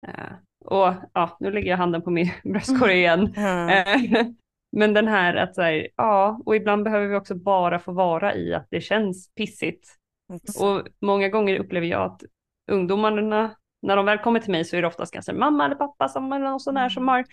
Eh, 0.08 0.32
och 0.66 0.94
ja, 1.14 1.38
nu 1.40 1.52
lägger 1.52 1.70
jag 1.70 1.78
handen 1.78 2.02
på 2.02 2.10
min 2.12 2.32
bröstkorg 2.44 2.94
igen. 2.94 3.34
Mm. 3.38 4.36
Men 4.72 4.94
den 4.94 5.08
här 5.08 5.36
att 5.36 5.56
så 5.56 5.62
här, 5.62 5.88
ja, 5.96 6.42
och 6.46 6.56
ibland 6.56 6.84
behöver 6.84 7.08
vi 7.08 7.16
också 7.16 7.36
bara 7.36 7.80
få 7.80 7.92
vara 7.92 8.36
i 8.36 8.54
att 8.54 8.68
det 8.70 8.82
känns 8.82 9.34
pissigt. 9.34 9.96
Exakt. 10.34 10.62
Och 10.62 10.88
många 11.02 11.30
gånger 11.30 11.60
upplever 11.60 11.88
jag 11.88 12.02
att 12.02 12.24
ungdomarna, 12.72 13.56
när 13.82 13.96
de 13.96 14.06
väl 14.06 14.18
kommer 14.18 14.40
till 14.40 14.52
mig 14.52 14.66
så 14.66 14.76
är 14.78 14.82
det 14.82 14.88
oftast 14.88 15.14
kanske 15.14 15.34
mamma 15.34 15.66
eller 15.66 15.76
pappa 15.76 16.08
som, 16.08 16.34
eller 16.34 16.46
någon 16.46 16.60
sån 16.60 16.76
där 16.76 16.90
som 16.90 17.08
har 17.08 17.26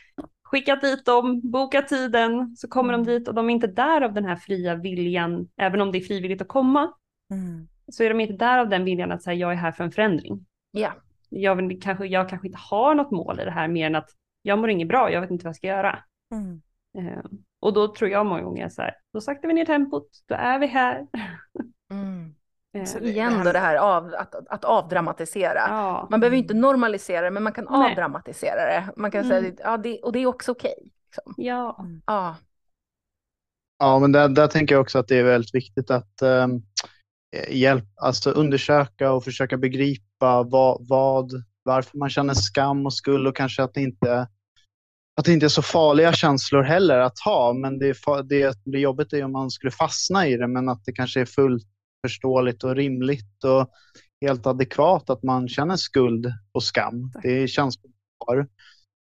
skickat 0.44 0.80
dit 0.80 1.04
dem, 1.04 1.40
bokat 1.50 1.88
tiden, 1.88 2.56
så 2.56 2.68
kommer 2.68 2.94
Mm. 2.94 3.06
de 3.06 3.12
dit 3.12 3.28
och 3.28 3.34
de 3.34 3.50
är 3.50 3.54
inte 3.54 3.66
där 3.66 4.00
av 4.00 4.12
den 4.12 4.24
här 4.24 4.36
fria 4.36 4.74
viljan, 4.74 5.48
även 5.56 5.80
om 5.80 5.92
det 5.92 5.98
är 5.98 6.02
frivilligt 6.02 6.42
att 6.42 6.48
komma, 6.48 6.92
Mm. 7.32 7.68
Så 7.92 8.02
är 8.04 8.08
de 8.08 8.20
inte 8.20 8.34
där 8.34 8.58
av 8.58 8.68
den 8.68 8.84
viljan 8.84 9.12
att 9.12 9.22
säga 9.22 9.34
jag 9.34 9.52
är 9.52 9.56
här 9.56 9.72
för 9.72 9.84
en 9.84 9.90
förändring. 9.92 10.46
Ja. 10.70 10.92
Jag, 11.28 11.56
vill, 11.56 11.82
kanske, 11.82 12.06
jag 12.06 12.28
kanske 12.28 12.46
inte 12.48 12.58
har 12.70 12.94
något 12.94 13.10
mål 13.10 13.40
i 13.40 13.44
det 13.44 13.50
här 13.50 13.68
mer 13.68 13.86
än 13.86 13.94
att 13.94 14.10
jag 14.42 14.58
mår 14.58 14.70
inget 14.70 14.88
bra, 14.88 15.10
jag 15.12 15.20
vet 15.20 15.30
inte 15.30 15.44
vad 15.44 15.48
jag 15.50 15.56
ska 15.56 15.66
göra. 15.66 15.98
Mm. 16.34 16.62
Eh, 16.98 17.24
och 17.60 17.72
då 17.72 17.94
tror 17.94 18.10
jag 18.10 18.26
många 18.26 18.42
gånger 18.42 18.68
så 18.68 18.82
här, 18.82 18.94
då 19.12 19.20
saktar 19.20 19.48
vi 19.48 19.54
ner 19.54 19.64
tempot, 19.64 20.08
då 20.28 20.34
är 20.34 20.58
vi 20.58 20.66
här. 20.66 21.06
Mm. 21.90 22.34
Eh, 22.76 22.84
Så 22.84 22.98
det- 22.98 23.08
Igen 23.08 23.32
här- 23.32 23.44
då 23.44 23.52
det 23.52 23.58
här 23.58 23.76
av, 23.76 24.14
att, 24.18 24.34
att 24.48 24.64
avdramatisera. 24.64 25.60
ja. 25.68 26.06
Man 26.10 26.20
behöver 26.20 26.36
ju 26.36 26.42
inte 26.42 26.54
normalisera 26.54 27.20
det, 27.24 27.30
men 27.30 27.42
man 27.42 27.52
kan 27.52 27.66
Nej. 27.70 27.90
avdramatisera 27.90 28.64
det. 28.66 28.88
Man 28.96 29.10
kan 29.10 29.24
Mm. 29.24 29.42
säga, 29.42 29.54
ja, 29.58 29.76
det, 29.76 30.00
och 30.02 30.12
det 30.12 30.18
är 30.18 30.26
också 30.26 30.52
okej. 30.52 30.74
liksom. 31.06 31.34
ja. 31.36 31.86
Ja. 32.06 32.36
Ja, 33.78 33.98
men 33.98 34.12
där, 34.12 34.28
där 34.28 34.46
tänker 34.46 34.74
jag 34.74 34.82
också 34.82 34.98
att 34.98 35.08
det 35.08 35.18
är 35.18 35.22
väldigt 35.24 35.54
viktigt 35.54 35.90
att 35.90 36.22
eh, 36.22 36.46
hjälp, 37.50 37.84
alltså 37.96 38.30
undersöka 38.30 39.12
och 39.12 39.24
försöka 39.24 39.56
begripa 39.56 40.42
vad, 40.42 40.88
vad, 40.88 41.30
varför 41.62 41.98
man 41.98 42.10
känner 42.10 42.34
skam 42.34 42.86
och 42.86 42.94
skuld 42.94 43.26
och 43.26 43.36
kanske 43.36 43.62
att 43.62 43.74
det 43.74 43.80
inte 43.80 44.28
att 45.18 45.24
det 45.24 45.32
inte 45.32 45.46
är 45.46 45.48
så 45.48 45.62
farliga 45.62 46.12
känslor 46.12 46.62
heller 46.62 46.98
att 46.98 47.18
ha, 47.18 47.52
men 47.52 47.78
det, 47.78 47.88
är 47.88 48.22
det 48.22 48.64
blir 48.64 48.80
jobbigt 48.80 49.12
är 49.12 49.24
om 49.24 49.32
man 49.32 49.50
skulle 49.50 49.70
fastna 49.70 50.28
i 50.28 50.36
det, 50.36 50.48
men 50.48 50.68
att 50.68 50.84
det 50.84 50.92
kanske 50.92 51.20
är 51.20 51.24
fullt 51.24 51.66
förståeligt 52.06 52.64
och 52.64 52.76
rimligt 52.76 53.44
och 53.44 53.70
helt 54.20 54.46
adekvat 54.46 55.10
att 55.10 55.22
man 55.22 55.48
känner 55.48 55.76
skuld 55.76 56.26
och 56.52 56.62
skam. 56.62 57.10
Tack. 57.12 57.22
Det 57.22 57.42
är 57.42 57.46
känslor 57.46 57.92
har. 58.26 58.48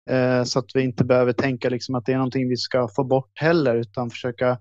Eh, 0.10 0.44
så 0.44 0.60
att 0.60 0.66
vi 0.74 0.82
inte 0.82 1.06
behöver 1.06 1.34
tänka 1.34 1.70
liksom 1.70 1.96
att 1.96 2.06
det 2.06 2.14
är 2.14 2.18
någonting 2.18 2.50
vi 2.50 2.58
ska 2.58 2.88
få 2.96 3.04
bort 3.04 3.32
heller, 3.34 3.76
utan 3.76 4.10
försöka 4.10 4.58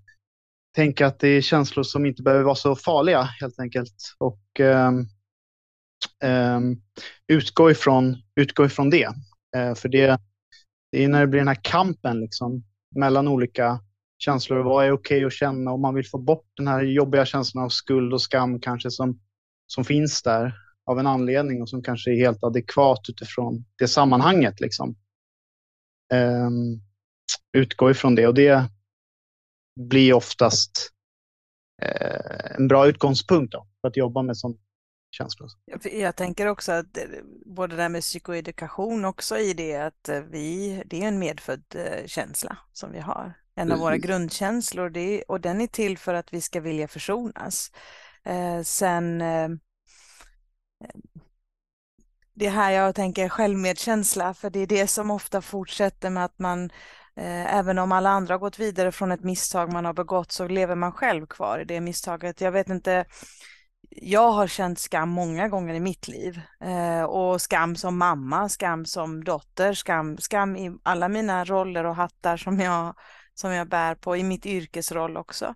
tänka 0.76 1.06
att 1.06 1.18
det 1.18 1.28
är 1.28 1.40
känslor 1.40 1.82
som 1.82 2.06
inte 2.06 2.22
behöver 2.22 2.44
vara 2.44 2.54
så 2.54 2.76
farliga 2.76 3.22
helt 3.22 3.60
enkelt. 3.60 3.94
Och 4.18 4.60
ehm, 4.60 5.06
ehm 6.22 6.76
utgå, 7.28 7.70
ifrån, 7.70 8.16
utgå 8.40 8.66
ifrån 8.66 8.90
det. 8.90 9.08
Eh, 9.56 9.74
för 9.74 9.88
det, 9.88 10.20
det 10.92 11.04
är 11.04 11.08
när 11.08 11.20
det 11.20 11.26
blir 11.26 11.40
den 11.40 11.48
här 11.48 11.60
kampen 11.62 12.20
liksom, 12.20 12.64
mellan 12.96 13.28
olika 13.28 13.80
känslor 14.18 14.58
vad 14.58 14.86
är 14.86 14.92
okej 14.92 15.24
att 15.24 15.32
känna 15.32 15.72
och 15.72 15.80
man 15.80 15.94
vill 15.94 16.08
få 16.08 16.18
bort 16.18 16.46
den 16.56 16.68
här 16.68 16.82
jobbiga 16.82 17.26
känslan 17.26 17.64
av 17.64 17.68
skuld 17.68 18.12
och 18.12 18.22
skam 18.22 18.60
kanske 18.60 18.90
som, 18.90 19.20
som 19.66 19.84
finns 19.84 20.22
där 20.22 20.54
av 20.86 20.98
en 20.98 21.06
anledning 21.06 21.62
och 21.62 21.68
som 21.68 21.82
kanske 21.82 22.10
är 22.10 22.16
helt 22.16 22.44
adekvat 22.44 23.00
utifrån 23.08 23.64
det 23.78 23.88
sammanhanget. 23.88 24.60
Liksom. 24.60 24.96
Um, 26.14 26.80
utgå 27.52 27.90
ifrån 27.90 28.14
det 28.14 28.26
och 28.26 28.34
det 28.34 28.70
blir 29.80 30.12
oftast 30.12 30.90
uh, 31.82 32.56
en 32.56 32.68
bra 32.68 32.86
utgångspunkt 32.86 33.52
då, 33.52 33.66
för 33.80 33.88
att 33.88 33.96
jobba 33.96 34.22
med 34.22 34.36
sån 34.36 34.58
känslor. 35.10 35.48
Jag 35.92 36.16
tänker 36.16 36.46
också 36.46 36.72
att 36.72 36.98
både 37.46 37.76
det 37.76 37.82
här 37.82 37.88
med 37.88 38.02
psykoedukation 38.02 39.04
också 39.04 39.38
i 39.38 39.54
det 39.54 39.76
att 39.76 40.08
eh, 40.08 40.20
vi, 40.20 40.82
det 40.86 41.02
är 41.02 41.08
en 41.08 41.18
medfödd 41.18 41.62
eh, 41.74 42.06
känsla 42.06 42.58
som 42.72 42.92
vi 42.92 43.00
har. 43.00 43.34
En 43.54 43.72
av 43.72 43.78
våra 43.78 43.96
grundkänslor 43.96 44.90
det, 44.90 45.22
och 45.22 45.40
den 45.40 45.60
är 45.60 45.66
till 45.66 45.98
för 45.98 46.14
att 46.14 46.32
vi 46.32 46.40
ska 46.40 46.60
vilja 46.60 46.88
försonas. 46.88 47.70
Eh, 48.24 48.62
sen 48.62 49.20
eh, 49.20 49.48
det 52.34 52.48
här 52.48 52.70
jag 52.70 52.94
tänker 52.94 53.28
självmedkänsla, 53.28 54.34
för 54.34 54.50
det 54.50 54.60
är 54.60 54.66
det 54.66 54.86
som 54.86 55.10
ofta 55.10 55.42
fortsätter 55.42 56.10
med 56.10 56.24
att 56.24 56.38
man, 56.38 56.64
eh, 56.64 56.70
Eh, 57.16 57.54
även 57.54 57.78
om 57.78 57.92
alla 57.92 58.10
andra 58.10 58.34
har 58.34 58.38
gått 58.38 58.58
vidare 58.58 58.92
från 58.92 59.12
ett 59.12 59.24
misstag 59.24 59.72
man 59.72 59.84
har 59.84 59.92
begått, 59.92 60.32
så 60.32 60.48
lever 60.48 60.74
man 60.74 60.92
själv 60.92 61.26
kvar 61.26 61.58
i 61.58 61.64
det 61.64 61.80
misstaget. 61.80 62.40
Jag 62.40 62.52
vet 62.52 62.68
inte, 62.68 63.04
jag 63.90 64.32
har 64.32 64.46
känt 64.46 64.78
skam 64.78 65.08
många 65.08 65.48
gånger 65.48 65.74
i 65.74 65.80
mitt 65.80 66.08
liv 66.08 66.40
eh, 66.60 67.02
och 67.02 67.42
skam 67.42 67.76
som 67.76 67.98
mamma, 67.98 68.48
skam 68.48 68.84
som 68.84 69.24
dotter, 69.24 69.72
skam, 69.72 70.18
skam 70.18 70.56
i 70.56 70.78
alla 70.82 71.08
mina 71.08 71.44
roller 71.44 71.84
och 71.84 71.96
hattar 71.96 72.36
som 72.36 72.60
jag, 72.60 72.94
som 73.34 73.52
jag 73.52 73.68
bär 73.68 73.94
på 73.94 74.16
i 74.16 74.22
mitt 74.22 74.46
yrkesroll 74.46 75.16
också. 75.16 75.54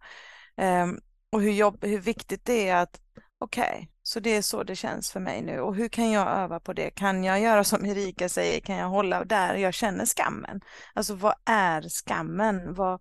Ehm, 0.56 0.98
och 1.32 1.42
hur, 1.42 1.52
jobb, 1.52 1.84
hur 1.84 2.00
viktigt 2.00 2.44
det 2.44 2.68
är 2.68 2.76
att 2.76 3.00
okej, 3.38 3.72
okay, 3.74 3.86
så 4.10 4.20
det 4.20 4.36
är 4.36 4.42
så 4.42 4.62
det 4.62 4.76
känns 4.76 5.10
för 5.10 5.20
mig 5.20 5.42
nu 5.42 5.60
och 5.60 5.74
hur 5.74 5.88
kan 5.88 6.10
jag 6.10 6.28
öva 6.28 6.60
på 6.60 6.72
det? 6.72 6.90
Kan 6.90 7.24
jag 7.24 7.40
göra 7.40 7.64
som 7.64 7.86
Erika 7.86 8.28
säger, 8.28 8.60
kan 8.60 8.76
jag 8.76 8.88
hålla 8.88 9.24
där 9.24 9.54
jag 9.54 9.74
känner 9.74 10.06
skammen? 10.06 10.60
Alltså 10.94 11.14
vad 11.14 11.34
är 11.44 11.88
skammen? 11.88 12.74
Vad, 12.74 13.00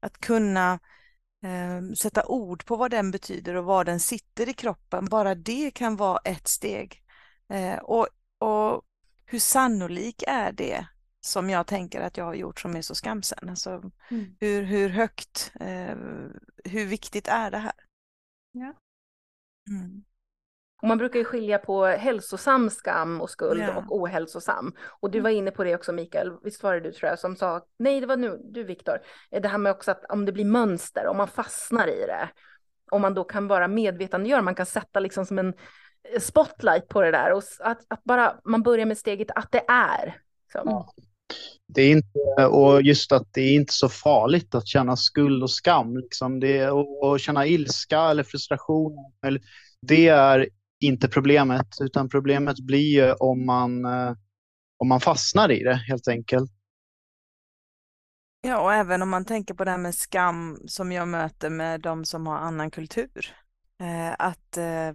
att 0.00 0.18
kunna 0.18 0.72
eh, 1.44 1.94
sätta 1.94 2.26
ord 2.26 2.64
på 2.64 2.76
vad 2.76 2.90
den 2.90 3.10
betyder 3.10 3.54
och 3.54 3.64
var 3.64 3.84
den 3.84 4.00
sitter 4.00 4.48
i 4.48 4.52
kroppen, 4.52 5.04
bara 5.04 5.34
det 5.34 5.70
kan 5.70 5.96
vara 5.96 6.18
ett 6.24 6.48
steg. 6.48 7.02
Eh, 7.52 7.78
och, 7.78 8.08
och 8.38 8.82
hur 9.26 9.38
sannolik 9.38 10.22
är 10.26 10.52
det 10.52 10.86
som 11.20 11.50
jag 11.50 11.66
tänker 11.66 12.00
att 12.00 12.16
jag 12.16 12.24
har 12.24 12.34
gjort 12.34 12.60
som 12.60 12.76
är 12.76 12.82
så 12.82 12.94
skamsen? 12.94 13.48
Alltså, 13.48 13.70
mm. 14.10 14.36
hur, 14.40 14.62
hur 14.62 14.88
högt, 14.88 15.52
eh, 15.60 15.96
hur 16.64 16.86
viktigt 16.86 17.28
är 17.28 17.50
det 17.50 17.58
här? 17.58 17.72
Ja. 18.52 18.74
Mm. 19.70 20.04
Och 20.82 20.88
man 20.88 20.98
brukar 20.98 21.18
ju 21.18 21.24
skilja 21.24 21.58
på 21.58 21.84
hälsosam 21.84 22.70
skam 22.70 23.20
och 23.20 23.30
skuld 23.30 23.60
yeah. 23.60 23.76
och 23.76 23.96
ohälsosam. 23.96 24.72
Och 25.00 25.10
du 25.10 25.20
var 25.20 25.30
inne 25.30 25.50
på 25.50 25.64
det 25.64 25.74
också 25.74 25.92
Mikael, 25.92 26.32
visst 26.44 26.62
var 26.62 26.74
det 26.74 26.80
du 26.80 26.92
tror 26.92 27.10
jag 27.10 27.18
som 27.18 27.36
sa, 27.36 27.64
nej 27.78 28.00
det 28.00 28.06
var 28.06 28.16
nu 28.16 28.40
du 28.44 28.64
Viktor, 28.64 28.98
det 29.30 29.48
här 29.48 29.58
med 29.58 29.72
också 29.72 29.90
att 29.90 30.04
om 30.08 30.24
det 30.24 30.32
blir 30.32 30.44
mönster, 30.44 31.06
om 31.06 31.16
man 31.16 31.28
fastnar 31.28 31.88
i 31.88 32.06
det, 32.06 32.28
om 32.90 33.02
man 33.02 33.14
då 33.14 33.24
kan 33.24 33.48
vara 33.48 33.68
medvetandegöra, 33.68 34.42
man 34.42 34.54
kan 34.54 34.66
sätta 34.66 35.00
liksom 35.00 35.26
som 35.26 35.38
en 35.38 35.54
spotlight 36.20 36.88
på 36.88 37.02
det 37.02 37.10
där 37.10 37.32
och 37.32 37.42
att, 37.60 37.80
att 37.88 38.04
bara 38.04 38.36
man 38.44 38.62
börjar 38.62 38.86
med 38.86 38.98
steget 38.98 39.30
att 39.34 39.52
det 39.52 39.64
är. 39.68 40.16
Liksom. 40.44 40.68
Mm. 40.68 40.82
Det 41.66 41.82
är 41.82 41.90
inte, 41.90 42.46
och 42.46 42.82
just 42.82 43.12
att 43.12 43.34
det 43.34 43.40
är 43.40 43.54
inte 43.54 43.72
så 43.72 43.88
farligt 43.88 44.54
att 44.54 44.66
känna 44.66 44.96
skuld 44.96 45.42
och 45.42 45.50
skam. 45.50 45.96
Liksom. 45.96 46.40
Det, 46.40 46.70
och, 46.70 47.02
och 47.02 47.20
känna 47.20 47.46
ilska 47.46 48.00
eller 48.00 48.22
frustration. 48.22 49.12
Eller, 49.26 49.40
det 49.80 50.08
är 50.08 50.48
inte 50.80 51.08
problemet, 51.08 51.66
utan 51.80 52.08
problemet 52.08 52.60
blir 52.60 52.94
ju 52.94 53.12
om 53.12 53.46
man, 53.46 53.84
eh, 53.84 54.12
om 54.78 54.88
man 54.88 55.00
fastnar 55.00 55.50
i 55.50 55.62
det 55.62 55.74
helt 55.74 56.08
enkelt. 56.08 56.50
Ja, 58.40 58.60
och 58.60 58.74
även 58.74 59.02
om 59.02 59.08
man 59.08 59.24
tänker 59.24 59.54
på 59.54 59.64
det 59.64 59.70
här 59.70 59.78
med 59.78 59.94
skam 59.94 60.58
som 60.66 60.92
jag 60.92 61.08
möter 61.08 61.50
med 61.50 61.80
de 61.80 62.04
som 62.04 62.26
har 62.26 62.36
annan 62.36 62.70
kultur. 62.70 63.36
Eh, 63.80 64.14
att 64.18 64.56
eh, 64.56 64.92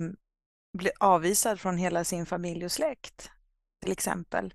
bli 0.77 0.91
avvisad 0.99 1.59
från 1.59 1.77
hela 1.77 2.03
sin 2.03 2.25
familj 2.25 2.65
och 2.65 2.71
släkt, 2.71 3.29
till 3.81 3.91
exempel. 3.91 4.53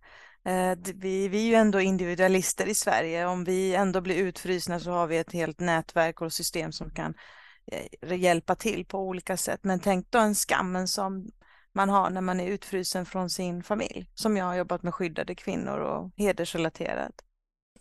Vi, 0.95 1.29
vi 1.29 1.39
är 1.45 1.49
ju 1.49 1.55
ändå 1.55 1.81
individualister 1.81 2.66
i 2.66 2.74
Sverige. 2.74 3.26
Om 3.26 3.45
vi 3.45 3.74
ändå 3.74 4.01
blir 4.01 4.16
utfrysna 4.16 4.81
så 4.81 4.91
har 4.91 5.07
vi 5.07 5.18
ett 5.18 5.33
helt 5.33 5.61
nätverk 5.61 6.20
och 6.20 6.33
system 6.33 6.72
som 6.72 6.91
kan 6.91 7.14
hjälpa 8.03 8.55
till 8.55 8.85
på 8.85 8.99
olika 8.99 9.37
sätt. 9.37 9.61
Men 9.62 9.81
tänk 9.81 10.11
då 10.11 10.19
en 10.19 10.35
skammen 10.35 10.89
som 10.89 11.31
man 11.73 11.89
har 11.89 12.11
när 12.11 12.21
man 12.21 12.41
är 12.41 12.47
utfrysen 12.47 13.07
från 13.07 13.31
sin 13.31 13.62
familj, 13.62 14.11
som 14.14 14.37
jag 14.37 14.45
har 14.45 14.55
jobbat 14.55 14.83
med 14.83 14.95
skyddade 14.95 15.35
kvinnor 15.35 15.79
och 15.79 16.12
hedersrelaterat. 16.16 17.12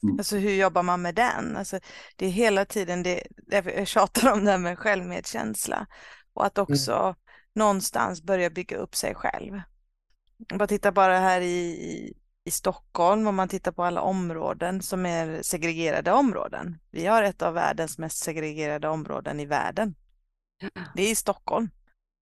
Mm. 0.03 0.19
Alltså 0.19 0.37
hur 0.37 0.53
jobbar 0.53 0.83
man 0.83 1.01
med 1.01 1.15
den? 1.15 1.57
Alltså, 1.57 1.79
det 2.15 2.25
är 2.25 2.29
hela 2.29 2.65
tiden, 2.65 3.03
det, 3.03 3.23
jag 3.47 3.87
tjatar 3.87 4.31
om 4.33 4.45
det 4.45 4.51
här 4.51 4.57
med 4.57 4.79
självmedkänsla 4.79 5.87
och 6.33 6.45
att 6.45 6.57
mm. 6.57 6.67
också 6.69 6.93
mm. 6.93 7.15
någonstans 7.55 8.23
börja 8.23 8.49
bygga 8.49 8.77
upp 8.77 8.95
sig 8.95 9.15
själv. 9.15 9.61
Bara 10.55 10.67
titta 10.67 10.91
bara 10.91 11.19
här 11.19 11.41
i, 11.41 12.13
i 12.47 12.51
Stockholm, 12.51 13.27
om 13.27 13.35
man 13.35 13.49
tittar 13.49 13.71
på 13.71 13.83
alla 13.83 14.01
områden 14.01 14.81
som 14.81 15.05
är 15.05 15.41
segregerade 15.41 16.11
områden. 16.11 16.79
Vi 16.91 17.05
har 17.05 17.23
ett 17.23 17.41
av 17.41 17.53
världens 17.53 17.97
mest 17.97 18.17
segregerade 18.17 18.89
områden 18.89 19.39
i 19.39 19.45
världen. 19.45 19.95
Det 20.95 21.01
är 21.01 21.11
i 21.11 21.15
Stockholm. 21.15 21.69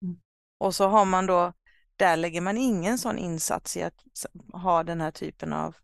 Mm. 0.02 0.16
Och 0.58 0.74
så 0.74 0.88
har 0.88 1.04
man 1.04 1.26
då, 1.26 1.52
där 1.96 2.16
lägger 2.16 2.40
man 2.40 2.56
ingen 2.56 2.98
sån 2.98 3.18
insats 3.18 3.76
i 3.76 3.82
att 3.82 4.04
ha 4.52 4.82
den 4.82 5.00
här 5.00 5.10
typen 5.10 5.52
av 5.52 5.76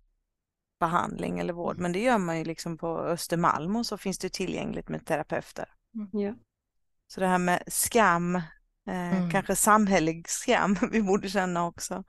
behandling 0.80 1.38
eller 1.38 1.52
vård, 1.52 1.78
men 1.78 1.92
det 1.92 2.00
gör 2.00 2.18
man 2.18 2.38
ju 2.38 2.44
liksom 2.44 2.78
på 2.78 2.98
Östermalm 2.98 3.76
och 3.76 3.86
så 3.86 3.98
finns 3.98 4.18
det 4.18 4.32
tillgängligt 4.32 4.88
med 4.88 5.06
terapeuter. 5.06 5.68
Mm. 5.94 6.38
Så 7.06 7.20
det 7.20 7.26
här 7.26 7.38
med 7.38 7.62
skam, 7.66 8.36
eh, 8.36 9.16
mm. 9.16 9.30
kanske 9.30 9.56
samhällelig 9.56 10.28
skam 10.28 10.76
vi 10.92 11.02
borde 11.02 11.28
känna 11.28 11.66
också. 11.66 12.04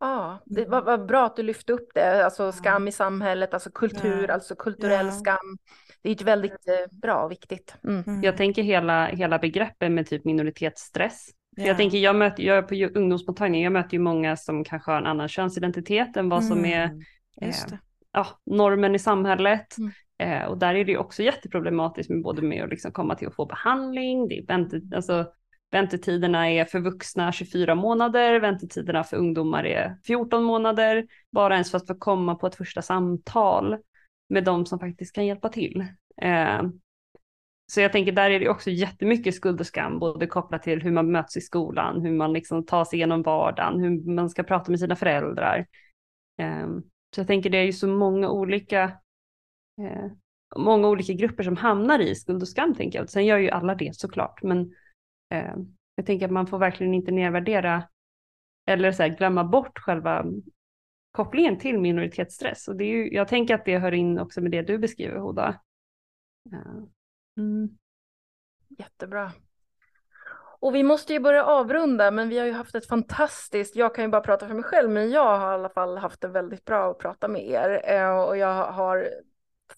Ja, 0.00 0.42
det 0.46 0.64
var, 0.64 0.82
var, 0.82 0.98
bra 0.98 1.26
att 1.26 1.36
du 1.36 1.42
lyfte 1.42 1.72
upp 1.72 1.88
det, 1.94 2.24
alltså 2.24 2.52
skam 2.52 2.88
i 2.88 2.92
samhället, 2.92 3.54
alltså 3.54 3.70
kultur, 3.70 4.24
ja. 4.28 4.34
alltså 4.34 4.56
kulturell 4.56 5.06
ja. 5.06 5.12
skam. 5.12 5.58
Det 6.02 6.10
är 6.10 6.14
ett 6.14 6.22
väldigt 6.22 6.68
eh, 6.68 6.96
bra 6.96 7.24
och 7.24 7.30
viktigt. 7.30 7.74
Mm. 7.84 8.04
Mm. 8.06 8.22
Jag 8.22 8.36
tänker 8.36 8.62
hela, 8.62 9.06
hela 9.06 9.38
begreppet 9.38 9.92
med 9.92 10.06
typ 10.06 10.24
minoritetsstress. 10.24 11.28
Ja. 11.56 11.66
jag 11.66 11.76
tänker, 11.76 11.98
jag, 11.98 12.16
möter, 12.16 12.42
jag 12.42 12.56
är 12.56 12.62
på 12.62 12.98
ungdomsmottagning, 12.98 13.62
jag 13.64 13.72
möter 13.72 13.92
ju 13.92 13.98
många 13.98 14.36
som 14.36 14.64
kanske 14.64 14.90
har 14.90 14.98
en 14.98 15.06
annan 15.06 15.28
könsidentitet 15.28 16.16
än 16.16 16.28
vad 16.28 16.44
som 16.44 16.64
är 16.64 16.84
mm. 16.84 17.00
eh, 17.40 17.54
ja, 18.12 18.26
normen 18.46 18.94
i 18.94 18.98
samhället. 18.98 19.76
Mm. 19.78 19.92
Eh, 20.18 20.48
och 20.48 20.58
där 20.58 20.74
är 20.74 20.84
det 20.84 20.92
ju 20.92 20.98
också 20.98 21.22
jätteproblematiskt 21.22 22.10
med 22.10 22.22
både 22.22 22.42
med 22.42 22.64
att 22.64 22.70
liksom 22.70 22.92
komma 22.92 23.14
till 23.14 23.28
att 23.28 23.34
få 23.34 23.46
behandling, 23.46 24.28
det 24.28 24.38
är 24.38 24.46
väntet, 24.46 24.82
alltså 24.94 25.26
Väntetiderna 25.70 26.50
är 26.50 26.64
för 26.64 26.80
vuxna 26.80 27.32
24 27.32 27.74
månader, 27.74 28.40
väntetiderna 28.40 29.04
för 29.04 29.16
ungdomar 29.16 29.64
är 29.64 29.96
14 30.04 30.44
månader, 30.44 31.06
bara 31.32 31.54
ens 31.54 31.70
för 31.70 31.78
att 31.78 31.86
få 31.86 31.94
komma 31.94 32.34
på 32.34 32.46
ett 32.46 32.54
första 32.54 32.82
samtal 32.82 33.76
med 34.28 34.44
de 34.44 34.66
som 34.66 34.78
faktiskt 34.78 35.14
kan 35.14 35.26
hjälpa 35.26 35.48
till. 35.48 35.86
Eh, 36.22 36.62
så 37.72 37.80
jag 37.80 37.92
tänker 37.92 38.12
där 38.12 38.30
är 38.30 38.40
det 38.40 38.48
också 38.48 38.70
jättemycket 38.70 39.34
skuld 39.34 39.60
och 39.60 39.66
skam, 39.66 39.98
både 39.98 40.26
kopplat 40.26 40.62
till 40.62 40.82
hur 40.82 40.92
man 40.92 41.10
möts 41.10 41.36
i 41.36 41.40
skolan, 41.40 42.00
hur 42.00 42.12
man 42.12 42.32
liksom 42.32 42.66
tar 42.66 42.84
sig 42.84 42.96
igenom 42.96 43.22
vardagen, 43.22 43.80
hur 43.80 44.14
man 44.14 44.30
ska 44.30 44.42
prata 44.42 44.70
med 44.70 44.80
sina 44.80 44.96
föräldrar. 44.96 45.66
Eh, 46.40 46.68
så 47.14 47.20
jag 47.20 47.26
tänker 47.26 47.50
det 47.50 47.58
är 47.58 47.64
ju 47.64 47.72
så 47.72 47.88
många 47.88 48.30
olika, 48.30 48.82
eh, 49.80 50.06
många 50.56 50.88
olika 50.88 51.12
grupper 51.12 51.44
som 51.44 51.56
hamnar 51.56 51.98
i 51.98 52.14
skuld 52.14 52.42
och 52.42 52.48
skam 52.48 52.74
tänker 52.74 52.98
jag. 52.98 53.10
Sen 53.10 53.26
gör 53.26 53.38
ju 53.38 53.50
alla 53.50 53.74
det 53.74 53.96
såklart, 53.96 54.42
men 54.42 54.72
Eh, 55.28 55.54
jag 55.94 56.06
tänker 56.06 56.26
att 56.26 56.32
man 56.32 56.46
får 56.46 56.58
verkligen 56.58 56.94
inte 56.94 57.10
nedvärdera 57.10 57.88
eller 58.66 58.92
så 58.92 59.02
här, 59.02 59.16
glömma 59.16 59.44
bort 59.44 59.78
själva 59.78 60.24
kopplingen 61.10 61.58
till 61.58 61.78
minoritetsstress. 61.78 62.68
Och 62.68 62.76
det 62.76 62.84
är 62.84 62.88
ju, 62.88 63.14
jag 63.14 63.28
tänker 63.28 63.54
att 63.54 63.64
det 63.64 63.78
hör 63.78 63.94
in 63.94 64.18
också 64.18 64.40
med 64.40 64.50
det 64.50 64.62
du 64.62 64.78
beskriver 64.78 65.16
Hoda. 65.16 65.60
Eh. 66.52 66.82
Mm. 67.36 67.78
Jättebra. 68.68 69.32
Och 70.58 70.74
vi 70.74 70.82
måste 70.82 71.12
ju 71.12 71.20
börja 71.20 71.44
avrunda, 71.44 72.10
men 72.10 72.28
vi 72.28 72.38
har 72.38 72.46
ju 72.46 72.52
haft 72.52 72.74
ett 72.74 72.88
fantastiskt, 72.88 73.76
jag 73.76 73.94
kan 73.94 74.04
ju 74.04 74.10
bara 74.10 74.20
prata 74.20 74.46
för 74.46 74.54
mig 74.54 74.64
själv, 74.64 74.90
men 74.90 75.10
jag 75.10 75.38
har 75.38 75.50
i 75.50 75.54
alla 75.54 75.68
fall 75.68 75.98
haft 75.98 76.20
det 76.20 76.28
väldigt 76.28 76.64
bra 76.64 76.90
att 76.90 76.98
prata 76.98 77.28
med 77.28 77.46
er. 77.46 77.82
Eh, 77.84 78.18
och 78.18 78.36
jag 78.36 78.72
har 78.72 79.08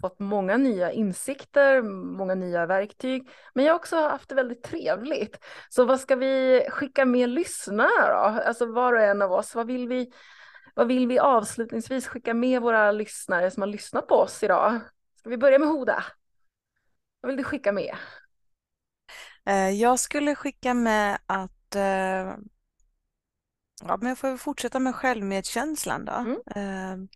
fått 0.00 0.18
många 0.18 0.56
nya 0.56 0.92
insikter, 0.92 1.82
många 2.16 2.34
nya 2.34 2.66
verktyg, 2.66 3.28
men 3.54 3.64
jag 3.64 3.72
har 3.72 3.78
också 3.78 3.96
haft 3.96 4.28
det 4.28 4.34
väldigt 4.34 4.62
trevligt. 4.62 5.38
Så 5.68 5.84
vad 5.84 6.00
ska 6.00 6.16
vi 6.16 6.62
skicka 6.70 7.04
med 7.04 7.28
lyssnarna 7.28 8.08
då? 8.08 8.42
Alltså 8.46 8.66
var 8.66 8.92
och 8.92 9.02
en 9.02 9.22
av 9.22 9.32
oss, 9.32 9.54
vad 9.54 9.66
vill 9.66 9.88
vi, 9.88 10.12
vad 10.74 10.88
vill 10.88 11.08
vi 11.08 11.18
avslutningsvis 11.18 12.06
skicka 12.08 12.34
med 12.34 12.62
våra 12.62 12.92
lyssnare 12.92 13.50
som 13.50 13.62
har 13.62 13.68
lyssnat 13.68 14.06
på 14.06 14.14
oss 14.14 14.42
idag? 14.42 14.80
Ska 15.18 15.30
vi 15.30 15.36
börja 15.36 15.58
med 15.58 15.68
Hoda? 15.68 16.04
Vad 17.20 17.28
vill 17.28 17.36
du 17.36 17.44
skicka 17.44 17.72
med? 17.72 17.96
Eh, 19.46 19.70
jag 19.70 19.98
skulle 19.98 20.34
skicka 20.34 20.74
med 20.74 21.18
att 21.26 21.74
eh, 21.76 22.36
ja, 23.82 23.96
men 23.96 24.08
jag 24.08 24.18
får 24.18 24.36
fortsätta 24.36 24.78
med 24.78 24.94
självmedkänslan 24.94 26.04
då. 26.04 26.12
Mm. 26.12 27.08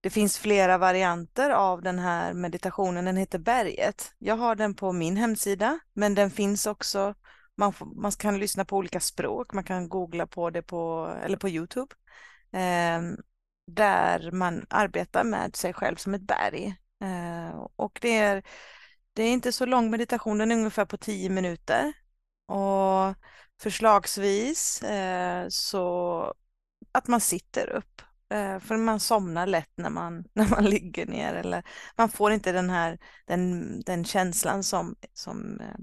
Det 0.00 0.10
finns 0.10 0.38
flera 0.38 0.78
varianter 0.78 1.50
av 1.50 1.82
den 1.82 1.98
här 1.98 2.34
meditationen. 2.34 3.04
Den 3.04 3.16
heter 3.16 3.38
Berget. 3.38 4.12
Jag 4.18 4.36
har 4.36 4.54
den 4.54 4.74
på 4.74 4.92
min 4.92 5.16
hemsida, 5.16 5.78
men 5.92 6.14
den 6.14 6.30
finns 6.30 6.66
också. 6.66 7.14
Man, 7.56 7.72
får, 7.72 7.86
man 8.00 8.12
kan 8.12 8.38
lyssna 8.38 8.64
på 8.64 8.76
olika 8.76 9.00
språk. 9.00 9.52
Man 9.52 9.64
kan 9.64 9.88
googla 9.88 10.26
på 10.26 10.50
det 10.50 10.62
på, 10.62 11.14
eller 11.24 11.36
på 11.36 11.48
Youtube. 11.48 11.94
Eh, 12.52 13.02
där 13.66 14.30
man 14.30 14.66
arbetar 14.70 15.24
med 15.24 15.56
sig 15.56 15.72
själv 15.72 15.96
som 15.96 16.14
ett 16.14 16.22
berg. 16.22 16.76
Eh, 17.02 17.66
och 17.76 17.98
det 18.02 18.18
är, 18.18 18.42
det 19.12 19.22
är 19.22 19.32
inte 19.32 19.52
så 19.52 19.66
lång 19.66 19.90
meditation, 19.90 20.38
den 20.38 20.50
är 20.50 20.56
ungefär 20.56 20.84
på 20.84 20.96
tio 20.96 21.28
minuter. 21.30 21.92
Och 22.46 23.14
förslagsvis 23.62 24.82
eh, 24.82 25.46
så 25.48 26.34
att 26.92 27.08
man 27.08 27.20
sitter 27.20 27.70
upp 27.70 28.02
för 28.60 28.76
man 28.76 29.00
somnar 29.00 29.46
lätt 29.46 29.72
när 29.76 29.90
man, 29.90 30.24
när 30.34 30.48
man 30.48 30.64
ligger 30.64 31.06
ner 31.06 31.34
eller 31.34 31.62
man 31.96 32.08
får 32.08 32.32
inte 32.32 32.52
den 32.52 32.70
här 32.70 32.98
den, 33.26 33.80
den 33.80 34.04
känslan 34.04 34.62
som, 34.62 34.96
som 35.14 35.60
eh, 35.60 35.78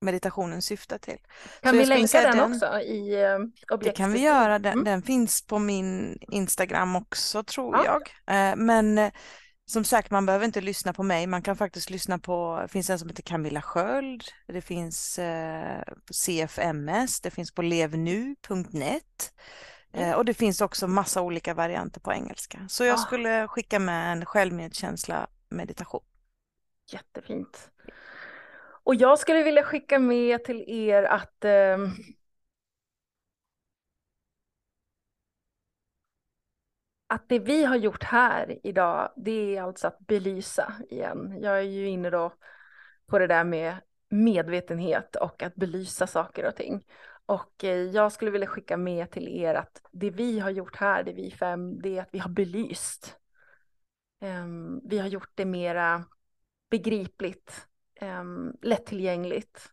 meditationen 0.00 0.62
syftar 0.62 0.98
till. 0.98 1.18
Kan 1.62 1.78
vi 1.78 1.86
länka 1.86 2.20
den, 2.20 2.36
den, 2.36 2.52
också 2.52 2.80
i 2.80 3.26
uh, 3.72 3.78
Det 3.80 3.90
kan 3.90 4.12
vi 4.12 4.20
göra, 4.20 4.58
den, 4.58 4.72
mm. 4.72 4.84
den, 4.84 5.02
finns 5.02 5.46
på 5.46 5.58
min 5.58 6.18
Instagram 6.30 6.96
också 6.96 7.42
tror 7.42 7.76
ja. 7.76 8.00
jag. 8.26 8.58
men 8.58 9.10
som 9.68 9.84
sagt, 9.84 10.10
man 10.10 10.26
behöver 10.26 10.44
inte 10.44 10.60
lyssna 10.60 10.92
på 10.92 11.02
mig. 11.02 11.26
Man 11.26 11.42
kan 11.42 11.56
faktiskt 11.56 11.90
lyssna 11.90 12.18
på, 12.18 12.58
det 12.62 12.68
finns 12.68 12.90
en 12.90 12.98
som 12.98 13.08
heter 13.08 13.22
Camilla 13.22 13.62
Sköld, 13.62 14.24
det 14.46 14.60
finns 14.60 15.18
eh, 15.18 15.82
CFMS, 16.10 17.20
det 17.20 17.30
finns 17.30 17.54
på 17.54 17.62
levnu.net. 17.62 19.32
Eh, 19.92 20.12
och 20.12 20.24
det 20.24 20.34
finns 20.34 20.60
också 20.60 20.88
massa 20.88 21.22
olika 21.22 21.54
varianter 21.54 22.00
på 22.00 22.12
engelska. 22.12 22.58
Så 22.68 22.84
jag 22.84 22.94
ah. 22.94 22.98
skulle 22.98 23.48
skicka 23.48 23.78
med 23.78 24.12
en 24.12 24.26
självmedkänsla 24.26 25.26
meditation. 25.48 26.02
Jättefint. 26.92 27.70
Och 28.84 28.94
jag 28.94 29.18
skulle 29.18 29.42
vilja 29.42 29.62
skicka 29.62 29.98
med 29.98 30.44
till 30.44 30.64
er 30.68 31.02
att 31.02 31.44
eh, 31.44 31.78
att 37.06 37.28
det 37.28 37.38
vi 37.38 37.64
har 37.64 37.76
gjort 37.76 38.02
här 38.02 38.58
idag, 38.62 39.12
det 39.16 39.56
är 39.56 39.62
alltså 39.62 39.86
att 39.86 39.98
belysa 39.98 40.72
igen. 40.90 41.38
Jag 41.42 41.58
är 41.58 41.62
ju 41.62 41.88
inne 41.88 42.10
då 42.10 42.32
på 43.06 43.18
det 43.18 43.26
där 43.26 43.44
med 43.44 43.76
medvetenhet 44.08 45.16
och 45.16 45.42
att 45.42 45.54
belysa 45.54 46.06
saker 46.06 46.44
och 46.44 46.56
ting. 46.56 46.84
Och 47.28 47.64
eh, 47.64 47.76
jag 47.76 48.12
skulle 48.12 48.30
vilja 48.30 48.46
skicka 48.46 48.76
med 48.76 49.10
till 49.10 49.28
er 49.28 49.54
att 49.54 49.82
det 49.92 50.10
vi 50.10 50.38
har 50.38 50.50
gjort 50.50 50.76
här, 50.76 51.02
det 51.02 51.12
vi 51.12 51.30
fem, 51.30 51.80
det 51.80 51.96
är 51.96 52.02
att 52.02 52.08
vi 52.12 52.18
har 52.18 52.30
belyst. 52.30 53.18
Um, 54.20 54.80
vi 54.84 54.98
har 54.98 55.08
gjort 55.08 55.30
det 55.34 55.44
mera 55.44 56.04
begripligt, 56.70 57.66
um, 58.00 58.56
lättillgängligt, 58.62 59.72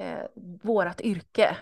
uh, 0.00 0.26
vårat 0.62 1.00
yrke. 1.00 1.56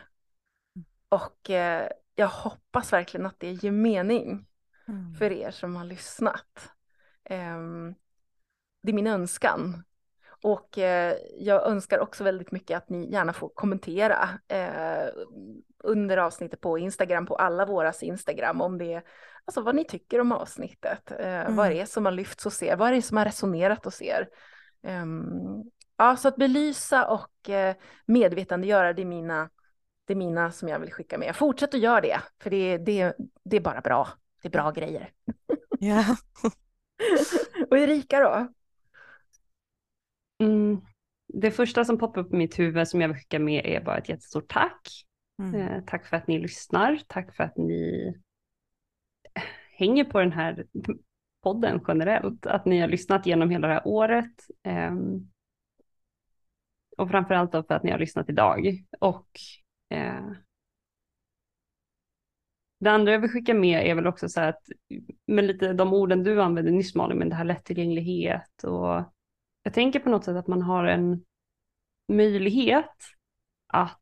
Och 1.09 1.51
uh, 1.51 1.89
jag 2.15 2.29
hoppas 2.29 2.93
verkligen 2.93 3.27
att 3.27 3.41
det 3.41 3.53
ger 3.53 3.71
mening 3.71 4.47
mm. 4.89 5.15
för 5.15 5.33
er 5.33 5.51
som 5.51 5.77
har 5.77 5.85
lyssnat. 5.85 6.73
Um, 7.31 7.95
det 8.83 8.91
är 8.91 8.95
min 8.95 9.07
önskan 9.07 9.85
och 10.43 10.79
eh, 10.79 11.17
jag 11.39 11.67
önskar 11.67 11.99
också 11.99 12.25
väldigt 12.25 12.53
mycket 12.53 12.77
att 12.77 12.89
ni 12.89 13.13
gärna 13.13 13.33
får 13.33 13.49
kommentera 13.49 14.29
eh, 14.49 15.09
under 15.85 16.17
avsnittet 16.17 16.61
på 16.61 16.79
Instagram, 16.79 17.27
på 17.27 17.37
alla 17.37 17.67
våras 17.67 18.03
Instagram, 18.03 18.61
om 18.61 18.79
det 18.79 19.03
alltså 19.45 19.61
vad 19.61 19.75
ni 19.75 19.85
tycker 19.85 20.21
om 20.21 20.33
avsnittet, 20.33 21.11
eh, 21.11 21.41
mm. 21.41 21.57
vad 21.57 21.71
det 21.71 21.81
är 21.81 21.87
som 21.87 22.05
har 22.05 22.13
lyfts 22.13 22.47
och 22.47 22.53
ser, 22.53 22.77
vad 22.77 22.89
är 22.89 22.93
det 22.93 23.03
som 23.03 23.17
har 23.17 23.25
resonerat 23.25 23.87
och 23.87 23.95
ser. 23.95 24.29
Um, 24.87 25.71
ja, 25.97 26.17
så 26.17 26.29
att 26.29 26.37
belysa 26.37 27.09
och 27.09 27.51
eh, 27.51 27.77
medvetandegöra, 28.07 28.93
det 28.93 29.03
är 29.03 29.07
mina, 29.07 29.51
det 30.07 30.13
är 30.13 30.17
mina 30.17 30.53
som 30.53 30.69
jag 30.69 30.79
vill 30.79 30.93
skicka 30.93 31.19
med. 31.19 31.37
Fortsätt 31.37 31.75
att 31.75 31.81
göra 31.81 32.01
det, 32.01 32.21
för 32.43 32.51
det, 32.51 32.79
det, 32.79 33.15
det 33.45 33.57
är 33.57 33.61
bara 33.61 33.81
bra. 33.81 34.09
Det 34.43 34.49
är 34.49 34.53
bra 34.53 34.71
grejer. 34.71 35.11
Ja. 35.79 36.17
och 37.71 37.79
Erika 37.79 38.21
då? 38.21 38.49
Mm. 40.45 40.81
Det 41.29 41.51
första 41.51 41.85
som 41.85 41.99
poppar 41.99 42.21
upp 42.21 42.33
i 42.33 42.37
mitt 42.37 42.59
huvud 42.59 42.89
som 42.89 43.01
jag 43.01 43.09
vill 43.09 43.17
skicka 43.17 43.39
med 43.39 43.67
är 43.67 43.85
bara 43.85 43.99
ett 43.99 44.09
jättestort 44.09 44.49
tack. 44.49 44.89
Mm. 45.39 45.55
Eh, 45.55 45.83
tack 45.87 46.07
för 46.07 46.17
att 46.17 46.27
ni 46.27 46.39
lyssnar, 46.39 47.01
tack 47.07 47.37
för 47.37 47.45
att 47.45 47.57
ni 47.57 48.15
hänger 49.77 50.05
på 50.05 50.21
den 50.21 50.33
här 50.33 50.67
podden 51.43 51.81
generellt, 51.89 52.47
att 52.47 52.65
ni 52.65 52.81
har 52.81 52.89
lyssnat 52.89 53.27
genom 53.27 53.51
hela 53.51 53.69
det 53.69 53.75
här 53.75 53.87
året. 53.87 54.47
Eh, 54.63 54.93
och 56.99 57.11
framförallt 57.11 57.53
då 57.53 57.63
för 57.63 57.75
att 57.75 57.83
ni 57.83 57.91
har 57.91 57.99
lyssnat 57.99 58.29
idag. 58.29 58.85
Och 59.01 59.31
eh, 59.91 60.31
det 62.81 62.91
andra 62.91 63.13
jag 63.13 63.19
vill 63.19 63.31
skicka 63.31 63.55
med 63.55 63.87
är 63.87 63.95
väl 63.95 64.07
också 64.07 64.29
så 64.29 64.41
här 64.41 64.49
att 64.49 64.63
med 65.27 65.45
lite 65.45 65.73
de 65.73 65.93
orden 65.93 66.25
du 66.25 66.43
använde 66.43 66.71
nyss 66.71 66.95
Malin, 66.95 67.19
med 67.19 67.31
det 67.31 67.35
här 67.35 67.45
lättillgänglighet 67.45 68.65
och 68.65 69.03
jag 69.63 69.75
tänker 69.75 70.01
på 70.01 70.11
något 70.11 70.25
sätt 70.25 70.37
att 70.37 70.47
man 70.47 70.63
har 70.63 70.85
en 70.85 71.25
möjlighet 72.13 72.97
att 73.67 73.99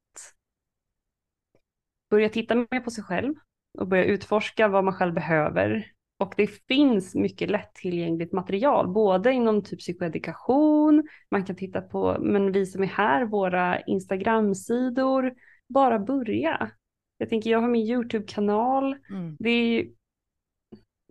börja 2.10 2.28
titta 2.28 2.54
mer 2.54 2.80
på 2.80 2.90
sig 2.90 3.04
själv 3.04 3.34
och 3.78 3.88
börja 3.88 4.04
utforska 4.04 4.68
vad 4.68 4.84
man 4.84 4.94
själv 4.94 5.14
behöver. 5.14 5.92
Och 6.18 6.34
det 6.36 6.46
finns 6.46 7.14
mycket 7.14 7.50
lättillgängligt 7.50 8.32
material, 8.32 8.88
både 8.88 9.32
inom 9.32 9.64
typ 9.64 9.78
psykoedukation, 9.78 11.08
man 11.30 11.44
kan 11.44 11.56
titta 11.56 11.80
på, 11.80 12.16
men 12.20 12.52
vi 12.52 12.66
som 12.66 12.82
är 12.82 12.86
här, 12.86 13.24
våra 13.24 13.80
Instagram-sidor, 13.80 15.34
bara 15.68 15.98
börja. 15.98 16.70
Jag 17.18 17.28
tänker, 17.28 17.50
jag 17.50 17.60
har 17.60 17.68
min 17.68 17.86
YouTube-kanal, 17.86 18.96
mm. 19.10 19.36
det 19.38 19.50
är 19.50 19.86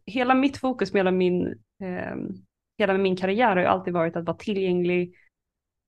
hela 0.05 0.33
mitt 0.33 0.57
fokus 0.57 0.93
med 0.93 0.99
hela 0.99 1.11
min 1.11 1.47
eh, 1.81 2.15
hela 2.79 2.97
min 2.97 3.15
karriär 3.15 3.55
har 3.55 3.59
ju 3.59 3.65
alltid 3.65 3.93
varit 3.93 4.15
att 4.15 4.25
vara 4.25 4.37
tillgänglig. 4.37 5.15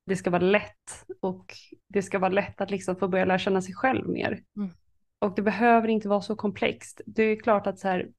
Det 0.05 0.15
ska 0.15 0.29
vara 0.29 0.43
lätt 0.43 1.05
och 1.19 1.53
det 1.87 2.01
ska 2.01 2.19
vara 2.19 2.31
lätt 2.31 2.61
att 2.61 2.71
liksom 2.71 2.95
få 2.95 3.07
börja 3.07 3.25
lära 3.25 3.39
känna 3.39 3.61
sig 3.61 3.73
själv 3.73 4.09
mer. 4.09 4.43
Mm. 4.57 4.69
Och 5.19 5.35
det 5.35 5.41
behöver 5.41 5.87
inte 5.87 6.09
vara 6.09 6.21
så 6.21 6.35
komplext. 6.35 7.01
Det 7.05 7.23
är 7.23 7.35
klart 7.39 7.67
att 7.67 7.79
så 7.79 7.87
här, 7.87 8.09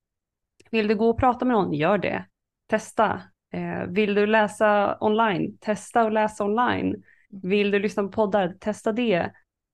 vill 0.71 0.89
du 0.89 0.95
gå 0.95 1.11
och 1.11 1.19
prata 1.19 1.45
med 1.45 1.55
någon, 1.55 1.73
gör 1.73 1.99
det. 1.99 2.25
Testa. 2.67 3.23
Eh, 3.53 3.85
vill 3.89 4.15
du 4.15 4.27
läsa 4.27 4.99
online, 5.01 5.59
testa 5.61 6.05
och 6.05 6.13
läsa 6.13 6.45
online. 6.45 6.87
Mm. 6.87 7.03
Vill 7.43 7.71
du 7.71 7.79
lyssna 7.79 8.03
på 8.03 8.09
poddar, 8.09 8.55
testa 8.61 8.93
det. 8.93 9.33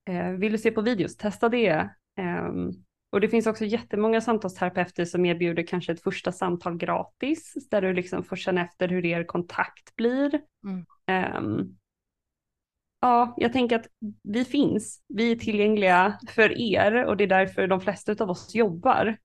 Eh, 0.09 0.31
vill 0.31 0.53
du 0.53 0.59
se 0.59 0.71
på 0.71 0.81
videos, 0.81 1.17
testa 1.17 1.49
det. 1.49 1.91
Um, 2.21 2.85
och 3.11 3.21
det 3.21 3.29
finns 3.29 3.47
också 3.47 3.65
jättemånga 3.65 4.21
samtalsterapeuter 4.21 5.05
som 5.05 5.25
erbjuder 5.25 5.67
kanske 5.67 5.93
ett 5.93 6.03
första 6.03 6.33
samtal 6.33 6.77
gratis, 6.77 7.69
där 7.71 7.83
du 7.83 7.93
liksom 7.93 8.25
får 8.25 8.37
känna 8.37 8.63
efter 8.65 8.89
hur 8.89 9.05
er 9.05 9.25
kontakt 9.25 9.97
blir. 9.97 10.43
Mm. 10.65 11.37
Um, 11.37 11.79
ja, 13.01 13.35
jag 13.37 13.53
tänker 13.53 13.77
att 13.77 13.87
vi 14.23 14.45
finns, 14.45 15.03
vi 15.09 15.33
är 15.33 15.37
tillgängliga 15.37 16.19
för 16.29 16.61
er 16.61 17.05
och 17.05 17.17
det 17.17 17.25
är 17.25 17.29
därför 17.29 17.67
de 17.67 17.81
flesta 17.81 18.25
av 18.25 18.31
oss 18.31 18.55
jobbar. 18.55 19.19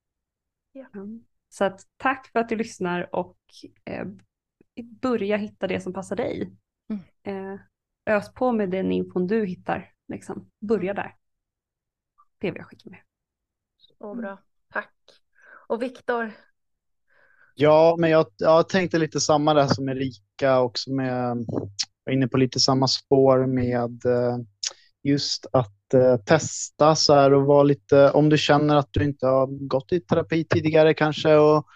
Ja. 0.72 0.86
Um, 0.92 1.24
så 1.48 1.64
att 1.64 1.80
tack 1.96 2.26
för 2.32 2.38
att 2.38 2.48
du 2.48 2.56
lyssnar 2.56 3.14
och 3.14 3.38
eh, 3.84 4.06
börja 4.82 5.36
hitta 5.36 5.66
det 5.66 5.80
som 5.80 5.92
passar 5.92 6.16
dig. 6.16 6.52
Mm. 6.88 7.02
Eh, 7.54 7.60
ös 8.06 8.32
på 8.32 8.52
med 8.52 8.70
den 8.70 8.92
infon 8.92 9.26
du 9.26 9.46
hittar, 9.46 9.92
liksom. 10.08 10.50
börja 10.60 10.94
där. 10.94 11.16
Det 12.38 12.50
vill 12.50 12.58
jag 12.58 12.66
skicka 12.66 12.90
med. 12.90 13.00
Så 13.98 14.14
bra, 14.14 14.38
tack. 14.72 14.94
Och 15.68 15.82
Viktor? 15.82 16.32
Ja, 17.54 17.96
men 17.98 18.10
jag, 18.10 18.26
jag 18.36 18.68
tänkte 18.68 18.98
lite 18.98 19.20
samma 19.20 19.54
där 19.54 19.66
som 19.66 19.88
Erika 19.88 20.60
också 20.60 20.92
med, 20.92 21.46
var 22.04 22.12
inne 22.12 22.28
på 22.28 22.36
lite 22.36 22.60
samma 22.60 22.88
spår 22.88 23.46
med 23.46 24.04
eh, 24.06 24.38
just 25.02 25.46
att 25.52 25.94
eh, 25.94 26.16
testa 26.16 26.94
så 26.96 27.14
här 27.14 27.32
och 27.32 27.46
vara 27.46 27.62
lite, 27.62 28.10
om 28.10 28.28
du 28.28 28.38
känner 28.38 28.76
att 28.76 28.88
du 28.90 29.04
inte 29.04 29.26
har 29.26 29.68
gått 29.68 29.92
i 29.92 30.00
terapi 30.00 30.44
tidigare 30.44 30.94
kanske 30.94 31.36
och 31.36 31.66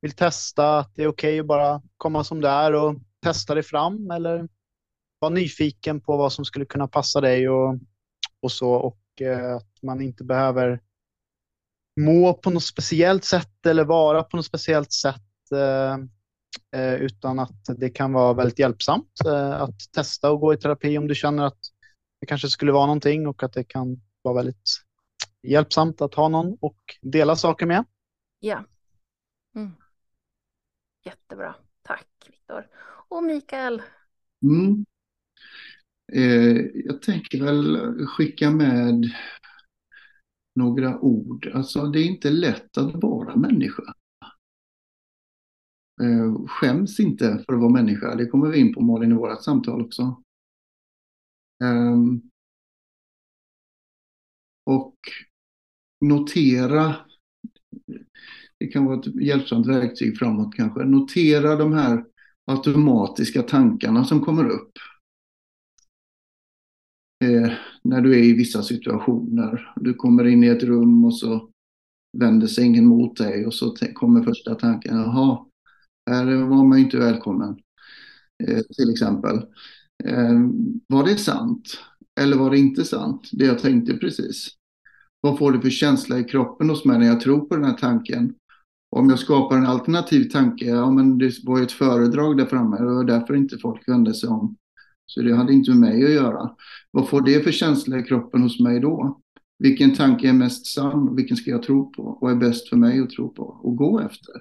vill 0.00 0.12
testa 0.12 0.78
att 0.78 0.92
det 0.94 1.02
är 1.02 1.08
okej 1.08 1.30
okay 1.30 1.40
att 1.40 1.46
bara 1.46 1.82
komma 1.96 2.24
som 2.24 2.40
det 2.40 2.48
är 2.48 2.74
och 2.74 2.94
testa 3.24 3.54
dig 3.54 3.62
fram 3.62 4.10
eller 4.10 4.48
vara 5.18 5.34
nyfiken 5.34 6.00
på 6.00 6.16
vad 6.16 6.32
som 6.32 6.44
skulle 6.44 6.64
kunna 6.64 6.88
passa 6.88 7.20
dig 7.20 7.48
och, 7.48 7.78
och 8.40 8.52
så 8.52 8.72
och 8.72 9.22
eh, 9.22 9.56
att 9.56 9.82
man 9.82 10.00
inte 10.00 10.24
behöver 10.24 10.80
må 12.00 12.34
på 12.34 12.50
något 12.50 12.64
speciellt 12.64 13.24
sätt 13.24 13.66
eller 13.66 13.84
vara 13.84 14.22
på 14.22 14.36
något 14.36 14.46
speciellt 14.46 14.92
sätt. 14.92 15.52
Eh, 15.54 15.98
eh, 16.80 16.94
utan 16.94 17.38
att 17.38 17.60
det 17.76 17.90
kan 17.90 18.12
vara 18.12 18.32
väldigt 18.32 18.58
hjälpsamt 18.58 19.20
eh, 19.26 19.62
att 19.62 19.92
testa 19.92 20.30
och 20.30 20.40
gå 20.40 20.54
i 20.54 20.56
terapi 20.56 20.98
om 20.98 21.08
du 21.08 21.14
känner 21.14 21.44
att 21.44 21.58
det 22.20 22.26
kanske 22.26 22.48
skulle 22.48 22.72
vara 22.72 22.86
någonting 22.86 23.26
och 23.26 23.42
att 23.42 23.52
det 23.52 23.64
kan 23.64 24.00
vara 24.22 24.34
väldigt 24.34 24.70
hjälpsamt 25.42 26.00
att 26.00 26.14
ha 26.14 26.28
någon 26.28 26.56
och 26.60 26.78
dela 27.00 27.36
saker 27.36 27.66
med. 27.66 27.84
Ja. 28.40 28.64
Mm. 29.54 29.70
Jättebra. 31.04 31.54
Tack 31.82 32.08
Viktor. 32.26 32.66
Och 33.08 33.22
Mikael? 33.22 33.82
Mm. 34.42 34.84
Eh, 36.12 36.66
jag 36.74 37.02
tänker 37.02 37.44
väl 37.44 37.78
skicka 38.06 38.50
med 38.50 39.10
några 40.54 41.00
ord. 41.00 41.50
Alltså 41.54 41.86
det 41.86 42.00
är 42.00 42.04
inte 42.04 42.30
lätt 42.30 42.78
att 42.78 42.94
vara 42.94 43.36
människa. 43.36 43.82
Eh, 46.02 46.46
skäms 46.46 47.00
inte 47.00 47.44
för 47.46 47.52
att 47.52 47.60
vara 47.60 47.72
människa. 47.72 48.14
Det 48.14 48.26
kommer 48.26 48.48
vi 48.50 48.58
in 48.58 48.74
på 48.74 48.80
Malin 48.80 49.12
i 49.12 49.14
vårt 49.14 49.42
samtal 49.42 49.82
också. 49.82 50.22
Ehm, 51.64 52.22
och 54.64 54.96
notera, 56.00 56.96
det 58.58 58.66
kan 58.66 58.84
vara 58.84 59.00
ett 59.00 59.22
hjälpsamt 59.22 59.66
verktyg 59.66 60.18
framåt 60.18 60.54
kanske, 60.54 60.84
notera 60.84 61.56
de 61.56 61.72
här 61.72 62.04
automatiska 62.46 63.42
tankarna 63.42 64.04
som 64.04 64.20
kommer 64.20 64.48
upp. 64.48 64.72
Eh, 67.22 67.52
när 67.82 68.00
du 68.00 68.12
är 68.12 68.24
i 68.24 68.32
vissa 68.32 68.62
situationer. 68.62 69.72
Du 69.76 69.94
kommer 69.94 70.24
in 70.24 70.44
i 70.44 70.46
ett 70.46 70.62
rum 70.62 71.04
och 71.04 71.16
så 71.16 71.48
vänder 72.18 72.46
sig 72.46 72.64
ingen 72.64 72.86
mot 72.86 73.16
dig 73.16 73.46
och 73.46 73.54
så 73.54 73.74
kommer 73.94 74.22
första 74.22 74.54
tanken, 74.54 74.96
jaha, 74.96 75.38
här 76.10 76.24
var 76.24 76.64
man 76.64 76.78
ju 76.78 76.84
inte 76.84 76.98
välkommen. 76.98 77.56
Eh, 78.44 78.60
till 78.76 78.90
exempel. 78.90 79.36
Eh, 80.04 80.40
var 80.86 81.04
det 81.04 81.16
sant? 81.16 81.78
Eller 82.20 82.36
var 82.36 82.50
det 82.50 82.58
inte 82.58 82.84
sant? 82.84 83.28
Det 83.32 83.44
jag 83.44 83.58
tänkte 83.58 83.96
precis. 83.96 84.48
Vad 85.20 85.38
får 85.38 85.52
det 85.52 85.60
för 85.60 85.70
känsla 85.70 86.18
i 86.18 86.24
kroppen 86.24 86.70
hos 86.70 86.84
mig 86.84 86.98
när 86.98 87.06
jag 87.06 87.20
tror 87.20 87.40
på 87.40 87.56
den 87.56 87.64
här 87.64 87.76
tanken? 87.76 88.34
Om 88.96 89.10
jag 89.10 89.18
skapar 89.18 89.56
en 89.56 89.66
alternativ 89.66 90.28
tanke, 90.28 90.64
ja 90.64 90.90
men 90.90 91.18
det 91.18 91.44
var 91.44 91.58
ju 91.58 91.64
ett 91.64 91.72
föredrag 91.72 92.36
där 92.36 92.46
framme, 92.46 92.76
det 92.76 92.94
var 92.94 93.04
därför 93.04 93.34
inte 93.34 93.58
folk 93.58 93.88
vände 93.88 94.14
sig 94.14 94.28
om. 94.28 94.56
Så 95.14 95.22
det 95.22 95.36
hade 95.36 95.52
inte 95.52 95.70
med 95.70 95.80
mig 95.80 96.04
att 96.04 96.10
göra. 96.10 96.50
Vad 96.90 97.08
får 97.08 97.20
det 97.20 97.44
för 97.44 97.52
känsla 97.52 97.98
i 97.98 98.02
kroppen 98.02 98.42
hos 98.42 98.60
mig 98.60 98.80
då? 98.80 99.20
Vilken 99.58 99.94
tanke 99.94 100.28
är 100.28 100.32
mest 100.32 100.66
sann? 100.66 101.16
Vilken 101.16 101.36
ska 101.36 101.50
jag 101.50 101.62
tro 101.62 101.92
på? 101.92 102.18
Vad 102.20 102.32
är 102.32 102.36
bäst 102.36 102.68
för 102.68 102.76
mig 102.76 103.00
att 103.00 103.10
tro 103.10 103.34
på 103.34 103.42
och 103.42 103.76
gå 103.76 104.00
efter? 104.00 104.34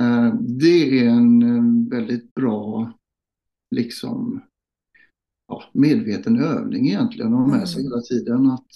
Eh, 0.00 0.34
det 0.34 1.00
är 1.00 1.08
en 1.08 1.88
väldigt 1.88 2.34
bra 2.34 2.92
liksom, 3.70 4.42
ja, 5.48 5.62
medveten 5.72 6.40
övning 6.40 6.88
egentligen 6.88 7.34
att 7.34 7.40
ha 7.40 7.58
med 7.58 7.68
sig 7.68 7.80
mm. 7.80 7.92
hela 7.92 8.02
tiden. 8.02 8.50
Att, 8.50 8.70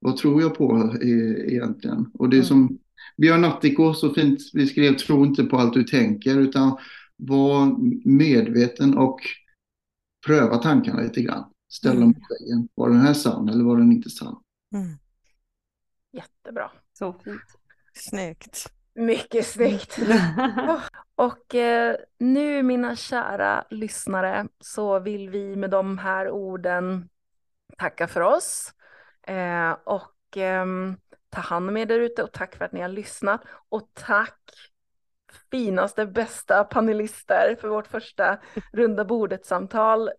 vad 0.00 0.16
tror 0.16 0.42
jag 0.42 0.54
på 0.54 0.94
egentligen? 1.46 2.10
Och 2.14 2.28
det 2.28 2.42
som 2.42 2.78
Björn 3.16 3.44
Attiko 3.44 3.94
så 3.94 4.14
fint 4.14 4.52
beskrev, 4.52 4.96
tro 4.96 5.26
inte 5.26 5.44
på 5.44 5.56
allt 5.56 5.74
du 5.74 5.84
tänker 5.84 6.38
utan 6.38 6.76
var 7.16 7.76
medveten 8.08 8.96
och 8.96 9.20
pröva 10.26 10.56
tankarna 10.56 11.00
lite 11.00 11.22
grann. 11.22 11.50
Ställa 11.68 11.94
mm. 11.94 12.08
mot 12.08 12.16
väggen. 12.16 12.68
Var 12.74 12.88
den 12.88 13.00
här 13.00 13.14
sann 13.14 13.48
eller 13.48 13.64
var 13.64 13.76
den 13.76 13.92
inte 13.92 14.10
sann? 14.10 14.42
Mm. 14.74 14.98
Jättebra. 16.12 16.70
Så 16.92 17.12
fint. 17.12 17.42
Snyggt. 17.94 18.72
Mycket 18.94 19.46
snyggt. 19.46 19.98
och 21.14 21.54
eh, 21.54 21.96
nu 22.18 22.62
mina 22.62 22.96
kära 22.96 23.64
lyssnare 23.70 24.48
så 24.60 24.98
vill 24.98 25.30
vi 25.30 25.56
med 25.56 25.70
de 25.70 25.98
här 25.98 26.30
orden 26.30 27.08
tacka 27.78 28.08
för 28.08 28.20
oss. 28.20 28.72
Eh, 29.22 29.70
och 29.70 30.36
eh, 30.36 30.66
ta 31.28 31.40
hand 31.40 31.68
om 31.68 31.76
er 31.76 31.86
där 31.86 32.00
ute 32.00 32.22
och 32.22 32.32
tack 32.32 32.56
för 32.56 32.64
att 32.64 32.72
ni 32.72 32.80
har 32.80 32.88
lyssnat. 32.88 33.40
Och 33.68 33.90
tack 33.94 34.40
finaste, 35.50 36.06
bästa 36.06 36.64
panelister 36.64 37.56
för 37.60 37.68
vårt 37.68 37.86
första 37.86 38.38
runda 38.72 39.04
bordet-samtal. 39.04 40.10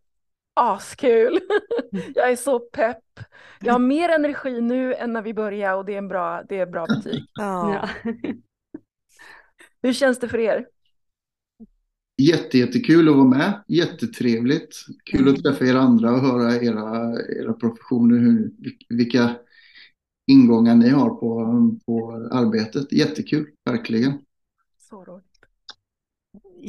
Askul! 0.59 1.39
Jag 2.15 2.31
är 2.31 2.35
så 2.35 2.59
pepp. 2.59 3.19
Jag 3.59 3.73
har 3.73 3.79
mer 3.79 4.09
energi 4.09 4.61
nu 4.61 4.93
än 4.93 5.13
när 5.13 5.21
vi 5.21 5.33
började 5.33 5.75
och 5.75 5.85
det 5.85 5.93
är 5.93 5.97
en 5.97 6.07
bra, 6.07 6.43
det 6.49 6.59
är 6.59 6.65
bra 6.65 6.85
betyg. 6.85 7.23
Ja. 7.33 7.89
Hur 9.81 9.93
känns 9.93 10.19
det 10.19 10.27
för 10.27 10.37
er? 10.37 10.67
Jättejättekul 12.21 13.09
att 13.09 13.15
vara 13.15 13.27
med. 13.27 13.63
Jättetrevligt. 13.67 14.75
Kul 15.05 15.21
mm. 15.21 15.33
att 15.33 15.43
träffa 15.43 15.65
er 15.65 15.75
andra 15.75 16.11
och 16.11 16.19
höra 16.19 16.55
era, 16.55 17.13
era 17.41 17.53
professioner, 17.53 18.17
hur, 18.19 18.51
vilka 18.89 19.35
ingångar 20.31 20.75
ni 20.75 20.89
har 20.89 21.09
på, 21.09 21.79
på 21.85 22.11
arbetet. 22.31 22.91
Jättekul, 22.91 23.47
verkligen. 23.65 24.13
Så 24.89 25.05
roligt. 25.05 25.39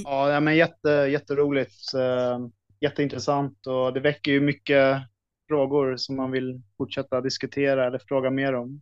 Ja, 0.05 0.40
men 0.40 0.57
jätte, 0.57 0.89
jätteroligt. 0.90 1.95
Eh, 1.95 2.39
jätteintressant 2.81 3.66
och 3.66 3.93
det 3.95 4.01
väcker 4.01 4.32
ju 4.32 4.40
mycket 4.40 5.03
frågor 5.49 5.97
som 5.97 6.16
man 6.16 6.31
vill 6.31 6.62
fortsätta 6.77 7.20
diskutera 7.20 7.86
eller 7.86 7.99
fråga 7.99 8.31
mer 8.31 8.55
om. 8.55 8.81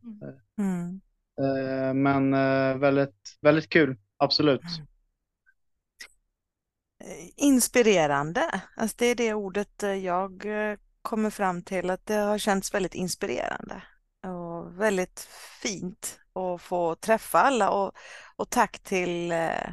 Mm. 0.58 1.00
Eh, 1.40 1.94
men 1.94 2.34
eh, 2.34 2.78
väldigt, 2.78 3.38
väldigt 3.40 3.68
kul, 3.68 3.96
absolut. 4.16 4.60
Mm. 4.60 4.86
Inspirerande, 7.36 8.60
alltså 8.76 8.94
det 8.98 9.06
är 9.06 9.14
det 9.14 9.34
ordet 9.34 9.82
jag 10.02 10.46
kommer 11.02 11.30
fram 11.30 11.62
till, 11.62 11.90
att 11.90 12.06
det 12.06 12.14
har 12.14 12.38
känts 12.38 12.74
väldigt 12.74 12.94
inspirerande 12.94 13.82
och 14.22 14.80
väldigt 14.80 15.20
fint 15.62 16.20
att 16.36 16.62
få 16.62 16.94
träffa 16.94 17.38
alla 17.38 17.70
och, 17.70 17.92
och 18.36 18.50
tack 18.50 18.78
till 18.78 19.32
eh, 19.32 19.72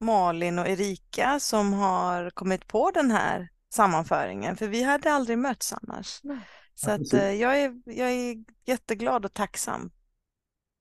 Malin 0.00 0.58
och 0.58 0.68
Erika 0.68 1.40
som 1.40 1.72
har 1.72 2.30
kommit 2.30 2.66
på 2.66 2.90
den 2.90 3.10
här 3.10 3.48
sammanföringen 3.74 4.56
för 4.56 4.68
vi 4.68 4.82
hade 4.82 5.12
aldrig 5.12 5.38
mötts 5.38 5.72
annars. 5.72 6.20
Nej. 6.22 6.38
Så 6.74 6.90
att, 6.90 7.12
eh, 7.12 7.32
jag, 7.32 7.62
är, 7.62 7.82
jag 7.84 8.10
är 8.10 8.44
jätteglad 8.64 9.24
och 9.24 9.34
tacksam 9.34 9.90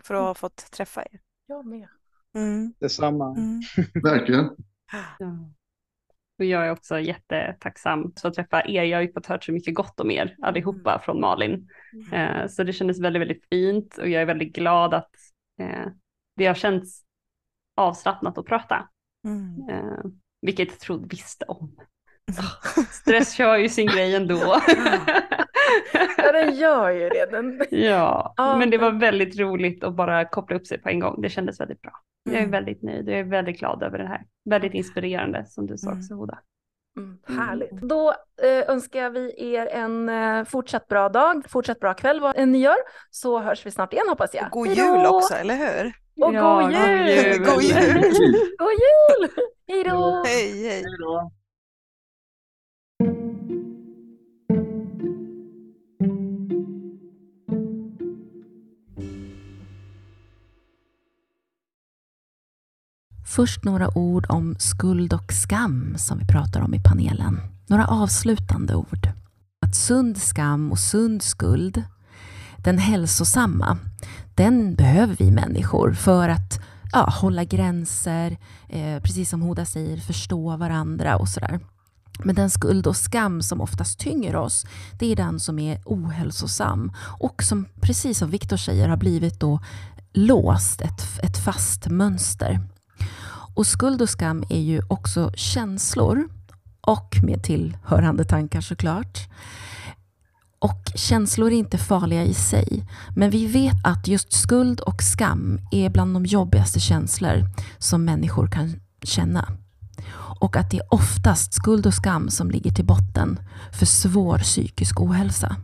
för 0.03 0.15
att 0.15 0.21
ha 0.21 0.33
fått 0.33 0.71
träffa 0.71 1.01
er. 1.01 1.19
Jag 1.45 1.65
med. 1.65 1.87
Mm. 2.35 2.73
Detsamma. 2.79 3.35
Mm. 3.37 3.61
Verkligen. 4.03 4.49
Ja. 5.19 5.51
Och 6.41 6.45
jag 6.45 6.67
är 6.67 6.71
också 6.71 6.99
jättetacksam 6.99 8.13
för 8.21 8.29
att 8.29 8.33
träffa 8.33 8.63
er. 8.65 8.83
Jag 8.83 8.97
har 8.97 9.01
ju 9.01 9.13
fått 9.13 9.25
höra 9.25 9.41
så 9.41 9.51
mycket 9.51 9.75
gott 9.75 9.99
om 9.99 10.11
er 10.11 10.35
allihopa 10.41 10.91
mm. 10.91 11.01
från 11.03 11.19
Malin. 11.19 11.69
Mm. 11.93 12.41
Eh, 12.41 12.47
så 12.47 12.63
det 12.63 12.73
kändes 12.73 12.99
väldigt, 12.99 13.21
väldigt 13.21 13.45
fint 13.49 13.97
och 13.97 14.09
jag 14.09 14.21
är 14.21 14.25
väldigt 14.25 14.55
glad 14.55 14.93
att 14.93 15.09
eh, 15.59 15.85
det 16.37 16.45
har 16.45 16.53
känts 16.53 17.01
avslappnat 17.75 18.37
att 18.37 18.45
prata. 18.45 18.89
Mm. 19.25 19.69
Eh, 19.69 20.03
vilket 20.41 20.69
jag 20.69 20.79
trodde 20.79 21.07
visste 21.07 21.45
om. 21.45 21.77
Stress 22.91 23.33
kör 23.33 23.57
ju 23.57 23.69
sin 23.69 23.87
grej 23.87 24.15
ändå. 24.15 24.35
ja, 26.25 26.31
den 26.31 26.55
gör 26.55 26.89
ju 26.89 27.09
det. 27.09 27.31
Den... 27.31 27.61
Ja, 27.69 28.33
men 28.37 28.69
det 28.69 28.77
var 28.77 28.91
väldigt 28.91 29.39
roligt 29.39 29.83
att 29.83 29.95
bara 29.95 30.25
koppla 30.25 30.55
upp 30.55 30.67
sig 30.67 30.77
på 30.77 30.89
en 30.89 30.99
gång. 30.99 31.21
Det 31.21 31.29
kändes 31.29 31.59
väldigt 31.59 31.81
bra. 31.81 31.91
Jag 32.23 32.35
är 32.35 32.39
mm. 32.39 32.51
väldigt 32.51 32.83
nöjd 32.83 33.07
och 33.07 33.13
jag 33.13 33.19
är 33.19 33.23
väldigt 33.23 33.59
glad 33.59 33.83
över 33.83 33.97
det 33.97 34.07
här. 34.07 34.21
Väldigt 34.49 34.73
inspirerande 34.73 35.45
som 35.45 35.67
du 35.67 35.77
sa 35.77 35.87
mm. 35.87 35.99
också 35.99 36.13
Hoda. 36.13 36.39
Mm, 36.97 37.17
härligt. 37.27 37.71
Då 37.71 38.09
eh, 38.43 38.69
önskar 38.69 39.09
vi 39.09 39.53
er 39.53 39.65
en 39.65 40.09
eh, 40.09 40.43
fortsatt 40.43 40.87
bra 40.87 41.09
dag, 41.09 41.43
fortsatt 41.49 41.79
bra 41.79 41.93
kväll 41.93 42.19
vad 42.19 42.47
ni 42.47 42.57
gör. 42.57 42.77
Så 43.09 43.39
hörs 43.39 43.65
vi 43.65 43.71
snart 43.71 43.93
igen 43.93 44.05
hoppas 44.09 44.33
jag. 44.33 44.45
Och 44.45 44.51
god 44.51 44.67
Hejdå! 44.67 44.83
jul 44.83 45.05
också, 45.05 45.33
eller 45.33 45.55
hur? 45.55 45.93
Och 46.25 46.33
ja, 46.33 46.61
god 46.61 46.71
jul! 46.71 47.37
God 47.45 47.63
jul! 47.63 48.01
god 48.57 48.71
jul! 48.71 49.29
Hej 49.67 49.83
då! 49.83 50.23
Hej, 50.25 50.63
hej. 50.63 50.83
Hejdå. 50.83 51.31
Först 63.31 63.63
några 63.63 63.97
ord 63.97 64.25
om 64.29 64.55
skuld 64.59 65.13
och 65.13 65.33
skam 65.33 65.95
som 65.97 66.19
vi 66.19 66.25
pratar 66.25 66.61
om 66.61 66.73
i 66.73 66.79
panelen. 66.79 67.41
Några 67.67 67.87
avslutande 67.87 68.75
ord. 68.75 69.09
Att 69.65 69.75
sund 69.75 70.17
skam 70.17 70.71
och 70.71 70.79
sund 70.79 71.23
skuld, 71.23 71.83
den 72.57 72.77
hälsosamma, 72.77 73.77
den 74.35 74.75
behöver 74.75 75.15
vi 75.19 75.31
människor 75.31 75.93
för 75.93 76.29
att 76.29 76.59
ja, 76.91 77.09
hålla 77.09 77.43
gränser, 77.43 78.37
eh, 78.69 79.01
precis 79.01 79.29
som 79.29 79.41
Hoda 79.41 79.65
säger, 79.65 79.97
förstå 79.97 80.57
varandra 80.57 81.17
och 81.17 81.29
sådär. 81.29 81.59
Men 82.23 82.35
den 82.35 82.49
skuld 82.49 82.87
och 82.87 82.97
skam 82.97 83.41
som 83.41 83.61
oftast 83.61 83.99
tynger 83.99 84.35
oss, 84.35 84.65
det 84.99 85.11
är 85.11 85.15
den 85.15 85.39
som 85.39 85.59
är 85.59 85.81
ohälsosam 85.85 86.91
och 87.19 87.43
som, 87.43 87.65
precis 87.81 88.17
som 88.17 88.29
Viktor 88.29 88.57
säger, 88.57 88.89
har 88.89 88.97
blivit 88.97 89.39
då 89.39 89.59
låst, 90.13 90.81
ett, 90.81 91.23
ett 91.23 91.37
fast 91.37 91.87
mönster. 91.87 92.59
Och 93.53 93.67
skuld 93.67 94.01
och 94.01 94.09
skam 94.09 94.43
är 94.49 94.59
ju 94.59 94.81
också 94.87 95.31
känslor 95.35 96.29
och 96.81 97.15
med 97.23 97.43
tillhörande 97.43 98.23
tankar 98.23 98.61
såklart. 98.61 99.27
Och 100.59 100.91
känslor 100.95 101.51
är 101.51 101.55
inte 101.55 101.77
farliga 101.77 102.23
i 102.23 102.33
sig, 102.33 102.85
men 103.15 103.29
vi 103.29 103.47
vet 103.47 103.75
att 103.83 104.07
just 104.07 104.33
skuld 104.33 104.79
och 104.79 105.03
skam 105.03 105.59
är 105.71 105.89
bland 105.89 106.13
de 106.13 106.25
jobbigaste 106.25 106.79
känslor 106.79 107.49
som 107.77 108.05
människor 108.05 108.47
kan 108.47 108.79
känna. 109.03 109.51
Och 110.39 110.55
att 110.55 110.71
det 110.71 110.77
är 110.77 110.93
oftast 110.93 111.53
skuld 111.53 111.85
och 111.85 111.93
skam 111.93 112.29
som 112.29 112.51
ligger 112.51 112.71
till 112.71 112.85
botten 112.85 113.39
för 113.71 113.85
svår 113.85 114.37
psykisk 114.37 115.01
ohälsa. 115.01 115.55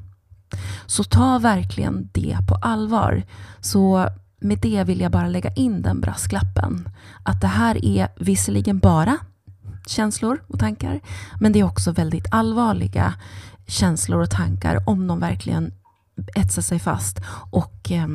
Så 0.86 1.04
ta 1.04 1.40
verkligen 1.40 2.10
det 2.14 2.38
på 2.48 2.56
allvar. 2.56 3.24
Så 3.60 4.10
med 4.42 4.60
det 4.60 4.84
vill 4.84 5.02
jag 5.02 5.12
bara 5.12 5.28
lägga 5.28 5.50
in 5.54 5.82
den 5.82 6.02
brasklappen. 6.02 6.90
Att 7.24 7.42
det 7.42 7.48
här 7.48 7.86
är 7.86 8.08
visserligen 8.20 8.80
bara 8.80 9.18
känslor 9.88 10.44
och 10.48 10.60
tankar, 10.60 11.00
men 11.40 11.52
det 11.52 11.60
är 11.60 11.64
också 11.64 11.92
väldigt 11.92 12.28
allvarliga 12.32 13.14
känslor 13.68 14.22
och 14.22 14.30
tankar 14.30 14.84
om 14.90 15.08
de 15.08 15.20
verkligen 15.20 15.74
etsar 16.36 16.62
sig 16.62 16.80
fast. 16.80 17.22
Och 17.52 17.92
eh, 17.92 18.08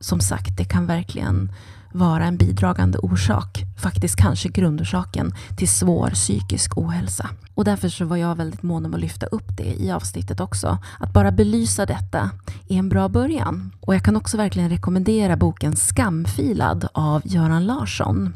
som 0.00 0.20
sagt, 0.20 0.56
det 0.56 0.64
kan 0.64 0.86
verkligen 0.86 1.52
vara 1.92 2.24
en 2.24 2.36
bidragande 2.36 2.98
orsak, 2.98 3.64
faktiskt 3.82 4.16
kanske 4.16 4.48
grundorsaken 4.48 5.34
till 5.56 5.68
svår 5.68 6.10
psykisk 6.10 6.78
ohälsa. 6.78 7.30
Och 7.54 7.64
därför 7.64 7.88
så 7.88 8.04
var 8.04 8.16
jag 8.16 8.34
väldigt 8.34 8.62
mån 8.62 8.86
om 8.86 8.94
att 8.94 9.00
lyfta 9.00 9.26
upp 9.26 9.56
det 9.56 9.74
i 9.82 9.90
avsnittet 9.92 10.40
också. 10.40 10.78
Att 10.98 11.12
bara 11.12 11.30
belysa 11.30 11.86
detta 11.86 12.30
är 12.68 12.76
en 12.76 12.88
bra 12.88 13.08
början. 13.08 13.70
Och 13.80 13.94
jag 13.94 14.02
kan 14.02 14.16
också 14.16 14.36
verkligen 14.36 14.70
rekommendera 14.70 15.36
boken 15.36 15.76
Skamfilad 15.76 16.88
av 16.94 17.22
Göran 17.24 17.66
Larsson. 17.66 18.34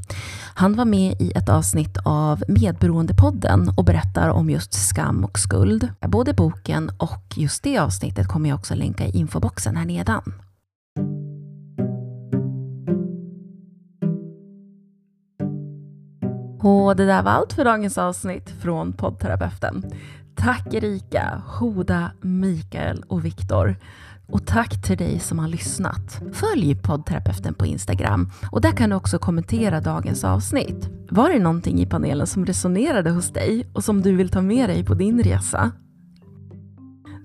Han 0.55 0.75
var 0.75 0.85
med 0.85 1.21
i 1.21 1.33
ett 1.33 1.49
avsnitt 1.49 1.99
av 2.05 2.45
Medberoendepodden 2.49 3.73
och 3.77 3.85
berättar 3.85 4.29
om 4.29 4.51
just 4.51 4.75
skam 4.75 5.25
och 5.25 5.39
skuld. 5.39 5.89
Både 6.01 6.35
boken 6.35 6.91
och 6.99 7.35
just 7.37 7.63
det 7.63 7.79
avsnittet 7.79 8.29
kommer 8.29 8.49
jag 8.49 8.59
också 8.59 8.75
länka 8.75 9.07
i 9.07 9.19
infoboxen 9.19 9.77
här 9.77 9.85
nedan. 9.85 10.35
Och 16.67 16.97
det 16.97 17.07
där 17.07 17.23
var 17.23 17.31
allt 17.31 17.53
för 17.53 17.65
dagens 17.65 17.99
avsnitt 17.99 18.51
från 18.51 18.93
poddterapeuten. 18.93 19.85
Tack 20.37 20.75
Erika, 20.75 21.43
Hoda, 21.47 22.11
Mikael 22.21 23.05
och 23.09 23.25
Viktor. 23.25 23.77
Och 24.27 24.47
tack 24.47 24.83
till 24.83 24.97
dig 24.97 25.19
som 25.19 25.39
har 25.39 25.49
lyssnat. 25.49 26.23
Följ 26.33 26.75
poddterapeuten 26.75 27.55
på 27.55 27.67
Instagram 27.67 28.31
och 28.53 28.61
där 28.61 28.73
kan 28.73 28.91
du 28.91 28.97
också 28.97 29.19
kommentera 29.19 29.81
dagens 29.81 30.25
avsnitt. 30.25 30.89
Var 31.11 31.31
det 31.31 31.39
någonting 31.39 31.81
i 31.81 31.87
panelen 31.87 32.27
som 32.27 32.47
resonerade 32.47 33.11
hos 33.11 33.33
dig 33.33 33.67
och 33.73 33.85
som 33.85 34.03
du 34.03 34.17
vill 34.17 34.29
ta 34.29 34.41
med 34.41 34.69
dig 34.69 34.85
på 34.85 34.95
din 34.95 35.23
resa? 35.23 35.73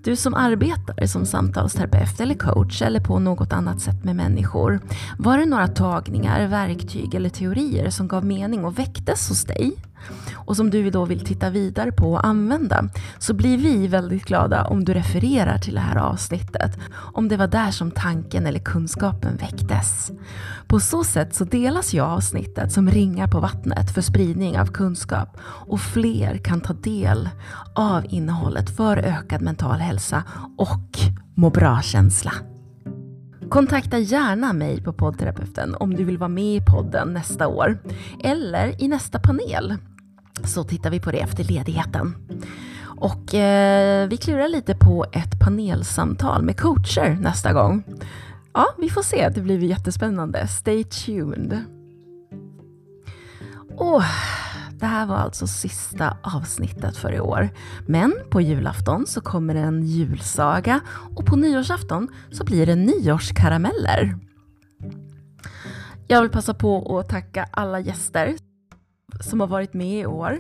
Du 0.04 0.16
som 0.16 0.34
arbetar 0.34 1.06
som 1.06 1.26
samtalsterapeut 1.26 2.20
eller 2.20 2.36
coach 2.36 2.82
eller 2.82 3.00
på 3.00 3.20
något 3.20 3.54
annat 3.54 3.82
sätt 3.82 4.04
med 4.04 4.16
människor. 4.16 4.80
Var 5.18 5.38
det 5.38 5.46
några 5.46 5.68
tagningar, 5.68 6.48
verktyg 6.48 7.16
eller 7.16 7.30
teorier 7.30 7.90
som 7.90 8.08
gav 8.08 8.26
mening 8.26 8.66
och 8.66 8.80
väcktes 8.80 9.30
hos 9.30 9.44
dig? 9.44 9.74
Och 10.34 10.56
som 10.56 10.70
du 10.70 10.90
då 10.90 11.06
vill 11.06 11.26
titta 11.26 11.50
vidare 11.50 11.92
på 11.92 12.12
och 12.12 12.26
använda 12.26 12.90
så 13.20 13.34
blir 13.34 13.58
vi 13.58 13.88
väldigt 13.88 14.26
glada 14.26 14.66
om 14.66 14.86
du 14.86 14.94
refererar 14.94 15.58
till 15.58 15.74
det 15.74 15.80
här 15.80 15.96
avsnittet 15.96 16.78
om 17.14 17.28
det 17.28 17.38
var 17.38 17.48
där 17.48 17.72
som 17.72 17.92
tanken 17.92 18.48
eller 18.48 18.60
kunskapen 18.60 19.38
väcktes. 19.38 20.12
På 20.68 20.80
så 20.80 21.04
sätt 21.04 21.36
så 21.36 21.44
delas 21.44 21.94
ju 21.94 22.00
avsnittet 22.00 22.72
som 22.72 22.90
ringar 22.90 23.28
på 23.28 23.40
vattnet 23.40 23.94
för 23.94 24.02
spridning 24.02 24.60
av 24.60 24.66
kunskap 24.66 25.38
och 25.42 25.82
fler 25.82 26.38
kan 26.38 26.62
ta 26.62 26.74
del 26.74 27.30
av 27.76 28.06
innehållet 28.10 28.70
för 28.70 28.98
ökad 28.98 29.42
mental 29.42 29.80
hälsa 29.80 30.24
och 30.58 31.00
må 31.36 31.50
bra-känsla. 31.50 32.32
Kontakta 33.50 33.98
gärna 33.98 34.54
mig 34.54 34.82
på 34.82 34.94
poddterapeuten 34.94 35.76
om 35.76 35.96
du 35.96 36.04
vill 36.04 36.18
vara 36.18 36.28
med 36.28 36.56
i 36.56 36.62
podden 36.62 37.14
nästa 37.14 37.48
år 37.48 37.78
eller 38.24 38.84
i 38.84 38.88
nästa 38.88 39.20
panel 39.20 39.78
så 40.44 40.64
tittar 40.64 40.90
vi 40.90 41.00
på 41.00 41.12
det 41.12 41.20
efter 41.20 41.44
ledigheten. 41.44 42.16
Och 43.00 43.36
eh, 43.36 44.08
vi 44.08 44.18
klurar 44.18 44.48
lite 44.48 44.76
på 44.76 45.06
ett 45.12 45.40
panelsamtal 45.40 46.44
med 46.44 46.60
coacher 46.60 47.18
nästa 47.22 47.54
gång. 47.54 47.84
Ja, 48.54 48.66
vi 48.78 48.90
får 48.90 49.02
se. 49.02 49.30
Det 49.30 49.42
blir 49.42 49.64
jättespännande. 49.64 50.48
Stay 50.48 50.84
tuned. 50.84 51.64
Och 53.78 54.02
det 54.80 54.86
här 54.86 55.06
var 55.06 55.16
alltså 55.16 55.48
sista 55.48 56.18
avsnittet 56.24 56.98
för 56.98 57.14
i 57.14 57.20
år. 57.20 57.50
Men 57.86 58.14
på 58.30 58.42
julafton 58.42 59.08
så 59.08 59.22
kommer 59.22 59.56
en 59.56 59.84
julsaga 59.84 60.80
och 61.16 61.26
på 61.26 61.36
nyårsafton 61.36 62.08
så 62.32 62.44
blir 62.44 62.66
det 62.66 62.76
nyårskarameller. 62.76 64.16
Jag 66.08 66.22
vill 66.22 66.32
passa 66.32 66.54
på 66.54 67.00
att 67.00 67.10
tacka 67.10 67.48
alla 67.52 67.80
gäster 67.80 68.36
som 69.20 69.40
har 69.40 69.48
varit 69.48 69.74
med 69.74 70.02
i 70.02 70.06
år 70.06 70.40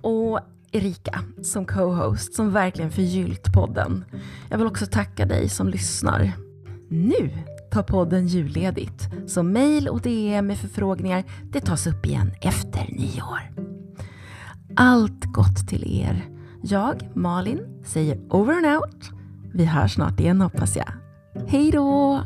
och 0.00 0.40
Erika 0.72 1.20
som 1.42 1.66
co-host 1.66 2.34
som 2.34 2.52
verkligen 2.52 2.90
förgyllt 2.90 3.52
podden. 3.52 4.04
Jag 4.50 4.58
vill 4.58 4.66
också 4.66 4.86
tacka 4.86 5.26
dig 5.26 5.48
som 5.48 5.68
lyssnar. 5.68 6.32
Nu 6.88 7.30
tar 7.70 7.82
podden 7.82 8.26
julledigt, 8.26 9.08
så 9.26 9.42
mejl 9.42 9.88
och 9.88 10.00
DM 10.00 10.46
med 10.46 10.58
förfrågningar 10.58 11.24
det 11.52 11.60
tas 11.60 11.86
upp 11.86 12.06
igen 12.06 12.32
efter 12.40 12.86
nyår. 12.88 13.40
Allt 14.76 15.24
gott 15.24 15.68
till 15.68 16.00
er. 16.00 16.24
Jag, 16.62 17.10
Malin, 17.14 17.60
säger 17.84 18.18
over 18.30 18.54
and 18.54 18.66
out. 18.66 19.10
Vi 19.54 19.64
hörs 19.64 19.94
snart 19.94 20.20
igen 20.20 20.40
hoppas 20.40 20.76
jag. 20.76 20.92
Hej 21.46 21.70
då! 21.70 22.22